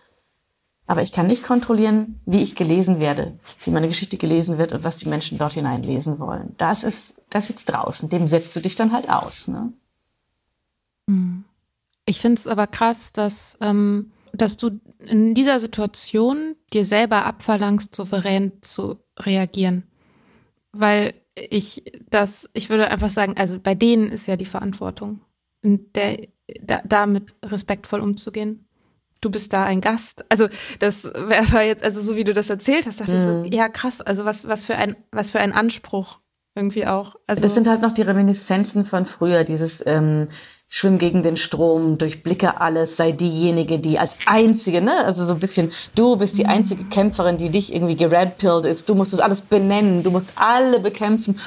Aber 0.87 1.01
ich 1.01 1.13
kann 1.13 1.27
nicht 1.27 1.43
kontrollieren, 1.43 2.21
wie 2.27 2.43
ich 2.43 2.55
gelesen 2.55 3.01
werde, 3.01 3.39
wie 3.65 3.71
meine 3.71 3.89
Geschichte 3.89 4.19
gelesen 4.19 4.59
wird 4.59 4.73
und 4.73 4.85
was 4.85 4.99
die 4.99 5.09
Menschen 5.09 5.39
dort 5.39 5.55
hineinlesen 5.55 6.19
wollen. 6.19 6.55
Das 6.59 6.85
ist, 6.85 7.15
das 7.31 7.49
ist 7.49 7.65
draußen. 7.65 8.11
Dem 8.11 8.29
setzt 8.29 8.55
du 8.55 8.61
dich 8.61 8.77
dann 8.77 8.93
halt 8.93 9.09
aus. 9.09 9.49
Ne? 9.49 9.73
Mhm. 11.07 11.45
Ich 12.07 12.21
finde 12.21 12.39
es 12.39 12.47
aber 12.47 12.67
krass, 12.67 13.13
dass, 13.13 13.57
ähm, 13.61 14.13
dass 14.33 14.57
du 14.57 14.81
in 14.99 15.35
dieser 15.35 15.61
Situation 15.61 16.57
dir 16.73 16.85
selber 16.85 17.25
abverlangst, 17.25 17.95
souverän 17.95 18.53
zu 18.61 18.99
reagieren. 19.19 19.85
Weil 20.73 21.15
ich 21.35 21.83
das, 22.11 22.49
ich 22.53 22.71
würde 22.71 22.91
einfach 22.91 23.11
sagen, 23.11 23.35
also 23.37 23.59
bei 23.59 23.75
denen 23.75 24.09
ist 24.09 24.27
ja 24.27 24.37
die 24.37 24.45
Verantwortung, 24.45 25.21
der, 25.63 26.29
da, 26.63 26.83
damit 26.85 27.35
respektvoll 27.45 28.01
umzugehen. 28.01 28.69
Du 29.21 29.31
bist 29.31 29.53
da 29.53 29.65
ein 29.65 29.81
Gast. 29.81 30.27
Also 30.29 30.49
das 30.81 31.05
wäre 31.05 31.63
jetzt, 31.63 31.83
also 31.83 32.03
so 32.03 32.17
wie 32.17 32.25
du 32.25 32.35
das 32.35 32.51
erzählt 32.51 32.87
hast, 32.87 33.01
dachte 33.01 33.13
mhm. 33.13 33.17
ich 33.17 33.23
so, 33.23 33.31
mhm. 33.31 33.45
ja 33.47 33.69
krass, 33.69 34.01
also 34.01 34.25
was, 34.25 34.47
was 34.47 34.67
für 34.67 34.77
ein, 34.77 34.97
was 35.11 35.31
für 35.31 35.41
ein 35.41 35.53
Anspruch 35.53 36.21
irgendwie 36.55 36.87
auch. 36.87 37.17
Also 37.27 37.43
das 37.43 37.55
sind 37.55 37.67
halt 37.67 37.81
noch 37.81 37.93
die 37.93 38.03
Reminiszenzen 38.03 38.85
von 38.85 39.07
früher, 39.07 39.45
dieses 39.45 39.83
ähm, 39.87 40.29
schwimm 40.75 40.99
gegen 40.99 41.23
den 41.23 41.37
Strom, 41.37 41.99
durchblicke 41.99 42.61
alles, 42.61 42.97
sei 42.97 43.13
diejenige, 43.13 43.79
die 43.79 43.97
als 43.97 44.17
einzige, 44.27 44.81
ne, 44.81 45.05
also 45.05 45.25
so 45.25 45.35
ein 45.35 45.39
bisschen, 45.39 45.71
du 45.95 46.17
bist 46.17 46.37
die 46.37 46.47
einzige 46.47 46.83
Kämpferin, 46.83 47.39
die 47.39 47.51
dich 47.51 47.73
irgendwie 47.73 47.95
geredpilled 47.95 48.65
ist, 48.65 48.89
du 48.89 48.97
musst 48.97 49.13
das 49.13 49.21
alles 49.21 49.41
benennen, 49.41 50.03
du 50.03 50.11
musst 50.11 50.33
alle 50.35 50.81
bekämpfen 50.81 51.39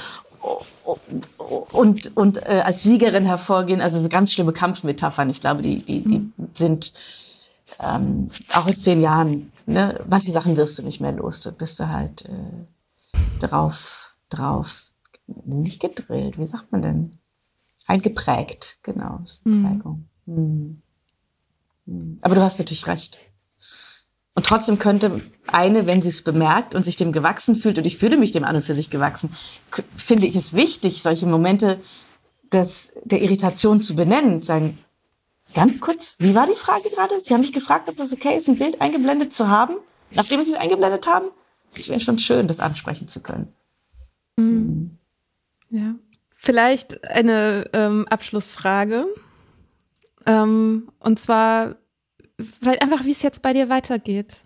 und, 1.73 2.15
und 2.15 2.37
äh, 2.37 2.61
als 2.63 2.83
Siegerin 2.83 3.25
hervorgehen, 3.25 3.81
also 3.81 4.01
so 4.01 4.07
ganz 4.07 4.31
schlimme 4.31 4.53
Kampfmetaphern, 4.53 5.29
ich 5.29 5.41
glaube, 5.41 5.61
die, 5.61 5.79
die, 5.83 6.03
die 6.03 6.31
sind 6.55 6.93
ähm, 7.81 8.31
auch 8.53 8.67
in 8.67 8.79
zehn 8.79 9.01
Jahren, 9.01 9.51
ne, 9.65 9.99
manche 10.09 10.31
Sachen 10.31 10.55
wirst 10.55 10.79
du 10.79 10.83
nicht 10.83 11.01
mehr 11.01 11.11
los, 11.11 11.41
du 11.41 11.51
bist 11.51 11.81
du 11.81 11.89
halt 11.89 12.23
äh, 12.23 13.45
drauf, 13.45 14.13
drauf, 14.29 14.83
nicht 15.43 15.81
gedrillt, 15.81 16.39
wie 16.39 16.47
sagt 16.47 16.71
man 16.71 16.81
denn? 16.81 17.19
Eingeprägt, 17.87 18.77
genau. 18.83 19.21
Mhm. 19.43 20.05
Mhm. 20.25 20.81
Mhm. 21.85 22.19
Aber 22.21 22.35
du 22.35 22.41
hast 22.41 22.59
natürlich 22.59 22.85
recht. 22.85 23.17
Und 24.35 24.45
trotzdem 24.45 24.77
könnte 24.77 25.21
eine, 25.47 25.87
wenn 25.87 26.03
sie 26.03 26.09
es 26.09 26.23
bemerkt 26.23 26.75
und 26.75 26.85
sich 26.85 26.95
dem 26.95 27.11
gewachsen 27.11 27.55
fühlt, 27.55 27.79
und 27.79 27.87
ich 27.87 27.97
fühle 27.97 28.17
mich 28.17 28.33
dem 28.33 28.43
an 28.43 28.57
und 28.57 28.65
für 28.65 28.75
sich 28.75 28.91
gewachsen, 28.91 29.31
finde 29.95 30.27
ich 30.27 30.35
es 30.35 30.53
wichtig, 30.53 31.01
solche 31.01 31.25
Momente 31.25 31.81
des, 32.53 32.93
der 33.03 33.21
Irritation 33.21 33.81
zu 33.81 33.95
benennen, 33.95 34.43
sagen, 34.43 34.77
ganz 35.55 35.79
kurz, 35.79 36.15
wie 36.19 36.35
war 36.35 36.45
die 36.45 36.55
Frage 36.55 36.89
gerade? 36.89 37.19
Sie 37.21 37.33
haben 37.33 37.41
mich 37.41 37.53
gefragt, 37.53 37.89
ob 37.89 37.97
das 37.97 38.13
okay 38.13 38.37
ist, 38.37 38.47
ein 38.47 38.59
Bild 38.59 38.79
eingeblendet 38.79 39.33
zu 39.33 39.47
haben, 39.47 39.77
nachdem 40.11 40.43
Sie 40.43 40.51
es 40.51 40.57
eingeblendet 40.57 41.07
haben. 41.07 41.29
Es 41.75 41.89
wäre 41.89 41.99
schon 41.99 42.19
schön, 42.19 42.47
das 42.47 42.59
ansprechen 42.59 43.07
zu 43.07 43.21
können. 43.21 43.53
Mhm. 44.35 44.97
Ja. 45.69 45.95
Vielleicht 46.37 47.03
eine 47.09 47.65
ähm, 47.73 48.05
Abschlussfrage. 48.07 49.05
Ähm, 50.25 50.89
und 50.99 51.19
zwar, 51.19 51.75
vielleicht 52.39 52.81
einfach, 52.81 53.03
wie 53.05 53.11
es 53.11 53.23
jetzt 53.23 53.41
bei 53.41 53.53
dir 53.53 53.69
weitergeht. 53.69 54.43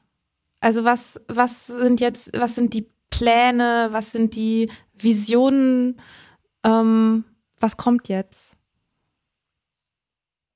Also 0.61 0.85
was, 0.85 1.21
was 1.27 1.67
sind 1.67 1.99
jetzt, 1.99 2.31
was 2.39 2.55
sind 2.55 2.73
die 2.73 2.87
Pläne, 3.09 3.89
was 3.91 4.13
sind 4.13 4.35
die 4.35 4.71
Visionen, 4.93 5.99
ähm, 6.63 7.25
was 7.59 7.75
kommt 7.77 8.07
jetzt? 8.07 8.55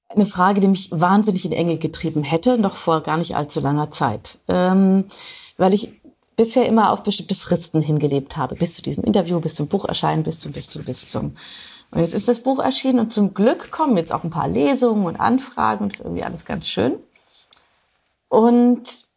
Eine 0.07 0.25
Frage, 0.25 0.61
die 0.61 0.67
mich 0.67 0.89
wahnsinnig 0.91 1.43
in 1.43 1.51
Enge 1.51 1.77
getrieben 1.77 2.23
hätte, 2.23 2.57
noch 2.57 2.77
vor 2.77 3.01
gar 3.01 3.17
nicht 3.17 3.35
allzu 3.35 3.59
langer 3.59 3.91
Zeit. 3.91 4.39
Ähm, 4.47 5.09
weil 5.57 5.73
ich 5.73 5.91
bisher 6.35 6.65
immer 6.65 6.91
auf 6.91 7.03
bestimmte 7.03 7.35
Fristen 7.35 7.81
hingelebt 7.81 8.37
habe, 8.37 8.55
bis 8.55 8.73
zu 8.73 8.81
diesem 8.81 9.03
Interview, 9.03 9.39
bis 9.39 9.55
zum 9.55 9.67
Buch 9.67 9.85
erscheinen, 9.85 10.23
bis 10.23 10.39
zum, 10.39 10.51
bis 10.51 10.69
zum, 10.69 10.83
bis 10.83 11.09
zum. 11.09 11.37
Und 11.91 11.99
jetzt 12.01 12.13
ist 12.13 12.27
das 12.27 12.39
Buch 12.39 12.59
erschienen 12.59 12.99
und 12.99 13.13
zum 13.13 13.33
Glück 13.33 13.71
kommen 13.71 13.97
jetzt 13.97 14.11
auch 14.11 14.23
ein 14.23 14.29
paar 14.29 14.47
Lesungen 14.47 15.05
und 15.05 15.15
Anfragen 15.15 15.85
und 15.85 15.93
ist 15.93 15.99
irgendwie 16.01 16.23
alles 16.23 16.45
ganz 16.45 16.67
schön. 16.67 16.99
Und 18.27 19.07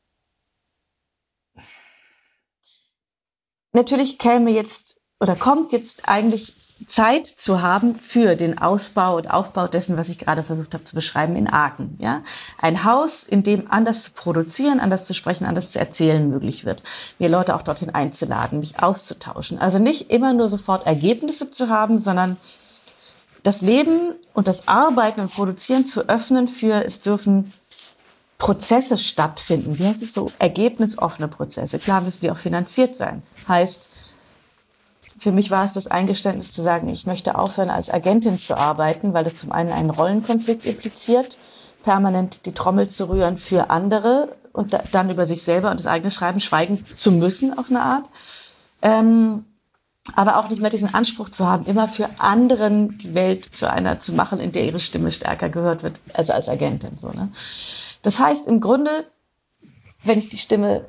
natürlich 3.72 4.18
käme 4.18 4.50
jetzt 4.50 5.00
oder 5.20 5.34
kommt 5.34 5.72
jetzt 5.72 6.08
eigentlich 6.08 6.54
Zeit 6.89 7.27
zu 7.27 7.60
haben 7.60 7.97
für 7.97 8.35
den 8.35 8.59
Ausbau 8.59 9.16
und 9.16 9.31
Aufbau 9.31 9.69
dessen, 9.69 9.97
was 9.97 10.09
ich 10.09 10.19
gerade 10.19 10.43
versucht 10.43 10.74
habe 10.74 10.85
zu 10.85 10.94
beschreiben 10.94 11.36
in 11.36 11.48
Aachen. 11.48 11.97
Ja? 12.01 12.23
Ein 12.56 12.85
Haus, 12.85 13.24
in 13.24 13.43
dem 13.43 13.70
anders 13.70 14.02
zu 14.02 14.12
produzieren, 14.12 14.81
anders 14.81 15.05
zu 15.05 15.15
sprechen, 15.15 15.44
anders 15.44 15.70
zu 15.70 15.78
erzählen 15.78 16.28
möglich 16.28 16.65
wird. 16.65 16.82
Mir 17.19 17.28
Leute 17.28 17.55
auch 17.55 17.62
dorthin 17.62 17.94
einzuladen, 17.94 18.60
mich 18.60 18.82
auszutauschen. 18.82 19.59
Also 19.59 19.78
nicht 19.78 20.10
immer 20.10 20.32
nur 20.32 20.48
sofort 20.48 20.86
Ergebnisse 20.86 21.51
zu 21.51 21.69
haben, 21.69 21.98
sondern 21.98 22.39
das 23.43 23.60
Leben 23.60 24.15
und 24.32 24.48
das 24.48 24.66
Arbeiten 24.66 25.20
und 25.20 25.32
Produzieren 25.32 25.85
zu 25.85 26.09
öffnen 26.09 26.48
für, 26.48 26.85
es 26.85 27.01
dürfen 27.01 27.52
Prozesse 28.39 28.97
stattfinden. 28.97 29.78
Wie 29.78 29.86
heißt 29.86 30.02
es 30.02 30.15
so? 30.15 30.32
Ergebnisoffene 30.39 31.28
Prozesse. 31.28 31.78
Klar 31.78 32.01
müssen 32.01 32.20
die 32.20 32.31
auch 32.31 32.39
finanziert 32.39 32.97
sein. 32.97 33.23
Heißt, 33.47 33.89
für 35.18 35.32
mich 35.32 35.50
war 35.50 35.64
es 35.64 35.72
das 35.72 35.86
Eingeständnis 35.86 36.52
zu 36.52 36.62
sagen, 36.62 36.88
ich 36.88 37.06
möchte 37.06 37.36
aufhören, 37.36 37.70
als 37.70 37.90
Agentin 37.90 38.38
zu 38.38 38.56
arbeiten, 38.56 39.14
weil 39.14 39.24
das 39.24 39.36
zum 39.36 39.52
einen 39.52 39.72
einen 39.72 39.90
Rollenkonflikt 39.90 40.64
impliziert, 40.64 41.38
permanent 41.82 42.46
die 42.46 42.52
Trommel 42.52 42.88
zu 42.88 43.08
rühren 43.08 43.38
für 43.38 43.70
andere 43.70 44.36
und 44.52 44.72
da, 44.72 44.82
dann 44.92 45.10
über 45.10 45.26
sich 45.26 45.42
selber 45.42 45.70
und 45.70 45.80
das 45.80 45.86
eigene 45.86 46.10
Schreiben 46.10 46.40
schweigen 46.40 46.84
zu 46.96 47.12
müssen 47.12 47.56
auf 47.56 47.70
eine 47.70 47.82
Art. 47.82 48.04
Ähm, 48.82 49.44
aber 50.14 50.38
auch 50.38 50.48
nicht 50.48 50.60
mehr 50.62 50.70
diesen 50.70 50.94
Anspruch 50.94 51.28
zu 51.28 51.46
haben, 51.46 51.66
immer 51.66 51.88
für 51.88 52.08
anderen 52.18 52.96
die 52.98 53.14
Welt 53.14 53.44
zu 53.44 53.70
einer 53.70 54.00
zu 54.00 54.12
machen, 54.12 54.40
in 54.40 54.52
der 54.52 54.64
ihre 54.64 54.80
Stimme 54.80 55.12
stärker 55.12 55.48
gehört 55.48 55.82
wird, 55.82 56.00
also 56.14 56.32
als 56.32 56.48
Agentin. 56.48 56.98
So, 56.98 57.10
ne? 57.10 57.30
Das 58.02 58.18
heißt 58.18 58.46
im 58.46 58.60
Grunde, 58.60 59.06
wenn 60.04 60.18
ich 60.18 60.30
die 60.30 60.38
Stimme 60.38 60.86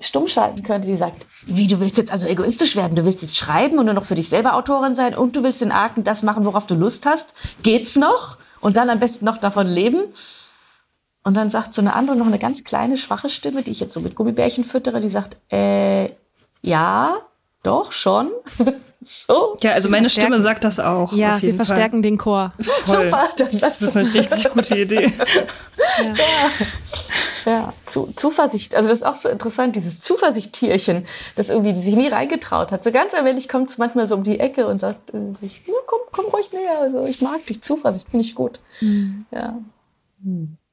stumm 0.00 0.28
schalten 0.28 0.62
könnte, 0.62 0.86
die 0.86 0.96
sagt, 0.96 1.26
wie, 1.46 1.66
du 1.66 1.80
willst 1.80 1.98
jetzt 1.98 2.12
also 2.12 2.26
egoistisch 2.26 2.76
werden, 2.76 2.94
du 2.94 3.04
willst 3.04 3.22
jetzt 3.22 3.36
schreiben 3.36 3.78
und 3.78 3.86
nur 3.86 3.94
noch 3.94 4.04
für 4.04 4.14
dich 4.14 4.28
selber 4.28 4.54
Autorin 4.54 4.94
sein 4.94 5.14
und 5.14 5.34
du 5.34 5.42
willst 5.42 5.62
in 5.62 5.72
Arken 5.72 6.04
das 6.04 6.22
machen, 6.22 6.44
worauf 6.44 6.66
du 6.66 6.74
Lust 6.74 7.06
hast, 7.06 7.34
geht's 7.62 7.96
noch? 7.96 8.38
Und 8.60 8.76
dann 8.76 8.90
am 8.90 8.98
besten 8.98 9.24
noch 9.24 9.38
davon 9.38 9.66
leben? 9.66 10.02
Und 11.24 11.34
dann 11.34 11.50
sagt 11.50 11.74
so 11.74 11.80
eine 11.80 11.94
andere, 11.94 12.16
noch 12.16 12.26
eine 12.26 12.38
ganz 12.38 12.64
kleine, 12.64 12.96
schwache 12.96 13.28
Stimme, 13.28 13.62
die 13.62 13.72
ich 13.72 13.80
jetzt 13.80 13.92
so 13.92 14.00
mit 14.00 14.14
Gummibärchen 14.14 14.64
füttere, 14.64 15.00
die 15.00 15.10
sagt, 15.10 15.36
äh, 15.52 16.10
ja, 16.62 17.18
doch, 17.62 17.92
schon. 17.92 18.30
so. 19.08 19.56
Ja, 19.62 19.72
also 19.72 19.88
meine 19.88 20.10
Stimme 20.10 20.40
sagt 20.40 20.64
das 20.64 20.78
auch. 20.78 21.12
Ja, 21.12 21.40
wir 21.40 21.54
verstärken 21.54 21.96
Fall. 21.96 22.02
den 22.02 22.18
Chor. 22.18 22.52
Voll. 22.84 23.10
Super, 23.38 23.58
das 23.60 23.82
ist 23.82 23.96
eine 23.96 24.12
richtig 24.12 24.50
gute 24.50 24.76
Idee. 24.76 25.12
ja. 25.98 26.14
ja. 27.50 27.72
Zu, 27.86 28.12
Zuversicht. 28.16 28.74
Also 28.74 28.88
das 28.88 29.00
ist 29.00 29.06
auch 29.06 29.16
so 29.16 29.28
interessant, 29.28 29.76
dieses 29.76 30.00
Zuversichttierchen, 30.00 31.06
das 31.36 31.48
irgendwie 31.48 31.80
sich 31.82 31.96
nie 31.96 32.08
reingetraut 32.08 32.70
hat. 32.70 32.84
So 32.84 32.92
ganz 32.92 33.14
allmählich 33.14 33.48
kommt 33.48 33.70
es 33.70 33.78
manchmal 33.78 34.06
so 34.06 34.14
um 34.14 34.24
die 34.24 34.38
Ecke 34.38 34.66
und 34.66 34.80
sagt, 34.80 35.10
äh, 35.10 35.48
komm, 35.86 36.00
komm 36.12 36.26
ruhig 36.26 36.52
näher. 36.52 36.78
Also 36.80 37.06
ich 37.06 37.20
mag 37.22 37.46
dich, 37.46 37.62
Zuversicht, 37.62 38.08
finde 38.10 38.24
ich 38.24 38.34
gut. 38.34 38.60
Mhm. 38.80 39.26
Ja. 39.30 39.58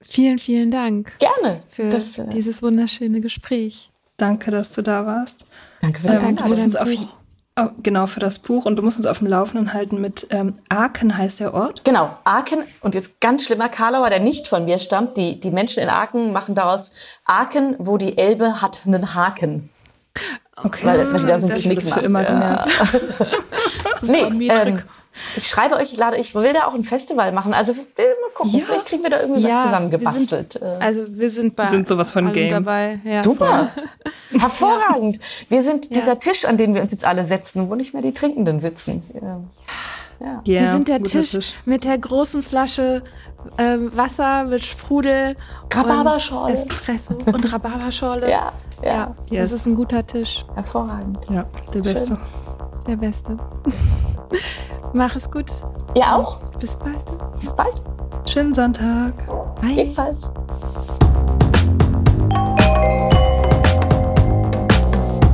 Vielen, 0.01 0.39
vielen 0.39 0.71
Dank. 0.71 1.17
Gerne. 1.19 1.63
Für 1.67 1.89
das, 1.89 2.17
äh, 2.17 2.27
dieses 2.29 2.61
wunderschöne 2.61 3.21
Gespräch. 3.21 3.91
Danke, 4.17 4.51
dass 4.51 4.73
du 4.73 4.81
da 4.81 5.05
warst. 5.05 5.45
Danke 5.81 6.01
für, 6.01 6.07
ähm, 6.07 6.19
danke 6.21 6.43
für 6.43 6.55
dein 6.55 6.71
Buch. 6.71 7.15
Oh, 7.57 7.69
genau, 7.81 8.05
für 8.05 8.19
das 8.19 8.39
Buch. 8.39 8.65
Und 8.65 8.75
du 8.75 8.83
musst 8.83 8.97
uns 8.97 9.05
auf 9.05 9.19
dem 9.19 9.27
Laufenden 9.27 9.73
halten 9.73 10.01
mit 10.01 10.27
ähm, 10.31 10.55
Aachen 10.67 11.17
heißt 11.17 11.39
der 11.39 11.53
Ort. 11.53 11.85
Genau, 11.85 12.09
Aachen. 12.25 12.65
Und 12.81 12.95
jetzt 12.95 13.21
ganz 13.21 13.45
schlimmer 13.45 13.69
Karlauer, 13.69 14.09
der 14.09 14.19
nicht 14.19 14.49
von 14.49 14.65
mir 14.65 14.77
stammt. 14.77 15.15
Die, 15.15 15.39
die 15.39 15.51
Menschen 15.51 15.81
in 15.81 15.87
Aachen 15.87 16.33
machen 16.33 16.53
daraus 16.53 16.91
Aachen, 17.23 17.75
wo 17.77 17.97
die 17.97 18.17
Elbe 18.17 18.61
hat 18.61 18.81
einen 18.85 19.15
Haken. 19.15 19.69
Okay, 20.63 20.85
Weil 20.85 20.99
das 20.99 21.11
ist 21.11 21.21
wieder 21.21 21.39
so 21.41 21.53
ein 21.53 21.81
für 21.81 21.99
immer 21.99 22.23
gemerkt. 22.23 22.69
nee, 24.03 24.47
ähm, 24.47 24.81
ich 25.35 25.47
schreibe 25.47 25.75
euch, 25.75 25.91
ich 25.91 25.97
lade, 25.97 26.17
ich 26.17 26.33
will 26.33 26.53
da 26.53 26.65
auch 26.65 26.73
ein 26.73 26.85
Festival 26.85 27.33
machen. 27.33 27.53
Also 27.53 27.73
mal 27.73 27.83
gucken, 28.33 28.59
ja. 28.59 28.65
vielleicht 28.65 28.85
kriegen 28.85 29.03
wir 29.03 29.09
da 29.09 29.19
irgendwie 29.21 29.41
ja, 29.41 29.57
was 29.57 29.63
zusammengebastelt. 29.65 30.55
Wir 30.55 30.69
sind, 30.71 30.81
also 30.81 31.05
wir 31.09 31.29
sind 31.29 31.55
bei 31.57 31.63
wir 31.63 31.69
sind 31.71 31.87
sowas 31.87 32.11
von 32.11 32.31
Game 32.31 32.51
dabei. 32.51 32.99
Ja. 33.03 33.21
Super, 33.21 33.69
hervorragend. 34.31 35.19
Wir 35.49 35.61
sind 35.61 35.93
dieser 35.93 36.19
Tisch, 36.19 36.45
an 36.45 36.57
den 36.57 36.73
wir 36.73 36.81
uns 36.81 36.91
jetzt 36.91 37.05
alle 37.05 37.27
setzen, 37.27 37.69
wo 37.69 37.75
nicht 37.75 37.93
mehr 37.93 38.01
die 38.01 38.13
Trinkenden 38.13 38.61
sitzen. 38.61 39.03
Ja. 40.19 40.41
wir 40.45 40.71
sind 40.71 40.87
der 40.87 41.03
Tisch, 41.03 41.31
Tisch, 41.31 41.53
mit 41.65 41.83
der 41.83 41.97
großen 41.97 42.43
Flasche 42.43 43.03
ähm, 43.57 43.95
Wasser 43.95 44.43
mit 44.45 44.63
Sprudel, 44.63 45.35
Rhabarberschorle, 45.73 46.53
Espresso 46.53 47.15
und 47.25 47.53
Rhabarberschorle. 47.53 48.29
ja, 48.29 48.51
ja. 48.83 48.89
ja 48.91 49.15
yes. 49.29 49.51
das 49.51 49.59
ist 49.61 49.65
ein 49.67 49.75
guter 49.75 50.05
Tisch. 50.05 50.45
Hervorragend. 50.55 51.19
Ja, 51.29 51.45
der 51.73 51.81
Beste. 51.81 52.17
Der 52.87 52.95
Beste. 52.97 53.37
Mach 54.93 55.15
es 55.15 55.29
gut. 55.29 55.49
Ihr 55.95 56.13
auch. 56.13 56.39
Bis 56.59 56.75
bald. 56.75 57.39
Bis 57.39 57.53
bald. 57.53 57.81
Schönen 58.25 58.53
Sonntag. 58.53 59.13
Bye. 59.61 59.81
Ebenfalls. 59.81 60.21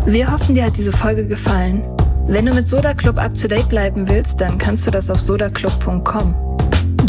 Wir 0.05 0.31
hoffen, 0.31 0.55
dir 0.55 0.65
hat 0.65 0.77
diese 0.77 0.91
Folge 0.91 1.25
gefallen. 1.27 1.83
Wenn 2.27 2.45
du 2.45 2.53
mit 2.53 2.67
Soda 2.67 2.93
Club 2.93 3.17
up 3.17 3.35
to 3.35 3.47
date 3.47 3.69
bleiben 3.69 4.07
willst, 4.09 4.41
dann 4.41 4.57
kannst 4.57 4.87
du 4.87 4.91
das 4.91 5.09
auf 5.09 5.19
sodaclub.com. 5.19 6.50